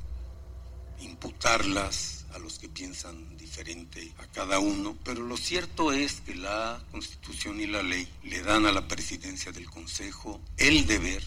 imputarlas 1.00 2.26
a 2.34 2.38
los 2.38 2.58
que 2.58 2.68
piensan 2.68 3.36
diferente 3.36 4.12
a 4.18 4.26
cada 4.26 4.58
uno, 4.58 4.96
pero 5.04 5.22
lo 5.22 5.36
cierto 5.36 5.92
es 5.92 6.20
que 6.20 6.34
la 6.34 6.82
Constitución 6.90 7.60
y 7.60 7.66
la 7.66 7.82
ley 7.82 8.06
le 8.24 8.42
dan 8.42 8.66
a 8.66 8.72
la 8.72 8.86
presidencia 8.86 9.52
del 9.52 9.70
Consejo 9.70 10.40
el 10.58 10.86
deber 10.86 11.22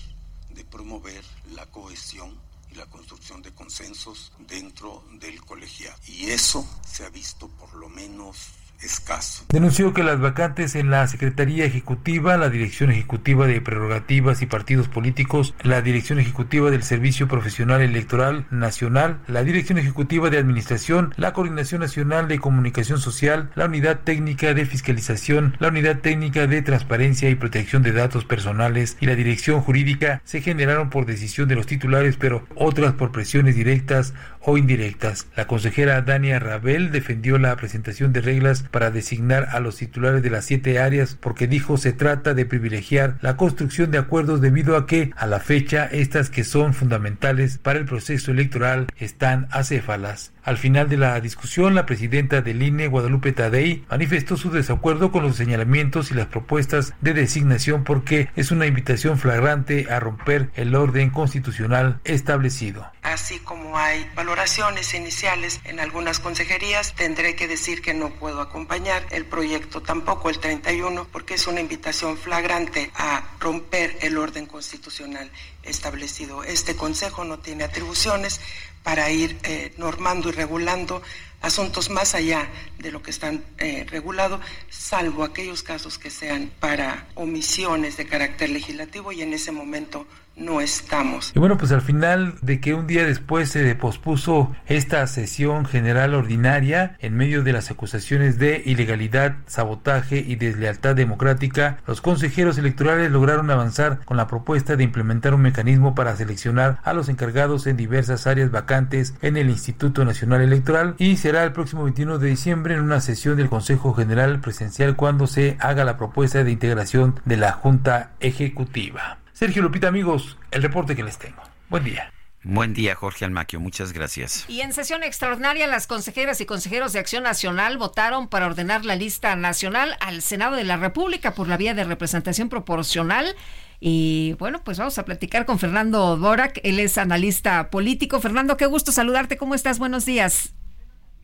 de 0.50 0.64
promover 0.66 1.24
la 1.56 1.66
cohesión 1.68 2.38
y 2.72 2.76
la 2.76 2.86
construcción 2.86 3.42
de 3.42 3.54
consensos 3.54 4.32
dentro 4.40 5.04
del 5.14 5.44
colegiado. 5.44 5.98
Y 6.08 6.30
eso 6.30 6.66
se 6.88 7.04
ha 7.06 7.10
visto 7.10 7.48
por 7.48 7.74
lo 7.74 7.90
menos 7.90 8.38
escaso. 8.82 9.46
Denunció 9.50 9.94
que 9.94 10.04
las 10.04 10.20
vacantes 10.20 10.76
en 10.76 10.90
la 10.90 11.08
Secretaría 11.08 11.66
Ejecutiva, 11.66 12.38
la 12.38 12.50
Dirección 12.50 12.92
Ejecutiva 12.92 13.48
de 13.48 13.62
Prerrogativas 13.62 14.42
y 14.42 14.46
Partidos 14.46 14.88
Políticos, 14.88 15.54
la 15.64 15.82
Dirección 15.82 16.20
Ejecutiva 16.20 16.72
del 16.72 16.84
Servicio 16.84 17.28
Profesional 17.28 17.82
Electoral 17.82 18.46
Nacional, 18.52 19.20
la 19.28 19.44
Dirección 19.44 19.78
Ejecutiva 19.78 20.30
de 20.30 20.38
Administración, 20.38 21.14
la 21.18 21.34
Coordinación 21.34 21.82
Nacional 21.82 22.28
de 22.28 22.40
Comunicación 22.40 23.00
Social, 23.00 23.52
la 23.56 23.66
Unidad 23.66 24.00
Técnica 24.04 24.54
de 24.54 24.66
Fiscalización, 24.66 25.56
la 25.60 25.70
Unidad 25.70 26.00
Técnica 26.00 26.48
de 26.48 26.62
Transparencia 26.62 27.30
y 27.30 27.36
Protección 27.36 27.84
de 27.84 27.92
Datos 27.92 28.26
Personales 28.26 28.98
y 29.00 29.06
la 29.06 29.16
Dirección 29.16 29.62
Jurídica 29.62 30.22
se 30.24 30.42
generaron 30.42 30.90
por 30.90 31.06
decisión 31.06 31.48
de 31.48 31.56
los 31.56 31.66
titulares, 31.66 32.18
pero 32.18 32.48
otras 32.56 32.94
por 32.94 33.12
presiones 33.12 33.56
directas 33.56 34.14
o 34.42 34.58
indirectas. 34.58 35.28
La 35.36 35.48
consejera 35.48 36.02
Dania 36.02 36.40
Rabel 36.40 36.92
defendió 36.92 37.38
la 37.38 37.56
presentación 37.56 38.14
de 38.14 38.22
reglas 38.22 38.64
para 38.64 38.92
designar 38.92 39.50
a 39.52 39.60
los 39.60 39.78
titulares 39.78 40.24
de 40.24 40.30
las 40.30 40.46
siete 40.46 40.80
áreas 40.80 41.18
porque 41.20 41.48
dijo 41.48 41.78
se 41.78 41.94
trata 41.94 42.34
de 42.34 42.46
privilegiar 42.46 43.18
la 43.22 43.38
construcción 43.38 43.92
de 43.92 43.98
acuerdos 43.98 44.42
debido 44.42 44.76
a 44.76 44.88
que 44.88 45.12
a 45.16 45.28
la 45.28 45.40
fecha 45.40 45.86
estas 45.86 46.30
que 46.30 46.44
son 46.44 46.74
fundamentales 46.74 47.58
para 47.58 47.80
el 47.80 47.86
proceso 47.86 48.32
electoral 48.32 48.88
están 48.98 49.48
acéfalas. 49.52 50.32
Al 50.44 50.58
final 50.58 50.90
de 50.90 50.98
la 50.98 51.20
discusión, 51.20 51.76
la 51.76 51.86
presidenta 51.86 52.42
del 52.42 52.64
INE, 52.64 52.88
Guadalupe 52.88 53.34
Tadei, 53.34 53.84
manifestó 53.90 54.38
su 54.38 54.52
desacuerdo 54.52 55.12
con 55.12 55.24
los 55.24 55.36
señalamientos 55.36 56.12
y 56.12 56.14
las 56.14 56.28
propuestas 56.28 56.94
de 57.02 57.14
designación 57.14 57.84
porque 57.84 58.30
es 58.36 58.52
una 58.52 58.66
invitación 58.66 59.20
flagrante 59.20 59.88
a 59.90 60.00
romper 60.00 60.50
el 60.56 60.76
orden 60.76 61.10
constitucional 61.10 62.00
establecido. 62.04 62.90
Así 63.02 63.40
como 63.40 63.78
hay 63.78 64.10
valoraciones 64.16 64.94
iniciales 64.94 65.62
en 65.66 65.80
algunas 65.80 66.20
consejerías, 66.20 66.94
tendré 66.96 67.36
que 67.36 67.48
decir 67.48 67.82
que 67.82 67.94
no 67.94 68.10
puedo 68.12 68.42
acompañar 68.42 69.06
el 69.12 69.26
proyecto 69.26 69.82
tampoco 69.82 70.30
el 70.30 70.40
31 70.40 71.08
porque 71.12 71.34
es 71.34 71.48
una 71.48 71.62
invitación 71.62 72.18
flagrante 72.18 72.92
a 72.96 73.24
romper 73.40 73.98
el 74.02 74.18
orden 74.18 74.46
constitucional 74.46 75.32
establecido. 75.64 76.44
Este 76.44 76.76
Consejo 76.76 77.24
no 77.26 77.40
tiene 77.40 77.64
atribuciones 77.64 78.42
para 78.84 79.12
ir 79.12 79.38
eh, 79.44 79.74
normando 79.78 80.30
y 80.30 80.32
regulando 80.32 81.02
asuntos 81.42 81.90
más 81.90 82.16
allá 82.16 82.48
de 82.78 82.92
lo 82.92 83.02
que 83.02 83.12
están 83.12 83.44
eh, 83.58 83.86
regulados, 83.90 84.42
salvo 84.70 85.24
aquellos 85.24 85.64
casos 85.64 85.98
que 85.98 86.10
sean 86.10 86.52
para 86.60 87.08
omisiones 87.16 87.98
de 87.98 88.08
carácter 88.08 88.50
legislativo 88.50 89.12
y 89.12 89.22
en 89.22 89.34
ese 89.34 89.52
momento 89.52 90.06
no 90.40 90.62
estamos. 90.62 91.32
Y 91.36 91.40
bueno, 91.40 91.58
pues 91.58 91.72
al 91.72 91.82
final 91.82 92.36
de 92.42 92.60
que 92.60 92.74
un 92.74 92.88
día 92.88 93.06
después 93.06 93.50
se 93.50 93.76
pospuso 93.76 94.52
esta 94.68 95.06
sesión 95.08 95.66
general 95.66 96.14
ordinaria 96.14 96.96
en 97.00 97.16
medio 97.16 97.44
de 97.44 97.54
las 97.54 97.72
acusaciones 97.72 98.40
de 98.40 98.62
ilegalidad, 98.66 99.38
sabotaje 99.46 100.18
y 100.18 100.36
deslealtad 100.36 100.96
democrática, 100.96 101.78
los 101.86 102.02
consejeros 102.02 102.58
electorales 102.58 103.12
lograron 103.12 103.52
avanzar 103.52 104.00
con 104.06 104.18
la 104.18 104.28
propuesta 104.28 104.76
de 104.76 104.84
implementar 104.84 105.34
un 105.34 105.42
mecanismo 105.42 105.96
para 105.96 106.16
seleccionar 106.16 106.80
a 106.84 106.94
los 106.94 107.10
encargados 107.10 107.68
en 107.68 107.78
diversas 107.78 108.28
áreas 108.28 108.52
vacantes 108.52 109.14
en 109.22 109.38
el 109.38 109.50
Instituto 109.50 110.06
Nacional 110.06 110.42
Electoral 110.42 110.96
y 110.98 111.18
será 111.18 111.44
el 111.44 111.54
próximo 111.54 111.84
21 111.84 112.18
de 112.18 112.30
diciembre 112.30 112.76
en 112.76 112.82
una 112.82 113.02
sesión 113.02 113.38
del 113.38 113.50
Consejo 113.50 113.94
General 113.94 114.40
presencial 114.40 114.96
cuando 114.96 115.28
se 115.28 115.58
haga 115.60 115.84
la 115.84 115.98
propuesta 115.98 116.44
de 116.44 116.52
integración 116.52 117.20
de 117.26 117.38
la 117.38 117.52
Junta 117.52 118.12
Ejecutiva. 118.20 119.19
Sergio 119.40 119.62
Lupita, 119.62 119.88
amigos, 119.88 120.38
el 120.52 120.62
reporte 120.62 120.98
que 120.98 121.04
les 121.04 121.18
tengo. 121.18 121.42
Buen 121.70 121.86
día. 121.86 122.12
Buen 122.44 122.74
día, 122.74 122.94
Jorge 122.94 123.24
Almaquio. 123.24 123.62
Muchas 123.62 123.94
gracias. 123.94 124.44
Y 124.50 124.60
en 124.60 124.74
sesión 124.74 125.02
extraordinaria, 125.02 125.66
las 125.66 125.88
consejeras 125.88 126.42
y 126.42 126.46
consejeros 126.46 126.92
de 126.92 127.00
Acción 127.00 127.24
Nacional 127.24 127.78
votaron 127.78 128.28
para 128.28 128.48
ordenar 128.48 128.84
la 128.84 128.98
lista 128.98 129.38
nacional 129.38 129.96
al 130.02 130.22
Senado 130.22 130.58
de 130.58 130.66
la 130.66 130.76
República 130.76 131.36
por 131.36 131.48
la 131.48 131.56
vía 131.56 131.74
de 131.74 131.86
representación 131.86 132.50
proporcional. 132.50 133.34
Y 133.80 134.36
bueno, 134.40 134.62
pues 134.62 134.78
vamos 134.78 134.98
a 135.00 135.06
platicar 135.06 135.46
con 135.46 135.58
Fernando 135.58 136.18
Borac. 136.18 136.60
Él 136.64 136.78
es 136.82 136.98
analista 136.98 137.70
político. 137.70 138.20
Fernando, 138.20 138.58
qué 138.58 138.66
gusto 138.66 138.92
saludarte. 138.92 139.38
¿Cómo 139.38 139.56
estás? 139.56 139.80
Buenos 139.80 140.04
días. 140.04 140.54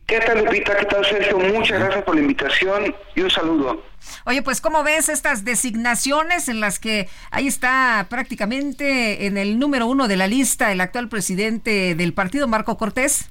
¿Qué 0.06 0.20
tal, 0.20 0.44
Lupita? 0.44 0.76
¿Qué 0.76 0.84
tal, 0.84 1.04
Sergio? 1.04 1.36
Muchas 1.36 1.80
gracias 1.80 2.04
por 2.04 2.14
la 2.14 2.20
invitación 2.20 2.94
y 3.16 3.22
un 3.22 3.30
saludo. 3.30 3.82
Oye, 4.24 4.40
pues 4.40 4.60
¿cómo 4.60 4.84
ves 4.84 5.08
estas 5.08 5.44
designaciones 5.44 6.48
en 6.48 6.60
las 6.60 6.78
que 6.78 7.08
ahí 7.32 7.48
está 7.48 8.06
prácticamente 8.08 9.26
en 9.26 9.36
el 9.36 9.58
número 9.58 9.86
uno 9.86 10.06
de 10.06 10.16
la 10.16 10.28
lista 10.28 10.70
el 10.70 10.80
actual 10.80 11.08
presidente 11.08 11.96
del 11.96 12.14
partido, 12.14 12.46
Marco 12.46 12.76
Cortés? 12.76 13.30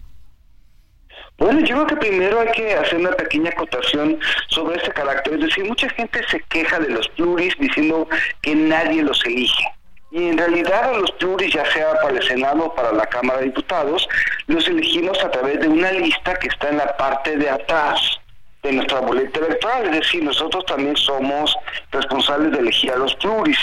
Bueno, 1.38 1.61
yo 1.61 1.76
creo 1.76 1.88
que 1.88 1.95
primero 1.95 2.41
hay 2.41 2.52
que 2.52 2.73
hacer 2.73 2.99
una 2.99 3.11
pequeña 3.11 3.52
acotación 3.52 4.19
sobre 4.49 4.76
este 4.76 4.91
carácter. 4.91 5.35
Es 5.35 5.41
decir, 5.41 5.64
mucha 5.64 5.89
gente 5.91 6.22
se 6.30 6.41
queja 6.49 6.80
de 6.80 6.89
los 6.89 7.07
pluris 7.10 7.53
diciendo 7.57 8.07
que 8.41 8.53
nadie 8.53 9.02
los 9.02 9.26
elige. 9.26 9.65
Y 10.15 10.29
en 10.29 10.37
realidad 10.37 10.93
a 10.93 10.97
los 10.97 11.11
pluris, 11.11 11.53
ya 11.53 11.65
sea 11.73 11.93
para 11.95 12.15
el 12.15 12.23
Senado 12.23 12.67
o 12.67 12.73
para 12.73 12.93
la 12.93 13.05
Cámara 13.05 13.39
de 13.39 13.47
Diputados, 13.47 14.07
los 14.47 14.65
elegimos 14.65 15.21
a 15.21 15.29
través 15.29 15.59
de 15.59 15.67
una 15.67 15.91
lista 15.91 16.35
que 16.35 16.47
está 16.47 16.69
en 16.69 16.77
la 16.77 16.95
parte 16.95 17.35
de 17.35 17.49
atrás 17.49 17.99
de 18.63 18.71
nuestra 18.71 19.01
boleta 19.01 19.41
electoral, 19.41 19.87
es 19.87 19.99
decir, 19.99 20.23
nosotros 20.23 20.65
también 20.67 20.95
somos 20.95 21.53
responsables 21.91 22.53
de 22.53 22.59
elegir 22.59 22.93
a 22.93 22.95
los 22.95 23.13
pluris. 23.15 23.59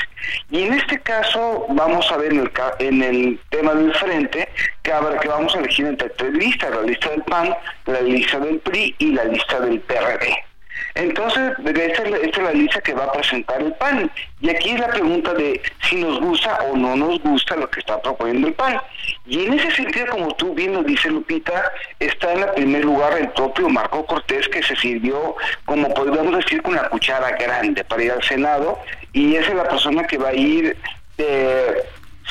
Y 0.50 0.64
en 0.64 0.74
este 0.74 1.00
caso 1.00 1.64
vamos 1.70 2.12
a 2.12 2.18
ver 2.18 2.34
en 2.34 3.02
el, 3.02 3.40
tema 3.48 3.72
del 3.72 3.94
frente 3.94 4.46
que, 4.82 4.92
habrá, 4.92 5.18
que 5.20 5.28
vamos 5.28 5.54
a 5.54 5.58
elegir 5.58 5.86
entre 5.86 6.10
tres 6.10 6.34
listas, 6.34 6.70
la 6.70 6.82
lista 6.82 7.08
del 7.08 7.22
PAN, 7.22 7.56
la 7.86 8.00
lista 8.02 8.38
del 8.38 8.58
PRI 8.58 8.94
y 8.98 9.12
la 9.12 9.24
lista 9.24 9.58
del 9.58 9.80
PRD. 9.80 10.51
Entonces, 10.94 11.52
esta 11.64 12.02
es, 12.02 12.38
la, 12.38 12.52
lista 12.52 12.80
que 12.80 12.92
va 12.92 13.04
a 13.04 13.12
presentar 13.12 13.60
el 13.62 13.72
PAN. 13.74 14.10
Y 14.40 14.50
aquí 14.50 14.70
es 14.70 14.80
la 14.80 14.88
pregunta 14.88 15.32
de 15.34 15.60
si 15.82 15.96
nos 15.96 16.20
gusta 16.20 16.58
o 16.70 16.76
no 16.76 16.96
nos 16.96 17.20
gusta 17.22 17.56
lo 17.56 17.68
que 17.70 17.80
está 17.80 18.00
proponiendo 18.02 18.48
el 18.48 18.54
PAN. 18.54 18.80
Y 19.26 19.46
en 19.46 19.54
ese 19.54 19.70
sentido, 19.70 20.06
como 20.08 20.34
tú 20.34 20.54
bien 20.54 20.74
nos 20.74 20.84
dice 20.84 21.08
Lupita, 21.10 21.72
está 21.98 22.32
en 22.32 22.40
el 22.40 22.50
primer 22.50 22.84
lugar 22.84 23.16
el 23.18 23.30
propio 23.30 23.68
Marco 23.68 24.04
Cortés, 24.04 24.48
que 24.48 24.62
se 24.62 24.76
sirvió, 24.76 25.36
como 25.64 25.92
podríamos 25.94 26.36
decir, 26.36 26.60
con 26.62 26.74
la 26.74 26.88
cuchara 26.88 27.30
grande 27.36 27.84
para 27.84 28.02
ir 28.02 28.12
al 28.12 28.22
Senado. 28.22 28.78
Y 29.12 29.36
esa 29.36 29.48
es 29.50 29.54
la 29.56 29.68
persona 29.68 30.06
que 30.06 30.18
va 30.18 30.28
a 30.28 30.34
ir... 30.34 30.76
Eh, 31.18 31.82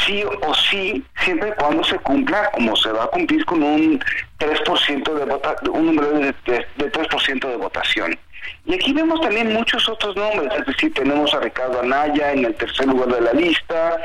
sí 0.05 0.23
o 0.23 0.53
sí, 0.53 1.03
siempre 1.23 1.49
y 1.49 1.51
cuando 1.61 1.83
se 1.83 1.97
cumpla, 1.99 2.49
como 2.53 2.75
se 2.75 2.91
va 2.91 3.03
a 3.03 3.07
cumplir 3.07 3.45
con 3.45 3.61
un 3.61 4.03
3% 4.39 5.13
de 5.13 5.25
vota, 5.25 5.55
un 5.71 5.87
número 5.87 6.11
de, 6.11 6.33
de, 6.45 6.65
de 6.77 6.91
3% 6.91 7.47
de 7.47 7.57
votación. 7.57 8.17
Y 8.65 8.75
aquí 8.75 8.93
vemos 8.93 9.19
también 9.21 9.53
muchos 9.53 9.87
otros 9.89 10.15
nombres, 10.15 10.51
es 10.59 10.65
decir, 10.65 10.93
tenemos 10.93 11.33
a 11.33 11.39
Ricardo 11.39 11.79
Anaya 11.81 12.31
en 12.31 12.45
el 12.45 12.55
tercer 12.55 12.87
lugar 12.87 13.09
de 13.09 13.21
la 13.21 13.33
lista 13.33 14.01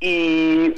y 0.00 0.74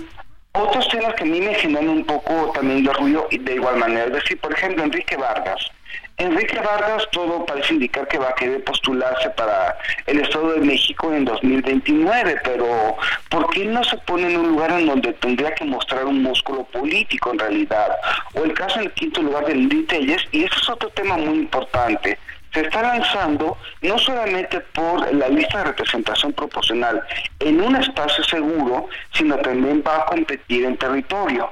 otros 0.52 0.86
temas 0.88 1.14
que 1.14 1.24
a 1.24 1.26
mí 1.26 1.40
me 1.40 1.54
generan 1.54 1.88
un 1.88 2.04
poco 2.04 2.52
también 2.54 2.84
de 2.84 2.92
ruido 2.92 3.26
de 3.30 3.54
igual 3.54 3.76
manera. 3.76 4.04
Es 4.06 4.12
decir, 4.12 4.38
por 4.38 4.52
ejemplo, 4.52 4.84
Enrique 4.84 5.16
Vargas. 5.16 5.70
Enrique 6.18 6.60
Vargas 6.60 7.08
todo 7.10 7.44
parece 7.46 7.74
indicar 7.74 8.06
que 8.06 8.18
va 8.18 8.28
a 8.28 8.34
querer 8.34 8.62
postularse 8.64 9.30
para 9.30 9.76
el 10.06 10.20
Estado 10.20 10.52
de 10.52 10.60
México 10.60 11.12
en 11.12 11.24
2029, 11.24 12.36
pero 12.44 12.96
¿por 13.30 13.50
qué 13.50 13.64
no 13.64 13.82
se 13.82 13.96
pone 13.98 14.30
en 14.30 14.38
un 14.38 14.48
lugar 14.48 14.72
en 14.72 14.86
donde 14.86 15.14
tendría 15.14 15.54
que 15.54 15.64
mostrar 15.64 16.04
un 16.04 16.22
músculo 16.22 16.64
político 16.64 17.32
en 17.32 17.38
realidad? 17.38 17.96
O 18.34 18.44
el 18.44 18.52
caso 18.52 18.78
en 18.78 18.86
el 18.86 18.92
quinto 18.92 19.22
lugar 19.22 19.46
de 19.46 19.54
Lili 19.54 19.84
Telles, 19.84 20.22
y 20.32 20.44
eso 20.44 20.54
es 20.60 20.68
otro 20.68 20.90
tema 20.90 21.16
muy 21.16 21.38
importante 21.38 22.18
se 22.52 22.60
está 22.60 22.82
lanzando 22.82 23.56
no 23.82 23.98
solamente 23.98 24.60
por 24.60 25.12
la 25.14 25.28
lista 25.28 25.58
de 25.58 25.64
representación 25.64 26.32
proporcional 26.32 27.02
en 27.40 27.60
un 27.60 27.76
espacio 27.76 28.22
seguro, 28.24 28.88
sino 29.12 29.36
también 29.38 29.82
va 29.86 29.96
a 29.96 30.06
competir 30.06 30.64
en 30.64 30.76
territorio. 30.76 31.50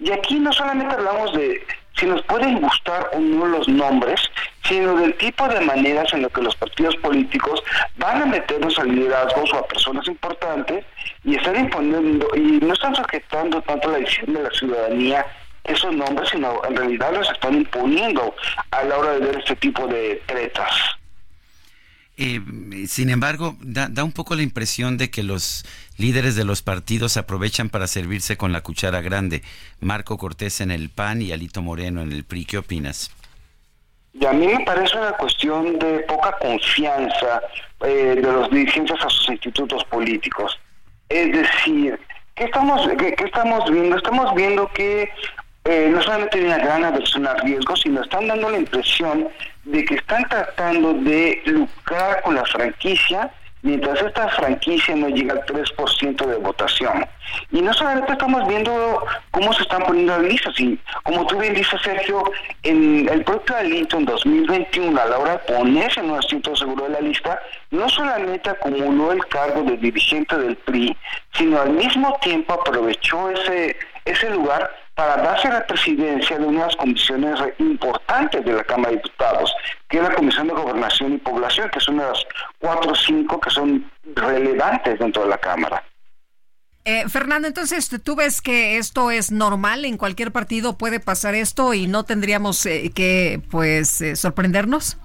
Y 0.00 0.10
aquí 0.10 0.38
no 0.38 0.52
solamente 0.52 0.94
hablamos 0.94 1.32
de 1.34 1.62
si 1.98 2.06
nos 2.06 2.22
pueden 2.22 2.60
gustar 2.60 3.10
o 3.12 3.18
no 3.18 3.46
los 3.46 3.68
nombres, 3.68 4.20
sino 4.64 4.94
del 4.96 5.14
tipo 5.16 5.48
de 5.48 5.60
maneras 5.60 6.12
en 6.12 6.22
las 6.22 6.32
que 6.32 6.42
los 6.42 6.54
partidos 6.56 6.94
políticos 6.96 7.62
van 7.96 8.22
a 8.22 8.26
meternos 8.26 8.78
a 8.78 8.84
liderazgos 8.84 9.52
o 9.52 9.58
a 9.58 9.66
personas 9.66 10.06
importantes 10.06 10.84
y 11.24 11.34
están 11.36 11.56
imponiendo 11.56 12.28
y 12.36 12.60
no 12.64 12.72
están 12.72 12.94
sujetando 12.94 13.60
tanto 13.62 13.90
la 13.90 13.98
decisión 13.98 14.34
de 14.34 14.42
la 14.44 14.50
ciudadanía 14.50 15.26
esos 15.68 15.94
nombres, 15.94 16.28
sino 16.30 16.64
en 16.64 16.76
realidad 16.76 17.12
los 17.12 17.30
están 17.30 17.54
imponiendo 17.54 18.34
a 18.70 18.82
la 18.84 18.98
hora 18.98 19.12
de 19.12 19.20
ver 19.20 19.38
este 19.38 19.56
tipo 19.56 19.86
de 19.86 20.22
tretas. 20.26 20.72
Eh, 22.20 22.40
sin 22.88 23.10
embargo, 23.10 23.54
da, 23.60 23.86
da, 23.88 24.02
un 24.02 24.10
poco 24.10 24.34
la 24.34 24.42
impresión 24.42 24.98
de 24.98 25.08
que 25.08 25.22
los 25.22 25.64
líderes 25.98 26.34
de 26.34 26.44
los 26.44 26.62
partidos 26.62 27.16
aprovechan 27.16 27.68
para 27.68 27.86
servirse 27.86 28.36
con 28.36 28.52
la 28.52 28.60
cuchara 28.60 29.00
grande. 29.00 29.42
Marco 29.80 30.18
Cortés 30.18 30.60
en 30.60 30.72
el 30.72 30.90
PAN 30.90 31.22
y 31.22 31.30
Alito 31.30 31.62
Moreno 31.62 32.02
en 32.02 32.10
el 32.10 32.24
PRI. 32.24 32.44
¿Qué 32.44 32.58
opinas? 32.58 33.12
Y 34.14 34.26
a 34.26 34.32
mí 34.32 34.48
me 34.48 34.64
parece 34.64 34.96
una 34.98 35.12
cuestión 35.12 35.78
de 35.78 36.00
poca 36.00 36.36
confianza 36.40 37.40
eh, 37.84 38.16
de 38.16 38.22
los 38.22 38.50
dirigentes 38.50 38.96
a 39.00 39.08
sus 39.08 39.28
institutos 39.28 39.84
políticos. 39.84 40.58
Es 41.08 41.30
decir, 41.30 42.00
¿qué 42.34 42.44
estamos, 42.44 42.88
qué, 42.98 43.14
qué 43.14 43.24
estamos 43.24 43.70
viendo? 43.70 43.96
Estamos 43.96 44.34
viendo 44.34 44.66
que 44.72 45.08
eh, 45.70 45.90
no 45.90 46.00
solamente 46.00 46.38
hay 46.38 46.44
una 46.44 46.56
gran 46.56 46.82
aversión 46.82 47.26
a 47.26 47.34
riesgo, 47.34 47.76
sino 47.76 48.02
están 48.02 48.26
dando 48.26 48.48
la 48.48 48.56
impresión 48.56 49.28
de 49.64 49.84
que 49.84 49.96
están 49.96 50.26
tratando 50.26 50.94
de 50.94 51.42
lucrar 51.44 52.22
con 52.22 52.36
la 52.36 52.44
franquicia 52.46 53.30
mientras 53.60 54.00
esta 54.00 54.28
franquicia 54.30 54.96
no 54.96 55.08
llega 55.08 55.34
al 55.34 55.44
3% 55.44 56.26
de 56.26 56.36
votación. 56.36 57.04
Y 57.50 57.60
no 57.60 57.74
solamente 57.74 58.12
estamos 58.12 58.48
viendo 58.48 59.04
cómo 59.30 59.52
se 59.52 59.62
están 59.62 59.82
poniendo 59.82 60.18
listas, 60.20 60.58
y 60.58 60.78
como 61.02 61.26
tú 61.26 61.38
bien 61.38 61.52
dices, 61.52 61.78
Sergio, 61.82 62.22
en 62.62 63.06
el 63.08 63.22
propio 63.24 63.56
Alito 63.56 63.98
en 63.98 64.06
2021, 64.06 64.98
a 64.98 65.04
la 65.04 65.18
hora 65.18 65.32
de 65.32 65.54
ponerse 65.54 66.00
en 66.00 66.10
un 66.10 66.18
asiento 66.18 66.56
seguro 66.56 66.84
de 66.84 66.90
la 66.90 67.00
lista, 67.00 67.38
no 67.70 67.88
solamente 67.90 68.48
acumuló 68.48 69.12
el 69.12 69.26
cargo 69.26 69.62
de 69.64 69.76
dirigente 69.76 70.38
del 70.38 70.56
PRI, 70.56 70.96
sino 71.34 71.60
al 71.60 71.70
mismo 71.70 72.16
tiempo 72.22 72.54
aprovechó 72.54 73.30
ese, 73.30 73.76
ese 74.06 74.30
lugar 74.30 74.70
para 74.98 75.16
darse 75.22 75.48
la 75.48 75.64
presidencia 75.64 76.36
de 76.36 76.44
unas 76.44 76.74
comisiones 76.74 77.38
importantes 77.60 78.44
de 78.44 78.52
la 78.52 78.64
Cámara 78.64 78.90
de 78.90 78.96
Diputados, 78.96 79.54
que 79.88 79.98
es 79.98 80.02
la 80.02 80.12
Comisión 80.12 80.48
de 80.48 80.54
Gobernación 80.54 81.12
y 81.12 81.18
Población, 81.18 81.70
que 81.72 81.78
son 81.78 81.98
las 81.98 82.18
cuatro 82.58 82.90
o 82.90 82.94
cinco 82.96 83.38
que 83.38 83.48
son 83.48 83.88
relevantes 84.16 84.98
dentro 84.98 85.22
de 85.22 85.28
la 85.28 85.38
Cámara. 85.38 85.84
Eh, 86.84 87.08
Fernando, 87.08 87.46
entonces 87.46 87.88
tú 88.02 88.16
ves 88.16 88.42
que 88.42 88.78
esto 88.78 89.12
es 89.12 89.30
normal, 89.30 89.84
en 89.84 89.98
cualquier 89.98 90.32
partido 90.32 90.76
puede 90.76 90.98
pasar 90.98 91.36
esto 91.36 91.74
y 91.74 91.86
no 91.86 92.02
tendríamos 92.02 92.66
eh, 92.66 92.90
que 92.92 93.40
pues 93.52 94.00
eh, 94.00 94.16
sorprendernos. 94.16 94.98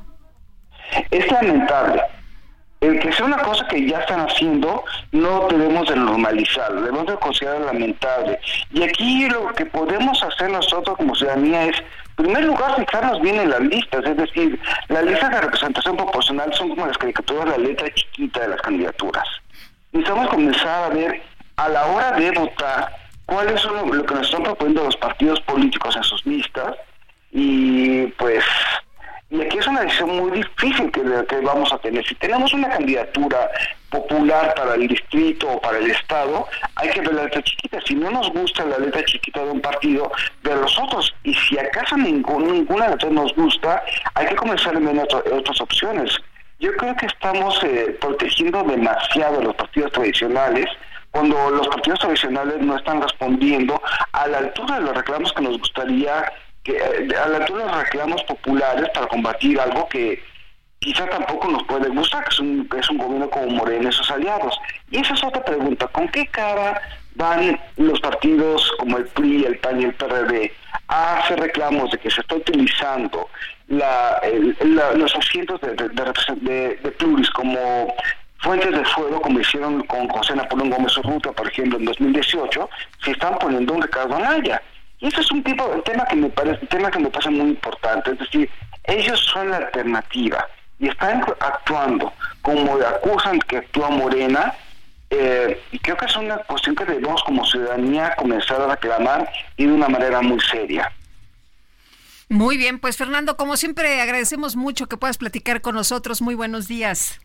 Es 1.11 1.31
lamentable 1.31 2.01
el 2.83 2.99
que 2.99 3.13
sea 3.13 3.25
una 3.25 3.37
cosa 3.37 3.65
que 3.67 3.87
ya 3.87 3.99
están 3.99 4.19
haciendo, 4.19 4.83
no 5.13 5.47
debemos 5.47 5.87
de 5.87 5.95
normalizar, 5.95 6.73
debemos 6.73 7.05
de 7.05 7.15
considerar 7.15 7.61
lamentable. 7.61 8.39
Y 8.71 8.83
aquí 8.83 9.29
lo 9.29 9.53
que 9.53 9.65
podemos 9.65 10.21
hacer 10.21 10.49
nosotros 10.49 10.97
como 10.97 11.15
ciudadanía 11.15 11.67
es, 11.67 11.77
en 11.79 12.25
primer 12.25 12.43
lugar, 12.43 12.75
fijarnos 12.75 13.21
bien 13.21 13.37
en 13.37 13.49
las 13.49 13.61
listas, 13.61 14.03
es 14.05 14.17
decir, 14.17 14.59
las 14.89 15.03
listas 15.05 15.31
de 15.31 15.41
representación 15.41 15.95
proporcional 15.95 16.53
son 16.53 16.69
como 16.69 16.85
las 16.85 16.97
caricaturas, 16.97 17.57
la 17.57 17.57
letra 17.57 17.87
chiquita 17.93 18.41
de 18.41 18.47
las 18.49 18.61
candidaturas. 18.61 19.27
Necesitamos 19.93 20.29
comenzar 20.29 20.91
a 20.91 20.93
ver 20.93 21.21
a 21.55 21.69
la 21.69 21.85
hora 21.85 22.11
de 22.11 22.31
votar 22.31 22.89
cuáles 23.25 23.61
son 23.61 23.97
lo, 23.97 24.05
que 24.05 24.13
nos 24.13 24.27
están 24.27 24.43
proponiendo 24.43 24.83
los 24.83 24.97
partidos 24.97 25.39
políticos 25.41 25.95
en 25.95 26.03
sus 26.03 26.25
listas 26.25 26.75
y 27.31 28.07
pues 28.17 28.43
y 29.33 29.41
aquí 29.41 29.57
es 29.57 29.65
una 29.65 29.81
decisión 29.81 30.15
muy 30.15 30.29
difícil 30.29 30.91
que, 30.91 31.01
que 31.27 31.37
vamos 31.37 31.73
a 31.73 31.79
tener. 31.79 32.05
Si 32.05 32.13
tenemos 32.15 32.53
una 32.53 32.69
candidatura 32.69 33.49
popular 33.89 34.53
para 34.55 34.75
el 34.75 34.87
distrito 34.87 35.49
o 35.49 35.59
para 35.59 35.79
el 35.79 35.89
estado, 35.89 36.47
hay 36.75 36.89
que 36.91 37.01
ver 37.01 37.15
la 37.15 37.23
letra 37.23 37.41
chiquita. 37.41 37.79
Si 37.83 37.95
no 37.95 38.11
nos 38.11 38.31
gusta 38.31 38.63
la 38.63 38.77
letra 38.77 39.03
chiquita 39.05 39.43
de 39.43 39.49
un 39.49 39.59
partido, 39.59 40.11
de 40.43 40.55
los 40.55 40.79
otros. 40.79 41.11
Y 41.23 41.33
si 41.33 41.57
acaso 41.57 41.97
ninguna 41.97 42.89
de 42.89 43.09
nos 43.09 43.33
gusta, 43.35 43.83
hay 44.13 44.27
que 44.27 44.35
comenzar 44.35 44.75
a 44.75 44.79
ver 44.79 44.99
otras 44.99 45.61
opciones. 45.61 46.15
Yo 46.59 46.71
creo 46.77 46.95
que 46.95 47.07
estamos 47.07 47.59
eh, 47.63 47.97
protegiendo 47.99 48.63
demasiado 48.63 49.41
los 49.41 49.55
partidos 49.55 49.91
tradicionales 49.93 50.67
cuando 51.09 51.49
los 51.51 51.67
partidos 51.67 51.99
tradicionales 51.99 52.59
no 52.59 52.75
están 52.75 53.01
respondiendo 53.01 53.81
a 54.11 54.27
la 54.27 54.39
altura 54.39 54.75
de 54.75 54.81
los 54.81 54.95
reclamos 54.95 55.33
que 55.33 55.41
nos 55.41 55.59
gustaría 55.59 56.31
que 56.63 56.77
eh, 56.77 57.15
a 57.15 57.27
la 57.27 57.37
altura 57.37 57.65
de 57.65 57.71
los 57.71 57.83
reclamos 57.83 58.23
populares 58.23 58.89
para 58.93 59.07
combatir 59.07 59.59
algo 59.59 59.87
que 59.89 60.23
quizá 60.79 61.07
tampoco 61.07 61.49
nos 61.49 61.63
puede 61.63 61.89
gustar, 61.89 62.23
que 62.23 62.29
es 62.29 62.39
un, 62.39 62.69
es 62.77 62.89
un 62.89 62.97
gobierno 62.97 63.29
como 63.29 63.47
Morena 63.47 63.89
y 63.89 63.93
sus 63.93 64.09
aliados. 64.11 64.57
Y 64.91 64.99
esa 64.99 65.13
es 65.13 65.23
otra 65.23 65.43
pregunta, 65.43 65.87
¿con 65.87 66.07
qué 66.09 66.27
cara 66.27 66.81
van 67.15 67.59
los 67.77 67.99
partidos 67.99 68.71
como 68.79 68.97
el 68.97 69.05
PRI, 69.05 69.45
el 69.45 69.57
PAN 69.59 69.81
y 69.81 69.85
el 69.85 69.93
PRD 69.93 70.51
a 70.87 71.19
hacer 71.19 71.39
reclamos 71.39 71.91
de 71.91 71.97
que 71.97 72.09
se 72.09 72.21
está 72.21 72.35
utilizando 72.35 73.29
la, 73.67 74.21
los 74.95 75.15
asientos 75.15 75.61
de, 75.61 75.75
de, 75.75 76.77
de, 76.81 76.91
pluris 76.91 77.29
como 77.31 77.93
fuentes 78.39 78.71
de 78.71 78.85
fuego, 78.85 79.21
como 79.21 79.39
hicieron 79.39 79.83
con 79.83 80.07
José 80.09 80.35
Napoleón 80.35 80.71
Gómez 80.71 80.97
Urruta, 80.97 81.31
por 81.31 81.47
ejemplo, 81.47 81.79
en 81.79 81.85
2018, 81.85 82.69
se 83.03 83.11
están 83.11 83.37
poniendo 83.39 83.73
un 83.73 83.81
Ricardo 83.81 84.15
Anaya. 84.15 84.61
Y 85.03 85.07
ese 85.07 85.19
es 85.19 85.31
un 85.31 85.43
tipo 85.43 85.67
de 85.67 85.81
tema 85.81 86.05
que 86.05 86.15
me 86.15 86.29
parece, 86.29 86.65
tema 86.67 86.89
que 86.89 86.97
me 86.97 87.09
parece 87.09 87.29
muy 87.29 87.49
importante. 87.49 88.11
Es 88.11 88.19
decir, 88.19 88.49
ellos 88.85 89.19
son 89.19 89.49
la 89.49 89.57
alternativa 89.57 90.47
y 90.79 90.87
están 90.87 91.21
actuando 91.41 92.13
como 92.41 92.75
acusan 92.77 93.37
que 93.39 93.57
actúa 93.57 93.89
Morena. 93.89 94.55
Eh, 95.09 95.61
y 95.73 95.79
creo 95.79 95.97
que 95.97 96.05
es 96.05 96.15
una 96.15 96.37
cuestión 96.37 96.73
que 96.75 96.85
debemos 96.85 97.21
como 97.23 97.45
ciudadanía 97.45 98.15
comenzar 98.15 98.61
a 98.61 98.67
reclamar 98.67 99.29
y 99.57 99.65
de 99.65 99.73
una 99.73 99.89
manera 99.89 100.21
muy 100.21 100.39
seria. 100.39 100.89
Muy 102.29 102.55
bien, 102.55 102.79
pues 102.79 102.95
Fernando, 102.95 103.35
como 103.35 103.57
siempre 103.57 104.01
agradecemos 104.01 104.55
mucho 104.55 104.87
que 104.87 104.95
puedas 104.95 105.17
platicar 105.17 105.59
con 105.59 105.75
nosotros. 105.75 106.21
Muy 106.21 106.33
buenos 106.33 106.69
días. 106.69 107.19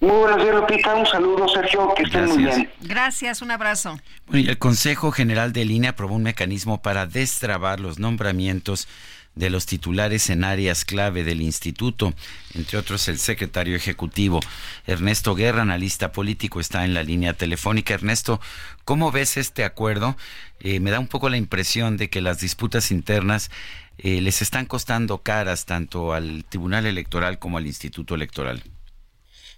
Muy 0.00 0.10
buenos 0.10 0.42
días, 0.42 0.54
Lupita. 0.54 0.94
Un 0.94 1.06
saludo, 1.06 1.48
Sergio. 1.48 1.94
Que 1.96 2.02
estén 2.02 2.26
muy 2.26 2.38
bien. 2.38 2.70
Gracias, 2.80 3.42
un 3.42 3.50
abrazo. 3.50 3.98
Bueno, 4.26 4.46
y 4.46 4.48
el 4.48 4.58
Consejo 4.58 5.12
General 5.12 5.52
de 5.52 5.64
Línea 5.64 5.90
aprobó 5.90 6.14
un 6.14 6.22
mecanismo 6.22 6.82
para 6.82 7.06
destrabar 7.06 7.80
los 7.80 7.98
nombramientos 7.98 8.88
de 9.34 9.50
los 9.50 9.66
titulares 9.66 10.30
en 10.30 10.44
áreas 10.44 10.84
clave 10.84 11.24
del 11.24 11.42
instituto, 11.42 12.14
entre 12.54 12.78
otros 12.78 13.08
el 13.08 13.18
secretario 13.18 13.76
ejecutivo. 13.76 14.40
Ernesto 14.86 15.34
Guerra, 15.34 15.62
analista 15.62 16.12
político, 16.12 16.60
está 16.60 16.84
en 16.84 16.94
la 16.94 17.02
línea 17.02 17.32
telefónica. 17.32 17.94
Ernesto, 17.94 18.40
¿cómo 18.84 19.10
ves 19.10 19.36
este 19.36 19.64
acuerdo? 19.64 20.16
Eh, 20.60 20.80
me 20.80 20.90
da 20.90 21.00
un 21.00 21.08
poco 21.08 21.28
la 21.28 21.36
impresión 21.36 21.96
de 21.96 22.10
que 22.10 22.20
las 22.20 22.40
disputas 22.40 22.90
internas 22.90 23.50
eh, 23.98 24.20
les 24.20 24.42
están 24.42 24.66
costando 24.66 25.18
caras 25.18 25.66
tanto 25.66 26.12
al 26.12 26.44
Tribunal 26.48 26.86
Electoral 26.86 27.38
como 27.38 27.58
al 27.58 27.66
Instituto 27.66 28.14
Electoral. 28.14 28.62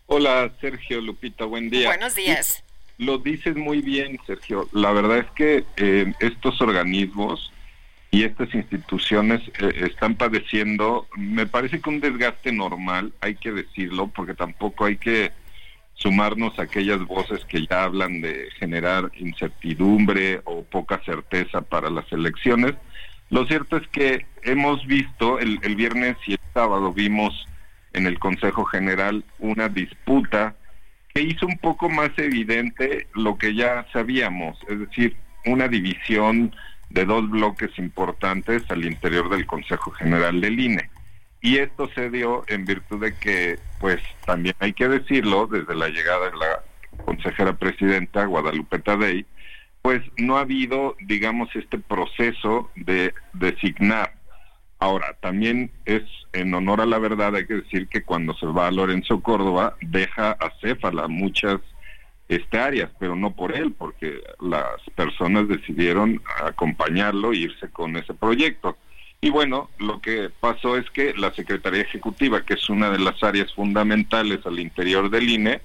Hola, 0.08 0.52
Sergio 0.60 1.00
Lupita, 1.00 1.44
buen 1.46 1.68
día. 1.68 1.88
Buenos 1.88 2.14
días. 2.14 2.62
Lo 2.96 3.18
dices 3.18 3.56
muy 3.56 3.82
bien, 3.82 4.18
Sergio. 4.24 4.68
La 4.72 4.92
verdad 4.92 5.18
es 5.18 5.26
que 5.32 5.64
eh, 5.76 6.12
estos 6.20 6.60
organismos 6.60 7.52
y 8.12 8.22
estas 8.22 8.54
instituciones 8.54 9.42
eh, 9.58 9.72
están 9.90 10.14
padeciendo, 10.14 11.08
me 11.16 11.46
parece 11.46 11.80
que 11.80 11.90
un 11.90 12.00
desgaste 12.00 12.52
normal, 12.52 13.12
hay 13.20 13.34
que 13.34 13.50
decirlo, 13.50 14.06
porque 14.06 14.34
tampoco 14.34 14.84
hay 14.84 14.96
que 14.96 15.32
sumarnos 15.94 16.56
a 16.58 16.62
aquellas 16.62 17.04
voces 17.04 17.44
que 17.44 17.66
ya 17.66 17.82
hablan 17.82 18.20
de 18.20 18.48
generar 18.60 19.10
incertidumbre 19.18 20.40
o 20.44 20.62
poca 20.62 21.02
certeza 21.04 21.62
para 21.62 21.90
las 21.90 22.10
elecciones. 22.12 22.74
Lo 23.28 23.44
cierto 23.46 23.76
es 23.76 23.88
que 23.88 24.24
hemos 24.42 24.86
visto, 24.86 25.40
el, 25.40 25.58
el 25.62 25.74
viernes 25.74 26.16
y 26.28 26.34
el 26.34 26.40
sábado 26.54 26.92
vimos 26.92 27.44
en 27.96 28.06
el 28.06 28.18
Consejo 28.18 28.64
General 28.66 29.24
una 29.38 29.68
disputa 29.68 30.54
que 31.14 31.22
hizo 31.22 31.46
un 31.46 31.58
poco 31.58 31.88
más 31.88 32.10
evidente 32.18 33.06
lo 33.14 33.38
que 33.38 33.54
ya 33.54 33.86
sabíamos, 33.92 34.58
es 34.68 34.78
decir, 34.78 35.16
una 35.46 35.66
división 35.66 36.54
de 36.90 37.06
dos 37.06 37.28
bloques 37.28 37.70
importantes 37.78 38.62
al 38.70 38.84
interior 38.84 39.30
del 39.30 39.46
Consejo 39.46 39.90
General 39.92 40.40
del 40.40 40.60
INE. 40.60 40.90
Y 41.40 41.56
esto 41.56 41.88
se 41.94 42.10
dio 42.10 42.44
en 42.48 42.66
virtud 42.66 43.00
de 43.00 43.14
que, 43.14 43.58
pues 43.80 44.00
también 44.26 44.54
hay 44.58 44.74
que 44.74 44.88
decirlo, 44.88 45.46
desde 45.46 45.74
la 45.74 45.88
llegada 45.88 46.30
de 46.30 46.36
la 46.36 47.04
consejera 47.04 47.54
presidenta 47.54 48.26
Guadalupe 48.26 48.78
Tadei, 48.78 49.24
pues 49.80 50.02
no 50.18 50.36
ha 50.36 50.40
habido, 50.40 50.96
digamos, 51.00 51.48
este 51.54 51.78
proceso 51.78 52.70
de 52.74 53.14
designar 53.32 54.15
Ahora, 54.78 55.16
también 55.20 55.70
es 55.86 56.02
en 56.32 56.52
honor 56.52 56.82
a 56.82 56.86
la 56.86 56.98
verdad, 56.98 57.34
hay 57.34 57.46
que 57.46 57.54
decir 57.54 57.88
que 57.88 58.02
cuando 58.02 58.34
se 58.34 58.46
va 58.46 58.66
a 58.66 58.70
Lorenzo 58.70 59.22
Córdoba, 59.22 59.76
deja 59.80 60.32
a 60.32 60.52
Céfala 60.60 61.08
muchas 61.08 61.60
este, 62.28 62.58
áreas, 62.58 62.90
pero 62.98 63.16
no 63.16 63.34
por 63.34 63.56
él, 63.56 63.72
porque 63.72 64.20
las 64.40 64.80
personas 64.94 65.48
decidieron 65.48 66.20
acompañarlo 66.44 67.32
e 67.32 67.36
irse 67.36 67.70
con 67.70 67.96
ese 67.96 68.12
proyecto. 68.12 68.76
Y 69.20 69.30
bueno, 69.30 69.70
lo 69.78 70.00
que 70.00 70.30
pasó 70.40 70.76
es 70.76 70.88
que 70.90 71.14
la 71.14 71.32
Secretaría 71.32 71.80
Ejecutiva, 71.80 72.44
que 72.44 72.54
es 72.54 72.68
una 72.68 72.90
de 72.90 72.98
las 72.98 73.22
áreas 73.22 73.52
fundamentales 73.54 74.44
al 74.44 74.60
interior 74.60 75.08
del 75.08 75.30
INE, 75.30 75.62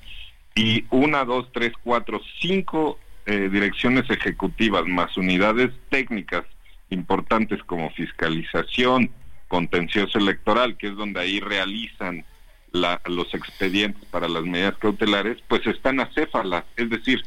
y 0.55 0.85
una, 0.89 1.25
dos, 1.25 1.49
tres, 1.51 1.73
cuatro, 1.83 2.21
cinco 2.39 2.97
eh, 3.25 3.49
direcciones 3.51 4.09
ejecutivas 4.09 4.85
más 4.85 5.15
unidades 5.17 5.71
técnicas 5.89 6.43
importantes 6.91 7.61
como 7.63 7.89
fiscalización, 7.91 9.09
contencioso 9.47 10.19
electoral, 10.19 10.77
que 10.77 10.87
es 10.87 10.95
donde 10.95 11.19
ahí 11.19 11.39
realizan 11.39 12.23
los 12.71 13.33
expedientes 13.33 14.05
para 14.05 14.29
las 14.29 14.43
medidas 14.43 14.77
cautelares, 14.77 15.37
pues 15.49 15.65
están 15.67 15.99
acéfalas, 15.99 16.63
es 16.77 16.89
decir, 16.89 17.21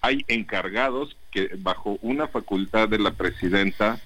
hay 0.00 0.24
encargados 0.28 1.16
que 1.32 1.50
bajo 1.58 1.98
una 2.02 2.28
facultad 2.28 2.88
de 2.88 2.98
la 2.98 3.12
presidenta 3.12 3.98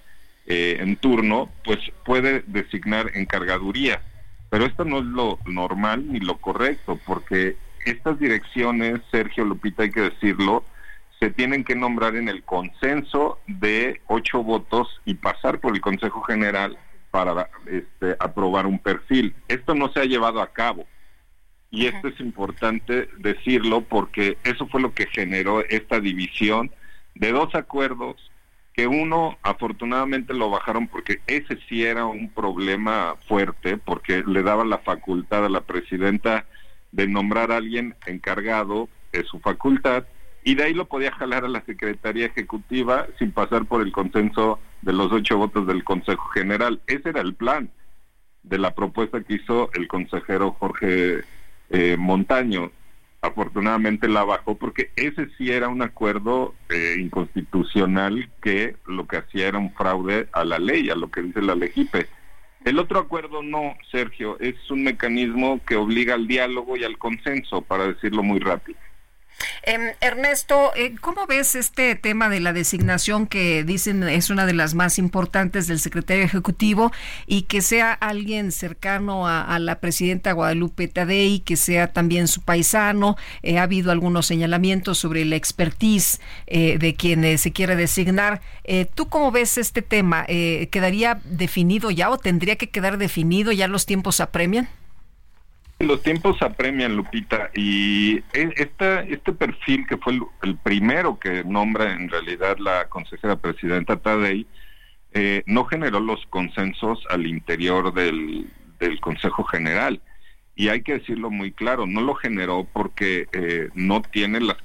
eh, 0.46 0.78
en 0.80 0.96
turno, 0.96 1.50
pues 1.64 1.78
puede 2.04 2.42
designar 2.46 3.10
encargaduría. 3.14 4.00
Pero 4.48 4.64
esto 4.64 4.84
no 4.84 5.00
es 5.00 5.04
lo 5.04 5.38
normal 5.44 6.10
ni 6.10 6.20
lo 6.20 6.38
correcto, 6.38 6.98
porque 7.04 7.56
estas 7.84 8.18
direcciones, 8.18 9.00
Sergio 9.10 9.44
Lupita, 9.44 9.82
hay 9.82 9.90
que 9.90 10.02
decirlo, 10.02 10.64
se 11.20 11.30
tienen 11.30 11.64
que 11.64 11.74
nombrar 11.74 12.16
en 12.16 12.28
el 12.28 12.42
consenso 12.44 13.38
de 13.46 14.00
ocho 14.06 14.42
votos 14.42 15.00
y 15.04 15.14
pasar 15.14 15.58
por 15.60 15.74
el 15.74 15.80
Consejo 15.80 16.22
General 16.22 16.78
para 17.10 17.50
este, 17.66 18.16
aprobar 18.20 18.66
un 18.66 18.78
perfil. 18.78 19.34
Esto 19.48 19.74
no 19.74 19.92
se 19.92 20.00
ha 20.00 20.04
llevado 20.04 20.40
a 20.40 20.52
cabo. 20.52 20.86
Y 21.70 21.86
esto 21.86 22.08
es 22.08 22.18
importante 22.20 23.08
decirlo 23.18 23.82
porque 23.82 24.38
eso 24.44 24.66
fue 24.68 24.80
lo 24.80 24.94
que 24.94 25.06
generó 25.06 25.60
esta 25.68 26.00
división 26.00 26.70
de 27.14 27.32
dos 27.32 27.54
acuerdos 27.54 28.30
que 28.72 28.86
uno 28.86 29.36
afortunadamente 29.42 30.32
lo 30.32 30.50
bajaron 30.50 30.86
porque 30.86 31.20
ese 31.26 31.58
sí 31.68 31.84
era 31.84 32.06
un 32.06 32.30
problema 32.30 33.16
fuerte 33.26 33.76
porque 33.76 34.22
le 34.24 34.42
daba 34.42 34.64
la 34.64 34.78
facultad 34.78 35.44
a 35.44 35.50
la 35.50 35.62
presidenta 35.62 36.46
de 36.92 37.06
nombrar 37.06 37.50
a 37.50 37.56
alguien 37.56 37.96
encargado 38.06 38.88
de 39.12 39.24
su 39.24 39.40
facultad 39.40 40.04
y 40.48 40.54
de 40.54 40.64
ahí 40.64 40.72
lo 40.72 40.86
podía 40.86 41.12
jalar 41.12 41.44
a 41.44 41.48
la 41.48 41.60
Secretaría 41.60 42.24
Ejecutiva 42.24 43.06
sin 43.18 43.32
pasar 43.32 43.66
por 43.66 43.82
el 43.82 43.92
consenso 43.92 44.58
de 44.80 44.94
los 44.94 45.12
ocho 45.12 45.36
votos 45.36 45.66
del 45.66 45.84
Consejo 45.84 46.26
General. 46.30 46.80
Ese 46.86 47.10
era 47.10 47.20
el 47.20 47.34
plan 47.34 47.68
de 48.44 48.56
la 48.56 48.74
propuesta 48.74 49.20
que 49.20 49.34
hizo 49.34 49.70
el 49.74 49.86
consejero 49.88 50.52
Jorge 50.52 51.20
eh, 51.68 51.96
Montaño. 51.98 52.72
Afortunadamente 53.20 54.08
la 54.08 54.24
bajó 54.24 54.54
porque 54.56 54.90
ese 54.96 55.28
sí 55.36 55.50
era 55.50 55.68
un 55.68 55.82
acuerdo 55.82 56.54
eh, 56.70 56.96
inconstitucional 56.98 58.30
que 58.40 58.74
lo 58.86 59.06
que 59.06 59.18
hacía 59.18 59.48
era 59.48 59.58
un 59.58 59.74
fraude 59.74 60.28
a 60.32 60.46
la 60.46 60.58
ley, 60.58 60.88
a 60.88 60.94
lo 60.94 61.10
que 61.10 61.20
dice 61.20 61.42
la 61.42 61.56
Legipe. 61.56 62.08
El 62.64 62.78
otro 62.78 63.00
acuerdo 63.00 63.42
no, 63.42 63.76
Sergio, 63.90 64.40
es 64.40 64.54
un 64.70 64.82
mecanismo 64.82 65.60
que 65.66 65.76
obliga 65.76 66.14
al 66.14 66.26
diálogo 66.26 66.78
y 66.78 66.84
al 66.84 66.96
consenso, 66.96 67.60
para 67.60 67.86
decirlo 67.86 68.22
muy 68.22 68.38
rápido. 68.38 68.78
Em, 69.62 69.92
Ernesto, 70.00 70.72
eh, 70.76 70.94
¿cómo 71.00 71.26
ves 71.26 71.54
este 71.54 71.94
tema 71.94 72.28
de 72.28 72.40
la 72.40 72.52
designación 72.52 73.26
que 73.26 73.64
dicen 73.64 74.02
es 74.02 74.30
una 74.30 74.46
de 74.46 74.54
las 74.54 74.74
más 74.74 74.98
importantes 74.98 75.66
del 75.66 75.78
secretario 75.78 76.24
ejecutivo 76.24 76.90
y 77.26 77.42
que 77.42 77.60
sea 77.60 77.92
alguien 77.92 78.50
cercano 78.50 79.28
a, 79.28 79.58
la 79.58 79.80
presidenta 79.80 80.32
Guadalupe 80.32 80.88
Tadei, 80.88 81.40
que 81.40 81.56
sea 81.56 81.92
también 81.92 82.28
su 82.28 82.40
paisano? 82.42 83.16
Eh, 83.42 83.58
ha 83.58 83.64
habido 83.64 83.92
algunos 83.92 84.26
señalamientos 84.26 84.98
sobre 84.98 85.24
la 85.24 85.36
expertise 85.36 86.20
eh, 86.46 86.78
de 86.78 86.94
quien 86.94 87.38
se 87.38 87.52
quiere 87.52 87.76
designar. 87.76 88.40
¿Tú 88.94 89.08
cómo 89.08 89.32
ves 89.32 89.58
este 89.58 89.82
tema? 89.82 90.26
¿Quedaría 90.26 91.20
definido 91.24 91.90
ya 91.90 92.10
o 92.10 92.18
tendría 92.18 92.56
que 92.56 92.68
quedar 92.68 92.98
definido? 92.98 93.50
¿Ya 93.52 93.66
los 93.66 93.86
tiempos 93.86 94.20
apremian? 94.20 94.68
Los 95.80 96.02
tiempos 96.02 96.42
apremian, 96.42 96.96
Lupita, 96.96 97.50
y 97.54 98.16
e, 98.32 98.52
esta, 98.56 99.02
este 99.02 99.32
perfil 99.32 99.86
que 99.86 99.96
fue 99.96 100.18
el, 100.42 100.56
primero 100.56 101.20
que 101.20 101.44
nombra 101.44 101.92
en 101.92 102.08
realidad 102.08 102.58
la 102.58 102.88
consejera 102.88 103.36
presidenta 103.36 103.96
Tadei, 103.96 104.44
eh, 105.12 105.44
no 105.46 105.64
generó 105.64 106.00
los 106.00 106.26
consensos 106.26 107.04
al 107.10 107.26
interior 107.26 107.94
del, 107.94 108.50
Consejo 109.00 109.42
General. 109.44 110.00
Y 110.54 110.68
hay 110.68 110.82
que 110.82 110.98
decirlo 110.98 111.30
muy 111.30 111.52
claro, 111.52 111.86
no 111.86 112.00
lo 112.00 112.14
generó 112.14 112.66
porque 112.72 113.28
eh, 113.32 113.68
no 113.74 114.02
tiene 114.02 114.40
las 114.40 114.56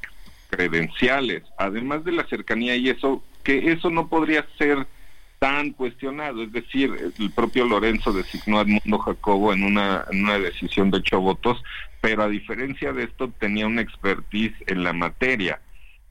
credenciales, 0.50 1.44
además 1.58 2.04
de 2.04 2.12
la 2.12 2.28
cercanía 2.28 2.76
y 2.76 2.90
eso, 2.90 3.24
que 3.44 3.72
eso 3.72 3.90
no 3.90 4.08
podría 4.08 4.46
ser 4.58 4.88
tan 5.44 5.72
cuestionado, 5.72 6.42
es 6.42 6.54
decir, 6.54 7.14
el 7.20 7.32
propio 7.32 7.66
Lorenzo 7.66 8.14
designó 8.14 8.60
a 8.60 8.62
Edmundo 8.62 8.98
Jacobo 9.00 9.52
en 9.52 9.66
una, 9.66 10.06
en 10.10 10.26
decisión 10.42 10.90
de 10.90 11.00
ocho 11.00 11.20
votos, 11.20 11.62
pero 12.00 12.24
a 12.24 12.30
diferencia 12.30 12.94
de 12.94 13.04
esto 13.04 13.30
tenía 13.42 13.68
una 13.68 13.82
expertise 13.82 14.54
en 14.68 14.86
la 14.86 14.94
materia. 14.94 15.60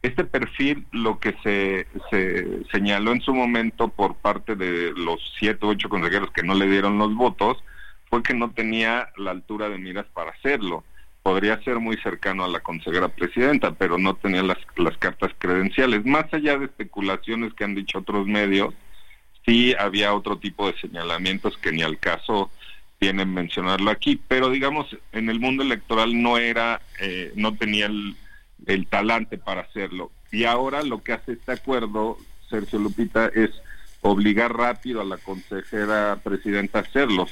Este 0.02 0.24
perfil, 0.24 0.86
lo 0.92 1.18
que 1.18 1.34
se, 1.42 1.86
se 2.10 2.62
señaló 2.70 3.12
en 3.12 3.22
su 3.22 3.32
momento 3.32 3.88
por 3.88 4.16
parte 4.16 4.54
de 4.54 4.92
los 4.94 5.18
siete 5.38 5.64
o 5.64 5.70
ocho 5.70 5.88
consejeros 5.88 6.30
que 6.32 6.42
no 6.42 6.52
le 6.52 6.68
dieron 6.68 6.98
los 6.98 7.14
votos, 7.14 7.56
fue 8.10 8.22
que 8.22 8.34
no 8.34 8.50
tenía 8.50 9.08
la 9.16 9.30
altura 9.30 9.70
de 9.70 9.78
miras 9.78 10.04
para 10.12 10.32
hacerlo. 10.32 10.84
Podría 11.22 11.58
ser 11.62 11.80
muy 11.80 11.96
cercano 12.02 12.44
a 12.44 12.48
la 12.48 12.60
consejera 12.60 13.08
presidenta, 13.08 13.72
pero 13.72 13.96
no 13.96 14.12
tenía 14.12 14.42
las 14.42 14.98
cartas 14.98 15.32
credenciales. 15.38 16.04
Más 16.04 16.26
allá 16.34 16.58
de 16.58 16.66
especulaciones 16.66 17.54
que 17.54 17.64
han 17.64 17.74
dicho 17.74 18.00
otros 18.00 18.26
medios, 18.26 18.74
sí 19.44 19.74
había 19.78 20.14
otro 20.14 20.38
tipo 20.38 20.66
de 20.70 20.78
señalamientos 20.78 21.56
que 21.58 21.72
ni 21.72 21.82
al 21.82 21.98
caso 21.98 22.50
tienen 22.98 23.34
mencionarlo 23.34 23.90
aquí, 23.90 24.20
pero 24.28 24.48
digamos 24.50 24.86
en 25.10 25.28
el 25.28 25.40
mundo 25.40 25.64
electoral 25.64 26.22
no 26.22 26.38
era, 26.38 26.80
eh, 27.00 27.32
no 27.34 27.54
tenía 27.54 27.86
el, 27.86 28.16
talante 28.88 29.38
para 29.38 29.62
hacerlo. 29.62 30.12
Y 30.30 30.44
ahora 30.44 30.82
lo 30.84 31.02
que 31.02 31.12
hace 31.12 31.32
este 31.32 31.50
acuerdo, 31.50 32.16
Sergio 32.48 32.78
Lupita, 32.78 33.26
es 33.34 33.50
obligar 34.02 34.56
rápido 34.56 35.00
a 35.00 35.04
la 35.04 35.16
consejera 35.16 36.20
presidenta 36.22 36.78
a 36.78 36.82
hacerlos 36.82 37.30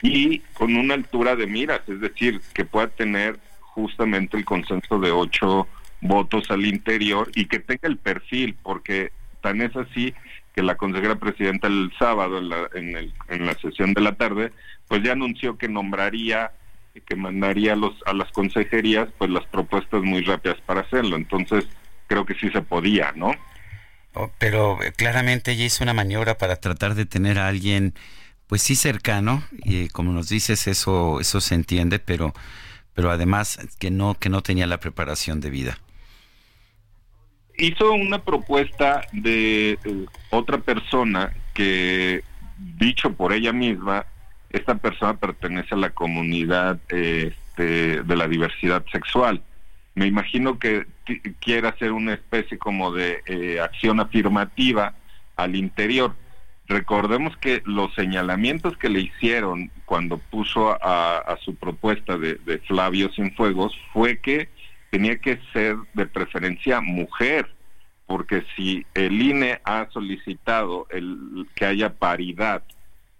y 0.00 0.38
con 0.54 0.74
una 0.74 0.94
altura 0.94 1.36
de 1.36 1.46
miras, 1.46 1.82
es 1.86 2.00
decir, 2.00 2.40
que 2.54 2.64
pueda 2.64 2.88
tener 2.88 3.38
justamente 3.60 4.38
el 4.38 4.46
consenso 4.46 4.98
de 4.98 5.10
ocho 5.10 5.68
votos 6.00 6.50
al 6.50 6.64
interior 6.64 7.30
y 7.34 7.44
que 7.44 7.58
tenga 7.58 7.88
el 7.88 7.98
perfil, 7.98 8.56
porque 8.62 9.12
tan 9.42 9.60
es 9.60 9.76
así 9.76 10.14
que 10.54 10.62
la 10.62 10.76
consejera 10.76 11.16
presidenta 11.16 11.68
el 11.68 11.92
sábado 11.98 12.38
en 12.38 12.48
la, 12.48 12.68
en, 13.28 13.46
la 13.46 13.54
sesión 13.54 13.94
de 13.94 14.00
la 14.00 14.14
tarde, 14.14 14.52
pues 14.88 15.02
ya 15.02 15.12
anunció 15.12 15.56
que 15.56 15.68
nombraría 15.68 16.52
que 17.06 17.14
mandaría 17.14 17.74
a, 17.74 17.76
los, 17.76 17.94
a 18.04 18.12
las 18.12 18.30
consejerías 18.32 19.08
pues 19.16 19.30
las 19.30 19.46
propuestas 19.46 20.02
muy 20.02 20.22
rápidas 20.22 20.58
para 20.66 20.80
hacerlo. 20.80 21.16
Entonces, 21.16 21.64
creo 22.08 22.26
que 22.26 22.34
sí 22.34 22.50
se 22.50 22.62
podía, 22.62 23.12
¿no? 23.12 23.32
Oh, 24.14 24.30
pero 24.38 24.82
eh, 24.82 24.92
claramente 24.92 25.52
ella 25.52 25.64
hizo 25.64 25.84
una 25.84 25.94
maniobra 25.94 26.36
para 26.36 26.56
tratar 26.56 26.96
de 26.96 27.06
tener 27.06 27.38
a 27.38 27.46
alguien, 27.46 27.94
pues 28.48 28.62
sí 28.62 28.74
cercano, 28.74 29.44
y 29.64 29.88
como 29.88 30.12
nos 30.12 30.28
dices, 30.28 30.66
eso, 30.66 31.20
eso 31.20 31.40
se 31.40 31.54
entiende, 31.54 32.00
pero, 32.00 32.34
pero 32.92 33.12
además 33.12 33.58
que 33.78 33.92
no, 33.92 34.14
que 34.14 34.28
no 34.28 34.42
tenía 34.42 34.66
la 34.66 34.80
preparación 34.80 35.40
de 35.40 35.50
vida 35.50 35.78
hizo 37.60 37.92
una 37.92 38.18
propuesta 38.22 39.02
de 39.12 39.72
eh, 39.72 40.06
otra 40.30 40.58
persona 40.58 41.32
que, 41.54 42.24
dicho 42.78 43.12
por 43.12 43.32
ella 43.32 43.52
misma, 43.52 44.06
esta 44.50 44.74
persona 44.76 45.16
pertenece 45.16 45.74
a 45.74 45.78
la 45.78 45.90
comunidad 45.90 46.80
este, 46.88 48.02
de 48.02 48.16
la 48.16 48.26
diversidad 48.26 48.84
sexual. 48.90 49.42
Me 49.94 50.06
imagino 50.06 50.58
que 50.58 50.86
quiere 51.40 51.68
hacer 51.68 51.92
una 51.92 52.14
especie 52.14 52.58
como 52.58 52.92
de 52.92 53.22
eh, 53.26 53.60
acción 53.60 54.00
afirmativa 54.00 54.94
al 55.36 55.54
interior. 55.54 56.14
Recordemos 56.66 57.36
que 57.36 57.62
los 57.66 57.92
señalamientos 57.94 58.76
que 58.76 58.88
le 58.88 59.00
hicieron 59.00 59.70
cuando 59.84 60.18
puso 60.18 60.78
a, 60.80 61.36
su 61.44 61.56
propuesta 61.56 62.16
de, 62.16 62.36
de 62.36 62.58
Flavio 62.58 63.10
Cienfuegos 63.12 63.76
fue 63.92 64.18
que 64.18 64.48
tenía 64.90 65.18
que 65.18 65.38
ser 65.52 65.76
de 65.94 66.06
preferencia 66.06 66.80
mujer, 66.80 67.48
porque 68.06 68.44
si 68.56 68.84
el 68.94 69.20
INE 69.20 69.60
ha 69.64 69.88
solicitado 69.90 70.86
el, 70.90 71.46
que 71.54 71.64
haya 71.64 71.94
paridad 71.94 72.62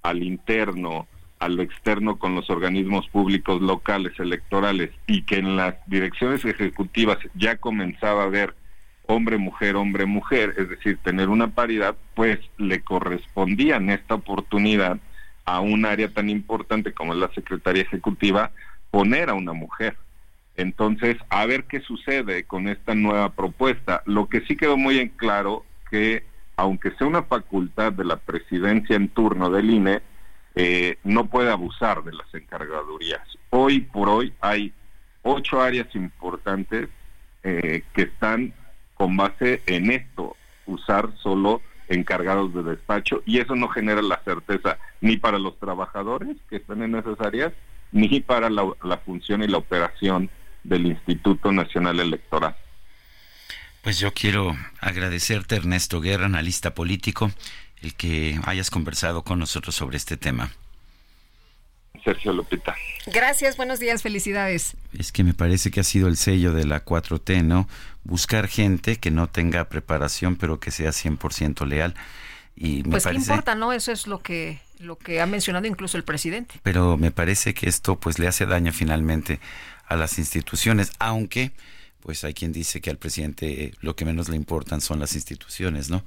al 0.03 0.23
interno, 0.23 1.07
a 1.39 1.49
lo 1.49 1.63
externo 1.63 2.19
con 2.19 2.35
los 2.35 2.51
organismos 2.51 3.09
públicos 3.09 3.63
locales 3.63 4.19
electorales 4.19 4.91
y 5.07 5.23
que 5.23 5.37
en 5.37 5.57
las 5.57 5.75
direcciones 5.87 6.45
ejecutivas 6.45 7.19
ya 7.35 7.57
comenzaba 7.57 8.23
a 8.23 8.27
haber 8.27 8.55
hombre, 9.07 9.39
mujer, 9.39 9.77
hombre, 9.77 10.07
mujer, 10.07 10.55
es 10.59 10.69
decir, 10.69 10.99
tener 11.03 11.29
una 11.29 11.49
paridad, 11.49 11.97
pues 12.15 12.39
le 12.59 12.83
correspondía 12.83 13.77
en 13.77 13.91
esta 13.91 14.15
oportunidad 14.15 14.99
a 15.45 15.61
un 15.61 15.85
área 15.85 16.13
tan 16.13 16.31
importante 16.31 16.93
como 16.93 17.13
es 17.15 17.19
la 17.19 17.33
Secretaría 17.33 17.83
Ejecutiva 17.83 18.53
poner 18.91 19.31
a 19.31 19.35
una 19.35 19.53
mujer. 19.53 19.97
Entonces, 20.57 21.17
a 21.29 21.47
ver 21.47 21.65
qué 21.65 21.81
sucede 21.81 22.45
con 22.45 22.69
esta 22.69 22.95
nueva 22.95 23.31
propuesta. 23.31 24.03
Lo 24.07 24.29
que 24.29 24.43
sí 24.43 24.57
quedó 24.57 24.77
muy 24.77 24.99
en 24.99 25.09
claro 25.09 25.65
que, 25.91 26.25
aunque 26.57 26.91
sea 26.93 27.07
una 27.07 27.23
facultad 27.23 27.93
de 27.93 28.05
la 28.05 28.17
presidencia 28.17 28.97
en 28.97 29.09
turno 29.09 29.51
del 29.51 29.71
INE, 29.71 30.03
eh, 30.55 30.99
no 31.05 31.27
puede 31.27 31.51
abusar 31.51 32.03
de 32.03 32.13
las 32.13 32.33
encargadurías. 32.35 33.23
Hoy 33.51 33.81
por 33.81 34.09
hoy 34.09 34.33
hay 34.41 34.73
ocho 35.23 35.61
áreas 35.61 35.87
importantes 35.95 36.89
eh, 37.43 37.83
que 37.95 38.03
están 38.03 38.53
con 38.95 39.17
base 39.17 39.63
en 39.67 39.91
esto, 39.91 40.37
usar 40.67 41.09
solo 41.23 41.63
encargados 41.89 42.53
de 42.55 42.63
despacho 42.63 43.23
y 43.25 43.39
eso 43.39 43.57
no 43.57 43.69
genera 43.69 44.03
la 44.03 44.21
certeza 44.25 44.79
ni 45.01 45.17
para 45.17 45.39
los 45.39 45.59
trabajadores 45.59 46.37
que 46.49 46.57
están 46.57 46.83
en 46.83 46.95
esas 46.95 47.21
áreas 47.21 47.53
ni 47.93 48.21
para 48.21 48.49
la 48.51 48.99
función 49.05 49.43
y 49.43 49.49
la 49.49 49.59
operación 49.59 50.31
del 50.65 50.87
Instituto 50.87 51.53
Nacional 51.53 52.01
Electoral. 52.01 52.57
Pues 53.83 53.99
yo 53.99 54.13
quiero 54.13 54.57
agradecerte, 54.81 55.57
Ernesto 55.57 56.01
Guerra, 56.01 56.27
analista 56.27 56.75
político, 56.75 57.31
el 57.81 57.95
que 57.95 58.39
hayas 58.45 58.71
conversado 58.71 59.25
con 59.25 59.39
nosotros 59.39 59.75
sobre 59.75 59.97
este 59.97 60.17
tema. 60.17 60.53
Sergio 62.05 62.33
Lupita. 62.33 62.75
Gracias, 63.07 63.57
buenos 63.57 63.79
días, 63.79 64.03
felicidades. 64.03 64.77
Es 64.99 65.13
que 65.13 65.25
me 65.25 65.35
parece 65.35 65.71
que 65.71 65.81
ha 65.81 65.85
sido 65.85 66.09
el 66.09 66.17
sello 66.17 66.53
de 66.53 66.65
la 66.65 66.85
4T, 66.85 67.43
¿no? 67.43 67.69
Buscar 68.05 68.49
gente 68.49 68.97
que 68.97 69.11
no 69.11 69.29
tenga 69.29 69.69
preparación, 69.69 70.37
pero 70.37 70.61
que 70.61 70.71
sea 70.71 70.91
100% 70.91 71.67
leal. 71.67 71.95
Y 72.57 72.83
me 72.85 72.93
pues 72.93 73.05
parece... 73.05 73.25
qué 73.25 73.33
importa, 73.33 73.55
¿no? 73.55 73.73
Eso 73.73 73.93
es 73.93 74.07
lo 74.07 74.21
que 74.21 74.61
lo 74.81 74.97
que 74.97 75.21
ha 75.21 75.27
mencionado 75.27 75.67
incluso 75.67 75.97
el 75.97 76.05
presidente. 76.05 76.59
Pero 76.63 76.97
me 76.97 77.11
parece 77.11 77.55
que 77.55 77.69
esto 77.69 78.01
pues 78.01 78.19
le 78.19 78.27
hace 78.27 78.47
daño 78.47 78.73
finalmente 78.73 79.39
a 79.91 79.97
las 79.97 80.19
instituciones, 80.19 80.93
aunque 80.99 81.53
pues 82.01 82.25
hay 82.25 82.33
quien 82.33 82.53
dice 82.53 82.81
que 82.81 82.89
al 82.89 82.97
presidente 82.97 83.75
lo 83.83 83.95
que 83.95 84.07
menos 84.07 84.31
le 84.31 84.37
importan 84.37 84.81
son 84.81 85.01
las 85.01 85.15
instituciones, 85.15 85.91
¿no? 85.91 86.03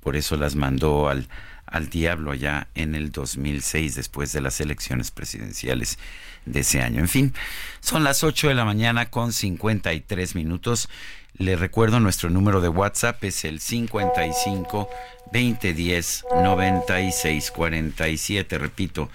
Por 0.00 0.16
eso 0.16 0.36
las 0.36 0.54
mandó 0.54 1.08
al, 1.08 1.28
al 1.64 1.88
diablo 1.88 2.32
allá 2.32 2.68
en 2.74 2.94
el 2.94 3.10
2006, 3.12 3.94
después 3.94 4.32
de 4.32 4.40
las 4.40 4.60
elecciones 4.60 5.10
presidenciales 5.10 5.98
de 6.44 6.60
ese 6.60 6.82
año. 6.82 7.00
En 7.00 7.08
fin, 7.08 7.32
son 7.80 8.04
las 8.04 8.24
8 8.24 8.48
de 8.48 8.54
la 8.54 8.64
mañana 8.64 9.10
con 9.10 9.32
53 9.32 10.34
minutos. 10.34 10.88
Le 11.34 11.56
recuerdo 11.56 12.00
nuestro 12.00 12.28
número 12.28 12.60
de 12.60 12.68
WhatsApp 12.68 13.22
es 13.24 13.44
el 13.44 13.60
55 13.60 14.88
2010 15.32 16.24
96 16.42 17.50
47. 17.50 18.58
Repito, 18.58 19.08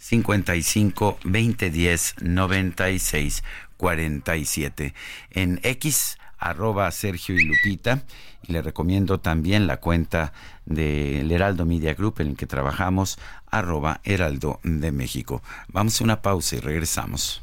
55 0.00 1.18
2010 1.24 2.14
96 2.22 3.42
47. 3.80 4.94
En 5.30 5.60
X, 5.62 6.18
arroba 6.38 6.90
Sergio 6.90 7.34
y 7.34 7.44
Lupita. 7.44 8.02
Y 8.46 8.52
le 8.52 8.62
recomiendo 8.62 9.20
también 9.20 9.66
la 9.66 9.78
cuenta 9.78 10.32
del 10.66 11.30
Heraldo 11.30 11.64
Media 11.64 11.94
Group 11.94 12.20
en 12.20 12.28
el 12.28 12.36
que 12.36 12.46
trabajamos, 12.46 13.18
arroba 13.50 14.00
Heraldo 14.04 14.60
de 14.62 14.92
México. 14.92 15.42
Vamos 15.68 16.00
a 16.00 16.04
una 16.04 16.22
pausa 16.22 16.56
y 16.56 16.60
regresamos. 16.60 17.42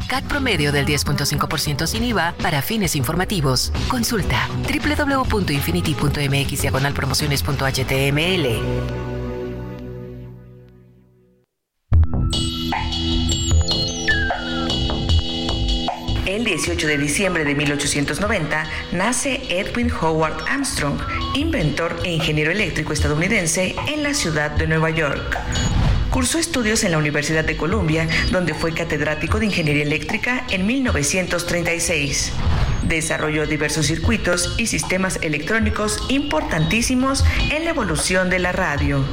CAT 0.07 0.25
promedio 0.25 0.71
del 0.71 0.85
10.5% 0.85 1.87
sin 1.87 2.03
IVA 2.03 2.35
para 2.41 2.61
fines 2.61 2.95
informativos. 2.95 3.71
Consulta 3.87 4.47
www.infinity.mx 4.63 6.93
promociones.html. 6.93 8.61
El 16.25 16.45
18 16.45 16.87
de 16.87 16.97
diciembre 16.97 17.43
de 17.43 17.55
1890 17.55 18.65
nace 18.93 19.41
Edwin 19.49 19.91
Howard 19.91 20.43
Armstrong, 20.47 20.97
inventor 21.35 21.99
e 22.03 22.13
ingeniero 22.13 22.51
eléctrico 22.51 22.93
estadounidense 22.93 23.75
en 23.87 24.01
la 24.01 24.13
ciudad 24.13 24.51
de 24.51 24.65
Nueva 24.65 24.89
York. 24.89 25.37
Cursó 26.11 26.39
estudios 26.39 26.83
en 26.83 26.91
la 26.91 26.97
Universidad 26.97 27.45
de 27.45 27.55
Columbia, 27.55 28.05
donde 28.31 28.53
fue 28.53 28.73
catedrático 28.73 29.39
de 29.39 29.45
Ingeniería 29.45 29.83
Eléctrica 29.83 30.45
en 30.49 30.65
1936. 30.67 32.33
Desarrolló 32.83 33.47
diversos 33.47 33.85
circuitos 33.85 34.55
y 34.57 34.67
sistemas 34.67 35.19
electrónicos 35.21 36.03
importantísimos 36.09 37.23
en 37.49 37.63
la 37.63 37.69
evolución 37.69 38.29
de 38.29 38.39
la 38.39 38.51
radio. 38.51 39.05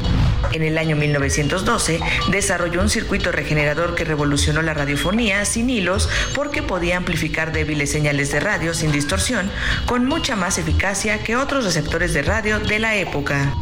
En 0.50 0.64
el 0.64 0.76
año 0.76 0.96
1912 0.96 2.00
desarrolló 2.32 2.80
un 2.80 2.90
circuito 2.90 3.30
regenerador 3.30 3.94
que 3.94 4.04
revolucionó 4.04 4.60
la 4.62 4.74
radiofonía 4.74 5.44
sin 5.44 5.70
hilos 5.70 6.08
porque 6.34 6.64
podía 6.64 6.96
amplificar 6.96 7.52
débiles 7.52 7.92
señales 7.92 8.32
de 8.32 8.40
radio 8.40 8.74
sin 8.74 8.90
distorsión 8.90 9.52
con 9.86 10.04
mucha 10.06 10.34
más 10.34 10.58
eficacia 10.58 11.22
que 11.22 11.36
otros 11.36 11.64
receptores 11.64 12.12
de 12.12 12.22
radio 12.22 12.58
de 12.58 12.80
la 12.80 12.96
época. 12.96 13.54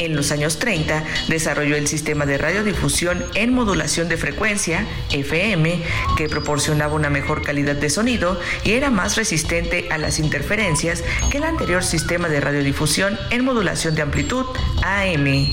En 0.00 0.16
los 0.16 0.32
años 0.32 0.58
30 0.58 1.04
desarrolló 1.28 1.76
el 1.76 1.86
sistema 1.86 2.24
de 2.24 2.38
radiodifusión 2.38 3.22
en 3.34 3.52
modulación 3.52 4.08
de 4.08 4.16
frecuencia, 4.16 4.86
FM, 5.10 5.82
que 6.16 6.26
proporcionaba 6.26 6.94
una 6.94 7.10
mejor 7.10 7.42
calidad 7.42 7.76
de 7.76 7.90
sonido 7.90 8.40
y 8.64 8.72
era 8.72 8.90
más 8.90 9.16
resistente 9.16 9.88
a 9.90 9.98
las 9.98 10.18
interferencias 10.18 11.04
que 11.30 11.36
el 11.36 11.44
anterior 11.44 11.84
sistema 11.84 12.30
de 12.30 12.40
radiodifusión 12.40 13.18
en 13.30 13.44
modulación 13.44 13.94
de 13.94 14.00
amplitud, 14.00 14.46
AM. 14.82 15.52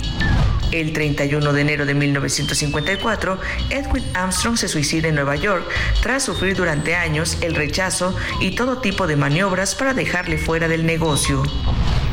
El 0.71 0.93
31 0.93 1.51
de 1.51 1.61
enero 1.61 1.85
de 1.85 1.93
1954, 1.93 3.39
Edwin 3.69 4.05
Armstrong 4.13 4.55
se 4.55 4.69
suicida 4.69 5.09
en 5.09 5.15
Nueva 5.15 5.35
York 5.35 5.65
tras 6.01 6.23
sufrir 6.23 6.55
durante 6.55 6.95
años 6.95 7.37
el 7.41 7.53
rechazo 7.53 8.15
y 8.39 8.51
todo 8.51 8.77
tipo 8.77 9.07
de 9.07 9.17
maniobras 9.17 9.75
para 9.75 9.93
dejarle 9.93 10.37
fuera 10.37 10.69
del 10.69 10.85
negocio. 10.85 11.43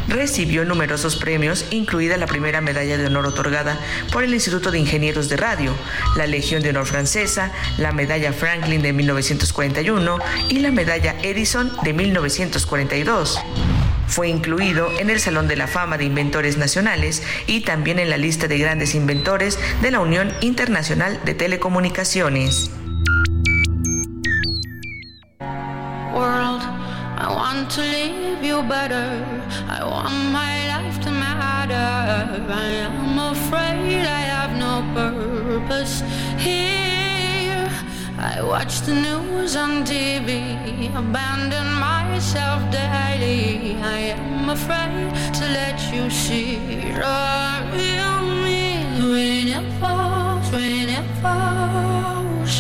Recibió 0.08 0.64
numerosos 0.64 1.16
premios, 1.16 1.66
incluida 1.70 2.16
la 2.16 2.26
primera 2.26 2.60
medalla 2.60 2.98
de 2.98 3.06
honor 3.06 3.26
otorgada 3.26 3.78
por 4.12 4.22
el 4.22 4.34
Instituto 4.34 4.70
de 4.70 4.78
Ingenieros 4.78 5.28
de 5.28 5.36
Radio, 5.36 5.72
la 6.16 6.26
Legión 6.26 6.62
de 6.62 6.70
Honor 6.70 6.86
Francesa, 6.86 7.52
la 7.78 7.92
medalla 7.92 8.32
Franklin 8.32 8.82
de 8.82 8.92
1941 8.92 10.18
y 10.48 10.58
la 10.58 10.70
medalla 10.70 11.16
Edison 11.22 11.72
de 11.82 11.92
1942. 11.92 13.38
Fue 14.06 14.28
incluido 14.28 14.90
en 14.98 15.10
el 15.10 15.20
Salón 15.20 15.48
de 15.48 15.56
la 15.56 15.66
Fama 15.66 15.96
de 15.96 16.04
Inventores 16.04 16.58
Nacionales 16.58 17.22
y 17.46 17.62
también 17.62 17.98
en 17.98 18.10
la 18.10 18.18
lista 18.18 18.48
de 18.48 18.58
grandes 18.58 18.94
inventores 18.94 19.58
de 19.80 19.90
la 19.90 20.00
Unión 20.00 20.32
Internacional 20.40 21.20
de 21.24 21.34
Telecomunicaciones. 21.34 22.70
Want 27.54 27.70
to 27.70 27.80
leave 27.80 28.42
you 28.42 28.62
better. 28.62 29.08
I 29.68 29.84
want 29.84 30.14
my 30.32 30.54
life 30.74 31.00
to 31.04 31.10
matter. 31.10 31.88
I 32.52 32.68
am 32.86 33.18
afraid 33.18 34.02
I 34.20 34.22
have 34.34 34.52
no 34.66 34.74
purpose 34.98 36.02
here. 36.38 37.68
I 38.18 38.42
watch 38.42 38.80
the 38.80 38.94
news 38.94 39.54
on 39.56 39.84
TV, 39.84 40.34
abandon 41.02 41.68
myself 41.74 42.60
daily. 42.72 43.76
I 43.98 44.00
am 44.18 44.48
afraid 44.50 45.10
to 45.38 45.44
let 45.60 45.78
you 45.94 46.10
see 46.10 46.56
the 47.00 47.54
real 47.76 48.20
me. 48.44 48.62
When 49.12 49.48
it 49.58 49.66
falls, 49.80 50.46
when 50.50 50.88
it 50.98 51.08
falls, 51.22 52.54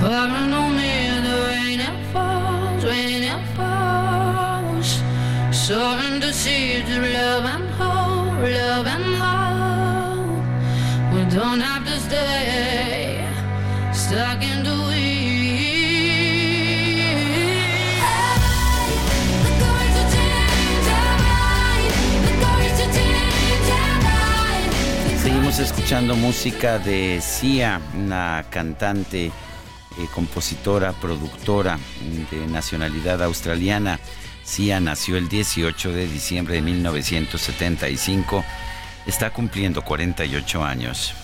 pouring 0.00 0.52
on 0.60 0.76
me 0.78 0.92
the 1.26 1.36
rain 1.48 1.80
it 1.90 1.98
falls, 2.12 2.84
when 2.84 3.22
it. 3.22 3.31
Soaring 5.62 6.20
to 6.20 6.32
seeds 6.32 6.90
of 6.90 7.04
love 7.04 7.44
and 7.44 7.70
hope, 7.78 8.42
love 8.42 8.86
and 8.88 9.14
hope. 9.14 10.42
We 11.14 11.22
don't 11.30 11.60
have 11.60 11.84
to 11.86 12.00
stay 12.00 13.24
stuck 13.92 14.42
in 14.42 14.64
the 14.64 14.74
weeds. 14.88 15.22
Seguimos 25.22 25.60
escuchando 25.60 26.16
música 26.16 26.80
de 26.80 27.20
Sia, 27.20 27.80
una 27.94 28.44
cantante, 28.50 29.26
eh, 29.26 29.32
compositora, 30.12 30.92
productora 30.92 31.78
de 32.32 32.48
nacionalidad 32.48 33.22
australiana. 33.22 34.00
Sia 34.44 34.80
nació 34.80 35.16
el 35.16 35.28
18 35.28 35.92
de 35.92 36.06
diciembre 36.06 36.56
de 36.56 36.62
1975. 36.62 38.44
Está 39.06 39.30
cumpliendo 39.30 39.82
48 39.82 40.64
años. 40.64 41.14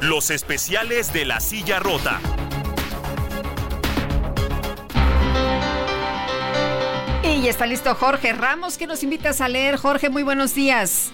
Los 0.00 0.30
especiales 0.30 1.12
de 1.12 1.24
la 1.24 1.40
silla 1.40 1.80
rota. 1.80 2.20
Ya 7.46 7.50
está 7.50 7.66
listo 7.66 7.94
Jorge 7.94 8.32
Ramos, 8.32 8.76
que 8.76 8.88
nos 8.88 9.04
invitas 9.04 9.40
a 9.40 9.48
leer. 9.48 9.76
Jorge, 9.76 10.10
muy 10.10 10.24
buenos 10.24 10.52
días. 10.52 11.12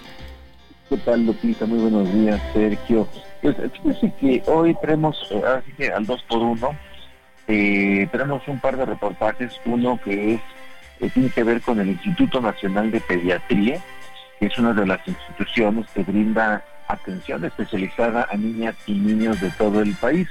¿Qué 0.89 0.97
tal, 0.97 1.27
Lupita? 1.27 1.67
Muy 1.67 1.77
buenos 1.77 2.11
días, 2.11 2.41
Sergio. 2.53 3.07
Pues, 3.43 3.55
que 4.19 4.41
hoy 4.47 4.75
tenemos, 4.81 5.15
eh, 5.29 5.43
así 5.45 5.71
que 5.73 5.91
al 5.91 6.07
2 6.07 6.23
por 6.23 6.39
1 6.39 6.69
eh, 7.49 8.07
tenemos 8.11 8.41
un 8.47 8.59
par 8.59 8.77
de 8.77 8.85
reportajes. 8.85 9.53
Uno 9.65 9.99
que 10.03 10.33
es 10.33 10.41
que 10.97 11.09
tiene 11.11 11.29
que 11.29 11.43
ver 11.43 11.61
con 11.61 11.79
el 11.79 11.89
Instituto 11.89 12.41
Nacional 12.41 12.89
de 12.89 12.99
Pediatría, 13.01 13.79
que 14.39 14.47
es 14.47 14.57
una 14.57 14.73
de 14.73 14.87
las 14.87 15.07
instituciones 15.07 15.85
que 15.93 16.01
brinda 16.01 16.65
atención 16.87 17.45
especializada 17.45 18.27
a 18.31 18.35
niñas 18.35 18.73
y 18.87 18.93
niños 18.93 19.39
de 19.39 19.51
todo 19.51 19.81
el 19.81 19.93
país. 19.97 20.27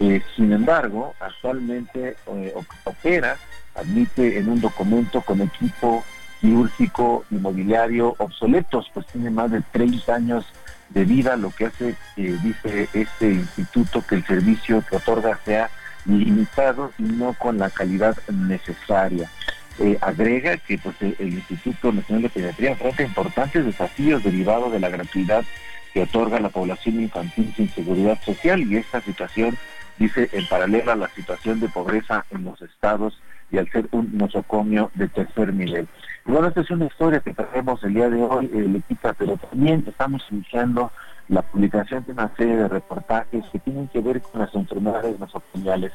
Eh, 0.00 0.20
sin 0.34 0.52
embargo, 0.52 1.14
actualmente 1.20 2.16
eh, 2.26 2.54
opera, 2.82 3.36
admite 3.76 4.38
en 4.38 4.48
un 4.48 4.60
documento 4.60 5.20
con 5.20 5.40
equipo 5.40 6.04
quirúrgico 6.40 7.24
inmobiliario 7.30 8.14
obsoletos, 8.18 8.90
pues 8.92 9.06
tiene 9.06 9.30
más 9.30 9.50
de 9.50 9.62
30 9.72 10.14
años 10.14 10.46
de 10.90 11.04
vida, 11.04 11.36
lo 11.36 11.50
que 11.50 11.66
hace, 11.66 11.96
eh, 12.16 12.38
dice 12.42 12.88
este 12.92 13.32
instituto, 13.32 14.04
que 14.06 14.16
el 14.16 14.26
servicio 14.26 14.84
que 14.88 14.96
otorga 14.96 15.38
sea 15.44 15.70
limitado 16.04 16.92
y 16.98 17.02
no 17.02 17.34
con 17.34 17.58
la 17.58 17.70
calidad 17.70 18.16
necesaria. 18.28 19.30
Eh, 19.78 19.98
agrega 20.00 20.56
que 20.56 20.78
pues, 20.78 20.96
el 21.00 21.34
Instituto 21.34 21.92
Nacional 21.92 22.22
de 22.22 22.30
Pediatría 22.30 22.70
enfrenta 22.70 23.02
importantes 23.02 23.64
desafíos 23.64 24.24
derivados 24.24 24.72
de 24.72 24.80
la 24.80 24.88
gratuidad 24.88 25.44
que 25.92 26.02
otorga 26.02 26.40
la 26.40 26.48
población 26.48 27.00
infantil 27.00 27.52
sin 27.56 27.68
seguridad 27.70 28.18
social 28.22 28.60
y 28.62 28.76
esta 28.76 29.02
situación 29.02 29.58
dice 29.98 30.30
en 30.32 30.46
paralelo 30.46 30.92
a 30.92 30.96
la 30.96 31.08
situación 31.08 31.60
de 31.60 31.68
pobreza 31.68 32.24
en 32.30 32.44
los 32.44 32.60
estados 32.62 33.18
y 33.50 33.58
al 33.58 33.70
ser 33.70 33.88
un 33.92 34.10
nosocomio 34.16 34.90
de 34.94 35.08
tercer 35.08 35.52
nivel. 35.54 35.86
Y 36.26 36.32
bueno, 36.32 36.48
esta 36.48 36.60
es 36.60 36.70
una 36.70 36.86
historia 36.86 37.20
que 37.20 37.32
traemos 37.32 37.82
el 37.84 37.94
día 37.94 38.10
de 38.10 38.22
hoy, 38.22 38.50
eh, 38.52 38.82
pero 39.18 39.36
también 39.36 39.84
estamos 39.86 40.24
iniciando 40.30 40.90
la 41.28 41.42
publicación 41.42 42.04
de 42.04 42.12
una 42.12 42.34
serie 42.36 42.56
de 42.56 42.68
reportajes 42.68 43.44
que 43.52 43.58
tienen 43.60 43.88
que 43.88 44.00
ver 44.00 44.20
con 44.22 44.40
las 44.40 44.54
enfermedades 44.54 45.18
nosocomiales. 45.18 45.92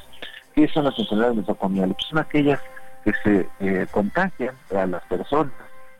¿Qué 0.54 0.68
son 0.68 0.84
las 0.84 0.98
enfermedades 0.98 1.36
nosocomiales? 1.36 1.94
Pues 1.94 2.06
son 2.08 2.18
aquellas 2.18 2.60
que 3.04 3.12
se 3.24 3.48
eh, 3.60 3.86
contagian 3.90 4.54
a 4.74 4.86
las 4.86 5.02
personas 5.04 5.52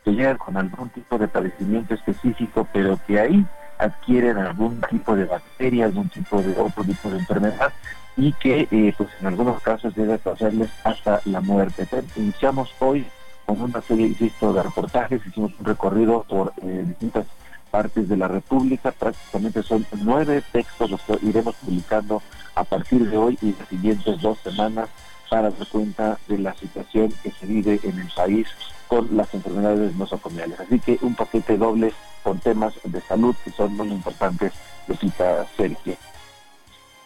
que 0.04 0.12
llegan 0.12 0.36
con 0.36 0.56
algún 0.56 0.88
tipo 0.90 1.18
de 1.18 1.28
padecimiento 1.28 1.94
específico, 1.94 2.66
pero 2.72 2.98
que 3.06 3.20
ahí 3.20 3.46
adquieren 3.78 4.38
algún 4.38 4.80
tipo 4.90 5.16
de 5.16 5.24
bacteria, 5.24 5.86
algún 5.86 6.08
tipo 6.08 6.42
de 6.42 6.58
otro 6.58 6.84
tipo 6.84 7.10
de 7.10 7.18
enfermedad 7.18 7.72
y 8.16 8.32
que 8.34 8.68
eh, 8.70 8.94
pues 8.96 9.08
en 9.20 9.26
algunos 9.26 9.62
casos 9.62 9.94
debe 9.94 10.18
pasarles 10.18 10.70
hasta 10.84 11.20
la 11.24 11.40
muerte. 11.40 11.86
Iniciamos 12.16 12.70
hoy 12.78 13.06
con 13.46 13.60
una 13.60 13.80
serie, 13.82 14.06
insisto, 14.06 14.52
de 14.52 14.62
reportajes, 14.62 15.26
hicimos 15.26 15.52
un 15.58 15.64
recorrido 15.64 16.24
por 16.28 16.52
eh, 16.62 16.84
distintas 16.86 17.26
partes 17.70 18.08
de 18.08 18.16
la 18.16 18.28
República, 18.28 18.92
prácticamente 18.92 19.62
son 19.62 19.86
nueve 20.02 20.42
textos 20.52 20.90
los 20.90 21.00
que 21.02 21.18
iremos 21.22 21.54
publicando 21.56 22.22
a 22.54 22.64
partir 22.64 23.08
de 23.08 23.16
hoy 23.16 23.38
y 23.40 23.54
las 23.58 23.68
siguientes 23.68 24.20
dos 24.20 24.38
semanas 24.40 24.90
para 25.30 25.50
dar 25.50 25.66
cuenta 25.68 26.18
de 26.28 26.38
la 26.38 26.54
situación 26.54 27.10
que 27.22 27.30
se 27.30 27.46
vive 27.46 27.80
en 27.82 27.98
el 27.98 28.08
país 28.14 28.46
con 28.88 29.16
las 29.16 29.32
enfermedades 29.32 29.96
nosocomiales. 29.96 30.60
Así 30.60 30.78
que 30.78 30.98
un 31.00 31.14
paquete 31.14 31.56
doble 31.56 31.94
con 32.22 32.38
temas 32.38 32.74
de 32.84 33.00
salud 33.00 33.34
que 33.42 33.50
son 33.50 33.74
muy 33.74 33.88
importantes, 33.88 34.52
cita 35.00 35.46
Sergio. 35.56 35.96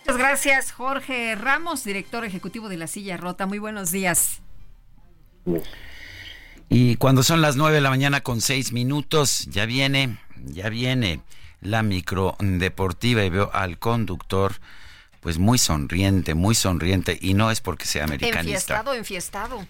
Muchas 0.07 0.19
gracias, 0.19 0.71
Jorge 0.71 1.35
Ramos, 1.35 1.83
director 1.83 2.25
ejecutivo 2.25 2.69
de 2.69 2.77
La 2.77 2.87
Silla 2.87 3.17
Rota. 3.17 3.45
Muy 3.47 3.59
buenos 3.59 3.91
días. 3.91 4.41
Y 6.69 6.95
cuando 6.95 7.25
son 7.25 7.43
las 7.43 7.57
nueve 7.57 7.75
de 7.75 7.81
la 7.81 7.91
mañana 7.91 8.21
con 8.21 8.41
seis 8.41 8.71
minutos, 8.71 9.47
ya 9.47 9.67
viene, 9.67 10.17
ya 10.45 10.69
viene 10.69 11.23
la 11.61 11.83
micro 11.83 12.37
deportiva 12.39 13.25
y 13.25 13.31
veo 13.31 13.51
al 13.53 13.81
conductor 13.81 14.55
pues 15.23 15.39
muy 15.39 15.59
sonriente, 15.59 16.35
muy 16.35 16.55
sonriente, 16.55 17.19
y 17.21 17.35
no 17.35 17.51
es 17.51 17.61
porque 17.61 17.85
sea 17.85 18.05
americanista. 18.05 18.79
Enfiestado, 18.79 18.95
enfiestado. 18.95 19.67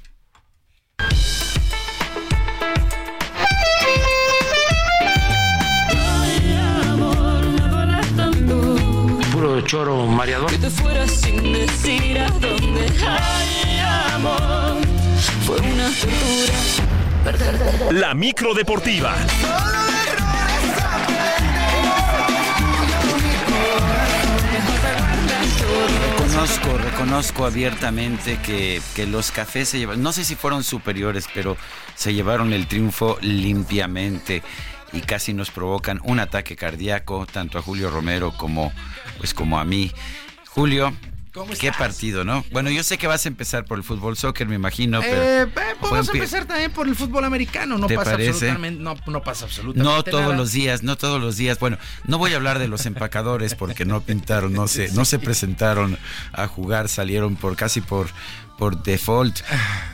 Puro 9.36 9.60
choro 9.60 10.06
mareador. 10.06 10.50
Que 10.50 10.56
te 10.56 10.70
fueras 10.70 11.10
sin 11.10 11.52
decir 11.52 12.18
a 12.18 12.30
dónde. 12.30 12.90
Ay, 13.06 13.80
amor, 14.14 14.78
fue 15.44 15.60
una 15.60 15.90
tortura. 15.90 17.92
La 17.92 18.14
micro 18.14 18.54
deportiva. 18.54 19.14
Reconozco, 26.08 26.78
reconozco 26.78 27.44
abiertamente 27.44 28.38
que, 28.38 28.80
que 28.94 29.06
los 29.06 29.32
cafés 29.32 29.68
se 29.68 29.78
llevaron, 29.78 30.02
no 30.02 30.14
sé 30.14 30.24
si 30.24 30.34
fueron 30.34 30.64
superiores, 30.64 31.28
pero 31.34 31.58
se 31.94 32.14
llevaron 32.14 32.54
el 32.54 32.66
triunfo 32.66 33.18
limpiamente 33.20 34.42
y 34.92 35.00
casi 35.00 35.34
nos 35.34 35.50
provocan 35.50 36.00
un 36.04 36.20
ataque 36.20 36.56
cardíaco, 36.56 37.26
tanto 37.26 37.58
a 37.58 37.62
Julio 37.62 37.90
Romero 37.90 38.32
como, 38.36 38.72
pues, 39.18 39.34
como 39.34 39.58
a 39.58 39.64
mí. 39.64 39.90
Julio, 40.48 40.92
Qué 41.60 41.70
partido, 41.72 42.24
¿no? 42.24 42.44
Bueno, 42.50 42.70
yo 42.70 42.82
sé 42.82 42.96
que 42.96 43.06
vas 43.06 43.26
a 43.26 43.28
empezar 43.28 43.64
por 43.64 43.76
el 43.76 43.84
fútbol 43.84 44.16
soccer, 44.16 44.48
me 44.48 44.54
imagino, 44.54 45.00
pero... 45.00 45.22
Eh, 45.22 45.42
eh, 45.42 45.48
vamos 45.82 46.08
a 46.08 46.12
empezar 46.12 46.46
también 46.46 46.70
por 46.70 46.88
el 46.88 46.96
fútbol 46.96 47.24
americano, 47.24 47.76
no 47.76 47.86
¿Te 47.86 47.94
pasa 47.94 48.12
parece? 48.12 48.30
absolutamente, 48.30 48.82
no, 48.82 48.96
no 49.06 49.22
pasa 49.22 49.44
absolutamente 49.44 49.96
No 49.96 50.02
todos 50.02 50.22
nada. 50.24 50.36
los 50.36 50.52
días, 50.52 50.82
no 50.82 50.96
todos 50.96 51.20
los 51.20 51.36
días. 51.36 51.58
Bueno, 51.58 51.76
no 52.04 52.18
voy 52.18 52.32
a 52.32 52.36
hablar 52.36 52.58
de 52.58 52.68
los 52.68 52.86
empacadores 52.86 53.54
porque 53.54 53.84
no 53.84 54.00
pintaron, 54.00 54.54
no 54.54 54.66
se, 54.66 54.90
no 54.92 55.04
se 55.04 55.18
presentaron 55.18 55.98
a 56.32 56.46
jugar, 56.46 56.88
salieron 56.88 57.36
por 57.36 57.54
casi 57.56 57.82
por 57.82 58.08
por 58.58 58.82
default. 58.82 59.40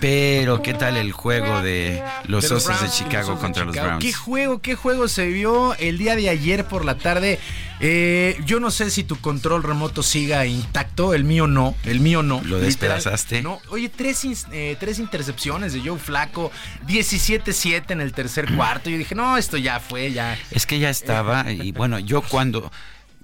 Pero 0.01 0.62
qué 0.62 0.74
tal 0.74 0.97
el 0.97 1.12
juego 1.12 1.62
de 1.62 2.02
los 2.26 2.48
De 2.48 2.55
Osos 2.55 2.68
de 2.68 2.74
Browns, 2.74 2.97
Chicago 2.97 3.16
los 3.16 3.28
Osos 3.28 3.34
de 3.39 3.40
contra 3.40 3.64
los. 3.64 3.74
Browns? 3.74 4.05
¿Qué 4.05 4.12
juego, 4.12 4.60
qué 4.60 4.74
juego 4.74 5.09
se 5.09 5.26
vio 5.28 5.74
el 5.76 5.98
día 5.98 6.16
de 6.16 6.28
ayer 6.28 6.66
por 6.66 6.84
la 6.84 6.97
tarde? 6.97 7.39
Eh, 7.84 8.39
yo 8.47 8.60
no 8.60 8.70
sé 8.70 8.90
si 8.90 9.02
tu 9.02 9.16
control 9.20 9.64
remoto 9.64 10.05
siga 10.05 10.47
intacto, 10.47 11.14
el 11.14 11.24
mío 11.24 11.48
no, 11.48 11.74
el 11.84 11.98
mío 11.98 12.22
no. 12.22 12.36
¿Lo 12.36 12.59
Literal, 12.60 12.62
despedazaste? 12.66 13.43
No, 13.43 13.60
oye, 13.70 13.89
tres, 13.89 14.24
eh, 14.52 14.76
tres 14.78 15.01
intercepciones 15.01 15.72
de 15.72 15.80
Joe 15.80 15.98
Flaco, 15.98 16.52
17-7 16.86 17.90
en 17.90 18.01
el 18.01 18.12
tercer 18.12 18.55
cuarto. 18.55 18.89
Yo 18.89 18.98
dije, 18.98 19.16
no, 19.16 19.36
esto 19.36 19.56
ya 19.56 19.80
fue, 19.80 20.12
ya. 20.12 20.39
Es 20.52 20.64
que 20.64 20.78
ya 20.78 20.90
estaba, 20.90 21.51
y 21.51 21.72
bueno, 21.72 21.98
yo 21.98 22.22
cuando, 22.22 22.70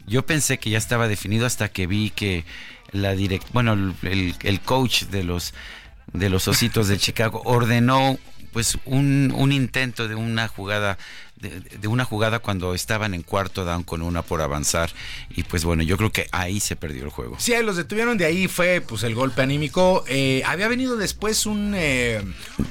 yo 0.09 0.27
pensé 0.27 0.59
que 0.59 0.71
ya 0.71 0.79
estaba 0.79 1.07
definido 1.07 1.47
hasta 1.47 1.69
que 1.69 1.87
vi 1.87 2.11
que 2.11 2.45
la 2.93 3.15
direct, 3.15 3.47
bueno, 3.53 3.73
el, 3.75 4.35
el- 4.43 4.61
coach 4.61 5.05
de 5.05 5.25
los, 5.25 5.55
de 6.13 6.31
los 6.31 6.49
Ositos 6.49 6.89
de 6.89 6.99
Chicago 6.99 7.43
ordenó 7.45 8.19
pues 8.53 8.79
un, 8.87 9.33
un 9.37 9.53
intento 9.53 10.09
de 10.09 10.15
una 10.15 10.49
jugada 10.49 10.97
de, 11.41 11.61
de 11.61 11.89
una 11.89 12.05
jugada 12.05 12.39
cuando 12.41 12.75
estaban 12.75 13.15
en 13.15 13.23
cuarto 13.23 13.65
down 13.65 13.83
con 13.85 14.03
una 14.03 14.23
por 14.23 14.41
avanzar 14.43 14.91
y 15.31 15.43
pues 15.45 15.65
bueno 15.65 15.83
yo 15.83 15.97
creo 15.97 16.11
que 16.11 16.29
ahí 16.33 16.61
se 16.61 16.77
perdió 16.77 17.05
el 17.05 17.11
juego 17.11 17.37
Sí, 17.39 17.53
ahí 17.55 17.63
los 17.65 17.77
detuvieron, 17.77 18.19
de 18.19 18.25
ahí 18.27 18.49
fue 18.49 18.81
pues 18.81 19.03
el 19.05 19.15
golpe 19.15 19.43
anímico. 19.43 20.05
Eh, 20.09 20.43
había 20.47 20.69
venido 20.69 20.97
después 20.97 21.47
un, 21.47 21.73
eh, 21.77 22.23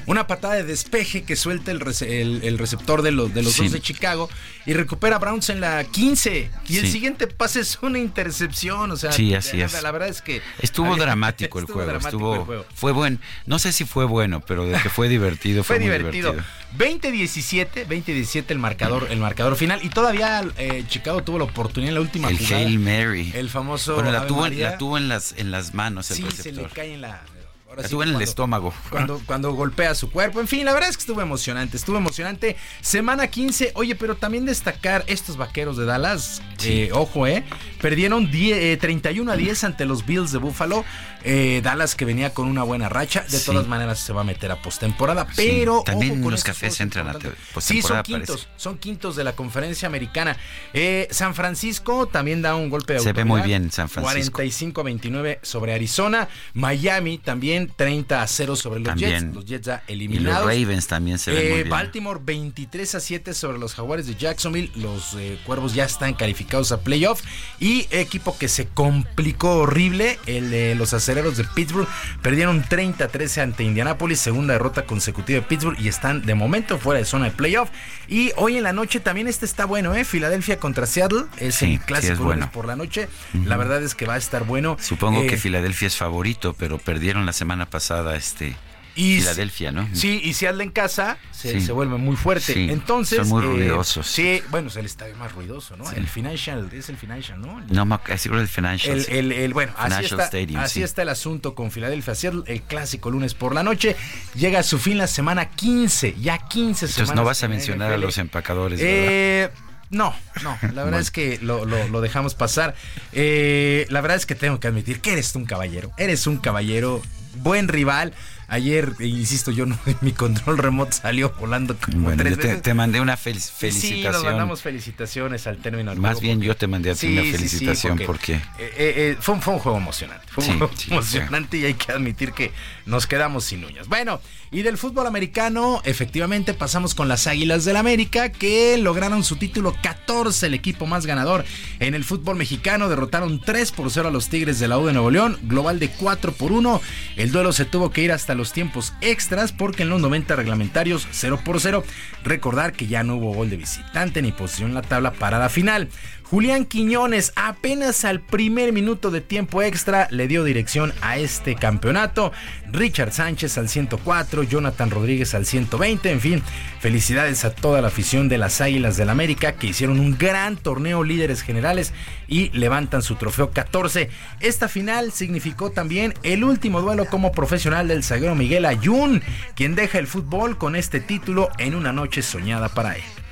una 0.06 0.26
patada 0.26 0.54
de 0.54 0.64
despeje 0.64 1.22
que 1.22 1.36
suelta 1.36 1.70
el, 1.70 1.80
rece- 1.80 2.08
el- 2.08 2.40
el 2.44 2.58
receptor 2.58 3.02
de 3.02 3.12
los, 3.12 3.32
de 3.34 3.42
los 3.42 3.52
Sí. 3.54 3.64
dos 3.64 3.72
de 3.72 3.80
Chicago 3.80 4.28
y 4.66 4.74
recupera 4.74 5.16
a 5.16 5.18
Browns 5.18 5.48
en 5.50 5.60
la 5.60 5.84
15. 5.84 6.50
Y 6.68 6.78
el 6.78 6.88
siguiente 6.88 7.26
pase 7.26 7.60
es 7.60 7.78
una 7.82 7.98
intercepción, 7.98 8.90
o 8.90 8.96
sea, 8.96 9.12
Sí, 9.12 9.34
así 9.34 9.56
la, 9.56 9.66
es. 9.66 9.82
la 9.82 9.90
verdad 9.90 10.08
es 10.08 10.20
que... 10.22 10.42
Estuvo 10.60 10.92
había- 10.92 11.04
dramático 11.06 11.58
el 11.58 11.64
estuvo 11.64 11.74
juego, 11.76 11.90
dramático 11.90 12.08
estuvo 12.18 12.34
el 12.34 12.40
juego. 12.42 12.66
fue 12.74 12.92
bueno, 12.92 13.18
no 13.46 13.58
sé 13.58 13.72
si 13.72 13.84
fue 13.84 14.04
bueno, 14.04 14.40
pero 14.40 14.66
de 14.66 14.78
que 14.80 14.90
fue 14.90 15.08
divertido 15.16 15.64
fue, 15.64 15.76
Fue 15.76 15.84
muy 15.86 15.96
divertido. 15.96 16.32
divertido. 16.32 16.58
20-17, 16.78 17.86
20-17 17.86 18.57
el 18.58 18.62
marcador, 18.62 19.06
el 19.10 19.18
marcador 19.20 19.56
final. 19.56 19.80
Y 19.82 19.88
todavía 19.88 20.42
eh, 20.58 20.84
Chicago 20.88 21.22
tuvo 21.22 21.38
la 21.38 21.44
oportunidad 21.44 21.90
en 21.90 21.94
la 21.94 22.00
última 22.00 22.28
El 22.28 22.38
jugada. 22.38 22.56
Hail 22.56 22.78
Mary. 22.78 23.32
El 23.34 23.48
famoso 23.48 23.94
Bueno, 23.94 24.10
la 24.10 24.26
tuvo, 24.26 24.38
en- 24.46 24.52
María. 24.52 24.70
la 24.70 24.78
tuvo 24.78 24.98
en 24.98 25.08
las 25.08 25.34
en 25.38 25.50
las 25.50 25.74
manos 25.74 26.10
el 26.10 26.16
Sí, 26.16 26.22
se 26.22 26.28
receptor. 26.28 26.64
le 26.64 26.70
cae 26.70 26.94
en 26.94 27.00
la. 27.02 27.22
Ahora 27.68 27.86
sí 27.86 27.94
en 27.96 28.14
el 28.14 28.22
estómago. 28.22 28.72
Cuando, 28.90 29.20
cuando 29.26 29.52
golpea 29.52 29.94
su 29.94 30.10
cuerpo. 30.10 30.40
En 30.40 30.48
fin, 30.48 30.64
la 30.64 30.72
verdad 30.72 30.88
es 30.88 30.96
que 30.96 31.02
estuvo 31.02 31.20
emocionante. 31.20 31.76
Estuvo 31.76 31.96
emocionante. 31.96 32.56
Semana 32.80 33.26
15. 33.28 33.72
Oye, 33.74 33.94
pero 33.94 34.16
también 34.16 34.44
destacar 34.46 35.04
estos 35.06 35.36
vaqueros 35.36 35.76
de 35.76 35.84
Dallas. 35.84 36.42
eh, 36.64 36.90
ojo, 36.92 37.26
¿eh? 37.26 37.44
Perdieron 37.80 38.30
10, 38.30 38.58
eh, 38.58 38.76
31 38.76 39.30
a 39.30 39.36
10 39.36 39.62
ante 39.64 39.84
los 39.86 40.04
Bills 40.06 40.32
de 40.32 40.38
Buffalo. 40.38 40.84
Eh, 41.24 41.60
Dallas 41.62 41.94
que 41.94 42.04
venía 42.04 42.32
con 42.32 42.48
una 42.48 42.62
buena 42.62 42.88
racha. 42.88 43.24
De 43.28 43.38
Sí. 43.38 43.46
todas 43.46 43.66
maneras 43.68 43.98
se 44.00 44.12
va 44.12 44.22
a 44.22 44.24
meter 44.24 44.50
a 44.50 44.60
postemporada. 44.62 45.26
Pero. 45.36 45.82
también 45.84 46.12
ojo 46.14 46.22
con 46.22 46.30
los 46.32 46.44
cafés 46.44 46.80
entran 46.80 47.08
a 47.08 47.12
te- 47.14 47.28
Sí, 47.28 47.32
son 47.34 47.52
postemporada, 47.54 48.02
quintos. 48.02 48.36
parece. 48.44 48.48
Son 48.60 48.78
quintos 48.78 49.16
de 49.16 49.24
la 49.24 49.32
conferencia 49.34 49.86
americana. 49.86 50.36
Eh, 50.72 51.06
San 51.10 51.34
Francisco 51.34 52.06
también 52.06 52.42
da 52.42 52.54
un 52.56 52.70
golpe 52.70 52.94
de 52.94 53.00
Se 53.00 53.12
ve 53.12 53.24
muy 53.24 53.42
bien 53.42 53.70
San 53.70 53.88
Francisco. 53.88 54.32
45 54.36 54.80
a 54.80 54.84
29 54.84 55.38
sobre 55.42 55.74
Arizona. 55.74 56.28
Miami 56.54 57.18
también 57.18 57.57
también 57.66 57.72
30 57.76 58.22
a 58.22 58.26
0 58.26 58.56
sobre 58.56 58.80
los 58.80 58.88
También. 58.88 59.10
Jets. 59.24 59.34
Los 59.34 59.44
Jets 59.44 59.66
ya 59.66 59.74
Y 59.88 59.92
los 59.92 59.96
eliminados. 59.96 60.46
Ravens 60.46 60.86
también 60.86 61.18
se 61.18 61.30
ven 61.32 61.40
Eh, 61.40 61.48
muy 61.48 61.56
bien. 61.58 61.68
Baltimore 61.70 62.20
23 62.22 62.94
a 62.94 63.00
7 63.00 63.34
sobre 63.34 63.58
los 63.58 63.74
Jaguares 63.74 64.06
de 64.06 64.14
Jacksonville. 64.14 64.70
Los 64.76 65.14
eh, 65.14 65.38
Cuervos 65.44 65.74
ya 65.74 65.84
están 65.84 66.14
calificados 66.14 66.72
a 66.72 66.80
playoff. 66.80 67.22
Y 67.60 67.86
equipo 67.90 68.36
que 68.38 68.48
se 68.48 68.66
complicó 68.68 69.56
horrible, 69.58 70.18
el 70.26 70.50
de 70.50 70.74
los 70.74 70.92
Acereros 70.94 71.36
de 71.36 71.44
Pittsburgh. 71.44 71.88
Perdieron 72.22 72.62
30 72.68 73.04
a 73.04 73.08
13 73.08 73.40
ante 73.40 73.64
Indianapolis, 73.64 74.20
segunda 74.20 74.52
derrota 74.54 74.84
consecutiva 74.86 75.40
de 75.40 75.46
Pittsburgh 75.46 75.78
y 75.80 75.88
están 75.88 76.22
de 76.24 76.34
momento 76.34 76.78
fuera 76.78 76.98
de 76.98 77.04
zona 77.04 77.26
de 77.26 77.30
playoff. 77.32 77.70
Y 78.08 78.32
hoy 78.36 78.56
en 78.56 78.62
la 78.62 78.72
noche 78.72 79.00
también 79.00 79.28
este 79.28 79.44
está 79.44 79.64
bueno, 79.66 79.94
¿eh? 79.94 80.04
Filadelfia 80.04 80.58
contra 80.58 80.86
Seattle. 80.86 81.24
Es 81.38 81.56
Sí, 81.56 81.72
el 81.74 81.80
clásico 81.80 82.06
sí 82.06 82.12
es 82.12 82.18
bueno. 82.18 82.50
por 82.52 82.66
la 82.66 82.76
noche. 82.76 83.08
La 83.44 83.56
verdad 83.56 83.82
es 83.82 83.94
que 83.94 84.06
va 84.06 84.14
a 84.14 84.18
estar 84.18 84.44
bueno. 84.44 84.76
Supongo 84.80 85.22
Eh, 85.22 85.26
que 85.26 85.36
Filadelfia 85.36 85.86
es 85.88 85.96
favorito, 85.96 86.54
pero 86.58 86.78
perdieron 86.78 87.26
la 87.26 87.32
semana 87.32 87.47
pasada 87.70 88.16
este 88.16 88.56
Y 88.96 89.18
Filadelfia, 89.20 89.70
¿no? 89.70 89.88
Sí, 89.92 90.20
y 90.24 90.32
Seattle 90.34 90.64
en 90.64 90.70
casa 90.72 91.18
se, 91.30 91.52
Sí. 91.52 91.60
se 91.66 91.70
vuelve 91.70 91.98
muy 91.98 92.16
fuerte. 92.16 92.52
Sí, 92.52 92.66
Entonces. 92.68 93.18
son 93.18 93.28
muy 93.28 93.44
eh, 93.44 93.46
ruidosos. 93.46 94.08
Sí, 94.08 94.42
bueno, 94.50 94.66
es 94.68 94.76
el 94.76 94.86
estadio 94.86 95.14
más 95.16 95.30
ruidoso, 95.32 95.76
¿no? 95.76 95.84
Sí. 95.88 95.94
El 95.96 96.08
Financial, 96.08 96.68
es 96.72 96.88
el 96.88 96.96
Financial, 96.96 97.40
¿no? 97.40 97.60
No, 97.68 97.84
me 97.84 97.94
ac- 97.94 98.16
seguro 98.16 98.40
el 98.40 98.48
Financial. 98.48 98.98
El, 98.98 99.06
el- 99.14 99.32
el- 99.32 99.54
bueno, 99.54 99.72
así, 99.76 99.84
Financial 99.84 100.20
está, 100.20 100.24
Stadium, 100.24 100.60
así 100.60 100.74
sí. 100.80 100.82
está 100.82 101.02
el 101.02 101.10
asunto 101.10 101.54
con 101.54 101.70
Filadelfia. 101.70 102.16
Seattle, 102.16 102.42
el 102.46 102.62
clásico 102.62 103.08
lunes 103.12 103.34
por 103.34 103.54
la 103.54 103.62
noche. 103.62 103.94
Llega 104.34 104.58
a 104.58 104.62
su 104.64 104.80
fin 104.80 104.98
la 104.98 105.06
semana 105.06 105.48
15, 105.50 106.16
ya 106.20 106.38
15 106.38 106.86
Entonces 106.86 106.94
semanas. 106.96 107.14
no 107.14 107.24
vas 107.24 107.42
a 107.44 107.48
mencionar 107.48 107.92
a 107.92 107.98
los 107.98 108.18
empacadores, 108.18 108.80
¿verdad? 108.80 108.94
Eh, 108.98 109.50
no, 109.90 110.12
no, 110.42 110.50
la 110.60 110.68
verdad 110.68 110.82
Bueno. 110.82 110.98
es 110.98 111.12
que 111.12 111.38
lo, 111.40 111.64
lo- 111.66 111.86
lo 111.86 112.00
dejamos 112.00 112.34
pasar. 112.34 112.74
Eh, 113.12 113.86
la 113.90 114.00
verdad 114.00 114.16
es 114.16 114.26
que 114.26 114.34
tengo 114.34 114.58
que 114.58 114.66
admitir 114.66 115.00
que 115.00 115.12
eres 115.12 115.34
un 115.36 115.44
caballero. 115.46 115.92
Eres 115.96 116.26
un 116.26 116.38
caballero, 116.38 117.00
buen 117.42 117.68
rival. 117.68 118.12
Ayer, 118.50 118.94
eh, 118.98 119.06
insisto, 119.06 119.50
yo 119.50 119.66
no, 119.66 119.78
mi 120.00 120.12
control 120.12 120.56
remoto 120.56 120.92
salió 120.92 121.34
volando 121.38 121.76
como 121.76 122.04
Bueno, 122.04 122.22
tres 122.22 122.36
yo 122.36 122.40
te, 122.42 122.48
veces. 122.48 122.62
te 122.62 122.72
mandé 122.72 122.98
una 123.00 123.16
fel- 123.18 123.38
Sí, 123.38 123.52
felicitación. 123.54 124.12
nos 124.12 124.24
mandamos 124.24 124.62
felicitaciones 124.62 125.46
al 125.46 125.58
término 125.58 125.90
del 125.90 126.00
Más 126.00 126.12
juego, 126.12 126.20
bien 126.22 126.38
porque- 126.38 126.46
yo 126.46 126.56
te 126.56 126.66
mandé 126.66 126.90
a 126.90 126.94
ti 126.94 127.00
Sí, 127.00 127.12
una 127.12 127.22
sí, 127.22 127.26
sí, 127.32 127.36
felicitación 127.36 128.00
porque, 128.06 128.34
eh, 128.34 128.40
eh, 128.58 128.72
eh, 128.78 129.16
fue, 129.20 129.34
un- 129.34 129.42
fue 129.42 129.52
un 129.52 129.60
juego 129.60 129.76
emocionante. 129.76 130.24
Fue 130.30 130.44
un 130.46 130.58
juego 130.58 130.72
emocionante 130.90 131.58
y 131.58 131.66
hay 131.66 131.74
que 131.74 131.92
admitir 131.92 132.32
que 132.32 132.50
nos 132.86 133.06
quedamos 133.06 133.44
sin 133.44 133.64
uñas. 133.66 133.86
Bueno, 133.86 134.18
y 134.50 134.62
del 134.62 134.78
fútbol 134.78 135.06
americano, 135.06 135.82
efectivamente 135.84 136.54
pasamos 136.54 136.94
con 136.94 137.06
las 137.06 137.26
Águilas 137.26 137.66
del 137.66 137.76
América 137.76 138.30
que 138.32 138.78
lograron 138.78 139.24
su 139.24 139.36
título 139.36 139.74
14, 139.82 140.46
el 140.46 140.54
equipo 140.54 140.86
más 140.86 141.04
ganador 141.04 141.44
en 141.80 141.94
el 141.94 142.02
fútbol 142.02 142.36
mexicano. 142.36 142.88
Derrotaron 142.88 143.42
3 143.42 143.72
por 143.72 143.90
0 143.90 144.08
a 144.08 144.10
los 144.10 144.30
Tigres 144.30 144.58
de 144.58 144.68
la 144.68 144.78
U 144.78 144.86
de 144.86 144.94
Nuevo 144.94 145.10
León, 145.10 145.38
global 145.42 145.78
de 145.78 145.90
4 145.90 146.32
por 146.32 146.52
1. 146.52 146.80
El 147.16 147.30
duelo 147.30 147.52
se 147.52 147.66
tuvo 147.66 147.90
que 147.90 148.00
ir 148.00 148.10
hasta 148.12 148.37
los 148.38 148.52
tiempos 148.54 148.94
extras 149.02 149.52
porque 149.52 149.82
en 149.82 149.90
los 149.90 150.00
90 150.00 150.34
reglamentarios 150.36 151.06
0 151.10 151.40
por 151.44 151.60
0. 151.60 151.84
Recordar 152.24 152.72
que 152.72 152.86
ya 152.86 153.02
no 153.02 153.16
hubo 153.16 153.34
gol 153.34 153.50
de 153.50 153.56
visitante 153.56 154.22
ni 154.22 154.32
posición 154.32 154.70
en 154.70 154.74
la 154.74 154.82
tabla 154.82 155.12
para 155.12 155.38
la 155.38 155.50
final. 155.50 155.88
Julián 156.30 156.66
Quiñones 156.66 157.32
apenas 157.36 158.04
al 158.04 158.20
primer 158.20 158.74
minuto 158.74 159.10
de 159.10 159.22
tiempo 159.22 159.62
extra 159.62 160.08
le 160.10 160.28
dio 160.28 160.44
dirección 160.44 160.92
a 161.00 161.16
este 161.16 161.54
campeonato. 161.54 162.32
Richard 162.70 163.12
Sánchez 163.12 163.56
al 163.56 163.70
104, 163.70 164.42
Jonathan 164.42 164.90
Rodríguez 164.90 165.34
al 165.34 165.46
120, 165.46 166.10
en 166.10 166.20
fin, 166.20 166.42
felicidades 166.80 167.46
a 167.46 167.54
toda 167.54 167.80
la 167.80 167.88
afición 167.88 168.28
de 168.28 168.36
las 168.36 168.60
Águilas 168.60 168.98
del 168.98 169.08
América 169.08 169.52
que 169.52 169.68
hicieron 169.68 170.00
un 170.00 170.18
gran 170.18 170.58
torneo 170.58 171.02
líderes 171.02 171.40
generales 171.40 171.94
y 172.26 172.50
levantan 172.50 173.00
su 173.00 173.14
trofeo 173.14 173.50
14. 173.52 174.10
Esta 174.40 174.68
final 174.68 175.12
significó 175.12 175.70
también 175.70 176.12
el 176.24 176.44
último 176.44 176.82
duelo 176.82 177.06
como 177.06 177.32
profesional 177.32 177.88
del 177.88 178.04
zaguero 178.04 178.34
Miguel 178.34 178.66
Ayun, 178.66 179.22
quien 179.54 179.74
deja 179.74 179.98
el 179.98 180.06
fútbol 180.06 180.58
con 180.58 180.76
este 180.76 181.00
título 181.00 181.48
en 181.56 181.74
una 181.74 181.94
noche 181.94 182.20
soñada 182.20 182.68
para 182.68 182.96
él. 182.96 183.27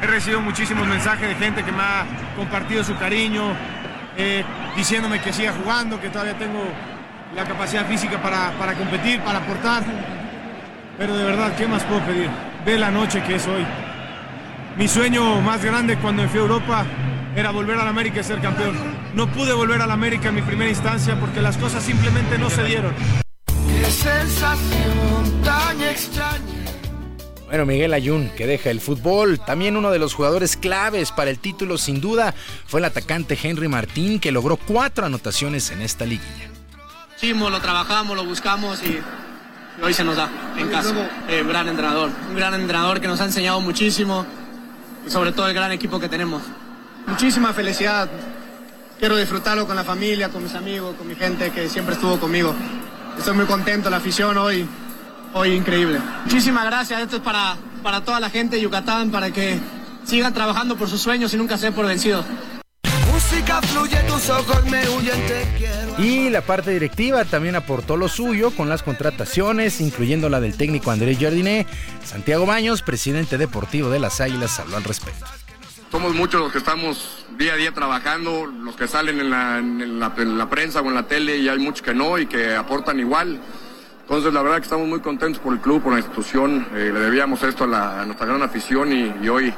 He 0.00 0.06
recibido 0.06 0.40
muchísimos 0.40 0.86
mensajes 0.86 1.28
de 1.28 1.34
gente 1.34 1.62
que 1.62 1.72
me 1.72 1.82
ha 1.82 2.04
compartido 2.36 2.82
su 2.82 2.96
cariño, 2.96 3.42
eh, 4.16 4.44
diciéndome 4.76 5.20
que 5.20 5.32
siga 5.32 5.52
jugando, 5.52 6.00
que 6.00 6.08
todavía 6.08 6.36
tengo 6.38 6.64
la 7.34 7.44
capacidad 7.44 7.86
física 7.86 8.20
para, 8.20 8.50
para 8.58 8.74
competir, 8.74 9.20
para 9.20 9.38
aportar. 9.38 9.82
Pero 10.98 11.16
de 11.16 11.24
verdad, 11.24 11.54
¿qué 11.56 11.66
más 11.66 11.82
puedo 11.84 12.00
pedir? 12.02 12.28
Ve 12.64 12.78
la 12.78 12.90
noche 12.90 13.22
que 13.22 13.36
es 13.36 13.46
hoy. 13.46 13.64
Mi 14.76 14.88
sueño 14.88 15.40
más 15.40 15.64
grande 15.64 15.96
cuando 15.96 16.22
me 16.22 16.28
fui 16.28 16.38
a 16.38 16.42
Europa 16.42 16.84
era 17.36 17.50
volver 17.50 17.78
a 17.78 17.84
la 17.84 17.90
América 17.90 18.20
y 18.20 18.24
ser 18.24 18.40
campeón. 18.40 18.76
No 19.14 19.26
pude 19.26 19.52
volver 19.52 19.80
a 19.82 19.86
la 19.86 19.94
América 19.94 20.28
en 20.28 20.34
mi 20.34 20.42
primera 20.42 20.70
instancia 20.70 21.18
porque 21.18 21.40
las 21.40 21.56
cosas 21.56 21.82
simplemente 21.82 22.38
no 22.38 22.50
se 22.50 22.64
dieron. 22.64 22.94
Qué 23.46 23.84
sensación 23.84 25.42
tan 25.42 25.80
extraña. 25.80 26.71
Bueno, 27.52 27.66
Miguel 27.66 27.92
Ayun, 27.92 28.30
que 28.30 28.46
deja 28.46 28.70
el 28.70 28.80
fútbol. 28.80 29.38
También 29.38 29.76
uno 29.76 29.90
de 29.90 29.98
los 29.98 30.14
jugadores 30.14 30.56
claves 30.56 31.12
para 31.12 31.28
el 31.28 31.38
título, 31.38 31.76
sin 31.76 32.00
duda, 32.00 32.34
fue 32.66 32.80
el 32.80 32.86
atacante 32.86 33.38
Henry 33.42 33.68
Martín, 33.68 34.20
que 34.20 34.32
logró 34.32 34.56
cuatro 34.56 35.04
anotaciones 35.04 35.70
en 35.70 35.82
esta 35.82 36.06
liguilla. 36.06 36.48
Hicimos, 37.14 37.52
lo 37.52 37.60
trabajamos, 37.60 38.16
lo 38.16 38.24
buscamos 38.24 38.82
y, 38.82 38.98
hoy 39.84 39.92
se 39.92 40.02
nos 40.02 40.16
da 40.16 40.30
en 40.56 40.70
casa. 40.70 40.94
Eh, 41.28 41.44
gran 41.46 41.68
entrenador, 41.68 42.08
un 42.30 42.36
gran 42.36 42.54
entrenador 42.54 43.02
que 43.02 43.06
nos 43.06 43.20
ha 43.20 43.26
enseñado 43.26 43.60
muchísimo 43.60 44.24
y 45.06 45.10
sobre 45.10 45.32
todo 45.32 45.46
el 45.46 45.52
gran 45.52 45.72
equipo 45.72 46.00
que 46.00 46.08
tenemos. 46.08 46.40
Muchísima 47.06 47.52
felicidad. 47.52 48.08
Quiero 48.98 49.14
disfrutarlo 49.18 49.66
con 49.66 49.76
la 49.76 49.84
familia, 49.84 50.30
con 50.30 50.42
mis 50.42 50.54
amigos, 50.54 50.96
con 50.96 51.06
mi 51.06 51.16
gente 51.16 51.50
que 51.50 51.68
siempre 51.68 51.96
estuvo 51.96 52.18
conmigo. 52.18 52.54
Estoy 53.18 53.34
muy 53.34 53.44
contento, 53.44 53.90
la 53.90 53.98
afición 53.98 54.38
hoy, 54.38 54.66
hoy 55.34 55.50
increíble. 55.54 55.98
Muchísimas 56.24 56.64
gracias, 56.64 57.00
esto 57.00 57.16
es 57.16 57.22
para, 57.22 57.56
para 57.82 58.02
toda 58.02 58.20
la 58.20 58.30
gente 58.30 58.56
de 58.56 58.62
Yucatán, 58.62 59.10
para 59.10 59.30
que 59.30 59.58
sigan 60.04 60.32
trabajando 60.34 60.76
por 60.76 60.88
sus 60.88 61.00
sueños 61.00 61.32
y 61.34 61.36
nunca 61.36 61.56
se 61.58 61.66
den 61.66 61.74
por 61.74 61.86
vencidos. 61.86 62.24
Y 65.98 66.30
la 66.30 66.40
parte 66.42 66.70
directiva 66.70 67.24
también 67.24 67.56
aportó 67.56 67.96
lo 67.96 68.08
suyo 68.08 68.50
con 68.50 68.68
las 68.68 68.82
contrataciones, 68.82 69.80
incluyendo 69.80 70.28
la 70.28 70.40
del 70.40 70.56
técnico 70.56 70.90
Andrés 70.90 71.18
Jardiné. 71.20 71.66
Santiago 72.04 72.46
Baños, 72.46 72.82
presidente 72.82 73.38
deportivo 73.38 73.90
de 73.90 74.00
las 74.00 74.20
Águilas, 74.20 74.58
habló 74.58 74.76
al 74.76 74.84
respecto. 74.84 75.24
Somos 75.90 76.14
muchos 76.14 76.40
los 76.40 76.52
que 76.52 76.58
estamos 76.58 77.24
día 77.38 77.52
a 77.52 77.56
día 77.56 77.72
trabajando, 77.72 78.46
los 78.46 78.76
que 78.76 78.88
salen 78.88 79.20
en 79.20 79.30
la, 79.30 79.58
en 79.58 80.00
la- 80.00 80.12
en 80.16 80.38
la 80.38 80.48
prensa 80.48 80.80
o 80.80 80.88
en 80.88 80.94
la 80.94 81.02
tele 81.06 81.36
y 81.36 81.48
hay 81.48 81.58
muchos 81.58 81.82
que 81.82 81.94
no 81.94 82.18
y 82.18 82.26
que 82.26 82.54
aportan 82.54 82.98
igual. 82.98 83.40
Entonces 84.02 84.32
la 84.34 84.42
verdad 84.42 84.56
que 84.58 84.64
estamos 84.64 84.88
muy 84.88 85.00
contentos 85.00 85.40
por 85.40 85.52
el 85.54 85.60
club, 85.60 85.82
por 85.82 85.92
la 85.92 86.00
institución. 86.00 86.66
Eh, 86.74 86.90
le 86.92 87.00
debíamos 87.00 87.42
esto 87.42 87.64
a, 87.64 87.66
la- 87.66 88.04
nuestra 88.04 88.26
gran 88.26 88.42
afición 88.42 88.92
y, 88.92 89.28
hoy 89.28 89.54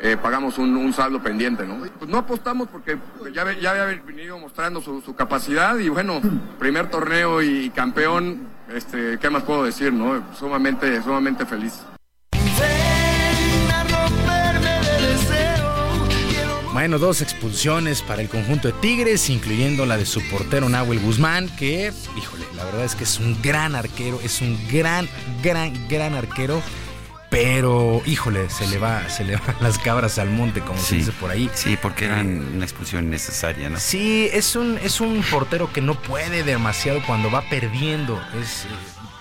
eh, 0.00 0.16
pagamos 0.22 0.58
un, 0.58 0.92
saldo 0.92 1.20
pendiente. 1.22 1.66
¿no? 1.66 1.78
Pues 1.98 2.10
no 2.10 2.18
apostamos 2.18 2.68
porque 2.68 2.98
ya 3.32 3.42
había 3.42 3.84
venido 4.04 4.38
mostrando 4.38 4.80
su, 4.80 5.00
su 5.00 5.14
capacidad 5.14 5.76
y 5.78 5.88
bueno, 5.88 6.20
primer 6.58 6.90
torneo 6.90 7.42
y 7.42 7.70
campeón, 7.70 8.46
este, 8.72 9.18
¿qué 9.18 9.30
más 9.30 9.42
puedo 9.42 9.64
decir? 9.64 9.92
no? 9.92 10.22
Sumamente, 10.34 11.02
sumamente 11.02 11.46
feliz. 11.46 11.82
Bueno, 16.76 16.98
dos 16.98 17.22
expulsiones 17.22 18.02
para 18.02 18.20
el 18.20 18.28
conjunto 18.28 18.68
de 18.68 18.74
Tigres, 18.74 19.30
incluyendo 19.30 19.86
la 19.86 19.96
de 19.96 20.04
su 20.04 20.20
portero 20.28 20.68
Nahuel 20.68 21.00
Guzmán, 21.00 21.48
que, 21.56 21.90
híjole, 22.18 22.44
la 22.54 22.66
verdad 22.66 22.84
es 22.84 22.94
que 22.94 23.04
es 23.04 23.18
un 23.18 23.40
gran 23.40 23.74
arquero, 23.74 24.20
es 24.22 24.42
un 24.42 24.60
gran, 24.70 25.08
gran, 25.42 25.88
gran 25.88 26.12
arquero. 26.12 26.60
Pero, 27.30 28.02
híjole, 28.04 28.50
se 28.50 28.66
le 28.66 28.76
va, 28.76 29.08
se 29.08 29.24
le 29.24 29.36
van 29.36 29.56
las 29.62 29.78
cabras 29.78 30.18
al 30.18 30.28
monte, 30.28 30.60
como 30.60 30.78
se 30.78 30.96
dice 30.96 31.12
por 31.12 31.30
ahí. 31.30 31.48
sí, 31.54 31.78
porque 31.80 32.04
eran 32.04 32.46
una 32.56 32.66
expulsión 32.66 33.08
necesaria, 33.08 33.70
¿no? 33.70 33.80
Sí, 33.80 34.28
es 34.30 34.54
un, 34.54 34.76
es 34.76 35.00
un 35.00 35.22
portero 35.30 35.72
que 35.72 35.80
no 35.80 35.94
puede 35.94 36.42
demasiado 36.42 37.00
cuando 37.06 37.30
va 37.30 37.40
perdiendo. 37.48 38.22
Es 38.38 38.66
eh, 38.66 38.68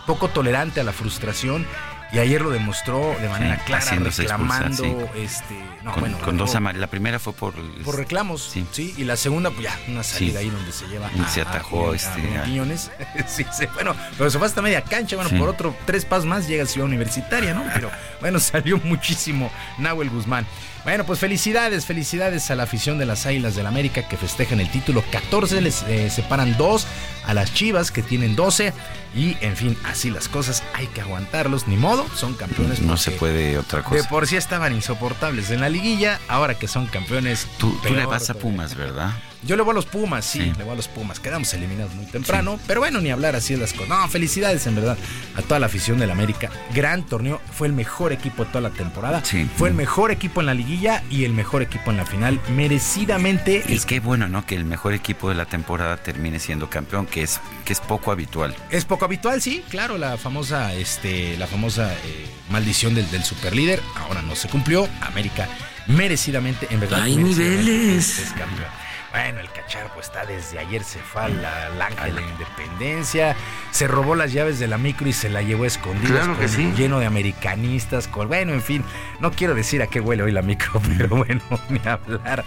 poco 0.05 0.27
tolerante 0.27 0.81
a 0.81 0.83
la 0.83 0.91
frustración. 0.91 1.65
Y 2.13 2.19
ayer 2.19 2.41
lo 2.41 2.49
demostró 2.51 3.15
de 3.19 3.27
manera 3.27 3.55
Sí, 3.57 3.61
clara, 3.65 3.83
expulsar, 3.83 4.19
reclamando, 4.25 4.83
sí. 4.83 4.95
este, 5.21 5.55
no, 5.83 5.91
con, 5.91 6.01
bueno, 6.01 6.17
con 6.19 6.37
dos 6.37 6.55
amarillas. 6.55 6.81
La 6.81 6.87
primera 6.87 7.19
fue 7.19 7.33
por... 7.33 7.53
por 7.83 7.97
reclamos, 7.97 8.51
sí. 8.71 8.93
y 8.97 9.03
la 9.03 9.17
segunda, 9.17 9.49
pues 9.49 9.63
ya, 9.63 9.77
una 9.87 10.03
salida 10.03 10.39
ahí 10.39 10.49
donde 10.49 10.71
se 10.71 10.87
lleva 10.87 11.09
Y 11.13 11.23
se 11.29 11.41
atajó, 11.41 11.93
este, 11.93 12.37
a- 12.37 12.45
sí, 13.27 13.45
sí, 13.51 13.65
bueno, 13.73 13.95
pero 14.17 14.29
se 14.29 14.37
fue 14.37 14.47
hasta 14.47 14.61
media 14.61 14.81
cancha, 14.81 15.15
bueno, 15.15 15.31
por 15.37 15.49
otro 15.49 15.75
tres 15.85 16.05
pasos 16.05 16.25
más 16.25 16.47
llega 16.47 16.63
a 16.63 16.67
Ciudad 16.67 16.87
Universitaria, 16.87 17.53
¿no? 17.53 17.63
Pero 17.73 17.89
bueno, 18.21 18.39
salió 18.39 18.77
muchísimo 18.77 19.51
Nahuel 19.77 20.09
Guzmán. 20.09 20.45
Bueno, 20.83 21.03
pues 21.03 21.17
felicidades, 21.19 21.85
felicidades 21.85 22.51
a 22.51 22.55
la 22.55 22.63
afición 22.63 22.99
de 22.99 23.05
las 23.07 23.25
Águilas 23.25 23.55
del 23.55 23.65
América 23.65 24.07
que 24.07 24.17
festejan 24.17 24.59
el 24.59 24.69
título 24.69 25.03
14, 25.11 25.59
les 25.61 25.81
eh, 25.83 26.11
separan 26.11 26.55
dos 26.57 26.85
a 27.27 27.33
las 27.33 27.53
Chivas 27.53 27.91
que 27.91 28.01
tienen 28.01 28.35
12 28.35 28.73
y 29.15 29.37
en 29.41 29.55
fin, 29.55 29.77
así 29.85 30.09
las 30.11 30.27
cosas, 30.27 30.61
hay 30.73 30.87
que 30.87 31.01
aguantarlos, 31.01 31.67
ni 31.67 31.77
modo, 31.77 32.05
son 32.15 32.33
campeones. 32.33 32.81
No 32.81 32.97
se 32.97 33.11
puede 33.11 33.57
otra 33.57 33.79
De 33.79 33.85
cosa. 33.85 34.09
por 34.09 34.27
sí 34.27 34.35
estaban 34.35 34.73
insoportables 34.73 35.51
en 35.51 35.61
la 35.61 35.69
liguilla, 35.69 36.19
ahora 36.27 36.55
que 36.55 36.67
son 36.67 36.87
campeones. 36.87 37.47
Tú, 37.57 37.77
tú 37.81 37.93
le 37.93 38.05
vas 38.05 38.29
a. 38.29 38.33
Pumas, 38.33 38.75
¿verdad? 38.75 39.11
Yo 39.45 39.55
le 39.55 39.61
voy 39.61 39.71
a 39.71 39.75
los 39.75 39.85
Pumas, 39.85 40.25
sí, 40.25 40.39
le 40.57 40.63
voy 40.63 40.73
a 40.73 40.75
los 40.75 40.87
Pumas. 40.87 41.19
Quedamos 41.19 41.53
eliminados 41.53 41.93
muy 41.93 42.05
temprano, 42.05 42.59
pero 42.65 42.79
bueno, 42.79 42.99
ni 42.99 43.11
hablar 43.11 43.35
así 43.35 43.53
de 43.53 43.59
las 43.59 43.73
cosas. 43.73 43.89
No, 43.89 44.07
felicidades 44.09 44.65
en 44.65 44.75
verdad 44.75 44.97
a 45.35 45.41
toda 45.41 45.59
la 45.59 45.67
afición 45.67 45.99
del 45.99 46.11
América. 46.11 46.49
Gran 46.73 47.05
torneo, 47.05 47.41
fue 47.51 47.67
el 47.67 47.73
mejor 47.73 48.11
equipo 48.11 48.43
de 48.43 48.51
toda 48.51 48.61
la 48.61 48.71
temporada. 48.71 49.21
Fue 49.57 49.69
el 49.69 49.75
mejor 49.75 50.11
equipo 50.11 50.39
en 50.39 50.47
la 50.47 50.53
liguilla 50.53 51.03
y 51.09 51.25
el 51.25 51.33
mejor 51.33 51.61
equipo 51.61 51.91
en 51.91 51.97
la 51.97 52.05
final. 52.05 52.39
Merecidamente. 52.49 53.63
Y 53.67 53.79
qué 53.79 53.99
bueno, 53.99 54.27
¿no? 54.27 54.45
Que 54.45 54.55
el 54.55 54.65
mejor 54.65 54.93
equipo 54.93 55.29
de 55.29 55.35
la 55.35 55.45
temporada 55.45 55.97
termine 55.97 56.39
siendo 56.39 56.69
campeón, 56.69 57.05
que 57.05 57.21
es, 57.21 57.39
que 57.65 57.73
es 57.73 57.79
poco 57.79 58.11
habitual. 58.11 58.55
Es 58.71 58.85
poco 58.85 59.05
habitual, 59.05 59.41
sí, 59.41 59.63
claro, 59.69 59.97
la 59.97 60.17
famosa, 60.17 60.73
este, 60.73 61.37
la 61.37 61.47
famosa 61.47 61.93
eh, 61.93 62.25
maldición 62.49 62.95
del, 62.95 63.09
del 63.11 63.23
superlíder. 63.23 63.81
Ahora 63.95 64.21
no 64.21 64.35
se 64.35 64.47
cumplió. 64.49 64.87
América 65.01 65.47
merecidamente, 65.87 66.67
en 66.69 66.79
verdad. 66.79 67.03
Hay 67.03 67.15
niveles. 67.15 68.19
es 68.19 68.29
campeón. 68.29 68.84
Bueno, 69.15 69.39
el 69.39 69.49
cacharro 69.49 69.89
pues 69.93 70.07
está 70.07 70.25
desde 70.25 70.59
ayer, 70.59 70.83
se 70.83 70.99
fue 70.99 71.21
al 71.21 71.81
ángel 71.81 72.15
de 72.15 72.21
la 72.21 72.27
independencia, 72.27 73.33
se 73.71 73.87
robó 73.87 74.13
las 74.13 74.33
llaves 74.33 74.59
de 74.59 74.67
la 74.67 74.77
micro 74.77 75.07
y 75.07 75.13
se 75.13 75.29
la 75.29 75.41
llevó 75.41 75.63
escondida. 75.63 76.19
Claro 76.19 76.37
que 76.37 76.49
sí. 76.49 76.73
Lleno 76.75 76.99
de 76.99 77.05
americanistas, 77.05 78.09
con, 78.09 78.27
bueno, 78.27 78.51
en 78.51 78.61
fin, 78.61 78.83
no 79.21 79.31
quiero 79.31 79.55
decir 79.55 79.81
a 79.81 79.87
qué 79.87 80.01
huele 80.01 80.23
hoy 80.23 80.33
la 80.33 80.41
micro, 80.41 80.81
pero 80.97 81.07
bueno, 81.07 81.39
ni 81.69 81.79
hablar. 81.85 82.43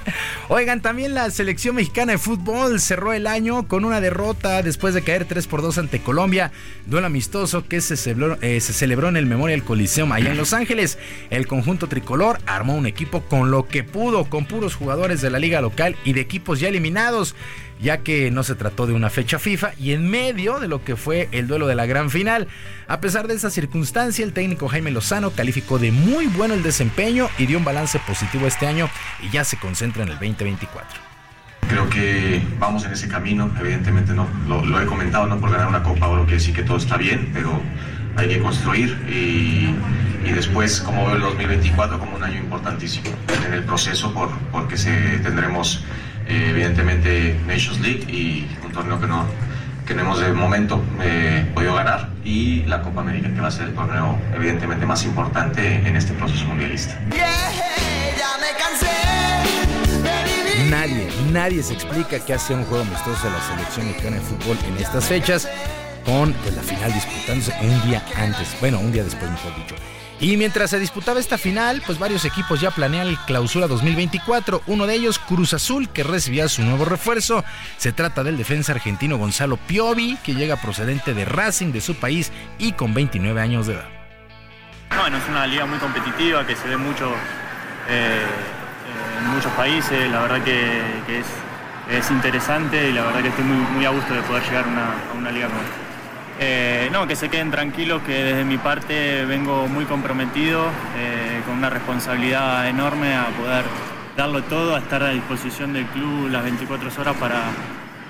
Oigan, 0.48 0.82
también 0.82 1.14
la 1.14 1.30
selección 1.30 1.74
mexicana 1.74 2.12
de 2.12 2.18
fútbol 2.18 2.80
cerró 2.80 3.14
el 3.14 3.26
año 3.26 3.66
con 3.66 3.86
una 3.86 4.02
derrota 4.02 4.62
después 4.62 4.92
de 4.92 5.00
caer 5.00 5.24
3 5.24 5.46
por 5.46 5.62
2 5.62 5.78
ante 5.78 6.00
Colombia. 6.00 6.52
Duelo 6.84 7.06
amistoso 7.06 7.66
que 7.66 7.80
se 7.80 7.96
celebró, 7.96 8.36
eh, 8.42 8.60
se 8.60 8.74
celebró 8.74 9.08
en 9.08 9.16
el 9.16 9.24
Memorial 9.24 9.64
Coliseum 9.64 10.12
allá 10.12 10.32
en 10.32 10.36
Los 10.36 10.52
Ángeles. 10.52 10.98
El 11.30 11.46
conjunto 11.46 11.86
tricolor 11.86 12.40
armó 12.44 12.76
un 12.76 12.86
equipo 12.86 13.22
con 13.22 13.50
lo 13.50 13.66
que 13.66 13.84
pudo, 13.84 14.26
con 14.26 14.44
puros 14.44 14.74
jugadores 14.74 15.22
de 15.22 15.30
la 15.30 15.38
liga 15.38 15.62
local 15.62 15.96
y 16.04 16.12
de 16.12 16.20
equipos 16.20 16.57
ya 16.60 16.68
eliminados, 16.68 17.34
ya 17.80 17.98
que 17.98 18.30
no 18.30 18.42
se 18.42 18.54
trató 18.54 18.86
de 18.86 18.92
una 18.92 19.10
fecha 19.10 19.38
FIFA 19.38 19.72
y 19.78 19.92
en 19.92 20.08
medio 20.10 20.58
de 20.58 20.68
lo 20.68 20.84
que 20.84 20.96
fue 20.96 21.28
el 21.32 21.46
duelo 21.46 21.66
de 21.66 21.74
la 21.74 21.86
gran 21.86 22.10
final. 22.10 22.48
A 22.86 23.00
pesar 23.00 23.28
de 23.28 23.34
esa 23.34 23.50
circunstancia, 23.50 24.24
el 24.24 24.32
técnico 24.32 24.68
Jaime 24.68 24.90
Lozano 24.90 25.30
calificó 25.30 25.78
de 25.78 25.92
muy 25.92 26.26
bueno 26.26 26.54
el 26.54 26.62
desempeño 26.62 27.28
y 27.38 27.46
dio 27.46 27.58
un 27.58 27.64
balance 27.64 28.00
positivo 28.06 28.46
este 28.46 28.66
año 28.66 28.88
y 29.22 29.30
ya 29.30 29.44
se 29.44 29.56
concentra 29.58 30.02
en 30.02 30.08
el 30.08 30.14
2024. 30.14 31.08
Creo 31.68 31.88
que 31.90 32.40
vamos 32.58 32.84
en 32.86 32.92
ese 32.92 33.08
camino, 33.08 33.50
evidentemente 33.60 34.14
no, 34.14 34.26
lo, 34.46 34.80
he 34.80 34.86
comentado, 34.86 35.26
no 35.26 35.38
por 35.38 35.50
ganar 35.50 35.68
una 35.68 35.82
Copa 35.82 36.08
Oro 36.08 36.22
quiere 36.22 36.38
decir 36.38 36.54
que 36.54 36.62
todo 36.62 36.78
está 36.78 36.96
bien, 36.96 37.30
pero 37.34 37.60
hay 38.16 38.28
que 38.28 38.38
construir 38.38 38.96
y, 39.08 39.74
y 40.26 40.32
después 40.32 40.80
como 40.80 41.06
veo 41.06 41.16
el 41.16 41.20
2024 41.20 41.98
como 41.98 42.16
un 42.16 42.24
año 42.24 42.38
importantísimo 42.38 43.10
en 43.46 43.52
el 43.52 43.64
proceso 43.64 44.12
por, 44.14 44.30
porque 44.50 44.78
se, 44.78 44.90
tendremos 45.18 45.84
eh, 46.28 46.50
evidentemente 46.50 47.38
Nations 47.46 47.80
League 47.80 48.04
y 48.08 48.46
un 48.64 48.72
torneo 48.72 49.00
que 49.00 49.06
no, 49.06 49.24
que 49.86 49.94
no 49.94 50.02
hemos 50.02 50.20
de 50.20 50.32
momento 50.32 50.82
eh, 51.02 51.50
podido 51.54 51.74
ganar 51.74 52.10
y 52.24 52.62
la 52.64 52.82
Copa 52.82 53.00
América 53.00 53.32
que 53.32 53.40
va 53.40 53.48
a 53.48 53.50
ser 53.50 53.68
el 53.68 53.74
torneo 53.74 54.18
evidentemente 54.34 54.84
más 54.84 55.04
importante 55.04 55.76
en 55.76 55.96
este 55.96 56.12
proceso 56.12 56.44
mundialista. 56.44 56.98
Nadie, 60.68 61.08
nadie 61.32 61.62
se 61.62 61.72
explica 61.72 62.18
qué 62.18 62.34
hace 62.34 62.52
un 62.52 62.64
juego 62.64 62.84
amistoso 62.84 63.26
de 63.26 63.32
la 63.32 63.40
selección 63.40 63.86
mexicana 63.86 64.16
de 64.16 64.22
fútbol 64.22 64.58
en 64.66 64.76
estas 64.76 65.06
fechas, 65.06 65.48
con 66.04 66.34
pues, 66.34 66.54
la 66.54 66.62
final 66.62 66.92
disputándose 66.92 67.54
un 67.62 67.82
día 67.88 68.04
antes, 68.16 68.54
bueno, 68.60 68.78
un 68.80 68.92
día 68.92 69.04
después, 69.04 69.30
mejor 69.30 69.56
dicho. 69.56 69.76
Y 70.20 70.36
mientras 70.36 70.70
se 70.70 70.80
disputaba 70.80 71.20
esta 71.20 71.38
final, 71.38 71.80
pues 71.86 71.98
varios 71.98 72.24
equipos 72.24 72.60
ya 72.60 72.72
planean 72.72 73.06
el 73.06 73.18
clausura 73.18 73.68
2024. 73.68 74.62
Uno 74.66 74.86
de 74.86 74.94
ellos, 74.94 75.20
Cruz 75.20 75.54
Azul, 75.54 75.88
que 75.88 76.02
recibía 76.02 76.48
su 76.48 76.62
nuevo 76.62 76.84
refuerzo. 76.84 77.44
Se 77.76 77.92
trata 77.92 78.24
del 78.24 78.36
defensa 78.36 78.72
argentino 78.72 79.16
Gonzalo 79.16 79.56
Piovi, 79.56 80.18
que 80.24 80.34
llega 80.34 80.56
procedente 80.56 81.14
de 81.14 81.24
Racing 81.24 81.70
de 81.70 81.80
su 81.80 81.94
país 81.94 82.32
y 82.58 82.72
con 82.72 82.94
29 82.94 83.40
años 83.40 83.68
de 83.68 83.74
edad. 83.74 83.88
Bueno, 84.96 85.18
es 85.18 85.28
una 85.28 85.46
liga 85.46 85.66
muy 85.66 85.78
competitiva 85.78 86.44
que 86.44 86.56
se 86.56 86.66
ve 86.66 86.76
mucho 86.76 87.12
eh, 87.88 88.24
en 89.20 89.28
muchos 89.28 89.52
países. 89.52 90.10
La 90.10 90.22
verdad 90.22 90.42
que, 90.42 90.80
es, 91.08 91.26
es 91.96 92.10
interesante 92.10 92.90
y 92.90 92.92
la 92.92 93.04
verdad 93.04 93.22
que 93.22 93.28
estoy 93.28 93.44
muy, 93.44 93.64
muy 93.72 93.84
a 93.84 93.90
gusto 93.90 94.14
de 94.14 94.22
poder 94.22 94.42
llegar 94.42 94.64
a 94.64 95.16
una, 95.16 95.30
liga 95.30 95.46
como. 95.46 95.87
Eh, 96.40 96.88
no, 96.92 97.08
que 97.08 97.16
se 97.16 97.28
queden 97.28 97.50
tranquilos, 97.50 98.02
que 98.02 98.12
desde 98.12 98.44
mi 98.44 98.58
parte 98.58 99.24
vengo 99.24 99.66
muy 99.66 99.86
comprometido, 99.86 100.66
eh, 100.96 101.42
con 101.44 101.56
una 101.56 101.68
responsabilidad 101.68 102.68
enorme 102.68 103.16
a 103.16 103.26
poder 103.26 103.64
darlo 104.16 104.42
todo, 104.44 104.76
a 104.76 104.78
estar 104.78 105.02
a 105.02 105.10
disposición 105.10 105.72
del 105.72 105.86
club 105.86 106.28
las 106.30 106.44
24 106.44 106.90
horas 107.00 107.16
para 107.16 107.42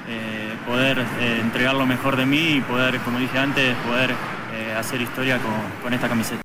eh, 0.08 0.52
poder 0.66 1.02
entregar 1.40 1.74
lo 1.74 1.86
mejor 1.86 2.16
de 2.16 2.26
mí 2.26 2.56
y 2.56 2.60
poder, 2.60 2.98
como 3.00 3.18
dije 3.18 3.38
antes, 3.38 3.74
poder 3.86 4.14
hacer 4.76 5.00
historia 5.00 5.38
con 5.82 5.92
esta 5.92 6.08
camiseta. 6.08 6.42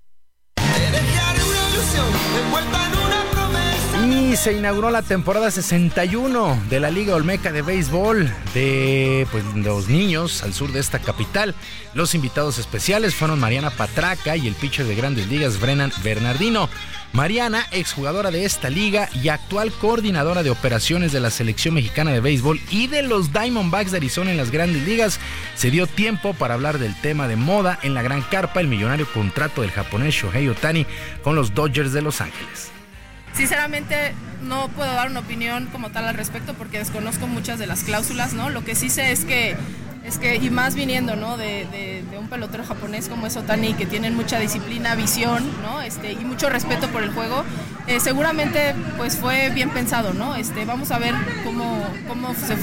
Y 4.06 4.36
se 4.36 4.52
inauguró 4.52 4.92
la 4.92 5.02
temporada 5.02 5.50
61 5.50 6.64
de 6.70 6.80
la 6.82 6.90
Liga 6.90 7.16
Olmeca 7.16 7.54
de 7.54 7.62
Béisbol 7.62 8.30
de 8.54 9.26
pues, 9.32 9.46
los 9.56 9.88
niños 9.88 10.44
al 10.44 10.54
sur 10.54 10.74
de 10.74 10.82
esta 10.82 11.00
capital. 11.00 11.56
Los 11.94 12.14
invitados 12.14 12.58
especiales 12.58 13.16
fueron 13.16 13.40
Mariana 13.40 13.70
Patraca 13.70 14.36
y 14.36 14.48
el 14.48 14.56
pitcher 14.56 14.86
de 14.86 14.96
Grandes 14.96 15.28
Ligas 15.28 15.60
Brennan 15.62 15.94
Bernardino. 16.04 16.68
Mariana, 17.14 17.66
exjugadora 17.72 18.30
de 18.32 18.44
esta 18.44 18.70
liga 18.70 19.08
y 19.14 19.30
actual 19.30 19.72
coordinadora 19.72 20.44
de 20.44 20.50
operaciones 20.50 21.14
de 21.14 21.22
la 21.22 21.30
selección 21.30 21.76
mexicana 21.76 22.12
de 22.12 22.20
béisbol 22.20 22.60
y 22.72 22.88
de 22.88 23.04
los 23.04 23.32
Diamondbacks 23.32 23.92
de 23.92 23.98
Arizona 23.98 24.32
en 24.32 24.38
las 24.38 24.52
Grandes 24.52 24.82
Ligas, 24.84 25.20
se 25.56 25.72
dio 25.72 25.88
tiempo 25.88 26.34
para 26.34 26.56
hablar 26.56 26.80
del 26.80 27.00
tema 27.00 27.28
de 27.28 27.36
moda 27.36 27.80
en 27.84 27.94
la 27.94 28.02
gran 28.02 28.22
carpa, 28.24 28.60
el 28.60 28.68
millonario 28.68 29.08
contrato 29.14 29.62
del 29.62 29.72
japonés 29.72 30.16
Shohei 30.16 30.50
Otani 30.50 30.88
con 31.24 31.36
los 31.36 31.54
Dodgers 31.54 31.94
de 31.94 32.02
Los 32.02 32.20
Ángeles. 32.20 32.74
Sinceramente 33.34 34.14
no 34.44 34.68
puedo 34.70 34.92
dar 34.94 35.10
una 35.10 35.22
opinión 35.22 35.68
como 35.72 35.90
tal 35.90 36.06
al 36.08 36.16
respecto 36.16 36.54
porque 36.54 36.78
desconozco 36.80 37.28
muchas 37.28 37.60
de 37.60 37.68
las 37.68 37.84
cláusulas, 37.84 38.34
¿no? 38.34 38.50
Lo 38.50 38.64
que 38.64 38.76
sí 38.76 38.90
sé 38.90 39.12
es 39.12 39.26
que, 39.26 39.56
es 40.06 40.18
que 40.18 40.36
y 40.36 40.50
más 40.50 40.76
viniendo, 40.76 41.16
¿no? 41.16 41.38
De, 41.38 42.04
un 42.20 42.28
pelotero 42.30 42.64
japonés 42.64 43.10
como 43.10 43.26
es 43.28 43.36
Otani, 43.38 43.74
que 43.74 43.86
tienen 43.86 44.16
mucha 44.16 44.40
disciplina, 44.40 44.96
visión, 44.96 45.44
¿no? 45.62 45.82
Este, 45.82 46.12
y 46.14 46.18
mucho 46.26 46.50
respeto 46.50 46.88
por 46.90 47.04
el 47.04 47.12
juego, 47.12 47.44
eh, 47.88 48.00
seguramente 48.00 48.76
pues 48.98 49.18
fue 49.18 49.50
bien 49.50 49.70
pensado, 49.72 50.14
¿no? 50.14 50.36
Este, 50.36 50.66
vamos 50.66 50.92
a 50.92 51.00
ver 51.00 51.14
cómo, 51.44 51.84
cómo 52.08 52.34
se... 52.34 52.56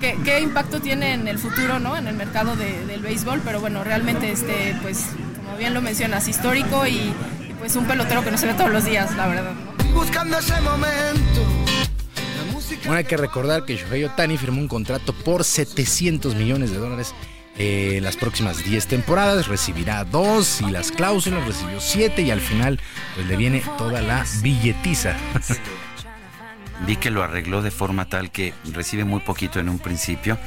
Qué, 0.00 0.16
qué 0.24 0.40
impacto 0.40 0.80
tiene 0.80 1.12
en 1.14 1.26
el 1.26 1.38
futuro, 1.38 1.80
¿no? 1.80 1.96
En 1.96 2.06
el 2.06 2.14
mercado 2.14 2.54
de- 2.56 2.86
del 2.86 3.00
béisbol, 3.00 3.40
pero 3.44 3.60
bueno, 3.60 3.82
realmente, 3.82 4.30
este, 4.30 4.76
pues, 4.80 5.06
como 5.36 5.56
bien 5.58 5.74
lo 5.74 5.82
mencionas, 5.82 6.28
histórico 6.28 6.86
y, 6.86 7.12
pues 7.58 7.76
un 7.76 7.86
pelotero 7.86 8.22
que 8.22 8.30
no 8.30 8.38
se 8.38 8.46
ve 8.46 8.54
todos 8.54 8.70
los 8.70 8.84
días, 8.84 9.14
la 9.16 9.26
verdad. 9.26 9.52
¿no? 9.52 9.94
Buscando 9.94 10.38
ese 10.38 10.60
momento. 10.60 11.42
Bueno, 12.84 12.94
hay 12.94 13.04
que 13.04 13.16
recordar 13.16 13.64
que 13.64 13.76
Shohei 13.76 14.04
Otani 14.04 14.36
firmó 14.36 14.60
un 14.60 14.68
contrato 14.68 15.12
por 15.12 15.44
700 15.44 16.34
millones 16.34 16.70
de 16.70 16.78
dólares 16.78 17.14
eh, 17.56 17.94
en 17.96 18.04
las 18.04 18.16
próximas 18.16 18.64
10 18.64 18.86
temporadas. 18.86 19.48
Recibirá 19.48 20.04
dos 20.04 20.60
y 20.60 20.70
las 20.70 20.92
cláusulas 20.92 21.46
recibió 21.46 21.80
7 21.80 22.22
y 22.22 22.30
al 22.30 22.40
final 22.40 22.80
pues 23.14 23.26
le 23.26 23.36
viene 23.36 23.62
toda 23.76 24.00
la 24.00 24.24
billetiza. 24.42 25.16
Vi 26.86 26.96
que 26.96 27.10
lo 27.10 27.22
arregló 27.22 27.60
de 27.62 27.70
forma 27.70 28.04
tal 28.08 28.30
que 28.30 28.54
recibe 28.72 29.04
muy 29.04 29.20
poquito 29.20 29.58
en 29.60 29.68
un 29.68 29.78
principio 29.78 30.38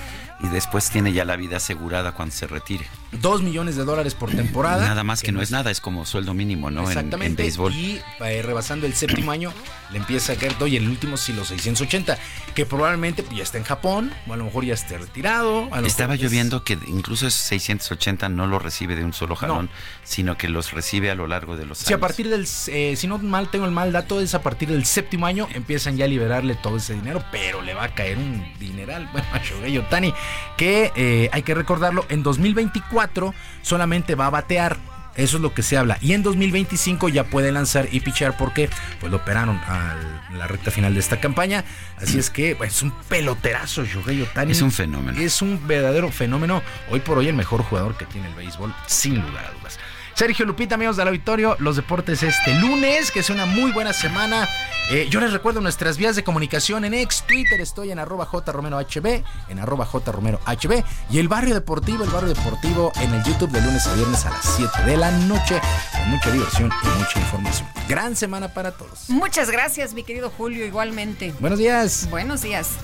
y 0.44 0.48
después 0.48 0.90
tiene 0.90 1.14
ya 1.14 1.24
la 1.24 1.36
vida 1.36 1.58
asegurada 1.58 2.14
cuando 2.14 2.34
se 2.34 2.48
retire. 2.48 2.86
2 3.12 3.44
millones 3.44 3.76
de 3.76 3.84
dólares 3.84 4.16
por 4.16 4.32
temporada. 4.32 4.88
Nada 4.88 5.04
más 5.04 5.22
que 5.22 5.32
no 5.34 5.42
es 5.42 5.52
nada, 5.52 5.70
es 5.70 5.82
como 5.82 6.04
sueldo 6.06 6.34
mínimo, 6.34 6.72
¿no? 6.72 6.80
En- 6.80 6.86
En, 6.86 6.92
Exactamente. 6.94 7.44
béisbol. 7.44 7.74
Y 7.76 8.02
eh, 8.22 8.42
rebasando 8.42 8.88
el 8.88 8.94
séptimo 8.96 9.32
año, 9.32 9.54
le 9.92 9.98
empieza 9.98 10.34
a 10.34 10.36
caer 10.38 10.54
todo 10.56 10.66
y 10.68 10.78
el 10.78 10.88
último 10.88 11.18
sí 11.18 11.34
los 11.34 11.50
680, 11.50 12.18
que 12.56 12.66
probablemente 12.66 13.24
ya 13.36 13.44
está 13.44 13.58
en 13.60 13.66
Japón, 13.66 14.12
o 14.28 14.34
a 14.34 14.38
lo 14.38 14.46
mejor 14.46 14.64
ya 14.66 14.74
esté 14.74 14.98
retirado. 14.98 15.68
a 15.72 15.82
lo 15.82 15.86
Estaba 15.88 16.16
yo 16.16 16.26
es- 16.28 16.32
viendo 16.32 16.64
que 16.64 16.80
incluso 16.88 17.28
esos 17.28 17.40
680 17.42 18.30
no 18.30 18.48
lo 18.48 18.58
recibe 18.58 18.96
de 18.96 19.04
un 19.04 19.14
solo 19.14 19.36
jalón, 19.36 19.70
sino 20.04 20.38
que 20.38 20.48
los 20.50 20.72
recibe 20.72 21.12
a 21.12 21.16
lo 21.16 21.28
largo 21.28 21.56
de 21.58 21.66
los 21.66 21.80
Si 21.80 21.94
a 21.94 21.98
años. 21.98 22.02
partir 22.08 22.30
del, 22.30 22.48
eh, 22.68 22.96
si 22.96 23.06
no 23.08 23.20
mal 23.20 23.52
tengo 23.52 23.66
el 23.66 23.72
mal 23.72 23.92
dato, 23.92 24.22
es 24.22 24.34
a 24.34 24.42
partir 24.42 24.70
del 24.70 24.86
séptimo 24.86 25.26
año 25.28 25.48
empiezan 25.54 25.98
ya 25.98 26.06
a 26.06 26.08
liberarle 26.22 26.56
todo 26.56 26.78
ese 26.78 26.94
dinero, 26.94 27.24
pero 27.32 27.64
le 27.64 27.74
va 27.74 27.86
a 27.86 27.96
caer 27.96 28.18
un 28.18 28.46
dineral, 28.60 29.10
bueno, 29.12 29.28
a 29.34 29.40
Shohei 29.40 29.78
Otani, 29.78 30.14
que 30.56 30.92
eh, 30.96 31.30
hay 31.32 31.42
que 31.42 31.56
recordarlo, 31.56 32.06
en 32.10 32.22
2024 32.22 33.34
solamente 33.62 34.16
va 34.16 34.28
a 34.28 34.30
batear. 34.30 34.78
Eso 35.14 35.36
es 35.36 35.44
lo 35.44 35.54
que 35.54 35.62
se 35.62 35.78
habla. 35.78 35.98
Y 36.00 36.14
en 36.14 36.24
2025 36.24 37.10
ya 37.10 37.26
puede 37.26 37.52
lanzar 37.52 37.90
y 37.92 38.00
pichar 38.00 38.38
porque 38.38 38.70
pues 39.02 39.12
lo 39.12 39.18
operaron 39.18 39.58
a 39.58 39.98
la 40.34 40.48
recta 40.48 40.72
final 40.72 40.94
de 40.94 41.02
esta 41.02 41.20
campaña. 41.20 41.66
Así 41.98 42.18
es 42.18 42.30
que 42.30 42.56
pues, 42.56 42.78
es 42.78 42.82
un 42.82 42.92
peloterazo 43.10 43.84
Shohei 43.84 44.22
Otani. 44.22 44.54
Es 44.54 44.62
un 44.62 44.72
fenómeno. 44.72 45.20
Es 45.20 45.42
un 45.42 45.68
verdadero 45.68 46.10
fenómeno. 46.14 46.64
Hoy 46.90 47.02
por 47.02 47.18
hoy 47.18 47.28
el 47.28 47.36
mejor 47.36 47.62
jugador 47.62 47.98
que 47.98 48.06
tiene 48.06 48.30
el 48.30 48.36
béisbol, 48.36 48.74
sin 48.88 49.16
lugar 49.16 49.44
a 49.44 49.52
dudas. 49.60 49.78
Sergio 50.22 50.46
Lupita, 50.46 50.76
amigos 50.76 50.98
del 50.98 51.08
auditorio, 51.08 51.56
los 51.58 51.78
deportes 51.78 52.22
este 52.22 52.54
lunes, 52.54 53.10
que 53.10 53.22
es 53.22 53.32
una 53.32 53.48
muy 53.48 53.72
buena 53.72 53.92
semana. 53.92 54.48
Eh, 54.92 55.08
yo 55.10 55.20
les 55.20 55.34
recuerdo 55.34 55.62
nuestras 55.62 55.98
vías 55.98 56.16
de 56.16 56.24
comunicación 56.24 56.86
en 56.86 56.94
ex 56.94 57.24
Twitter, 57.26 57.60
estoy 57.60 57.90
en 57.90 57.98
arroba 57.98 58.28
jromerohb, 58.28 59.24
en 59.50 59.60
arroba 59.60 59.88
jromerohb, 59.88 60.84
y 61.10 61.18
el 61.18 61.28
barrio 61.28 61.56
deportivo, 61.56 62.04
el 62.04 62.12
barrio 62.12 62.36
deportivo 62.36 62.92
en 63.02 63.12
el 63.16 63.24
YouTube 63.24 63.50
de 63.50 63.62
lunes 63.62 63.88
a 63.88 63.96
viernes 63.96 64.24
a 64.28 64.30
las 64.30 64.46
7 64.58 64.84
de 64.86 64.98
la 64.98 65.10
noche, 65.10 65.60
con 65.92 66.12
mucha 66.12 66.30
diversión 66.30 66.70
y 66.84 67.00
mucha 67.00 67.20
información. 67.20 67.68
Gran 67.90 68.16
semana 68.16 68.54
para 68.54 68.74
todos. 68.74 69.10
Muchas 69.10 69.50
gracias, 69.50 69.96
mi 69.96 70.04
querido 70.04 70.30
Julio, 70.30 70.68
igualmente. 70.68 71.34
Buenos 71.40 71.58
días. 71.58 72.08
Buenos 72.12 72.44
días. 72.44 72.78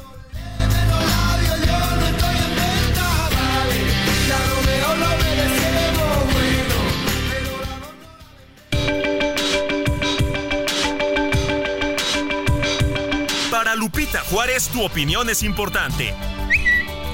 Para 13.67 13.75
Lupita 13.75 14.21
Juárez, 14.21 14.69
tu 14.69 14.81
opinión 14.81 15.29
es 15.29 15.43
importante. 15.43 16.13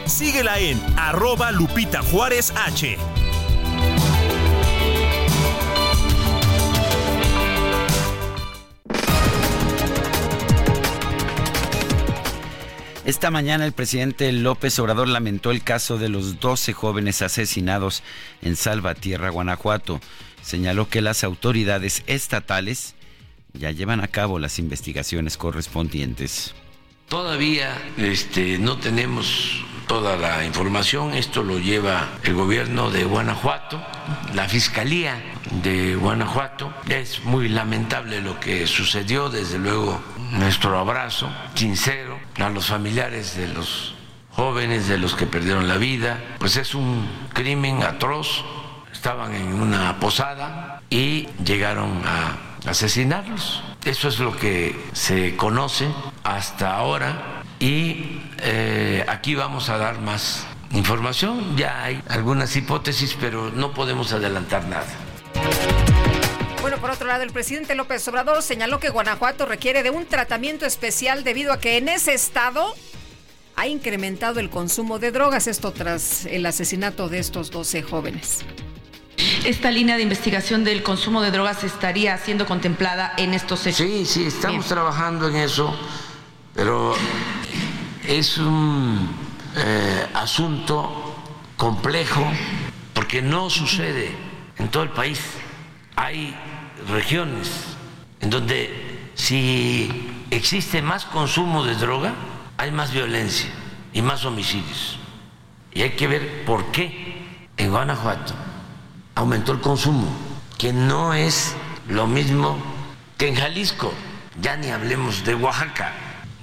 Síguela 0.06 0.60
en 0.60 0.80
arroba 0.96 1.52
Lupita 1.52 2.04
Juárez 2.04 2.54
H. 2.56 2.96
Esta 13.04 13.32
mañana 13.32 13.66
el 13.66 13.72
presidente 13.72 14.32
López 14.32 14.78
Obrador 14.78 15.08
lamentó 15.08 15.50
el 15.50 15.64
caso 15.64 15.98
de 15.98 16.10
los 16.10 16.40
12 16.40 16.74
jóvenes 16.74 17.24
asesinados 17.24 18.04
en 18.44 18.56
Salvatierra, 18.56 19.32
Guanajuato. 19.32 20.00
Señaló 20.44 20.88
que 20.88 21.02
las 21.02 21.24
autoridades 21.24 22.04
estatales 22.06 22.94
ya 23.54 23.72
llevan 23.72 24.02
a 24.02 24.08
cabo 24.08 24.40
las 24.40 24.60
investigaciones 24.60 25.38
correspondientes. 25.38 26.54
Todavía 27.08 27.70
este, 27.98 28.58
no 28.58 28.78
tenemos 28.78 29.64
toda 29.88 30.18
la 30.18 30.46
información, 30.46 31.14
esto 31.14 31.44
lo 31.44 31.60
lleva 31.60 32.10
el 32.24 32.34
gobierno 32.34 32.90
de 32.90 33.04
Guanajuato, 33.04 33.82
la 34.34 34.48
Fiscalía 34.48 35.22
de 35.62 35.96
Guanajuato. 35.96 36.74
Es 36.90 37.24
muy 37.26 37.50
lamentable 37.50 38.22
lo 38.22 38.40
que 38.40 38.66
sucedió, 38.66 39.30
desde 39.30 39.60
luego 39.60 40.02
nuestro 40.32 40.78
abrazo 40.78 41.30
sincero 41.54 42.18
a 42.38 42.50
los 42.50 42.68
familiares 42.68 43.38
de 43.38 43.48
los 43.50 43.94
jóvenes, 44.32 44.88
de 44.88 44.98
los 44.98 45.14
que 45.14 45.28
perdieron 45.28 45.68
la 45.68 45.78
vida, 45.78 46.20
pues 46.40 46.58
es 46.58 46.74
un 46.74 47.08
crimen 47.34 47.84
atroz, 47.84 48.44
estaban 48.92 49.36
en 49.36 49.54
una 49.54 50.00
posada 50.00 50.82
y 50.90 51.28
llegaron 51.46 52.02
a 52.06 52.53
asesinarlos. 52.65 53.64
Eso 53.85 54.07
es 54.07 54.19
lo 54.19 54.35
que 54.35 54.76
se 54.94 55.35
conoce 55.35 55.88
hasta 56.23 56.76
ahora 56.76 57.44
y 57.60 58.22
eh, 58.40 59.06
aquí 59.07 59.35
vamos 59.35 59.69
a 59.69 59.77
dar 59.77 59.99
más 59.99 60.45
información. 60.72 61.56
Ya 61.57 61.84
hay 61.84 62.02
algunas 62.10 62.56
hipótesis, 62.56 63.15
pero 63.19 63.52
no 63.52 63.73
podemos 63.73 64.11
adelantar 64.14 64.65
nada. 64.68 64.88
Bueno, 66.61 66.77
por 66.77 66.91
otro 66.91 67.07
lado, 67.07 67.23
el 67.23 67.31
presidente 67.31 67.76
López 67.76 68.07
Obrador 68.07 68.41
señaló 68.41 68.80
que 68.80 68.90
Guanajuato 68.90 69.45
requiere 69.45 69.84
de 69.84 69.90
un 69.90 70.06
tratamiento 70.06 70.65
especial 70.65 71.23
debido 71.23 71.52
a 71.52 71.60
que 71.60 71.77
en 71.77 71.90
ese 71.90 72.14
estado 72.14 72.73
ha 73.56 73.68
incrementado 73.68 74.40
el 74.40 74.49
consumo 74.49 74.98
de 74.98 75.11
drogas, 75.11 75.48
esto 75.48 75.72
tras 75.73 76.26
el 76.26 76.45
asesinato 76.45 77.10
de 77.10 77.19
estos 77.19 77.52
12 77.52 77.84
jóvenes. 77.84 78.44
¿Esta 79.45 79.72
línea 79.72 79.98
de 79.98 80.03
investigación 80.03 80.64
del 80.64 80.84
consumo 80.84 81.22
de 81.22 81.30
drogas 81.31 81.64
estaría 81.64 82.18
siendo 82.18 82.45
contemplada 82.45 83.14
en 83.18 83.34
estos 83.34 83.65
hechos? 83.68 83.85
Sí, 83.85 84.06
sí, 84.06 84.26
estamos 84.26 84.65
trabajando 84.68 85.27
en 85.27 85.35
eso, 85.35 85.76
pero 86.56 86.95
es 88.07 88.38
un 88.38 89.10
eh, 89.56 90.07
asunto 90.14 91.15
complejo 91.57 92.26
porque 92.94 93.22
no 93.22 93.49
sucede 93.49 94.15
en 94.57 94.69
todo 94.69 94.84
el 94.84 94.90
país. 94.90 95.19
Hay 95.95 96.35
regiones 96.90 97.49
en 98.22 98.30
donde 98.30 99.10
si 99.14 100.10
existe 100.31 100.81
más 100.81 101.06
consumo 101.06 101.65
de 101.65 101.76
droga, 101.76 102.14
hay 102.57 102.72
más 102.72 102.94
violencia 102.94 103.49
y 103.91 104.02
más 104.02 104.26
homicidios. 104.26 104.98
Y 105.73 105.81
hay 105.81 105.91
que 105.91 106.07
ver 106.07 106.45
por 106.45 106.72
qué 106.72 107.22
en 107.57 107.72
Guanajuato 107.72 108.34
aumentó 109.15 109.52
el 109.52 109.61
consumo, 109.61 110.07
que 110.57 110.73
no 110.73 111.14
es 111.14 111.56
lo 111.88 112.07
mismo 112.07 112.57
que 113.18 113.27
en 113.27 113.35
Jalisco. 113.35 113.94
Ya 114.41 114.57
ni 114.57 114.69
hablemos 114.69 115.23
de 115.26 115.35
Oaxaca 115.35 115.94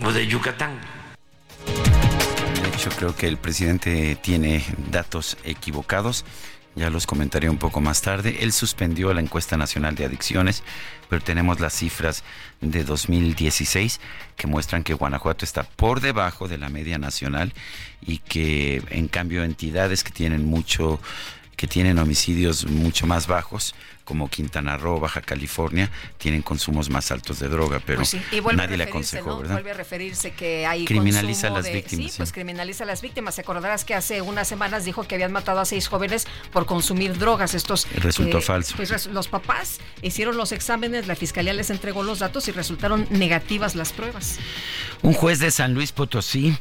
o 0.02 0.12
de 0.12 0.26
Yucatán. 0.26 0.78
De 2.62 2.68
hecho, 2.68 2.90
creo 2.97 3.16
que 3.16 3.26
el 3.26 3.36
presidente 3.36 4.16
tiene 4.16 4.64
datos 4.90 5.36
equivocados. 5.44 6.24
Ya 6.76 6.88
los 6.88 7.06
comentaré 7.06 7.51
un 7.51 7.59
poco 7.59 7.80
más 7.80 8.01
tarde. 8.01 8.38
Él 8.42 8.52
suspendió 8.52 9.12
la 9.12 9.20
encuesta 9.20 9.56
nacional 9.56 9.97
de 9.97 10.05
adicciones, 10.05 10.62
pero 11.09 11.20
tenemos 11.20 11.59
las 11.59 11.74
cifras 11.74 12.22
de 12.60 12.84
2016 12.84 14.01
que 14.36 14.47
muestran 14.47 14.84
que 14.84 14.94
Guanajuato 14.94 15.44
está 15.44 15.64
por 15.64 16.01
debajo 16.01 16.47
de 16.47 16.59
la 16.59 16.68
media 16.68 16.97
nacional 16.98 17.52
y 18.01 18.18
que 18.18 18.82
en 18.90 19.09
cambio 19.09 19.42
entidades 19.42 20.05
que 20.05 20.12
tienen 20.12 20.47
mucho 20.47 21.01
que 21.61 21.66
tienen 21.66 21.99
homicidios 21.99 22.65
mucho 22.65 23.07
más 23.07 23.27
bajos, 23.27 23.74
como 24.05 24.31
Quintana 24.31 24.78
Roo, 24.78 24.99
Baja 24.99 25.20
California, 25.20 25.91
tienen 26.16 26.41
consumos 26.41 26.89
más 26.89 27.11
altos 27.11 27.39
de 27.39 27.49
droga, 27.49 27.82
pero 27.85 27.99
Pues 27.99 28.09
sí, 28.09 28.23
y 28.32 28.41
vuelve 28.41 28.62
nadie 28.62 28.77
a 28.77 28.78
le 28.78 28.85
aconsejó, 28.85 29.28
¿no? 29.32 29.39
¿verdad? 29.41 29.55
Vuelve 29.57 29.73
a 29.73 29.74
referirse 29.74 30.31
que 30.32 30.65
hay 30.66 30.87
Criminaliza 30.87 31.49
a 31.49 31.51
consumo 31.51 31.57
las 31.59 31.65
de- 31.66 31.73
víctimas, 31.74 32.05
Sí, 32.07 32.11
sí. 32.12 32.16
pues 32.16 32.32
criminaliza 32.32 32.85
a 32.85 32.87
las 32.87 33.03
víctimas. 33.03 33.35
¿Se 33.35 33.43
acordarás 33.43 33.85
que 33.85 33.95
hace 33.95 34.23
unas 34.23 34.49
semanas 34.49 34.87
dijo 34.87 35.05
que 35.07 35.16
habían 35.16 35.32
matado 35.32 35.61
a 35.61 35.66
seis 35.66 35.87
jóvenes 35.87 36.27
por 36.51 36.65
consumir 36.65 37.19
drogas? 37.19 37.53
Estos 37.55 37.87
Resultó 37.95 38.41
falso. 38.41 38.74
Pues 38.77 39.07
los 39.09 39.28
papás 39.28 39.81
hicieron 40.01 40.39
los 40.39 40.53
exámenes, 40.53 41.07
la 41.09 41.15
fiscalía 41.15 41.53
les 41.53 41.69
entregó 41.69 42.03
los 42.03 42.20
datos 42.20 42.49
y 42.49 42.53
resultaron 42.53 43.07
negativas 43.11 43.74
las 43.74 43.93
pruebas. 43.93 44.39
Un 45.03 45.12
juez 45.12 45.41
de 45.41 45.51
San 45.51 45.74
Luis 45.74 45.93
Potosí 45.93 46.57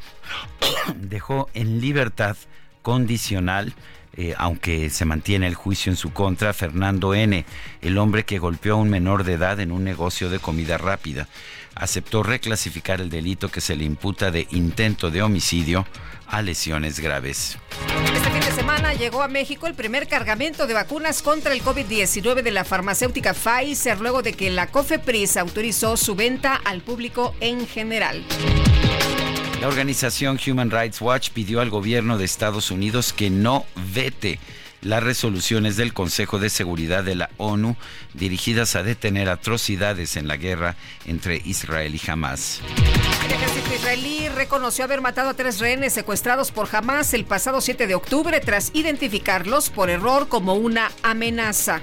dejó 0.97 1.49
en 1.53 1.79
libertad 1.79 2.35
condicional, 2.81 3.73
eh, 4.21 4.35
aunque 4.37 4.89
se 4.89 5.05
mantiene 5.05 5.47
el 5.47 5.55
juicio 5.55 5.89
en 5.89 5.95
su 5.95 6.11
contra, 6.11 6.51
Fernando 6.51 7.13
N., 7.13 7.45
el 7.81 7.97
hombre 7.97 8.25
que 8.25 8.37
golpeó 8.37 8.73
a 8.73 8.75
un 8.75 8.89
menor 8.89 9.23
de 9.23 9.35
edad 9.35 9.61
en 9.61 9.71
un 9.71 9.85
negocio 9.85 10.29
de 10.29 10.39
comida 10.39 10.77
rápida. 10.77 11.29
Aceptó 11.73 12.21
reclasificar 12.21 12.99
el 12.99 13.09
delito 13.09 13.47
que 13.47 13.61
se 13.61 13.77
le 13.77 13.85
imputa 13.85 14.29
de 14.29 14.45
intento 14.51 15.09
de 15.09 15.21
homicidio 15.21 15.85
a 16.27 16.41
lesiones 16.41 16.99
graves. 16.99 17.57
Este 18.13 18.29
fin 18.29 18.41
de 18.41 18.51
semana 18.51 18.93
llegó 18.93 19.23
a 19.23 19.29
México 19.29 19.67
el 19.67 19.73
primer 19.73 20.09
cargamento 20.09 20.67
de 20.67 20.73
vacunas 20.73 21.21
contra 21.21 21.53
el 21.53 21.63
COVID-19 21.63 22.41
de 22.41 22.51
la 22.51 22.65
farmacéutica 22.65 23.33
Pfizer, 23.33 24.01
luego 24.01 24.21
de 24.21 24.33
que 24.33 24.49
la 24.49 24.67
COFEPRIS 24.67 25.37
autorizó 25.37 25.95
su 25.95 26.15
venta 26.15 26.55
al 26.65 26.81
público 26.81 27.33
en 27.39 27.65
general. 27.65 28.25
La 29.61 29.67
organización 29.67 30.39
Human 30.47 30.71
Rights 30.71 31.01
Watch 31.01 31.31
pidió 31.31 31.59
al 31.59 31.69
gobierno 31.69 32.17
de 32.17 32.23
Estados 32.23 32.71
Unidos 32.71 33.11
que 33.11 33.29
no 33.29 33.65
vete 33.93 34.39
las 34.81 35.03
resoluciones 35.03 35.75
del 35.75 35.93
Consejo 35.93 36.39
de 36.39 36.49
Seguridad 36.49 37.03
de 37.03 37.15
la 37.15 37.29
ONU 37.35 37.75
dirigidas 38.13 38.77
a 38.77 38.83
detener 38.83 39.27
atrocidades 39.27 40.15
en 40.15 40.29
la 40.29 40.37
guerra 40.37 40.77
entre 41.05 41.41
Israel 41.43 41.93
y 41.93 42.09
Hamas. 42.09 42.61
El 43.25 43.33
ejército 43.33 43.75
israelí 43.75 44.29
reconoció 44.29 44.85
haber 44.85 45.01
matado 45.01 45.27
a 45.27 45.33
tres 45.33 45.59
rehenes 45.59 45.91
secuestrados 45.91 46.51
por 46.51 46.73
Hamas 46.73 47.13
el 47.13 47.25
pasado 47.25 47.59
7 47.59 47.85
de 47.85 47.95
octubre 47.95 48.39
tras 48.39 48.71
identificarlos 48.73 49.69
por 49.69 49.89
error 49.89 50.29
como 50.29 50.53
una 50.53 50.89
amenaza. 51.03 51.81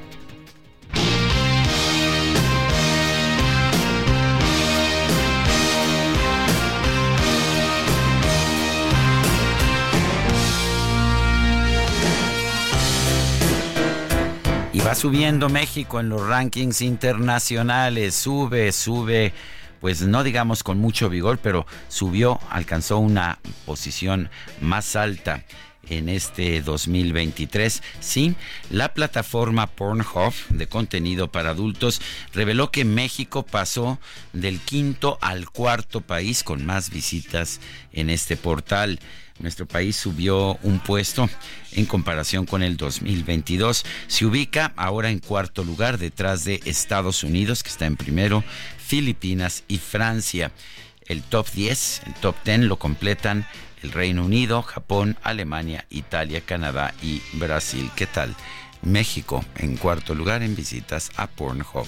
Va 14.86 14.94
subiendo 14.94 15.48
México 15.48 15.98
en 15.98 16.08
los 16.08 16.24
rankings 16.24 16.80
internacionales, 16.80 18.14
sube, 18.14 18.70
sube, 18.70 19.32
pues 19.80 20.02
no 20.02 20.22
digamos 20.22 20.62
con 20.62 20.78
mucho 20.78 21.08
vigor, 21.08 21.38
pero 21.42 21.66
subió, 21.88 22.38
alcanzó 22.50 22.98
una 22.98 23.40
posición 23.64 24.30
más 24.60 24.94
alta 24.94 25.42
en 25.88 26.08
este 26.08 26.62
2023. 26.62 27.82
Sí, 27.98 28.36
la 28.70 28.94
plataforma 28.94 29.66
Pornhub 29.66 30.32
de 30.50 30.68
contenido 30.68 31.32
para 31.32 31.50
adultos 31.50 32.00
reveló 32.32 32.70
que 32.70 32.84
México 32.84 33.44
pasó 33.44 33.98
del 34.32 34.60
quinto 34.60 35.18
al 35.20 35.50
cuarto 35.50 36.00
país 36.00 36.44
con 36.44 36.64
más 36.64 36.90
visitas 36.90 37.60
en 37.92 38.08
este 38.08 38.36
portal. 38.36 39.00
Nuestro 39.38 39.66
país 39.66 39.96
subió 39.96 40.58
un 40.62 40.78
puesto 40.80 41.28
en 41.72 41.86
comparación 41.86 42.46
con 42.46 42.62
el 42.62 42.76
2022. 42.76 43.84
Se 44.06 44.26
ubica 44.26 44.72
ahora 44.76 45.10
en 45.10 45.18
cuarto 45.18 45.64
lugar 45.64 45.98
detrás 45.98 46.44
de 46.44 46.60
Estados 46.64 47.22
Unidos, 47.22 47.62
que 47.62 47.70
está 47.70 47.86
en 47.86 47.96
primero, 47.96 48.44
Filipinas 48.78 49.64
y 49.68 49.78
Francia. 49.78 50.52
El 51.06 51.22
top 51.22 51.48
10, 51.52 52.02
el 52.06 52.14
top 52.14 52.36
10 52.44 52.60
lo 52.60 52.78
completan 52.78 53.46
el 53.82 53.92
Reino 53.92 54.24
Unido, 54.24 54.62
Japón, 54.62 55.16
Alemania, 55.22 55.86
Italia, 55.90 56.40
Canadá 56.40 56.94
y 57.02 57.22
Brasil. 57.34 57.90
¿Qué 57.94 58.06
tal? 58.06 58.34
México 58.82 59.44
en 59.56 59.76
cuarto 59.76 60.14
lugar 60.14 60.42
en 60.42 60.56
visitas 60.56 61.10
a 61.16 61.26
Pornhub. 61.26 61.86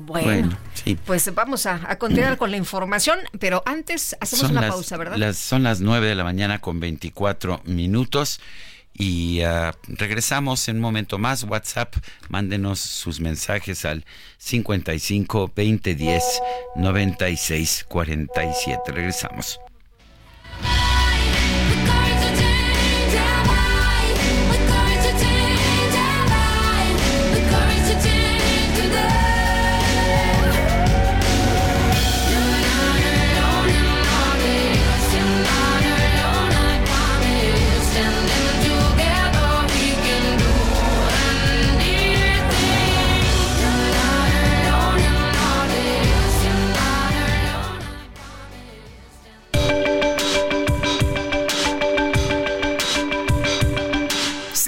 Bueno, 0.00 0.56
pues 1.04 1.34
vamos 1.34 1.66
a, 1.66 1.96
continuar 1.98 2.36
con 2.36 2.50
la 2.50 2.56
información, 2.56 3.18
pero 3.38 3.62
antes 3.66 4.16
hacemos 4.20 4.50
una 4.50 4.68
pausa, 4.68 4.96
¿verdad? 4.96 5.32
son 5.34 5.62
las 5.62 5.80
9 5.80 6.06
de 6.06 6.14
la 6.14 6.24
mañana 6.24 6.60
con 6.60 6.80
24 6.80 7.62
minutos. 7.64 8.40
Y 8.94 9.42
ah, 9.42 9.72
regresamos 9.86 10.68
en 10.68 10.76
un 10.76 10.82
momento 10.82 11.18
más. 11.18 11.44
WhatsApp, 11.44 11.94
mándenos 12.28 12.80
sus 12.80 13.20
mensajes 13.20 13.84
al 13.84 14.04
55 14.38 15.52
20 15.54 15.94
10 15.94 16.24
96 16.74 17.86
47. 17.88 18.92
Regresamos. 18.92 19.60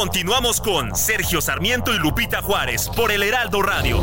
Continuamos 0.00 0.62
con 0.62 0.96
Sergio 0.96 1.42
Sarmiento 1.42 1.92
y 1.92 1.98
Lupita 1.98 2.40
Juárez 2.40 2.88
por 2.88 3.12
el 3.12 3.22
Heraldo 3.22 3.60
Radio. 3.60 4.00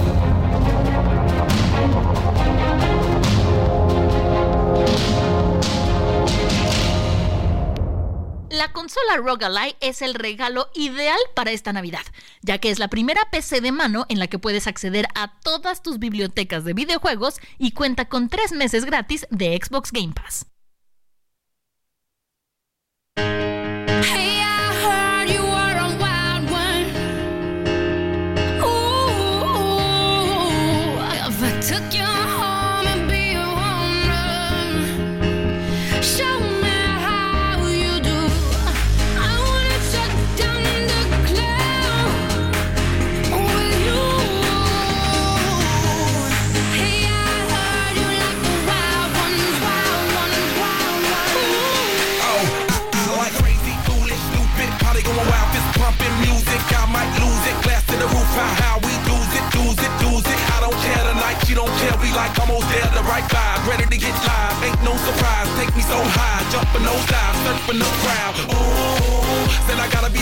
La 8.52 8.72
consola 8.74 9.18
ROG 9.18 9.44
Ally 9.46 9.76
es 9.80 10.04
el 10.04 10.14
regalo 10.14 10.70
ideal 10.76 11.18
para 11.34 11.50
esta 11.50 11.74
Navidad, 11.74 12.06
ya 12.44 12.60
que 12.60 12.70
es 12.70 12.78
la 12.78 12.90
primera 12.90 13.32
PC 13.32 13.60
de 13.62 13.72
mano 13.72 14.06
en 14.08 14.20
la 14.20 14.28
que 14.28 14.38
puedes 14.38 14.68
acceder 14.68 15.08
a 15.16 15.40
todas 15.40 15.82
tus 15.82 15.98
bibliotecas 15.98 16.64
de 16.64 16.74
videojuegos 16.74 17.40
y 17.58 17.72
cuenta 17.72 18.06
con 18.06 18.30
tres 18.30 18.52
meses 18.52 18.86
gratis 18.86 19.26
de 19.32 19.60
Xbox 19.60 19.92
Game 19.92 20.14
Pass. 20.14 20.46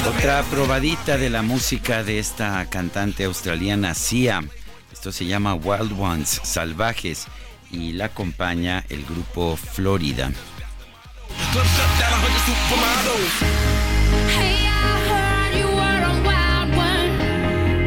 Otra 0.07 0.43
probadita 0.43 1.18
de 1.18 1.30
la 1.30 1.41
música 1.41 2.03
de 2.03 2.19
esta 2.19 2.65
cantante 2.69 3.26
australiana 3.26 3.93
Sia. 3.93 4.43
Esto 4.91 5.11
se 5.11 5.26
llama 5.26 5.56
Wild 5.56 5.99
Ones, 5.99 6.41
Salvajes, 6.43 7.27
y 7.72 7.93
la 7.93 8.06
acompaña 8.06 8.84
el 8.89 9.03
grupo 9.06 9.57
Florida. 9.57 10.31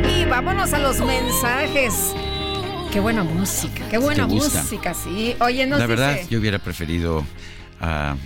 Y 0.09 0.24
vámonos 0.27 0.73
a 0.73 0.78
los 0.78 1.01
mensajes. 1.01 2.15
Qué 2.93 3.01
buena 3.01 3.23
música, 3.23 3.86
qué 3.90 3.98
buena 3.98 4.27
música, 4.27 4.94
sí. 4.94 5.36
Oye, 5.40 5.66
La 5.66 5.86
verdad, 5.86 6.19
yo 6.31 6.39
hubiera 6.39 6.59
preferido 6.59 7.24
a, 7.81 8.16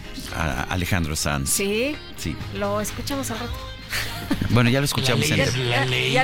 Alejandro 0.70 1.16
Sanz. 1.16 1.50
Sí. 1.50 1.96
Sí. 2.16 2.36
Lo 2.58 2.80
escuchamos 2.80 3.30
al 3.30 3.40
rato. 3.40 3.71
Bueno, 4.52 4.68
ya 4.68 4.80
lo 4.80 4.84
escuchamos 4.84 5.30
en, 5.30 5.38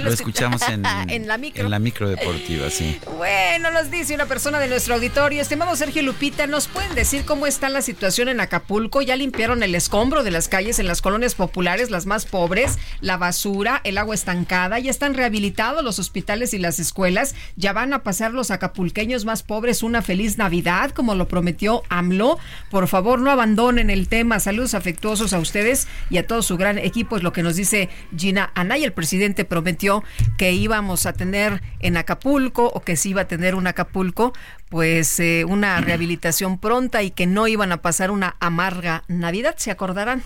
lo, 0.05 0.11
escuchamos 0.11 0.61
en, 0.69 0.85
en, 1.09 1.27
la 1.27 1.39
micro. 1.39 1.65
En 1.65 1.70
la 1.70 1.78
micro 1.78 2.11
deportiva, 2.11 2.69
sí. 2.69 2.99
Bueno, 3.16 3.70
nos 3.70 3.90
dice 3.90 4.15
una 4.15 4.27
persona 4.27 4.61
de 4.61 4.69
nuestro 4.69 4.97
auditorio, 4.97 5.40
estimado 5.40 5.74
Sergio 5.77 6.03
Lupita, 6.03 6.47
¿nos 6.47 6.69
pueden 6.69 6.95
decir 6.95 7.24
cómo 7.24 7.47
está 7.47 7.70
la 7.70 7.81
situación 7.81 8.28
en 8.28 8.40
Acapulco? 8.40 9.01
¿Ya 9.01 9.16
limpiaron 9.16 9.62
el 9.62 9.74
escombro 9.74 10.24
de 10.24 10.31
las 10.31 10.49
calles 10.49 10.78
en 10.78 10.86
las 10.86 11.01
colonias 11.01 11.35
populares, 11.35 11.90
las 11.90 12.05
más 12.05 12.27
pobres, 12.27 12.78
la 13.01 13.16
basura, 13.16 13.81
el 13.85 13.97
agua 13.97 14.15
estancada? 14.15 14.78
¿Ya 14.78 14.90
están 14.90 15.15
rehabilitados 15.15 15.82
los 15.82 15.99
hospitales 15.99 16.53
y 16.53 16.59
las 16.59 16.78
escuelas? 16.78 17.35
¿Ya 17.57 17.73
van 17.73 17.95
a 17.95 18.03
pasar 18.03 18.35
los 18.35 18.51
acapulqueños 18.51 19.24
más 19.24 19.43
pobres 19.43 19.82
una 19.82 20.03
feliz 20.03 20.36
Navidad, 20.36 20.90
como 20.90 21.15
lo 21.15 21.28
prometió 21.28 21.82
AMLO? 21.89 22.39
Por 22.70 22.89
favor, 22.89 23.20
no 23.20 23.31
abandonen 23.31 23.89
el 23.89 24.09
tema. 24.09 24.39
Saludos 24.39 24.74
afectuosos 24.74 25.32
a 25.32 25.39
ustedes 25.39 25.89
y 26.11 26.19
a 26.19 26.27
todo 26.27 26.43
su 26.43 26.59
gran 26.59 26.77
equipo, 26.78 27.16
es 27.16 27.23
lo 27.23 27.32
que 27.32 27.43
nos 27.43 27.57
dice 27.59 27.90
Gina 28.16 28.51
Anay. 28.55 28.85
El 28.85 28.94
presidente 28.94 29.44
prometió 29.44 30.02
que 30.39 30.52
íbamos 30.52 31.05
a 31.05 31.12
tener 31.12 31.60
en 31.80 31.98
Acapulco 31.98 32.66
o 32.66 32.80
que 32.80 32.97
se 32.97 33.10
iba 33.10 33.22
a 33.22 33.28
tener 33.28 33.55
un 33.55 33.66
Acapulco, 33.66 34.32
pues 34.70 35.20
eh, 35.20 35.44
una 35.47 35.78
rehabilitación 35.82 36.59
pronta 36.59 37.02
y 37.02 37.10
que 37.10 37.26
no 37.26 37.47
iban 37.47 37.72
a 37.72 37.82
pasar 37.82 38.10
una 38.10 38.36
amarga 38.40 39.05
Navidad, 39.09 39.56
¿se 39.59 39.70
acordarán? 39.70 40.22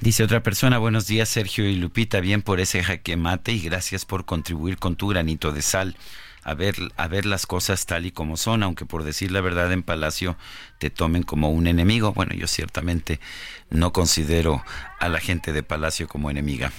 Dice 0.00 0.24
otra 0.24 0.42
persona, 0.42 0.78
buenos 0.78 1.06
días 1.06 1.28
Sergio 1.28 1.68
y 1.68 1.76
Lupita, 1.76 2.20
bien 2.20 2.40
por 2.40 2.60
ese 2.60 2.82
jaque 2.82 3.16
mate 3.16 3.52
y 3.52 3.60
gracias 3.60 4.06
por 4.06 4.24
contribuir 4.24 4.78
con 4.78 4.96
tu 4.96 5.08
granito 5.08 5.52
de 5.52 5.60
sal 5.60 5.96
a 6.42 6.54
ver, 6.54 6.76
a 6.96 7.08
ver 7.08 7.26
las 7.26 7.46
cosas 7.46 7.86
tal 7.86 8.06
y 8.06 8.12
como 8.12 8.36
son, 8.36 8.62
aunque 8.62 8.86
por 8.86 9.04
decir 9.04 9.30
la 9.30 9.40
verdad 9.40 9.72
en 9.72 9.82
Palacio 9.82 10.36
te 10.78 10.90
tomen 10.90 11.22
como 11.22 11.50
un 11.50 11.66
enemigo. 11.66 12.12
Bueno, 12.12 12.34
yo 12.34 12.46
ciertamente 12.46 13.20
no 13.68 13.92
considero 13.92 14.64
a 14.98 15.08
la 15.08 15.20
gente 15.20 15.52
de 15.52 15.62
Palacio 15.62 16.08
como 16.08 16.30
enemiga. 16.30 16.72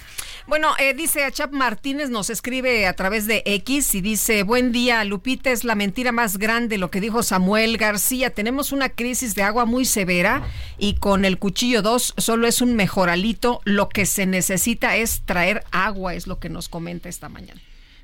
Bueno, 0.47 0.73
eh, 0.79 0.95
dice 0.95 1.23
Achap 1.23 1.51
Martínez, 1.51 2.09
nos 2.09 2.31
escribe 2.31 2.87
a 2.87 2.93
través 2.93 3.27
de 3.27 3.43
X 3.45 3.93
y 3.93 4.01
dice, 4.01 4.41
buen 4.41 4.71
día, 4.71 5.03
Lupita, 5.03 5.51
es 5.51 5.63
la 5.63 5.75
mentira 5.75 6.11
más 6.11 6.37
grande 6.37 6.79
lo 6.79 6.89
que 6.89 6.99
dijo 6.99 7.21
Samuel 7.21 7.77
García. 7.77 8.31
Tenemos 8.31 8.71
una 8.71 8.89
crisis 8.89 9.35
de 9.35 9.43
agua 9.43 9.65
muy 9.65 9.85
severa 9.85 10.43
y 10.79 10.95
con 10.95 11.25
el 11.25 11.37
cuchillo 11.37 11.83
2 11.83 12.15
solo 12.17 12.47
es 12.47 12.61
un 12.61 12.75
mejoralito. 12.75 13.61
Lo 13.65 13.87
que 13.87 14.07
se 14.07 14.25
necesita 14.25 14.95
es 14.95 15.21
traer 15.25 15.63
agua, 15.71 16.15
es 16.15 16.25
lo 16.25 16.39
que 16.39 16.49
nos 16.49 16.69
comenta 16.69 17.07
esta 17.07 17.29
mañana. 17.29 17.61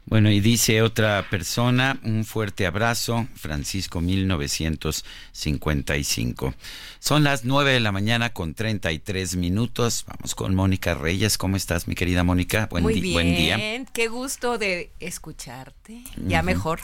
Bueno, 0.10 0.32
y 0.32 0.40
dice 0.40 0.82
otra 0.82 1.28
persona, 1.30 2.00
un 2.02 2.24
fuerte 2.24 2.66
abrazo, 2.66 3.28
Francisco 3.36 4.00
1955. 4.00 6.54
Son 7.00 7.26
las 7.26 7.44
9 7.44 7.74
de 7.74 7.82
la 7.82 7.92
mañana 7.92 8.32
con 8.32 8.54
33 8.54 9.36
minutos. 9.36 10.06
Vamos 10.08 10.34
con 10.34 10.56
Mónica 10.56 10.96
Reyes. 10.96 11.38
¿Cómo 11.38 11.58
estás, 11.58 11.90
mi 11.90 11.96
querida 11.96 12.24
Mónica? 12.24 12.70
Buen, 12.72 12.86
Muy 12.86 13.02
bien. 13.02 13.14
buen 13.16 13.36
día. 13.36 13.60
Qué 13.92 14.08
gusto 14.08 14.58
de 14.58 14.92
escucharte. 15.02 16.02
Ya 16.26 16.42
mejor. 16.42 16.80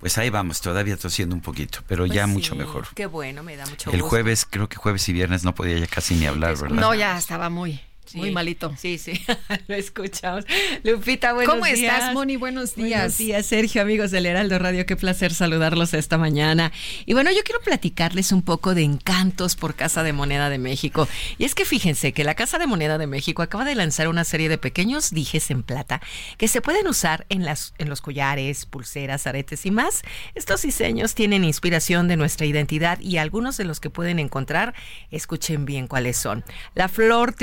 Pues 0.00 0.18
ahí 0.18 0.30
vamos, 0.30 0.60
todavía 0.60 0.96
tosiendo 0.96 1.36
un 1.36 1.42
poquito, 1.42 1.78
pero 1.86 2.06
ya 2.06 2.24
pues 2.24 2.34
mucho 2.34 2.56
mejor. 2.56 2.88
Qué 2.96 3.06
bueno, 3.06 3.44
me 3.44 3.56
da 3.56 3.66
mucho 3.66 3.92
gusto. 3.92 3.92
El 3.92 4.00
jueves, 4.02 4.48
creo 4.50 4.68
que 4.68 4.74
jueves 4.74 5.08
y 5.08 5.12
viernes 5.12 5.44
no 5.44 5.54
podía 5.54 5.78
ya 5.78 5.86
casi 5.86 6.16
ni 6.16 6.26
hablar, 6.26 6.58
¿verdad? 6.58 6.76
No, 6.76 6.92
ya 6.92 7.16
estaba 7.16 7.50
muy 7.50 7.80
muy 8.14 8.30
malito. 8.30 8.74
Sí, 8.78 8.98
sí, 8.98 9.20
lo 9.68 9.74
escuchamos. 9.74 10.44
Lupita, 10.82 11.32
buenos 11.32 11.54
días. 11.54 11.64
¿Cómo 11.64 11.66
estás, 11.66 12.14
Moni? 12.14 12.36
Buenos 12.36 12.74
días. 12.74 13.00
Buenos 13.00 13.18
días, 13.18 13.46
Sergio, 13.46 13.82
amigos 13.82 14.10
del 14.10 14.26
Heraldo 14.26 14.58
Radio. 14.58 14.86
Qué 14.86 14.96
placer 14.96 15.34
saludarlos 15.34 15.94
esta 15.94 16.18
mañana. 16.18 16.72
Y 17.06 17.14
bueno, 17.14 17.30
yo 17.30 17.42
quiero 17.44 17.60
platicarles 17.60 18.32
un 18.32 18.42
poco 18.42 18.74
de 18.74 18.82
encantos 18.82 19.56
por 19.56 19.74
Casa 19.74 20.02
de 20.02 20.12
Moneda 20.12 20.48
de 20.48 20.58
México. 20.58 21.08
Y 21.38 21.44
es 21.44 21.54
que 21.54 21.64
fíjense 21.64 22.12
que 22.12 22.24
la 22.24 22.34
Casa 22.34 22.58
de 22.58 22.66
Moneda 22.66 22.98
de 22.98 23.06
México 23.06 23.42
acaba 23.42 23.64
de 23.64 23.74
lanzar 23.74 24.08
una 24.08 24.24
serie 24.24 24.48
de 24.48 24.58
pequeños 24.58 25.10
dijes 25.10 25.50
en 25.50 25.62
plata 25.62 26.00
que 26.38 26.48
se 26.48 26.60
pueden 26.60 26.86
usar 26.86 27.26
en, 27.28 27.44
las, 27.44 27.74
en 27.78 27.88
los 27.88 28.00
collares, 28.00 28.66
pulseras, 28.66 29.26
aretes 29.26 29.66
y 29.66 29.70
más. 29.70 30.02
Estos 30.34 30.62
diseños 30.62 31.14
tienen 31.14 31.44
inspiración 31.44 32.08
de 32.08 32.16
nuestra 32.16 32.46
identidad 32.46 33.00
y 33.00 33.18
algunos 33.18 33.56
de 33.56 33.64
los 33.64 33.80
que 33.80 33.90
pueden 33.90 34.18
encontrar, 34.18 34.74
escuchen 35.10 35.64
bien 35.64 35.86
cuáles 35.86 36.16
son. 36.16 36.44
La 36.74 36.88
flor 36.88 37.34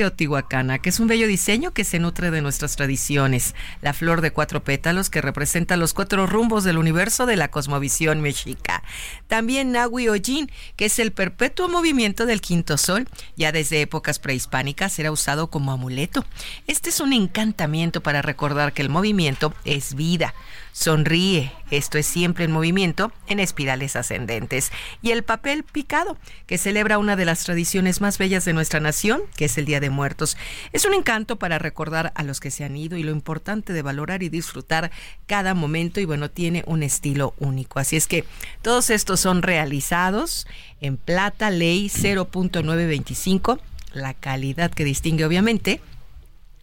que 0.82 0.90
es 0.90 1.00
un 1.00 1.08
bello 1.08 1.28
diseño 1.28 1.72
que 1.72 1.84
se 1.84 1.98
nutre 1.98 2.30
de 2.30 2.42
nuestras 2.42 2.76
tradiciones. 2.76 3.56
La 3.82 3.94
flor 3.94 4.22
de 4.22 4.32
cuatro 4.32 4.64
pétalos 4.64 5.10
que 5.10 5.20
representa 5.20 5.76
los 5.76 5.94
cuatro 5.94 6.28
rumbos 6.28 6.64
del 6.64 6.78
universo 6.78 7.26
de 7.26 7.36
la 7.36 7.50
cosmovisión 7.50 8.22
mexica. 8.22 8.84
También 9.28 9.72
Nahui 9.72 10.08
Ojin, 10.08 10.52
que 10.76 10.86
es 10.86 11.00
el 11.00 11.14
perpetuo 11.14 11.68
movimiento 11.68 12.28
del 12.28 12.42
quinto 12.42 12.78
sol, 12.78 13.08
ya 13.36 13.52
desde 13.52 13.82
épocas 13.82 14.20
prehispánicas 14.20 15.00
era 15.00 15.12
usado 15.12 15.50
como 15.50 15.72
amuleto. 15.72 16.26
Este 16.68 16.90
es 16.90 17.00
un 17.00 17.14
encantamiento 17.14 18.02
para 18.02 18.22
recordar 18.22 18.72
que 18.72 18.84
el 18.84 18.90
movimiento 18.90 19.54
es 19.66 19.96
vida. 19.96 20.36
Sonríe, 20.74 21.52
esto 21.70 21.98
es 21.98 22.06
siempre 22.06 22.46
en 22.46 22.52
movimiento, 22.52 23.12
en 23.28 23.40
espirales 23.40 23.96
ascendentes. 23.96 24.72
Y 25.02 25.12
el 25.12 25.24
papel 25.24 25.64
picado, 25.64 26.18
que 26.48 26.58
celebra 26.58 26.98
una 26.98 27.16
de 27.16 27.26
las 27.26 27.44
tradiciones 27.44 28.00
más 28.00 28.18
bellas 28.18 28.46
de 28.46 28.54
nuestra 28.54 28.80
nación, 28.80 29.22
que 29.36 29.46
es 29.46 29.58
el 29.58 29.66
Día 29.66 29.82
de 29.82 29.90
Muertos. 29.90 30.38
Es 30.72 30.86
un 30.86 30.94
encanto 30.94 31.38
para 31.38 31.60
recordar 31.60 32.14
a 32.16 32.24
los 32.24 32.40
que 32.40 32.52
se 32.52 32.64
han 32.64 32.78
ido 32.78 32.98
y 32.98 33.04
lo 33.04 33.12
importante 33.12 33.74
de 33.74 33.82
valorar 33.82 34.24
y 34.24 34.30
disfrutar 34.30 34.92
cada 35.28 35.54
momento 35.54 36.00
y 36.00 36.06
bueno, 36.06 36.32
tiene 36.32 36.64
un 36.68 36.84
estilo 36.84 37.34
único. 37.38 37.80
Así 37.80 37.98
es 37.98 38.08
que 38.08 38.26
todos 38.62 38.90
estos 38.90 39.20
son 39.20 39.42
realizados 39.42 40.48
en 40.80 40.98
plata, 40.98 41.50
ley 41.50 41.90
0.925, 41.90 43.60
la 43.94 44.14
calidad 44.14 44.72
que 44.72 44.86
distingue 44.86 45.26
obviamente 45.26 45.82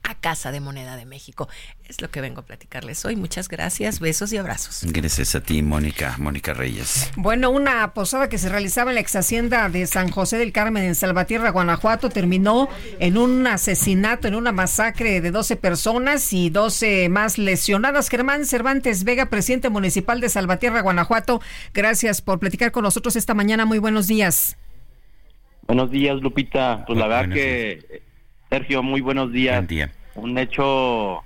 a 0.09 0.15
Casa 0.15 0.51
de 0.51 0.61
Moneda 0.61 0.97
de 0.97 1.05
México. 1.05 1.49
Es 1.87 2.01
lo 2.01 2.11
que 2.11 2.21
vengo 2.21 2.41
a 2.41 2.45
platicarles 2.45 3.05
hoy. 3.05 3.15
Muchas 3.15 3.49
gracias, 3.49 4.01
besos 4.01 4.33
y 4.33 4.39
abrazos. 4.39 4.81
Gracias 4.91 5.35
a 5.35 5.43
ti, 5.43 5.63
Mónica, 5.63 6.17
Mónica 6.19 6.55
Reyes. 6.55 7.11
Bueno, 7.17 7.51
una 7.51 7.93
posada 7.93 8.29
que 8.29 8.39
se 8.39 8.49
realizaba 8.49 8.91
en 8.91 8.97
la 8.97 9.01
ex 9.03 9.15
hacienda 9.17 9.69
de 9.69 9.87
San 9.87 10.11
José 10.11 10.39
del 10.39 10.53
Carmen 10.53 10.85
en 10.85 10.95
Salvatierra, 10.95 11.51
Guanajuato, 11.51 12.09
terminó 12.09 12.69
en 12.99 13.19
un 13.19 13.47
asesinato, 13.47 14.29
en 14.29 14.35
una 14.35 14.51
masacre 14.51 15.21
de 15.21 15.31
12 15.31 15.57
personas 15.57 16.33
y 16.33 16.49
12 16.49 17.11
más 17.11 17.37
lesionadas. 17.37 18.09
Germán 18.09 18.47
Cervantes 18.47 19.05
Vega, 19.05 19.27
presidente 19.27 19.69
municipal 19.69 20.21
de 20.21 20.31
Salvatierra, 20.31 20.81
Guanajuato, 20.81 21.43
gracias 21.75 22.23
por 22.23 22.39
platicar 22.39 22.73
con 22.73 22.85
nosotros 22.85 23.15
esta 23.17 23.35
mañana. 23.35 23.67
Muy 23.67 23.79
buenos 23.79 24.07
días. 24.07 24.57
Buenos 25.67 25.91
días, 25.91 26.17
Lupita. 26.23 26.85
Pues 26.87 26.99
la 26.99 27.07
verdad 27.07 27.35
que, 27.35 28.03
Sergio, 28.49 28.83
muy 28.83 29.03
buenos 29.03 29.33
días. 29.33 29.57
Buen 29.57 29.67
día 29.67 29.93
un 30.19 30.39
hecho 30.39 31.25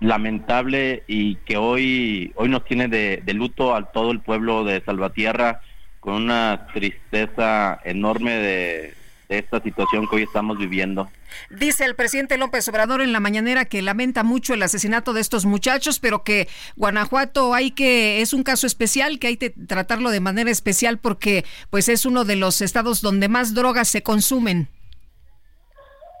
lamentable 0.00 1.04
y 1.06 1.36
que 1.36 1.56
hoy 1.56 2.32
hoy 2.36 2.48
nos 2.48 2.64
tiene 2.64 2.88
de, 2.88 3.22
luto 3.34 3.74
a 3.74 3.92
todo 3.92 4.10
el 4.10 4.20
pueblo 4.20 4.64
de 4.64 4.82
Salvatierra 4.84 5.60
con 6.00 6.14
una 6.14 6.68
tristeza 6.72 7.80
enorme 7.84 8.32
de, 8.32 8.94
de, 9.28 9.38
esta 9.38 9.60
situación 9.60 10.06
que 10.06 10.16
hoy 10.16 10.22
estamos 10.22 10.58
viviendo. 10.58 11.10
Dice 11.50 11.84
el 11.84 11.96
presidente 11.96 12.38
López 12.38 12.68
Obrador 12.68 13.00
en 13.00 13.12
la 13.12 13.20
mañanera 13.20 13.64
que 13.64 13.82
lamenta 13.82 14.22
mucho 14.22 14.54
el 14.54 14.62
asesinato 14.62 15.12
de 15.12 15.20
estos 15.20 15.44
muchachos, 15.46 15.98
pero 15.98 16.22
que 16.22 16.48
Guanajuato 16.76 17.54
hay 17.54 17.72
que 17.72 18.20
es 18.20 18.32
un 18.32 18.42
caso 18.42 18.66
especial 18.66 19.18
que 19.18 19.26
hay 19.28 19.36
que 19.36 19.50
tratarlo 19.50 20.10
de 20.10 20.20
manera 20.20 20.50
especial 20.50 20.98
porque 20.98 21.44
pues 21.70 21.88
es 21.88 22.06
uno 22.06 22.24
de 22.24 22.36
los 22.36 22.60
estados 22.60 23.00
donde 23.00 23.28
más 23.28 23.54
drogas 23.54 23.88
se 23.88 24.02
consumen. 24.02 24.68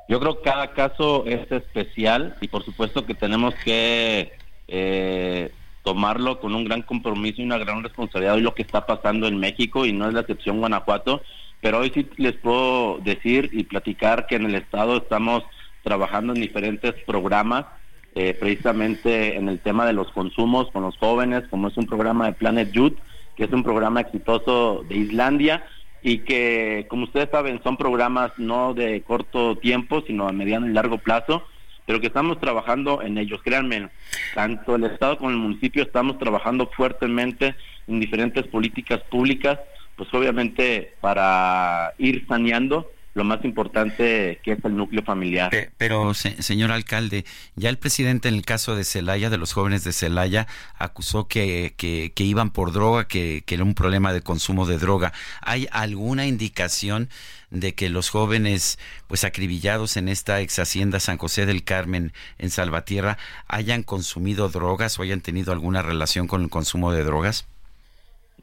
Yo 0.08 0.20
creo 0.20 0.36
que 0.36 0.50
cada 0.50 0.72
caso 0.72 1.24
es 1.26 1.50
especial 1.50 2.36
y 2.40 2.48
por 2.48 2.64
supuesto 2.64 3.04
que 3.04 3.14
tenemos 3.14 3.54
que 3.64 4.32
eh, 4.68 5.52
tomarlo 5.82 6.40
con 6.40 6.54
un 6.54 6.64
gran 6.64 6.82
compromiso 6.82 7.40
y 7.40 7.44
una 7.44 7.58
gran 7.58 7.82
responsabilidad 7.82 8.36
de 8.36 8.42
lo 8.42 8.54
que 8.54 8.62
está 8.62 8.86
pasando 8.86 9.26
en 9.26 9.38
México 9.38 9.84
y 9.84 9.92
no 9.92 10.06
es 10.06 10.14
la 10.14 10.20
excepción 10.20 10.60
Guanajuato, 10.60 11.22
pero 11.60 11.78
hoy 11.78 11.90
sí 11.92 12.08
les 12.16 12.34
puedo 12.34 12.98
decir 12.98 13.50
y 13.52 13.64
platicar 13.64 14.26
que 14.26 14.36
en 14.36 14.46
el 14.46 14.54
estado 14.54 14.98
estamos 14.98 15.42
trabajando 15.82 16.34
en 16.34 16.40
diferentes 16.40 16.94
programas 17.04 17.66
eh, 18.14 18.34
precisamente 18.38 19.36
en 19.36 19.48
el 19.48 19.60
tema 19.60 19.86
de 19.86 19.92
los 19.92 20.10
consumos 20.12 20.70
con 20.72 20.82
los 20.82 20.96
jóvenes, 20.96 21.44
como 21.50 21.68
es 21.68 21.76
un 21.76 21.86
programa 21.86 22.26
de 22.26 22.32
Planet 22.32 22.72
Youth, 22.72 22.96
que 23.36 23.44
es 23.44 23.52
un 23.52 23.62
programa 23.62 24.00
exitoso 24.00 24.84
de 24.88 24.96
Islandia 24.96 25.64
y 26.06 26.18
que, 26.18 26.86
como 26.88 27.02
ustedes 27.02 27.28
saben, 27.32 27.60
son 27.64 27.76
programas 27.76 28.30
no 28.38 28.74
de 28.74 29.02
corto 29.02 29.56
tiempo, 29.56 30.04
sino 30.06 30.28
a 30.28 30.32
mediano 30.32 30.68
y 30.68 30.72
largo 30.72 30.98
plazo, 30.98 31.42
pero 31.84 32.00
que 32.00 32.06
estamos 32.06 32.38
trabajando 32.38 33.02
en 33.02 33.18
ellos. 33.18 33.40
Créanme, 33.42 33.88
tanto 34.32 34.76
el 34.76 34.84
Estado 34.84 35.18
como 35.18 35.30
el 35.30 35.36
municipio 35.36 35.82
estamos 35.82 36.16
trabajando 36.20 36.68
fuertemente 36.68 37.56
en 37.88 37.98
diferentes 37.98 38.46
políticas 38.46 39.00
públicas, 39.10 39.58
pues 39.96 40.08
obviamente 40.14 40.94
para 41.00 41.92
ir 41.98 42.24
saneando 42.28 42.88
lo 43.16 43.24
más 43.24 43.42
importante 43.46 44.40
que 44.42 44.52
es 44.52 44.64
el 44.64 44.76
núcleo 44.76 45.02
familiar. 45.02 45.50
Pero, 45.78 46.12
señor 46.12 46.70
alcalde, 46.70 47.24
ya 47.54 47.70
el 47.70 47.78
presidente 47.78 48.28
en 48.28 48.34
el 48.34 48.44
caso 48.44 48.76
de 48.76 48.84
Celaya, 48.84 49.30
de 49.30 49.38
los 49.38 49.54
jóvenes 49.54 49.84
de 49.84 49.94
Celaya, 49.94 50.46
acusó 50.76 51.26
que, 51.26 51.72
que, 51.78 52.24
iban 52.24 52.50
por 52.50 52.72
droga, 52.72 53.08
que, 53.08 53.42
que, 53.46 53.54
era 53.54 53.64
un 53.64 53.72
problema 53.72 54.12
de 54.12 54.20
consumo 54.20 54.66
de 54.66 54.76
droga. 54.76 55.14
¿Hay 55.40 55.66
alguna 55.72 56.26
indicación 56.26 57.08
de 57.48 57.74
que 57.74 57.88
los 57.88 58.10
jóvenes, 58.10 58.78
pues 59.06 59.24
acribillados 59.24 59.96
en 59.96 60.08
esta 60.08 60.42
ex 60.42 60.58
hacienda 60.58 61.00
San 61.00 61.16
José 61.16 61.46
del 61.46 61.64
Carmen 61.64 62.12
en 62.36 62.50
Salvatierra, 62.50 63.16
hayan 63.48 63.82
consumido 63.82 64.50
drogas 64.50 64.98
o 64.98 65.02
hayan 65.02 65.22
tenido 65.22 65.52
alguna 65.52 65.80
relación 65.80 66.26
con 66.26 66.42
el 66.42 66.50
consumo 66.50 66.92
de 66.92 67.02
drogas? 67.02 67.46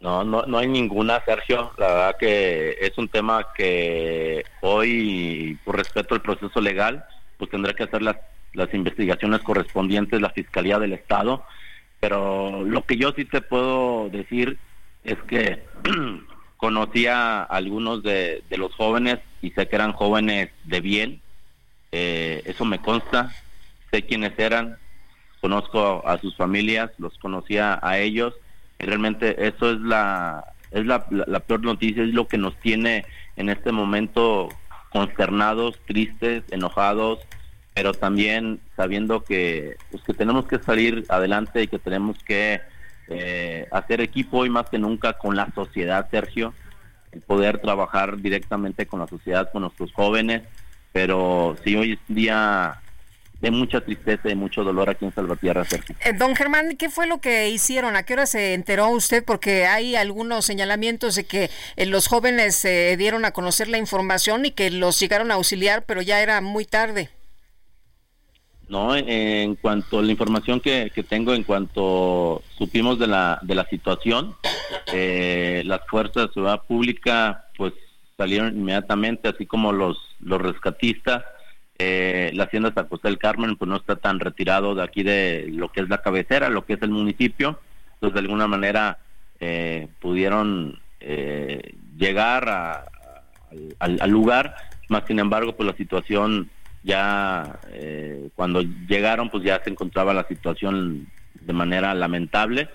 No, 0.04 0.22
no, 0.26 0.44
no 0.46 0.58
hay 0.58 0.68
ninguna, 0.68 1.24
Sergio. 1.24 1.72
La 1.78 1.88
verdad 1.88 2.18
que 2.20 2.78
es 2.82 2.98
un 2.98 3.08
tema 3.08 3.48
que 3.56 4.44
hoy, 4.60 5.58
por 5.64 5.78
respeto 5.78 6.14
al 6.14 6.22
proceso 6.22 6.60
legal, 6.60 7.06
pues 7.38 7.50
tendrá 7.50 7.74
que 7.74 7.84
hacer 7.84 8.02
las, 8.02 8.18
las 8.52 8.74
investigaciones 8.74 9.40
correspondientes 9.40 10.20
la 10.20 10.32
Fiscalía 10.32 10.78
del 10.78 10.92
Estado. 10.92 11.46
Pero 12.02 12.66
lo 12.66 12.86
que 12.86 12.98
yo 12.98 13.14
sí 13.16 13.24
te 13.24 13.40
puedo 13.40 14.10
decir 14.10 14.58
es 15.06 15.18
que 15.26 15.64
conocía 16.58 17.40
a 17.40 17.44
algunos 17.44 18.04
de, 18.04 18.44
de, 18.50 18.58
los 18.58 18.76
jóvenes 18.76 19.20
y 19.42 19.52
sé 19.52 19.70
que 19.70 19.78
eran 19.78 19.94
jóvenes 19.94 20.50
de 20.66 20.82
bien. 20.82 21.22
Eh, 21.94 22.42
eso 22.44 22.66
me 22.66 22.80
consta. 22.80 23.32
Sé 23.90 24.02
quiénes 24.02 24.38
eran. 24.38 24.78
Conozco 25.40 26.06
a 26.06 26.18
sus 26.20 26.36
familias, 26.36 26.92
los 26.98 27.18
conocía 27.20 27.80
a 27.82 28.00
ellos 28.00 28.34
realmente 28.80 29.48
eso 29.48 29.72
es 29.72 29.80
la 29.80 30.54
es 30.74 30.86
la, 30.86 31.06
peor 31.06 31.62
noticia, 31.62 32.04
es 32.04 32.14
lo 32.14 32.28
que 32.28 32.38
nos 32.38 32.58
tiene 32.58 33.06
en 33.36 33.50
este 33.50 33.72
momento 33.72 34.50
consternados, 34.90 35.80
tristes, 35.86 36.44
enojados, 36.50 37.20
pero 37.76 37.94
también 37.94 38.60
sabiendo 38.76 39.24
que 39.24 39.76
pues 39.92 40.04
que 40.04 40.14
tenemos 40.14 40.48
que 40.48 40.60
salir 40.60 41.06
adelante 41.10 41.64
y 41.64 41.68
que 41.68 41.80
tenemos 41.80 42.18
que 42.24 42.62
eh, 43.08 43.68
hacer 43.72 44.02
equipo 44.02 44.40
hoy 44.40 44.50
más 44.50 44.70
que 44.70 44.80
nunca 44.80 45.14
con 45.14 45.36
la 45.36 45.52
sociedad, 45.54 46.08
Sergio, 46.10 46.54
el 47.12 47.22
poder 47.22 47.60
trabajar 47.60 48.18
directamente 48.18 48.88
con 48.88 49.00
la 49.00 49.08
sociedad, 49.08 49.52
con 49.52 49.62
nuestros 49.62 49.94
jóvenes, 49.94 50.42
pero 50.92 51.56
si 51.64 51.76
hoy 51.76 51.94
es 51.94 52.00
día 52.08 52.82
de 53.44 53.52
mucha 53.52 53.82
tristeza 53.82 54.30
y 54.30 54.36
mucho 54.36 54.64
dolor 54.64 54.90
aquí 54.90 55.04
en 55.04 55.14
Salvatierra. 55.14 55.66
Eh, 56.06 56.14
don 56.14 56.34
Germán, 56.34 56.78
¿qué 56.78 56.90
fue 56.90 57.08
lo 57.08 57.20
que 57.20 57.50
hicieron? 57.50 57.98
¿A 57.98 58.04
qué 58.04 58.14
hora 58.14 58.26
se 58.26 58.54
enteró 58.54 58.88
usted? 58.88 59.22
Porque 59.26 59.66
hay 59.66 59.98
algunos 59.98 60.46
señalamientos 60.46 61.16
de 61.16 61.26
que 61.26 61.50
eh, 61.76 61.86
los 61.86 62.08
jóvenes 62.08 62.56
se 62.56 62.96
dieron 62.96 63.26
a 63.26 63.32
conocer 63.32 63.68
la 63.68 63.78
información 63.78 64.46
y 64.46 64.52
que 64.52 64.72
los 64.72 64.98
llegaron 64.98 65.30
a 65.30 65.34
auxiliar, 65.34 65.84
pero 65.86 66.02
ya 66.02 66.22
era 66.22 66.40
muy 66.40 66.64
tarde. 66.64 67.10
No, 68.70 68.96
en 68.96 69.56
cuanto 69.56 70.00
a 70.00 70.02
la 70.02 70.12
información 70.12 70.62
que, 70.62 70.90
que 70.96 71.04
tengo, 71.04 71.34
en 71.34 71.44
cuanto 71.44 72.42
supimos 72.58 72.98
de 72.98 73.08
la, 73.08 73.40
de 73.42 73.56
la 73.56 73.66
situación, 73.66 74.36
eh, 74.94 75.64
las 75.66 75.82
fuerzas 75.90 76.28
de 76.28 76.34
seguridad 76.34 76.62
pública 76.66 77.50
pues 77.58 77.74
salieron 78.16 78.56
inmediatamente, 78.56 79.28
así 79.28 79.46
como 79.46 79.74
los, 79.74 79.98
los 80.22 80.42
rescatistas. 80.42 81.26
Eh, 81.86 82.32
la 82.34 82.46
hacienda 82.46 82.72
San 82.74 82.88
José 82.88 83.10
del 83.10 83.18
Carmen 83.18 83.58
pues 83.58 83.68
no 83.68 83.76
está 83.76 83.98
tan 83.98 84.22
retirado 84.22 84.74
de 84.74 84.84
aquí 84.84 85.04
de 85.04 85.48
lo 85.52 85.68
que 85.70 85.82
es 85.82 85.90
la 85.90 85.98
cabecera, 86.02 86.48
lo 86.48 86.64
que 86.66 86.74
es 86.74 86.82
el 86.82 86.92
municipio. 86.92 87.60
Entonces 87.96 88.14
de 88.14 88.20
alguna 88.22 88.48
manera 88.48 89.00
eh, 89.42 89.90
pudieron 90.00 90.80
eh, 91.02 91.76
llegar 91.98 92.48
a- 92.48 92.86
al, 93.80 93.98
al 94.02 94.10
lugar, 94.10 94.56
más 94.88 95.04
sin 95.08 95.20
embargo 95.20 95.56
pues 95.58 95.68
la 95.68 95.76
situación 95.76 96.50
ya 96.84 97.60
eh, 97.74 98.30
cuando 98.36 98.62
llegaron 98.62 99.30
pues 99.30 99.44
ya 99.44 99.62
se 99.62 99.70
encontraba 99.70 100.14
la 100.14 100.24
situación 100.28 101.08
de 101.34 101.54
manera 101.54 101.94
lamentable 101.94 102.70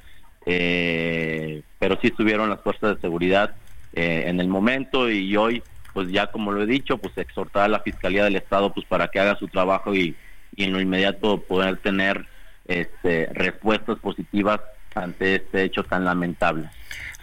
eh, 0.47 1.63
pero 1.79 1.99
sí 2.01 2.09
estuvieron 2.09 2.51
las 2.51 2.61
fuerzas 2.61 2.95
de 2.97 3.01
seguridad 3.01 3.55
en 3.95 4.39
el 4.41 4.49
momento 4.49 5.11
y 5.11 5.35
hoy 5.37 5.63
pues 5.99 6.13
ya 6.13 6.29
como 6.29 6.53
lo 6.53 6.63
he 6.63 6.67
dicho 6.67 6.97
pues 6.99 7.19
exhortar 7.19 7.65
a 7.65 7.69
la 7.69 7.81
fiscalía 7.81 8.23
del 8.23 8.37
estado 8.37 8.73
pues 8.73 8.87
para 8.87 9.09
que 9.09 9.19
haga 9.19 9.37
su 9.37 9.49
trabajo 9.49 9.97
y, 9.97 10.15
y 10.55 10.63
en 10.63 10.73
lo 10.73 10.81
inmediato 10.81 11.43
poder 11.43 11.79
tener 11.79 12.25
este 12.67 13.27
respuestas 13.33 13.99
positivas 13.99 14.61
ante 14.95 15.35
este 15.35 15.65
hecho 15.65 15.83
tan 15.83 16.05
lamentable 16.05 16.71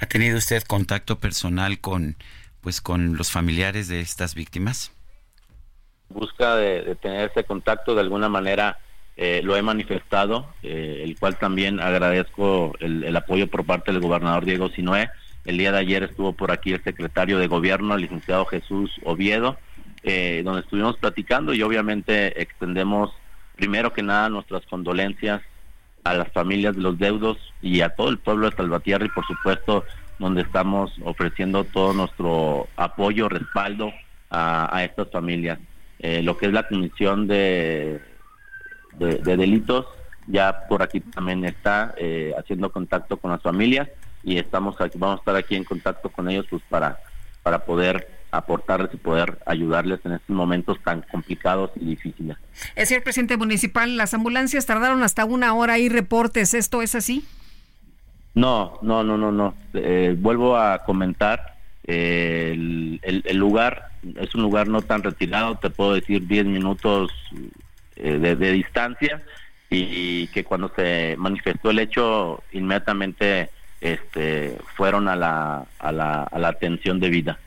¿Ha 0.02 0.08
tenido 0.08 0.38
usted 0.38 0.62
contacto 0.64 1.20
personal 1.20 1.80
con, 1.80 2.18
pues, 2.60 2.82
con 2.82 3.16
los 3.16 3.32
familiares 3.32 3.88
de 3.88 4.02
estas 4.02 4.36
víctimas? 4.36 4.92
busca 6.10 6.58
de, 6.58 6.82
de 6.82 6.96
tener 6.96 7.32
ese 7.32 7.46
contacto 7.46 7.96
de 7.96 8.02
alguna 8.02 8.28
manera 8.28 8.78
eh, 9.16 9.40
lo 9.42 9.56
he 9.56 9.62
manifestado, 9.62 10.54
eh, 10.64 11.00
el 11.06 11.18
cual 11.18 11.38
también 11.38 11.80
agradezco 11.80 12.74
el, 12.82 13.06
el 13.06 13.16
apoyo 13.16 13.48
por 13.48 13.66
parte 13.66 13.94
del 13.94 14.02
gobernador 14.02 14.44
Diego 14.44 14.68
Sinué. 14.68 15.10
El 15.46 15.60
día 15.60 15.72
de 15.72 15.78
ayer 15.78 16.04
estuvo 16.04 16.34
por 16.34 16.52
aquí 16.52 16.74
el 16.74 16.84
secretario 16.84 17.38
de 17.38 17.48
gobierno, 17.48 17.94
el 17.94 18.02
licenciado 18.02 18.46
Jesús 18.46 18.92
Oviedo, 19.04 19.58
eh, 20.04 20.42
donde 20.44 20.62
estuvimos 20.62 20.98
platicando 20.98 21.54
y 21.54 21.62
obviamente 21.62 22.42
extendemos 22.42 23.12
primero 23.56 23.94
que 23.94 24.02
nada 24.04 24.30
nuestras 24.30 24.66
condolencias 24.66 25.42
a 26.04 26.14
las 26.14 26.32
familias 26.32 26.76
de 26.76 26.82
los 26.82 26.98
deudos 26.98 27.38
y 27.62 27.82
a 27.82 27.90
todo 27.90 28.10
el 28.10 28.18
pueblo 28.18 28.50
de 28.50 28.56
Salvatierra 28.56 29.06
y 29.06 29.10
por 29.10 29.26
supuesto 29.26 29.86
donde 30.18 30.42
estamos 30.42 30.92
ofreciendo 31.04 31.64
todo 31.64 31.94
nuestro 31.94 32.68
apoyo, 32.76 33.30
respaldo 33.30 33.92
a, 34.30 34.84
estas 34.84 35.10
familias. 35.12 35.60
Eh, 36.00 36.22
lo 36.22 36.38
que 36.38 36.48
es 36.48 36.54
la 36.54 36.68
comisión 36.68 37.28
de 37.28 38.02
delitos, 38.98 39.86
ya 40.28 40.68
por 40.68 40.82
aquí 40.82 41.02
también 41.02 41.46
está 41.46 41.94
eh, 41.98 42.34
haciendo 42.38 42.72
contacto 42.72 43.18
con 43.18 43.32
las 43.32 43.42
familias 43.42 43.90
y 44.26 44.38
estamos 44.38 44.80
aquí, 44.82 44.98
vamos 44.98 45.18
a 45.18 45.20
estar 45.22 45.36
aquí 45.38 45.56
en 45.56 45.64
contacto 45.64 46.10
con 46.10 46.30
ellos 46.30 46.46
pues 46.50 46.62
para, 46.68 47.00
para 47.44 47.60
poder 47.60 48.10
aportarles 48.32 48.94
y 48.94 48.98
poder 48.98 49.38
ayudarles 49.46 50.00
en 50.04 50.14
estos 50.14 50.36
momentos 50.36 50.78
tan 50.84 51.04
complicados 51.04 51.72
y 51.80 51.86
difíciles. 51.86 52.36
El 52.76 52.86
señor 52.86 53.04
presidente 53.04 53.38
municipal, 53.38 53.96
las 53.96 54.14
ambulancias 54.14 54.66
tardaron 54.66 55.04
hasta 55.04 55.24
una 55.24 55.54
hora 55.54 55.78
y 55.80 55.88
reportes. 55.88 56.54
¿Esto 56.54 56.82
es 56.82 56.96
así? 56.96 57.24
No, 58.34 58.80
no, 58.82 59.04
no, 59.04 59.18
no, 59.18 59.32
no. 59.32 59.56
Eh, 59.74 60.16
vuelvo 60.18 60.58
a 60.58 60.80
comentar, 60.80 61.56
eh, 61.86 62.50
el, 62.54 63.00
el- 63.04 63.24
el 63.26 63.38
lugar 63.38 63.90
es 64.20 64.36
un 64.36 64.42
lugar 64.42 64.68
no 64.68 64.82
tan 64.82 65.02
retirado, 65.04 65.56
te 65.56 65.70
puedo 65.70 65.94
decir 65.94 66.28
10 66.28 66.46
minutos 66.46 67.12
eh, 67.96 68.18
de, 68.18 68.36
de 68.36 68.52
distancia 68.52 69.24
y, 69.70 70.28
que 70.28 70.44
cuando 70.44 70.72
se 70.76 71.16
manifestó 71.18 71.70
el 71.72 71.80
hecho 71.80 72.44
inmediatamente 72.52 73.50
este, 73.94 74.58
fueron 74.76 75.08
a 75.08 75.16
la, 75.16 75.66
a 75.80 75.92
la, 75.92 76.24
a 76.24 76.40
la 76.40 76.48
atención 76.48 77.00
debida. 77.00 77.40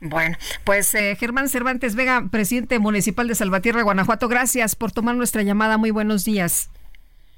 Bueno, 0.00 0.36
pues 0.64 0.94
eh, 0.94 1.16
Germán 1.18 1.48
Cervantes 1.48 1.94
Vega, 1.94 2.26
presidente 2.30 2.80
municipal 2.80 3.28
de 3.28 3.36
Salvatierra, 3.36 3.82
Guanajuato, 3.82 4.26
gracias 4.28 4.74
por 4.74 4.90
tomar 4.90 5.14
nuestra 5.14 5.42
llamada. 5.42 5.78
Muy 5.78 5.92
buenos 5.92 6.24
días. 6.24 6.70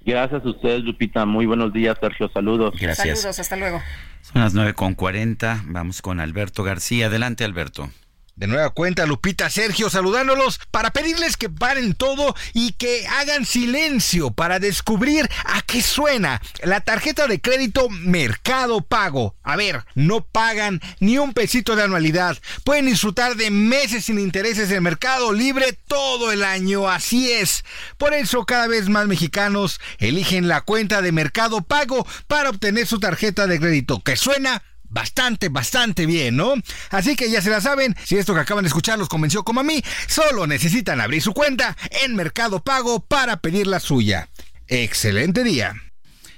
Gracias 0.00 0.44
a 0.44 0.48
ustedes, 0.48 0.82
Lupita. 0.82 1.26
Muy 1.26 1.46
buenos 1.46 1.72
días, 1.72 1.96
Sergio. 2.00 2.30
Saludos. 2.32 2.74
Saludos, 2.94 3.38
hasta 3.38 3.56
luego. 3.56 3.82
Son 4.22 4.42
las 4.42 4.54
9.40, 4.54 5.62
vamos 5.66 6.00
con 6.00 6.20
Alberto 6.20 6.62
García. 6.62 7.06
Adelante, 7.06 7.44
Alberto. 7.44 7.90
De 8.36 8.48
nueva 8.48 8.70
cuenta, 8.70 9.06
Lupita, 9.06 9.48
Sergio, 9.48 9.88
saludándolos 9.88 10.58
para 10.72 10.90
pedirles 10.90 11.36
que 11.36 11.48
paren 11.48 11.94
todo 11.94 12.34
y 12.52 12.72
que 12.72 13.06
hagan 13.06 13.46
silencio 13.46 14.32
para 14.32 14.58
descubrir 14.58 15.30
a 15.44 15.62
qué 15.62 15.80
suena 15.80 16.42
la 16.64 16.80
tarjeta 16.80 17.28
de 17.28 17.40
crédito 17.40 17.88
Mercado 17.90 18.80
Pago. 18.80 19.36
A 19.44 19.54
ver, 19.54 19.84
no 19.94 20.22
pagan 20.22 20.80
ni 20.98 21.16
un 21.16 21.32
pesito 21.32 21.76
de 21.76 21.84
anualidad. 21.84 22.36
Pueden 22.64 22.86
disfrutar 22.86 23.36
de 23.36 23.52
meses 23.52 24.06
sin 24.06 24.18
intereses 24.18 24.68
en 24.72 24.82
Mercado 24.82 25.32
Libre 25.32 25.78
todo 25.86 26.32
el 26.32 26.42
año. 26.42 26.90
Así 26.90 27.30
es. 27.30 27.64
Por 27.98 28.14
eso 28.14 28.44
cada 28.46 28.66
vez 28.66 28.88
más 28.88 29.06
mexicanos 29.06 29.80
eligen 29.98 30.48
la 30.48 30.62
cuenta 30.62 31.02
de 31.02 31.12
Mercado 31.12 31.60
Pago 31.62 32.04
para 32.26 32.50
obtener 32.50 32.88
su 32.88 32.98
tarjeta 32.98 33.46
de 33.46 33.60
crédito 33.60 34.02
que 34.02 34.16
suena 34.16 34.64
bastante, 34.94 35.48
bastante 35.48 36.06
bien, 36.06 36.36
¿no? 36.36 36.54
Así 36.90 37.16
que 37.16 37.28
ya 37.28 37.42
se 37.42 37.50
la 37.50 37.60
saben, 37.60 37.94
si 38.04 38.16
esto 38.16 38.32
que 38.32 38.40
acaban 38.40 38.64
de 38.64 38.68
escuchar 38.68 38.98
los 38.98 39.08
convenció 39.08 39.42
como 39.42 39.60
a 39.60 39.64
mí, 39.64 39.82
solo 40.06 40.46
necesitan 40.46 41.00
abrir 41.00 41.20
su 41.20 41.34
cuenta 41.34 41.76
en 42.04 42.14
Mercado 42.14 42.62
Pago 42.62 43.00
para 43.00 43.38
pedir 43.38 43.66
la 43.66 43.80
suya. 43.80 44.28
Excelente 44.68 45.44
día. 45.44 45.74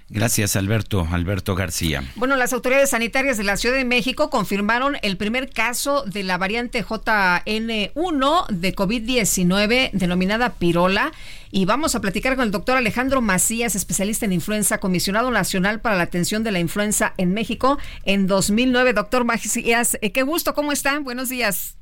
Gracias, 0.08 0.54
Alberto. 0.54 1.06
Alberto 1.10 1.56
García. 1.56 2.04
Bueno, 2.14 2.36
las 2.36 2.52
autoridades 2.52 2.90
sanitarias 2.90 3.38
de 3.38 3.44
la 3.44 3.56
Ciudad 3.56 3.74
de 3.74 3.84
México 3.84 4.30
confirmaron 4.30 4.96
el 5.02 5.16
primer 5.16 5.50
caso 5.50 6.04
de 6.04 6.22
la 6.22 6.38
variante 6.38 6.84
JN1 6.84 8.46
de 8.48 8.74
COVID-19 8.76 9.90
denominada 9.92 10.54
pirola. 10.54 11.10
Y 11.50 11.64
vamos 11.64 11.96
a 11.96 12.00
platicar 12.00 12.36
con 12.36 12.44
el 12.44 12.52
doctor 12.52 12.76
Alejandro 12.76 13.20
Macías, 13.20 13.74
especialista 13.74 14.26
en 14.26 14.32
influenza, 14.32 14.78
comisionado 14.78 15.30
nacional 15.32 15.80
para 15.80 15.96
la 15.96 16.04
atención 16.04 16.44
de 16.44 16.52
la 16.52 16.60
influenza 16.60 17.14
en 17.16 17.34
México 17.34 17.78
en 18.04 18.28
2009. 18.28 18.92
Doctor 18.92 19.24
Macías, 19.24 19.98
eh, 20.02 20.12
qué 20.12 20.22
gusto, 20.22 20.54
¿cómo 20.54 20.70
están? 20.70 21.02
Buenos 21.02 21.28
días. 21.30 21.78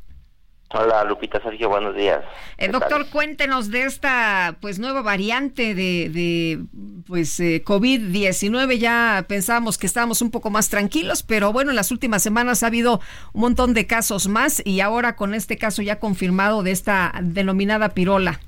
Hola 0.77 1.05
Lupita 1.05 1.41
Sergio, 1.41 1.69
buenos 1.69 1.94
días. 1.94 2.20
Eh, 2.59 2.67
¿Qué 2.67 2.69
doctor, 2.69 3.03
tal? 3.03 3.11
cuéntenos 3.11 3.70
de 3.70 3.85
esta 3.85 4.57
pues 4.61 4.81
nueva 4.81 5.03
variante 5.03 5.73
de, 5.73 6.09
de 6.09 6.59
pues 7.07 7.39
eh, 7.39 7.62
COVID-19. 7.65 8.77
Ya 8.78 9.25
pensábamos 9.28 9.78
que 9.78 9.86
estábamos 9.86 10.20
un 10.20 10.33
poco 10.33 10.51
más 10.51 10.70
tranquilos, 10.70 11.23
pero 11.23 11.53
bueno, 11.53 11.70
en 11.70 11.77
las 11.77 11.93
últimas 11.93 12.25
semanas 12.25 12.65
ha 12.65 12.67
habido 12.67 13.01
un 13.35 13.43
montón 13.43 13.73
de 13.73 13.86
casos 13.86 14.27
más 14.27 14.67
y 14.67 14.81
ahora 14.81 15.15
con 15.15 15.33
este 15.33 15.59
caso 15.59 15.81
ya 15.81 16.01
confirmado 16.01 16.65
de 16.65 16.73
esta 16.73 17.12
denominada 17.23 17.91
pirola. 17.91 18.41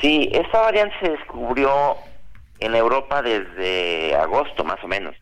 Sí, 0.00 0.28
esta 0.32 0.60
variante 0.60 0.96
se 1.00 1.10
descubrió 1.12 1.70
en 2.58 2.74
Europa 2.74 3.22
desde 3.22 4.16
agosto 4.16 4.64
más 4.64 4.82
o 4.82 4.88
menos. 4.88 5.14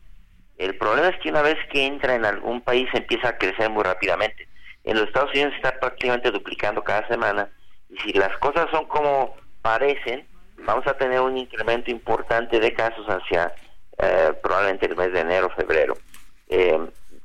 El 0.57 0.79
problema 0.79 1.09
es 1.09 1.21
que 1.21 1.29
una 1.29 1.43
vez 1.43 1.59
que 1.71 1.85
entra 1.85 2.15
en 2.15 2.25
algún 2.25 2.63
país 2.63 2.89
empieza 2.95 3.29
a 3.29 3.37
crecer 3.37 3.69
muy 3.69 3.85
rápidamente. 3.85 4.49
En 4.85 4.97
los 4.97 5.07
Estados 5.07 5.31
Unidos 5.31 5.55
está 5.57 5.79
prácticamente 5.79 6.31
duplicando 6.31 6.83
cada 6.83 7.07
semana 7.09 7.49
y 7.89 7.99
si 7.99 8.13
las 8.13 8.37
cosas 8.39 8.71
son 8.71 8.87
como 8.87 9.35
parecen, 9.63 10.27
vamos 10.59 10.87
a 10.87 10.95
tener 10.95 11.21
un 11.21 11.37
incremento 11.37 11.91
importante 11.91 12.59
de 12.61 12.73
casos 12.73 13.07
hacia 13.07 13.53
eh, 13.99 14.33
probablemente 14.43 14.87
el 14.87 14.97
mes 14.97 15.13
de 15.13 15.21
enero, 15.21 15.51
febrero. 15.57 15.95
Eh, 16.49 16.79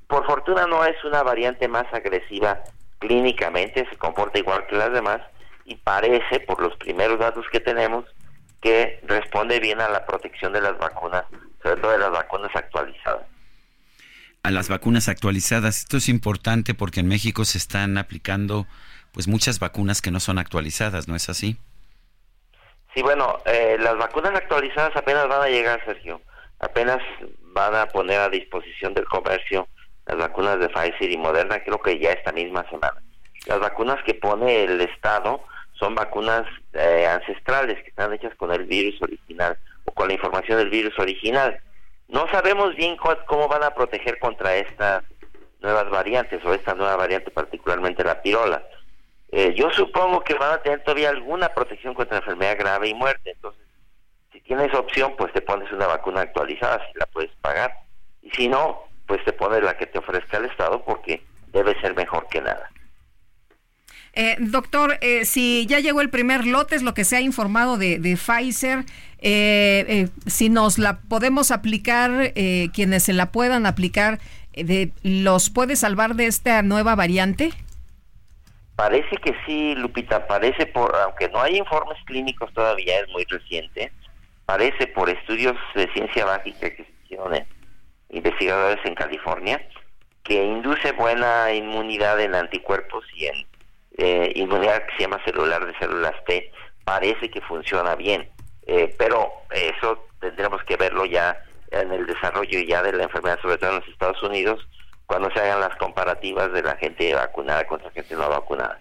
por 0.08 0.26
fortuna 0.26 0.68
no 0.68 0.84
es 0.86 1.02
una 1.04 1.24
variante 1.24 1.68
más 1.68 1.86
agresiva 1.94 2.62
clínicamente, 3.00 3.88
se 3.90 3.98
comporta 3.98 4.40
igual 4.40 4.66
que 4.68 4.76
las 4.76 4.92
demás 4.94 5.22
y 5.66 5.76
parece, 5.76 6.40
por 6.42 6.62
los 6.62 6.76
primeros 6.78 7.20
datos 7.20 7.46
que 7.52 7.60
tenemos, 7.60 8.06
que 8.62 9.00
responde 9.04 9.60
bien 9.60 9.82
a 9.82 9.90
la 9.90 10.06
protección 10.06 10.54
de 10.54 10.62
las 10.62 10.78
vacunas, 10.78 11.26
sobre 11.62 11.82
todo 11.82 11.92
de 11.92 11.98
las 11.98 12.12
vacunas 12.12 12.52
actualizadas. 12.56 13.26
A 14.46 14.52
las 14.52 14.68
vacunas 14.68 15.08
actualizadas, 15.08 15.80
esto 15.80 15.96
es 15.96 16.10
importante 16.10 16.74
porque 16.74 17.00
en 17.00 17.08
México 17.08 17.46
se 17.46 17.58
están 17.58 17.98
aplicando 17.98 18.68
pues 19.14 19.30
muchas 19.30 19.60
vacunas 19.60 20.02
que 20.02 20.12
no 20.12 20.20
son 20.20 20.38
actualizadas, 20.38 21.08
¿no 21.08 21.16
es 21.16 21.30
así? 21.30 21.56
Sí, 22.94 23.02
bueno, 23.02 23.38
eh, 23.46 23.78
las 23.80 23.98
vacunas 23.98 24.36
actualizadas 24.36 24.94
apenas 24.98 25.30
van 25.30 25.44
a 25.44 25.48
llegar, 25.48 25.82
Sergio. 25.86 26.22
Apenas 26.60 27.00
van 27.54 27.74
a 27.74 27.88
poner 27.88 28.20
a 28.20 28.28
disposición 28.28 28.94
del 28.94 29.06
comercio 29.06 29.68
las 30.06 30.18
vacunas 30.18 30.60
de 30.60 30.68
Pfizer 30.68 31.10
y 31.10 31.18
Moderna, 31.18 31.64
creo 31.64 31.82
que 31.82 31.98
ya 31.98 32.12
esta 32.12 32.34
misma 32.34 32.70
semana. 32.70 33.02
Las 33.48 33.62
vacunas 33.62 34.04
que 34.06 34.14
pone 34.14 34.66
el 34.66 34.82
Estado 34.82 35.42
son 35.80 35.96
vacunas 35.96 36.46
eh, 36.74 37.08
ancestrales 37.08 37.82
que 37.82 37.90
están 37.90 38.12
hechas 38.12 38.36
con 38.36 38.52
el 38.52 38.66
virus 38.66 39.02
original 39.02 39.58
o 39.86 39.94
con 39.94 40.10
la 40.10 40.16
información 40.16 40.58
del 40.58 40.70
virus 40.70 40.98
original. 41.00 41.58
No 42.08 42.28
sabemos 42.30 42.76
bien 42.76 42.98
cómo 43.26 43.48
van 43.48 43.64
a 43.64 43.74
proteger 43.74 44.20
contra 44.20 44.56
estas 44.56 45.04
nuevas 45.62 45.90
variantes 45.90 46.44
o 46.46 46.54
esta 46.54 46.76
nueva 46.76 46.96
variante, 46.96 47.32
particularmente 47.32 48.04
la 48.04 48.22
pirola. 48.22 48.64
Eh, 49.32 49.54
yo 49.56 49.72
supongo 49.72 50.24
que 50.24 50.36
van 50.36 50.52
a 50.54 50.62
tener 50.62 50.84
todavía 50.84 51.10
alguna 51.10 51.50
protección 51.50 51.94
contra 51.96 52.18
enfermedad 52.18 52.58
grave 52.60 52.90
y 52.90 52.94
muerte. 52.94 53.32
Entonces, 53.32 53.66
si 54.32 54.42
tienes 54.42 54.74
opción, 54.74 55.16
pues 55.18 55.34
te 55.34 55.42
pones 55.42 55.72
una 55.72 55.88
vacuna 55.88 56.22
actualizada, 56.22 56.86
si 56.92 57.00
la 57.00 57.08
puedes 57.08 57.32
pagar. 57.42 57.74
Y 58.22 58.30
si 58.32 58.48
no, 58.48 58.84
pues 59.08 59.24
te 59.26 59.34
pones 59.34 59.64
la 59.64 59.76
que 59.78 59.88
te 59.88 60.00
ofrezca 60.00 60.38
el 60.38 60.46
Estado 60.46 60.84
porque 60.84 61.24
debe 61.48 61.80
ser 61.82 61.96
mejor 61.96 62.28
que 62.28 62.42
nada. 62.42 62.70
Eh, 64.16 64.36
doctor, 64.40 65.00
eh, 65.02 65.26
si 65.26 65.66
ya 65.66 65.80
llegó 65.80 66.02
el 66.02 66.12
primer 66.12 66.46
lote, 66.46 66.76
es 66.76 66.84
lo 66.84 66.94
que 66.94 67.04
se 67.04 67.18
ha 67.18 67.22
informado 67.22 67.78
de, 67.78 67.98
Pfizer, 68.16 68.86
eh, 69.20 69.86
eh, 69.88 70.08
si 70.28 70.50
nos 70.50 70.78
la 70.78 71.00
podemos 71.00 71.50
aplicar, 71.50 72.32
eh, 72.36 72.70
quienes 72.74 73.04
se 73.04 73.14
la 73.14 73.32
puedan 73.32 73.66
aplicar, 73.66 74.20
eh, 74.54 74.64
de, 74.64 74.92
¿los 75.02 75.50
puede 75.50 75.76
salvar 75.76 76.14
de 76.14 76.28
esta 76.28 76.62
nueva 76.62 76.94
variante? 76.94 77.54
Parece 78.76 79.18
que 79.18 79.34
sí, 79.48 79.74
Lupita, 79.76 80.28
parece 80.28 80.68
por, 80.68 80.96
aunque 80.96 81.30
no 81.30 81.42
hay 81.42 81.58
informes 81.58 81.98
clínicos 82.06 82.54
todavía, 82.54 83.00
es 83.00 83.10
muy 83.10 83.24
reciente, 83.26 83.92
parece 84.46 84.88
por 84.88 85.10
estudios 85.10 85.56
de 85.74 85.92
ciencia 85.94 86.26
básica 86.26 86.70
que 86.70 86.84
se 86.84 86.92
hicieron 87.06 87.34
investigadores 88.10 88.84
en 88.86 88.94
California, 88.94 89.68
que 90.24 90.44
induce 90.44 90.92
buena 90.92 91.52
inmunidad 91.52 92.20
en 92.20 92.36
anticuerpos 92.36 93.06
y 93.16 93.26
en 93.26 93.46
eh, 93.98 94.32
inmunidad 94.36 94.86
que 94.86 94.96
se 94.98 95.04
llama 95.04 95.24
celular 95.26 95.66
de 95.66 95.78
células 95.78 96.14
T, 96.26 96.52
parece 96.84 97.30
que 97.30 97.42
funciona 97.42 97.96
bien, 97.96 98.30
Eh, 98.66 98.96
pero 98.98 99.30
eso 99.52 100.08
tendremos 100.22 100.64
que 100.64 100.78
verlo 100.78 101.06
ya 101.06 101.38
en 101.72 101.92
el 101.92 102.06
desarrollo 102.06 102.60
ya 102.60 102.82
de 102.82 102.94
la 102.94 103.04
enfermedad, 103.04 103.38
sobre 103.42 103.58
todo 103.58 103.72
en 103.72 103.80
los 103.80 103.90
Estados 103.90 104.24
Unidos, 104.24 104.66
cuando 105.06 105.30
se 105.32 105.40
hagan 105.42 105.60
las 105.60 105.76
comparativas 105.76 106.52
de 106.54 106.64
la 106.64 106.78
gente 106.78 107.14
vacunada 107.14 107.68
contra 107.68 107.92
gente 107.92 108.16
no 108.16 108.30
vacunada. 108.30 108.80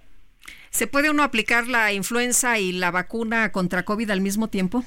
¿Se 0.71 0.87
puede 0.87 1.11
uno 1.11 1.25
aplicar 1.25 1.67
la 1.67 1.93
influenza 1.93 2.59
y 2.59 2.73
la 2.73 2.91
vacuna 2.93 3.51
contra 3.51 3.83
COVID 3.83 4.09
al 4.11 4.21
mismo 4.21 4.49
tiempo? 4.49 4.85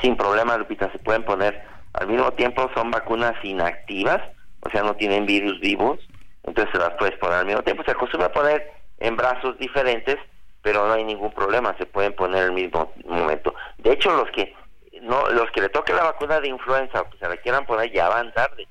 Sin 0.00 0.16
problema, 0.16 0.56
Lupita, 0.56 0.90
se 0.92 0.98
pueden 1.00 1.24
poner 1.24 1.60
al 1.94 2.06
mismo 2.06 2.30
tiempo, 2.34 2.70
son 2.74 2.90
vacunas 2.92 3.34
inactivas, 3.42 4.22
o 4.60 4.70
sea, 4.70 4.82
no 4.82 4.94
tienen 4.94 5.26
virus 5.26 5.58
vivos, 5.60 5.98
entonces 6.44 6.72
se 6.72 6.78
las 6.78 6.94
puedes 6.98 7.18
poner 7.18 7.38
al 7.38 7.46
mismo 7.46 7.62
tiempo. 7.62 7.82
Se 7.84 7.90
acostumbra 7.90 8.28
a 8.28 8.32
poner 8.32 8.77
en 9.00 9.16
brazos 9.16 9.58
diferentes, 9.58 10.16
pero 10.62 10.86
no 10.86 10.92
hay 10.94 11.04
ningún 11.04 11.32
problema, 11.32 11.76
se 11.78 11.86
pueden 11.86 12.14
poner 12.14 12.44
al 12.44 12.52
mismo 12.52 12.92
momento. 13.06 13.54
De 13.78 13.92
hecho, 13.92 14.10
los 14.16 14.30
que 14.30 14.54
no 15.02 15.28
los 15.30 15.50
que 15.52 15.60
le 15.60 15.68
toque 15.68 15.92
la 15.92 16.02
vacuna 16.04 16.40
de 16.40 16.48
influenza 16.48 17.00
o 17.00 17.10
que 17.10 17.18
se 17.18 17.28
la 17.28 17.36
quieran 17.36 17.64
poner 17.66 17.92
ya 17.92 18.08
van 18.08 18.32
tarde. 18.34 18.66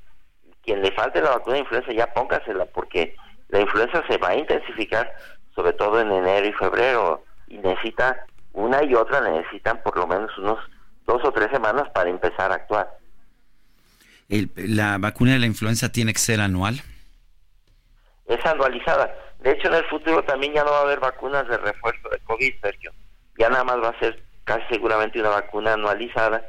Quien 0.64 0.82
le 0.82 0.92
falte 0.92 1.22
la 1.22 1.30
vacuna 1.30 1.54
de 1.56 1.62
influenza 1.62 1.94
ya 1.94 2.14
póngasela 2.14 2.66
porque 2.66 3.16
la 3.48 3.62
influenza 3.62 4.04
se 4.10 4.18
va 4.18 4.30
a 4.30 4.36
intensificar 4.36 5.10
sobre 5.56 5.72
todo 5.74 6.02
en 6.02 6.12
enero 6.12 6.46
y 6.46 6.52
febrero 6.54 7.24
y 7.48 7.58
necesita 7.60 8.26
una 8.52 8.84
y 8.84 8.94
otra 8.94 9.22
necesitan 9.22 9.82
por 9.82 9.96
lo 9.98 10.06
menos 10.08 10.38
unos 10.38 10.60
dos 11.06 11.24
o 11.24 11.32
tres 11.32 11.50
semanas 11.52 11.90
para 11.94 12.10
empezar 12.10 12.52
a 12.52 12.56
actuar. 12.56 12.90
El- 14.28 14.52
¿La 14.58 14.98
vacuna 14.98 15.32
de 15.34 15.40
la 15.40 15.46
influenza 15.46 15.90
tiene 15.92 16.12
que 16.12 16.20
ser 16.20 16.42
anual? 16.42 16.82
Es 18.26 18.46
anualizada. 18.46 19.10
De 19.40 19.52
hecho, 19.52 19.68
en 19.68 19.76
el 19.76 19.86
futuro 19.86 20.24
también 20.24 20.54
ya 20.54 20.64
no 20.64 20.72
va 20.72 20.80
a 20.80 20.82
haber 20.82 21.00
vacunas 21.00 21.48
de 21.48 21.58
refuerzo 21.58 22.10
de 22.10 22.20
COVID, 22.20 22.54
Sergio. 22.62 22.92
Ya 23.38 23.50
nada 23.50 23.64
más 23.64 23.78
va 23.78 23.90
a 23.90 24.00
ser 24.00 24.22
casi 24.44 24.64
seguramente 24.70 25.20
una 25.20 25.30
vacuna 25.30 25.74
anualizada 25.74 26.44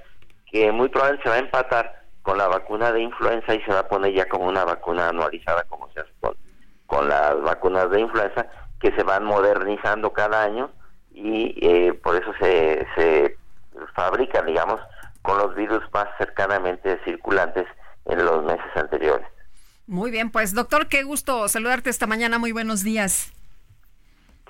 que 0.51 0.73
muy 0.73 0.89
probablemente 0.89 1.25
se 1.25 1.31
va 1.31 1.37
a 1.37 1.41
empatar 1.41 2.03
con 2.23 2.39
la 2.39 2.49
vacuna 2.49 2.93
de 2.93 3.03
influenza 3.03 3.55
y 3.55 3.63
se 3.63 3.73
va 3.73 3.81
a 3.81 3.89
poner 3.89 4.13
ya 4.15 4.29
como 4.29 4.47
una 4.47 4.65
vacuna 4.65 5.09
anualizada 5.09 5.65
como 5.65 5.91
se 5.93 6.01
hace 6.01 6.13
con, 6.87 7.09
las 7.09 7.41
vacunas 7.43 7.91
de 7.91 8.01
influenza 8.01 8.47
que 8.81 8.93
se 8.93 9.03
van 9.03 9.25
modernizando 9.25 10.13
cada 10.13 10.43
año 10.43 10.71
y 11.11 11.55
eh, 11.67 11.93
por 11.95 12.17
eso 12.17 12.33
se, 12.41 12.87
se 12.97 13.37
fabrican, 13.95 14.47
digamos, 14.47 14.81
con 15.23 15.39
los 15.39 15.55
virus 15.55 15.83
más 15.93 16.07
cercanamente 16.17 16.99
circulantes 17.05 17.67
en 18.07 18.25
los 18.25 18.43
meses 18.45 18.77
anteriores. 18.77 19.27
Muy 19.89 20.11
bien, 20.11 20.29
pues 20.31 20.53
doctor, 20.53 20.87
qué 20.87 21.03
gusto 21.03 21.49
saludarte 21.49 21.89
esta 21.89 22.07
mañana. 22.07 22.39
Muy 22.39 22.53
buenos 22.53 22.83
días. 22.85 23.33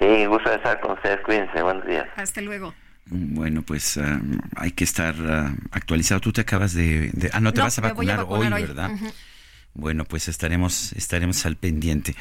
Sí, 0.00 0.26
gusto 0.26 0.50
de 0.50 0.56
estar 0.56 0.80
con 0.80 0.92
ustedes. 0.92 1.20
Cuídense. 1.24 1.62
Buenos 1.62 1.86
días. 1.86 2.06
Hasta 2.16 2.40
luego. 2.40 2.74
Bueno, 3.06 3.62
pues 3.62 3.96
ah, 3.98 4.20
hay 4.56 4.72
que 4.72 4.82
estar 4.82 5.14
ah, 5.28 5.54
actualizado. 5.70 6.20
Tú 6.20 6.32
te 6.32 6.40
acabas 6.40 6.74
de, 6.74 7.10
de- 7.14 7.30
ah 7.32 7.38
no 7.40 7.52
te 7.52 7.58
No, 7.58 7.64
vas 7.64 7.78
a 7.78 7.82
vacunar, 7.82 8.26
hoy, 8.28 8.48
hoy. 8.48 8.62
¿verdad? 8.62 8.90
Bueno, 9.74 10.04
pues 10.04 10.26
estaremos 10.26 10.92
estaremos 10.94 11.46
al 11.46 11.54
pendiente. 11.56 12.16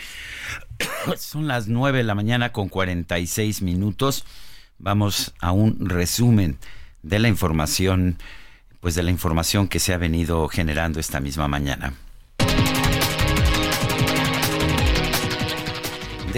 Son 1.17 1.47
las 1.47 1.67
9 1.67 1.97
de 1.97 2.03
la 2.03 2.13
mañana 2.13 2.51
con 2.51 2.69
46 2.69 3.63
minutos. 3.63 4.25
Vamos 4.77 5.33
a 5.41 5.51
un 5.51 5.89
resumen 5.89 6.59
de 7.01 7.17
la 7.17 7.29
información, 7.29 8.17
pues 8.79 8.93
de 8.93 9.01
la 9.01 9.09
información 9.09 9.67
que 9.67 9.79
se 9.79 9.91
ha 9.95 9.97
venido 9.97 10.47
generando 10.49 10.99
esta 10.99 11.19
misma 11.19 11.47
mañana. 11.47 11.93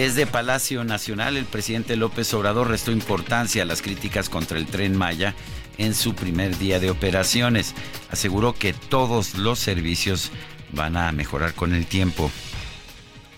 Desde 0.00 0.26
Palacio 0.26 0.82
Nacional, 0.82 1.36
el 1.36 1.44
presidente 1.44 1.94
López 1.94 2.32
Obrador 2.32 2.68
restó 2.68 2.90
importancia 2.90 3.64
a 3.64 3.66
las 3.66 3.82
críticas 3.82 4.30
contra 4.30 4.56
el 4.56 4.64
tren 4.64 4.96
Maya 4.96 5.34
en 5.76 5.94
su 5.94 6.14
primer 6.14 6.56
día 6.56 6.80
de 6.80 6.90
operaciones. 6.90 7.74
Aseguró 8.10 8.54
que 8.54 8.72
todos 8.72 9.34
los 9.34 9.58
servicios 9.58 10.30
van 10.72 10.96
a 10.96 11.12
mejorar 11.12 11.52
con 11.52 11.74
el 11.74 11.84
tiempo. 11.84 12.32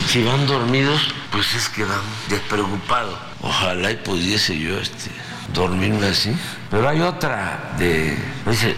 Si 0.07 0.23
van 0.23 0.47
dormidos, 0.47 1.01
pues 1.33 1.53
es 1.53 1.67
que 1.67 1.83
van 1.83 1.99
despreocupados. 2.29 3.19
Ojalá 3.41 3.91
y 3.91 3.97
pudiese 3.97 4.57
yo 4.57 4.79
este, 4.79 5.11
dormirme 5.53 6.07
así. 6.07 6.33
Pero 6.71 6.87
hay 6.87 7.01
otra 7.01 7.75
de, 7.77 8.17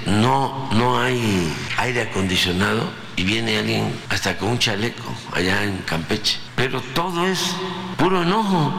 no, 0.07 0.71
no 0.73 0.99
hay 0.99 1.53
aire 1.77 2.01
acondicionado 2.01 2.91
y 3.15 3.25
viene 3.25 3.59
alguien 3.59 3.93
hasta 4.09 4.39
con 4.39 4.49
un 4.49 4.57
chaleco 4.57 5.15
allá 5.33 5.63
en 5.63 5.77
Campeche. 5.85 6.44
Pero 6.55 6.81
todo 6.93 7.25
es 7.27 7.55
puro 7.97 8.23
enojo. 8.23 8.73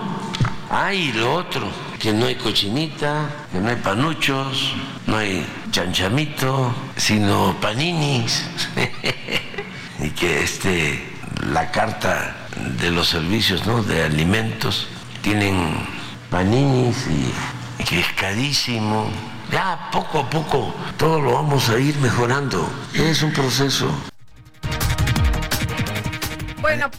Hay 0.71 1.13
lo 1.13 1.35
otro, 1.35 1.69
que 1.99 2.13
no 2.13 2.27
hay 2.27 2.35
cochinita, 2.35 3.31
que 3.53 3.61
no 3.61 3.69
hay 3.69 3.77
panuchos, 3.77 4.73
no 5.07 5.17
hay 5.17 5.47
chanchamito, 5.71 6.75
sino 6.97 7.55
paninis. 7.61 8.45
y 10.01 10.11
que 10.11 10.43
este 10.43 11.17
la 11.51 11.71
carta 11.71 12.49
de 12.81 12.91
los 12.91 13.09
servicios 13.09 13.67
¿no? 13.67 13.83
de 13.83 14.03
alimentos 14.03 14.89
tienen 15.23 15.87
paninis 16.31 17.07
y, 17.09 17.85
que 17.85 18.01
es 18.01 18.13
carísimo. 18.15 19.09
Ya 19.53 19.91
poco 19.93 20.21
a 20.21 20.31
poco 20.31 20.75
todo 20.97 21.21
lo 21.21 21.35
vamos 21.35 21.69
a 21.69 21.79
ir 21.79 21.97
mejorando. 21.99 22.69
Es 22.95 23.23
un 23.23 23.33
proceso. 23.33 23.89
Bueno, 26.61 26.91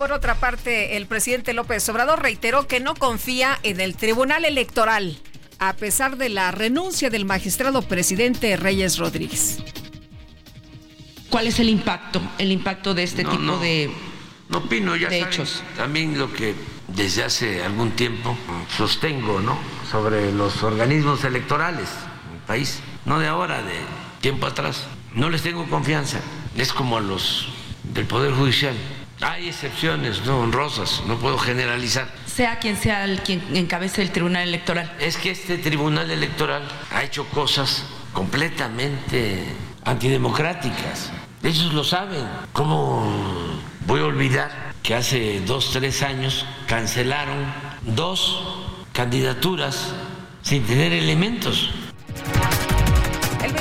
por 0.00 0.12
otra 0.12 0.36
parte, 0.36 0.96
el 0.96 1.04
presidente 1.04 1.52
López 1.52 1.86
Obrador 1.90 2.22
reiteró 2.22 2.66
que 2.66 2.80
no 2.80 2.94
confía 2.94 3.58
en 3.62 3.82
el 3.82 3.96
Tribunal 3.96 4.46
Electoral, 4.46 5.18
a 5.58 5.74
pesar 5.74 6.16
de 6.16 6.30
la 6.30 6.50
renuncia 6.52 7.10
del 7.10 7.26
magistrado 7.26 7.82
presidente 7.82 8.56
Reyes 8.56 8.96
Rodríguez. 8.96 9.58
¿Cuál 11.28 11.48
es 11.48 11.60
el 11.60 11.68
impacto? 11.68 12.22
El 12.38 12.50
impacto 12.50 12.94
de 12.94 13.02
este 13.02 13.24
No, 13.24 13.30
tipo 13.32 13.42
no. 13.42 13.58
de, 13.58 13.90
No 14.48 14.58
opino, 14.58 14.96
ya 14.96 15.10
de 15.10 15.20
saben, 15.20 15.34
hechos. 15.34 15.62
también 15.76 16.18
lo 16.18 16.32
que 16.32 16.54
desde 16.88 17.22
hace 17.22 17.62
algún 17.62 17.90
tiempo 17.90 18.34
sostengo, 18.74 19.40
¿no? 19.42 19.58
Sobre 19.90 20.32
los 20.32 20.62
organismos 20.62 21.22
electorales 21.24 21.90
en 22.30 22.36
el 22.38 22.42
país, 22.46 22.78
no 23.04 23.18
de 23.18 23.26
ahora, 23.26 23.62
de 23.62 23.74
tiempo 24.22 24.46
atrás. 24.46 24.84
No 25.14 25.28
les 25.28 25.42
tengo 25.42 25.68
confianza. 25.68 26.20
Es 26.56 26.72
como 26.72 26.96
a 26.96 27.02
los 27.02 27.48
del 27.84 28.06
Poder 28.06 28.32
Judicial. 28.32 28.74
Hay 29.22 29.48
excepciones, 29.48 30.24
no 30.24 30.40
honrosas, 30.40 31.02
no 31.06 31.18
puedo 31.18 31.36
generalizar. 31.36 32.08
sea 32.26 32.58
quien 32.58 32.76
sea 32.76 33.04
el 33.04 33.20
quien 33.20 33.54
encabece 33.54 34.00
el 34.00 34.12
Tribunal 34.12 34.48
Electoral. 34.48 34.90
Es 34.98 35.18
que 35.18 35.30
este 35.30 35.58
Tribunal 35.58 36.10
Electoral 36.10 36.62
ha 36.90 37.02
hecho 37.02 37.26
cosas 37.26 37.84
completamente 38.14 39.44
antidemocráticas. 39.84 41.12
Ellos 41.42 41.74
lo 41.74 41.84
saben. 41.84 42.26
¿Cómo 42.54 43.06
voy 43.86 44.00
a 44.00 44.04
olvidar 44.04 44.72
que 44.82 44.94
hace 44.94 45.40
dos, 45.42 45.70
tres 45.72 46.02
años 46.02 46.46
cancelaron 46.66 47.44
dos 47.82 48.42
candidaturas 48.94 49.92
sin 50.42 50.64
tener 50.64 50.92
elementos? 50.94 51.70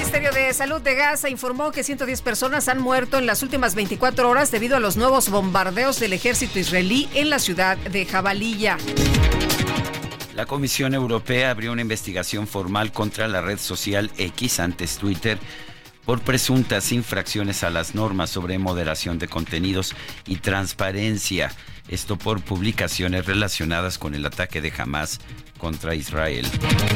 El 0.09 0.13
Ministerio 0.21 0.47
de 0.47 0.53
Salud 0.55 0.81
de 0.81 0.95
Gaza 0.95 1.29
informó 1.29 1.71
que 1.71 1.83
110 1.83 2.23
personas 2.23 2.67
han 2.67 2.81
muerto 2.81 3.19
en 3.19 3.27
las 3.27 3.43
últimas 3.43 3.75
24 3.75 4.27
horas 4.27 4.49
debido 4.49 4.75
a 4.75 4.79
los 4.79 4.97
nuevos 4.97 5.29
bombardeos 5.29 5.99
del 5.99 6.13
ejército 6.13 6.57
israelí 6.57 7.07
en 7.13 7.29
la 7.29 7.37
ciudad 7.37 7.77
de 7.77 8.07
Jabalilla. 8.07 8.77
La 10.33 10.47
Comisión 10.47 10.95
Europea 10.95 11.51
abrió 11.51 11.71
una 11.71 11.83
investigación 11.83 12.47
formal 12.47 12.91
contra 12.91 13.27
la 13.27 13.41
red 13.41 13.59
social 13.59 14.09
X, 14.17 14.59
antes 14.59 14.97
Twitter, 14.97 15.37
por 16.05 16.21
presuntas 16.21 16.91
infracciones 16.91 17.63
a 17.63 17.69
las 17.69 17.93
normas 17.93 18.31
sobre 18.31 18.57
moderación 18.57 19.19
de 19.19 19.27
contenidos 19.27 19.93
y 20.25 20.37
transparencia. 20.37 21.51
Esto 21.87 22.17
por 22.17 22.41
publicaciones 22.41 23.27
relacionadas 23.27 23.99
con 23.99 24.15
el 24.15 24.25
ataque 24.25 24.59
de 24.59 24.73
Hamas 24.75 25.19
contra 25.59 25.93
Israel. 25.93 26.47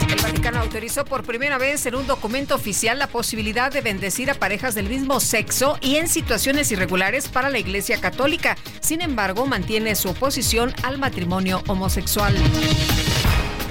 El 0.09 0.21
Vaticano 0.21 0.59
autorizó 0.59 1.05
por 1.05 1.23
primera 1.23 1.59
vez 1.59 1.85
en 1.85 1.93
un 1.93 2.07
documento 2.07 2.55
oficial 2.55 2.97
la 2.97 3.05
posibilidad 3.05 3.71
de 3.71 3.81
bendecir 3.81 4.31
a 4.31 4.33
parejas 4.33 4.73
del 4.73 4.89
mismo 4.89 5.19
sexo 5.19 5.77
y 5.81 5.97
en 5.97 6.07
situaciones 6.07 6.71
irregulares 6.71 7.27
para 7.27 7.51
la 7.51 7.59
Iglesia 7.59 8.01
Católica. 8.01 8.57
Sin 8.79 9.01
embargo, 9.01 9.45
mantiene 9.45 9.93
su 9.95 10.09
oposición 10.09 10.73
al 10.81 10.97
matrimonio 10.97 11.61
homosexual. 11.67 12.33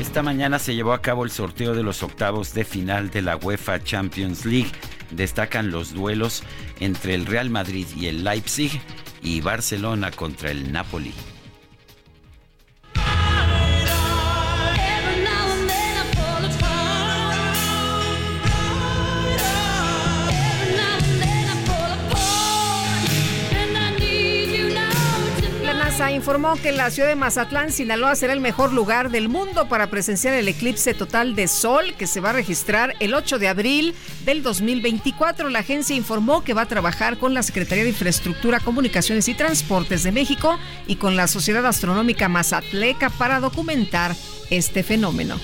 Esta 0.01 0.23
mañana 0.23 0.59
se 0.59 0.75
llevó 0.75 0.93
a 0.93 1.01
cabo 1.03 1.25
el 1.25 1.31
sorteo 1.31 1.75
de 1.75 1.83
los 1.83 2.03
octavos 2.03 2.55
de 2.55 2.65
final 2.65 3.11
de 3.11 3.23
la 3.23 3.37
UEFA 3.37 3.83
Champions 3.83 4.45
League. 4.45 4.71
Destacan 5.11 5.71
los 5.71 5.95
duelos 5.95 6.43
entre 6.81 7.15
el 7.15 7.27
Real 7.27 7.51
Madrid 7.51 7.87
y 7.97 8.07
el 8.07 8.25
Leipzig 8.25 8.81
y 9.23 9.41
Barcelona 9.41 10.11
contra 10.11 10.51
el 10.51 10.73
Napoli. 10.73 11.15
Informó 26.01 26.57
que 26.57 26.73
la 26.73 26.91
ciudad 26.91 27.09
de 27.09 27.17
Mazatlán, 27.17 27.71
Sinaloa, 27.71 28.15
será 28.17 28.33
el 28.33 28.41
mejor 28.41 28.73
lugar 28.73 29.11
del 29.11 29.29
mundo 29.29 29.69
para 29.69 29.89
presenciar 29.89 30.35
el 30.35 30.49
eclipse 30.49 30.95
total 30.95 31.35
de 31.35 31.49
sol 31.49 31.95
que 31.97 32.07
se 32.07 32.21
va 32.21 32.31
a 32.31 32.33
registrar 32.33 32.95
el 32.99 33.15
8 33.15 33.39
de 33.39 33.49
abril 33.49 33.95
del 34.25 34.43
2024. 34.43 35.49
La 35.49 35.61
agencia 35.61 35.95
informó 35.95 36.45
que 36.45 36.55
va 36.55 36.63
a 36.63 36.67
trabajar 36.67 37.19
con 37.19 37.35
la 37.35 37.43
Secretaría 37.43 37.85
de 37.85 37.91
Infraestructura, 37.91 38.61
Comunicaciones 38.61 39.29
y 39.29 39.35
Transportes 39.35 40.03
de 40.03 40.13
México 40.13 40.59
y 40.87 40.97
con 40.97 41.15
la 41.17 41.29
Sociedad 41.29 41.65
Astronómica 41.67 42.29
Mazatleca 42.29 43.11
para 43.11 43.41
documentar 43.41 44.15
este 44.51 44.83
fenómeno. 44.83 45.39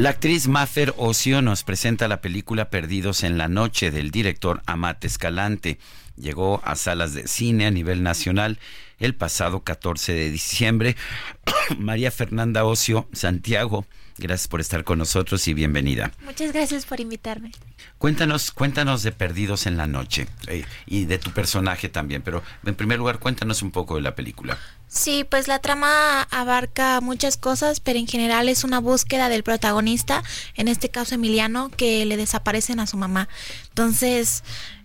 La 0.00 0.08
actriz 0.08 0.48
Mafer 0.48 0.94
Ocio 0.96 1.42
nos 1.42 1.62
presenta 1.62 2.08
la 2.08 2.22
película 2.22 2.70
Perdidos 2.70 3.22
en 3.22 3.36
la 3.36 3.48
Noche 3.48 3.90
del 3.90 4.10
director 4.10 4.62
Amat 4.64 5.04
Escalante. 5.04 5.78
Llegó 6.16 6.62
a 6.64 6.74
salas 6.76 7.12
de 7.12 7.28
cine 7.28 7.66
a 7.66 7.70
nivel 7.70 8.02
nacional 8.02 8.58
el 8.98 9.14
pasado 9.14 9.62
14 9.62 10.14
de 10.14 10.30
diciembre. 10.30 10.96
María 11.78 12.10
Fernanda 12.10 12.64
Ocio, 12.64 13.10
Santiago, 13.12 13.84
gracias 14.16 14.48
por 14.48 14.62
estar 14.62 14.84
con 14.84 14.96
nosotros 14.96 15.46
y 15.48 15.52
bienvenida. 15.52 16.12
Muchas 16.24 16.54
gracias 16.54 16.86
por 16.86 16.98
invitarme. 16.98 17.52
Cuéntanos, 17.98 18.52
cuéntanos 18.52 19.02
de 19.02 19.12
Perdidos 19.12 19.66
en 19.66 19.76
la 19.76 19.86
Noche 19.86 20.26
eh, 20.46 20.64
y 20.86 21.04
de 21.04 21.18
tu 21.18 21.30
personaje 21.32 21.90
también, 21.90 22.22
pero 22.22 22.42
en 22.64 22.74
primer 22.74 22.98
lugar 22.98 23.18
cuéntanos 23.18 23.60
un 23.60 23.70
poco 23.70 23.96
de 23.96 24.00
la 24.00 24.14
película. 24.14 24.56
Sí, 24.92 25.22
pues 25.22 25.46
la 25.46 25.60
trama 25.60 26.22
abarca 26.32 27.00
muchas 27.00 27.36
cosas, 27.36 27.78
pero 27.78 28.00
en 28.00 28.08
general 28.08 28.48
es 28.48 28.64
una 28.64 28.80
búsqueda 28.80 29.28
del 29.28 29.44
protagonista, 29.44 30.24
en 30.56 30.66
este 30.66 30.88
caso 30.88 31.14
Emiliano, 31.14 31.70
que 31.70 32.04
le 32.06 32.16
desaparecen 32.16 32.80
a 32.80 32.88
su 32.88 32.96
mamá. 32.96 33.28
Entonces, 33.68 34.42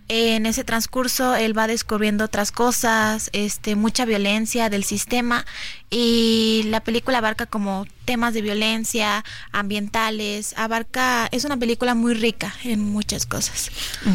en 0.08 0.46
ese 0.46 0.62
transcurso 0.62 1.34
él 1.34 1.56
va 1.56 1.66
descubriendo 1.66 2.24
otras 2.24 2.52
cosas, 2.52 3.30
este, 3.32 3.74
mucha 3.74 4.04
violencia 4.04 4.70
del 4.70 4.84
sistema 4.84 5.44
y 5.90 6.64
la 6.66 6.80
película 6.80 7.18
abarca 7.18 7.46
como 7.46 7.86
temas 8.04 8.32
de 8.34 8.42
violencia, 8.42 9.24
ambientales, 9.50 10.54
abarca, 10.56 11.28
es 11.32 11.44
una 11.44 11.56
película 11.56 11.94
muy 11.94 12.14
rica 12.14 12.54
en 12.64 12.80
muchas 12.80 13.26
cosas. 13.26 13.70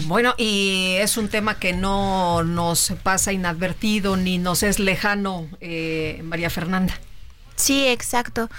Bueno, 0.05 0.33
y 0.37 0.95
es 0.99 1.17
un 1.17 1.27
tema 1.27 1.59
que 1.59 1.73
no 1.73 2.43
nos 2.43 2.93
pasa 3.03 3.33
inadvertido 3.33 4.15
ni 4.15 4.37
nos 4.37 4.63
es 4.63 4.79
lejano, 4.79 5.47
eh, 5.59 6.21
María 6.23 6.49
Fernanda. 6.49 6.97
Sí, 7.61 7.85
exacto. 7.87 8.49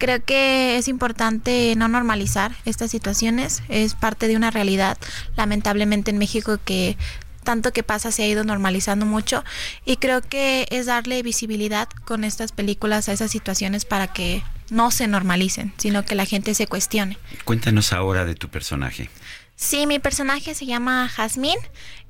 Creo 0.00 0.24
que 0.24 0.78
es 0.78 0.88
importante 0.88 1.74
no 1.76 1.86
normalizar 1.86 2.56
estas 2.64 2.90
situaciones. 2.90 3.62
Es 3.68 3.94
parte 3.94 4.28
de 4.28 4.36
una 4.36 4.50
realidad, 4.50 4.96
lamentablemente 5.36 6.10
en 6.10 6.16
México, 6.16 6.58
que 6.64 6.96
tanto 7.44 7.74
que 7.74 7.82
pasa 7.82 8.10
se 8.10 8.22
ha 8.22 8.26
ido 8.26 8.42
normalizando 8.42 9.04
mucho. 9.04 9.44
Y 9.84 9.98
creo 9.98 10.22
que 10.22 10.66
es 10.70 10.86
darle 10.86 11.22
visibilidad 11.22 11.86
con 12.06 12.24
estas 12.24 12.50
películas 12.50 13.10
a 13.10 13.12
esas 13.12 13.30
situaciones 13.30 13.84
para 13.84 14.10
que 14.10 14.42
no 14.70 14.90
se 14.90 15.06
normalicen, 15.06 15.74
sino 15.76 16.02
que 16.06 16.14
la 16.14 16.24
gente 16.24 16.54
se 16.54 16.66
cuestione. 16.66 17.18
Cuéntanos 17.44 17.92
ahora 17.92 18.24
de 18.24 18.34
tu 18.34 18.48
personaje. 18.48 19.10
Sí, 19.54 19.86
mi 19.86 19.98
personaje 19.98 20.54
se 20.54 20.64
llama 20.64 21.10
Jazmín, 21.14 21.58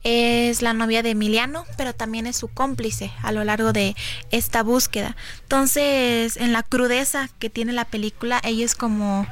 es 0.02 0.62
la 0.62 0.72
novia 0.72 1.02
de 1.02 1.10
Emiliano, 1.10 1.64
pero 1.76 1.94
también 1.94 2.26
es 2.26 2.36
su 2.36 2.48
cómplice 2.48 3.12
a 3.22 3.32
lo 3.32 3.44
largo 3.44 3.72
de 3.72 3.94
esta 4.30 4.62
búsqueda. 4.62 5.16
Entonces, 5.42 6.36
en 6.36 6.52
la 6.52 6.62
crudeza 6.62 7.28
que 7.38 7.50
tiene 7.50 7.72
la 7.72 7.84
película, 7.84 8.40
ella 8.42 8.64
es 8.64 8.74
como 8.74 9.26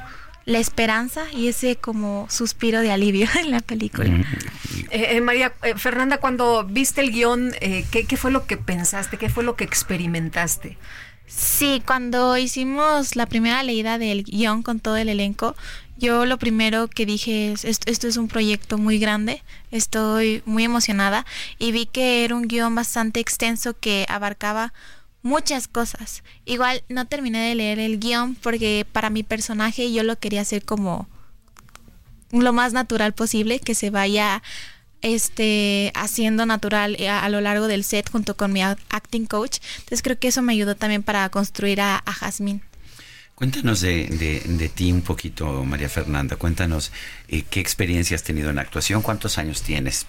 la 0.45 0.57
esperanza 0.57 1.25
y 1.31 1.47
ese 1.47 1.75
como 1.75 2.27
suspiro 2.29 2.81
de 2.81 2.91
alivio 2.91 3.27
en 3.39 3.51
la 3.51 3.59
película. 3.59 4.09
Eh, 4.89 5.17
eh, 5.17 5.21
María 5.21 5.53
eh, 5.63 5.75
Fernanda, 5.75 6.17
cuando 6.17 6.63
viste 6.63 7.01
el 7.01 7.11
guion, 7.11 7.53
eh, 7.61 7.85
¿qué, 7.91 8.05
¿qué 8.05 8.17
fue 8.17 8.31
lo 8.31 8.45
que 8.45 8.57
pensaste? 8.57 9.17
¿Qué 9.17 9.29
fue 9.29 9.43
lo 9.43 9.55
que 9.55 9.63
experimentaste? 9.63 10.77
Sí, 11.27 11.83
cuando 11.85 12.37
hicimos 12.37 13.15
la 13.15 13.27
primera 13.27 13.61
leída 13.61 13.99
del 13.99 14.23
guion 14.23 14.63
con 14.63 14.79
todo 14.79 14.97
el 14.97 15.09
elenco, 15.09 15.55
yo 15.99 16.25
lo 16.25 16.39
primero 16.39 16.87
que 16.87 17.05
dije 17.05 17.51
es, 17.51 17.65
esto, 17.65 18.07
es 18.07 18.17
un 18.17 18.27
proyecto 18.27 18.77
muy 18.77 18.97
grande, 18.99 19.43
estoy 19.71 20.41
muy 20.45 20.63
emocionada 20.63 21.25
y 21.59 21.71
vi 21.71 21.85
que 21.85 22.23
era 22.23 22.35
un 22.35 22.47
guion 22.47 22.73
bastante 22.73 23.19
extenso 23.19 23.77
que 23.77 24.05
abarcaba 24.09 24.73
muchas 25.21 25.67
cosas. 25.67 26.23
Igual 26.45 26.83
no 26.89 27.05
terminé 27.05 27.49
de 27.49 27.55
leer 27.55 27.79
el 27.79 27.99
guion 27.99 28.35
porque 28.35 28.85
para 28.91 29.09
mi 29.09 29.23
personaje 29.23 29.91
yo 29.91 30.03
lo 30.03 30.17
quería 30.17 30.41
hacer 30.41 30.63
como 30.63 31.07
lo 32.31 32.53
más 32.53 32.73
natural 32.73 33.13
posible, 33.13 33.59
que 33.59 33.75
se 33.75 33.89
vaya 33.89 34.41
este 35.01 35.91
haciendo 35.95 36.45
natural 36.45 36.97
a, 37.07 37.23
a 37.23 37.29
lo 37.29 37.41
largo 37.41 37.67
del 37.67 37.83
set 37.83 38.09
junto 38.09 38.35
con 38.35 38.53
mi 38.53 38.61
act- 38.61 38.79
acting 38.89 39.25
coach. 39.25 39.59
Entonces 39.79 40.01
creo 40.01 40.19
que 40.19 40.29
eso 40.29 40.41
me 40.41 40.53
ayudó 40.53 40.75
también 40.75 41.03
para 41.03 41.29
construir 41.29 41.81
a, 41.81 42.01
a 42.05 42.13
Jazmín. 42.13 42.61
Cuéntanos 43.39 43.79
de, 43.79 44.07
de- 44.07 44.41
de 44.45 44.67
ti 44.69 44.91
un 44.91 45.01
poquito, 45.01 45.63
María 45.63 45.87
Fernanda. 45.87 46.35
Cuéntanos 46.35 46.91
eh, 47.29 47.43
qué 47.49 47.61
experiencia 47.61 48.15
has 48.15 48.23
tenido 48.23 48.49
en 48.49 48.59
actuación, 48.59 49.01
cuántos 49.01 49.37
años 49.37 49.61
tienes. 49.61 50.05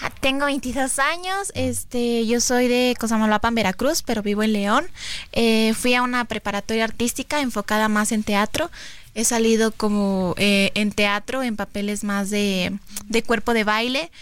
Ah, 0.00 0.10
Tengo 0.20 0.46
22 0.46 1.00
años, 1.00 1.50
este, 1.56 2.24
yo 2.28 2.40
soy 2.40 2.68
de 2.68 2.94
Cosamaloapan, 3.00 3.56
Veracruz, 3.56 4.02
pero 4.04 4.22
vivo 4.22 4.44
en 4.44 4.52
León. 4.52 4.86
Eh, 5.32 5.74
fui 5.74 5.94
a 5.94 6.02
una 6.02 6.24
preparatoria 6.26 6.84
artística 6.84 7.40
enfocada 7.40 7.88
más 7.88 8.12
en 8.12 8.22
teatro. 8.22 8.70
He 9.16 9.24
salido 9.24 9.72
como 9.72 10.36
eh, 10.38 10.70
en 10.76 10.92
teatro, 10.92 11.42
en 11.42 11.56
papeles 11.56 12.04
más 12.04 12.30
de, 12.30 12.78
de 13.06 13.22
cuerpo 13.24 13.52
de 13.52 13.64
baile. 13.64 14.12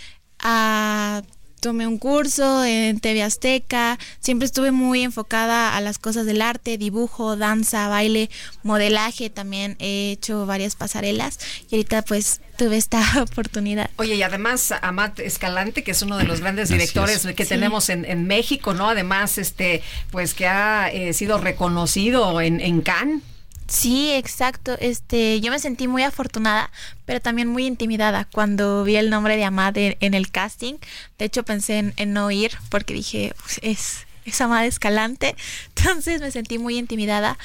Ah, 0.40 1.20
tomé 1.60 1.86
un 1.86 1.98
curso 1.98 2.64
en 2.64 3.00
TV 3.00 3.22
Azteca. 3.22 3.98
Siempre 4.20 4.46
estuve 4.46 4.70
muy 4.70 5.02
enfocada 5.02 5.76
a 5.76 5.80
las 5.80 5.98
cosas 5.98 6.26
del 6.26 6.42
arte, 6.42 6.78
dibujo, 6.78 7.36
danza, 7.36 7.88
baile, 7.88 8.30
modelaje. 8.62 9.30
También 9.30 9.76
he 9.78 10.10
hecho 10.12 10.46
varias 10.46 10.76
pasarelas 10.76 11.38
y 11.70 11.76
ahorita 11.76 12.02
pues 12.02 12.40
tuve 12.56 12.76
esta 12.76 13.02
oportunidad. 13.22 13.90
Oye, 13.96 14.14
y 14.16 14.22
además 14.22 14.72
Amat 14.82 15.20
Escalante, 15.20 15.82
que 15.84 15.92
es 15.92 16.02
uno 16.02 16.16
de 16.18 16.24
los 16.24 16.40
grandes 16.40 16.68
directores 16.68 17.24
es. 17.24 17.34
que 17.34 17.44
Sí. 17.44 17.50
tenemos 17.50 17.88
en, 17.88 18.04
en 18.04 18.26
México, 18.26 18.74
¿no? 18.74 18.88
Además, 18.90 19.38
este, 19.38 19.82
pues 20.10 20.34
que 20.34 20.46
ha 20.46 20.88
eh, 20.92 21.12
sido 21.12 21.38
reconocido 21.38 22.40
en, 22.40 22.60
en 22.60 22.80
Cannes. 22.82 23.22
Sí, 23.68 24.10
exacto. 24.12 24.76
Este, 24.80 25.40
yo 25.40 25.50
me 25.50 25.58
sentí 25.58 25.88
muy 25.88 26.02
afortunada, 26.02 26.70
pero 27.04 27.20
también 27.20 27.48
muy 27.48 27.66
intimidada 27.66 28.26
cuando 28.32 28.82
vi 28.82 28.96
el 28.96 29.10
nombre 29.10 29.36
de 29.36 29.44
Amad 29.44 29.76
en, 29.76 30.14
el 30.14 30.30
casting. 30.30 30.74
De 31.18 31.26
hecho, 31.26 31.44
pensé 31.44 31.92
en, 31.94 32.12
no 32.14 32.30
ir 32.30 32.52
porque 32.70 32.94
dije, 32.94 33.34
"Pues, 33.42 33.60
es, 33.62 34.06
es 34.24 34.40
Amad 34.40 34.64
Escalante. 34.66 35.36
Entonces 35.76 36.20
me 36.22 36.30
sentí 36.30 36.58
muy 36.58 36.78
intimidada. 36.78 37.38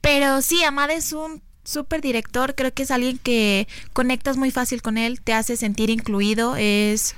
Pero 0.00 0.40
sí, 0.40 0.64
Amad 0.64 0.90
es 0.90 1.12
un 1.12 1.42
súper 1.64 2.00
director. 2.00 2.54
Creo 2.54 2.72
que 2.72 2.84
es 2.84 2.90
alguien 2.90 3.18
que 3.18 3.68
conectas 3.92 4.38
muy 4.38 4.50
fácil 4.50 4.80
con 4.80 4.96
él, 4.96 5.20
te 5.20 5.34
hace 5.34 5.56
sentir 5.58 5.90
incluido. 5.90 6.56
Es 6.56 7.16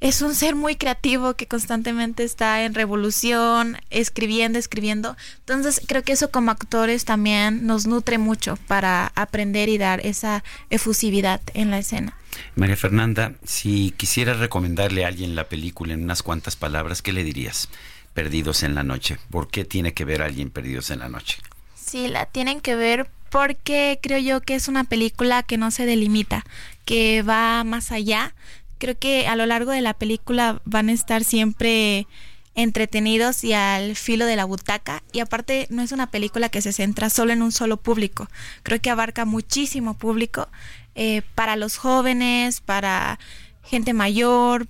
es 0.00 0.22
un 0.22 0.34
ser 0.34 0.54
muy 0.54 0.76
creativo 0.76 1.34
que 1.34 1.46
constantemente 1.46 2.24
está 2.24 2.64
en 2.64 2.74
revolución, 2.74 3.76
escribiendo, 3.90 4.58
escribiendo. 4.58 5.16
Entonces 5.40 5.82
creo 5.86 6.02
que 6.02 6.12
eso 6.12 6.30
como 6.30 6.50
actores 6.50 7.04
también 7.04 7.66
nos 7.66 7.86
nutre 7.86 8.16
mucho 8.16 8.56
para 8.66 9.12
aprender 9.14 9.68
y 9.68 9.76
dar 9.76 10.04
esa 10.04 10.42
efusividad 10.70 11.40
en 11.52 11.70
la 11.70 11.78
escena. 11.78 12.16
María 12.54 12.76
Fernanda, 12.76 13.34
si 13.44 13.92
quisieras 13.96 14.38
recomendarle 14.38 15.04
a 15.04 15.08
alguien 15.08 15.34
la 15.34 15.48
película 15.48 15.92
en 15.92 16.04
unas 16.04 16.22
cuantas 16.22 16.56
palabras, 16.56 17.02
¿qué 17.02 17.12
le 17.12 17.22
dirías? 17.22 17.68
Perdidos 18.14 18.62
en 18.62 18.74
la 18.74 18.82
noche. 18.82 19.18
¿Por 19.30 19.48
qué 19.48 19.64
tiene 19.64 19.92
que 19.92 20.04
ver 20.04 20.22
a 20.22 20.26
alguien 20.26 20.50
Perdidos 20.50 20.90
en 20.90 21.00
la 21.00 21.08
noche? 21.08 21.38
Sí, 21.74 22.08
la 22.08 22.24
tienen 22.24 22.60
que 22.60 22.74
ver 22.74 23.10
porque 23.30 23.98
creo 24.02 24.18
yo 24.18 24.40
que 24.40 24.54
es 24.54 24.68
una 24.68 24.84
película 24.84 25.42
que 25.42 25.56
no 25.56 25.70
se 25.70 25.86
delimita, 25.86 26.44
que 26.84 27.22
va 27.22 27.62
más 27.64 27.92
allá. 27.92 28.34
Creo 28.80 28.98
que 28.98 29.28
a 29.28 29.36
lo 29.36 29.44
largo 29.46 29.70
de 29.70 29.82
la 29.82 29.94
película 29.94 30.60
van 30.64 30.88
a 30.88 30.92
estar 30.92 31.22
siempre 31.22 32.08
entretenidos 32.54 33.44
y 33.44 33.52
al 33.52 33.94
filo 33.94 34.24
de 34.24 34.36
la 34.36 34.46
butaca. 34.46 35.02
Y 35.12 35.20
aparte 35.20 35.66
no 35.70 35.82
es 35.82 35.92
una 35.92 36.10
película 36.10 36.48
que 36.48 36.62
se 36.62 36.72
centra 36.72 37.10
solo 37.10 37.32
en 37.32 37.42
un 37.42 37.52
solo 37.52 37.76
público, 37.76 38.28
creo 38.62 38.80
que 38.80 38.90
abarca 38.90 39.26
muchísimo 39.26 39.98
público 39.98 40.48
eh, 40.94 41.22
para 41.34 41.56
los 41.56 41.76
jóvenes, 41.76 42.62
para 42.62 43.18
gente 43.62 43.92
mayor, 43.92 44.66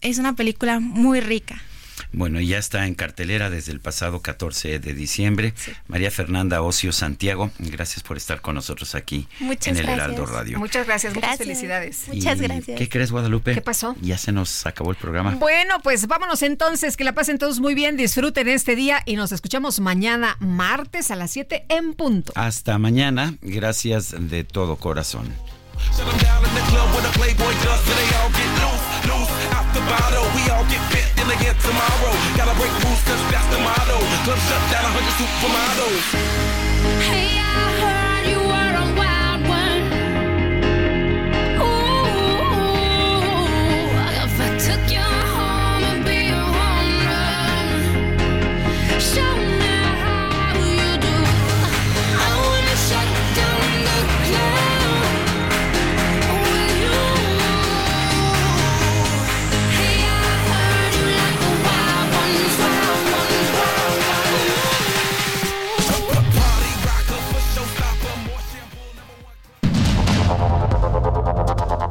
es 0.00 0.18
una 0.18 0.34
película 0.34 0.78
muy 0.78 1.20
rica. 1.20 1.60
Bueno, 2.12 2.40
ya 2.40 2.58
está 2.58 2.86
en 2.86 2.94
cartelera 2.94 3.50
desde 3.50 3.72
el 3.72 3.80
pasado 3.80 4.20
14 4.22 4.78
de 4.78 4.94
diciembre. 4.94 5.54
María 5.88 6.10
Fernanda 6.10 6.62
Ocio 6.62 6.92
Santiago, 6.92 7.50
gracias 7.58 8.02
por 8.02 8.16
estar 8.16 8.40
con 8.40 8.54
nosotros 8.54 8.94
aquí 8.94 9.28
en 9.40 9.76
el 9.76 9.88
Heraldo 9.88 10.26
Radio. 10.26 10.58
Muchas 10.58 10.86
gracias, 10.86 11.14
muchas 11.14 11.38
felicidades. 11.38 12.04
Muchas 12.08 12.40
gracias. 12.40 12.78
¿Qué 12.78 12.88
crees, 12.88 13.10
Guadalupe? 13.10 13.54
¿Qué 13.54 13.60
pasó? 13.60 13.96
Ya 14.00 14.18
se 14.18 14.32
nos 14.32 14.66
acabó 14.66 14.90
el 14.90 14.96
programa. 14.96 15.32
Bueno, 15.32 15.80
pues 15.82 16.06
vámonos 16.06 16.42
entonces, 16.42 16.96
que 16.96 17.04
la 17.04 17.12
pasen 17.12 17.38
todos 17.38 17.60
muy 17.60 17.74
bien, 17.74 17.96
disfruten 17.96 18.48
este 18.48 18.76
día 18.76 19.02
y 19.06 19.16
nos 19.16 19.32
escuchamos 19.32 19.80
mañana 19.80 20.36
martes 20.40 21.10
a 21.10 21.16
las 21.16 21.30
7 21.30 21.66
en 21.68 21.94
punto. 21.94 22.32
Hasta 22.34 22.78
mañana, 22.78 23.36
gracias 23.42 24.14
de 24.18 24.44
todo 24.44 24.76
corazón. 24.76 25.32
Shut 25.92 26.06
them 26.06 26.18
down 26.18 26.44
in 26.44 26.54
the 26.54 26.60
club 26.70 26.88
with 26.96 27.04
a 27.04 27.12
Playboy 27.12 27.52
does, 27.62 27.80
so 27.84 27.92
they 27.94 28.08
all 28.16 28.30
get 28.30 28.50
loose, 28.64 28.86
loose 29.06 29.30
out 29.52 29.66
the 29.74 29.80
bottle. 29.80 30.24
We 30.34 30.50
all 30.50 30.64
get 30.64 30.80
fit 30.90 31.05
in 31.26 31.38
again 31.38 31.56
tomorrow. 31.62 32.12
Gotta 32.36 32.54
break 32.58 32.72
rules, 32.84 33.02
cause 33.02 33.22
that's 33.30 33.48
the 33.50 33.58
motto. 33.58 33.98
Club 34.24 34.38
shut 34.38 34.62
down, 34.70 34.84
a 34.84 34.90
hundred 34.94 35.14
supermodels. 35.18 36.06
Hey, 37.02 37.35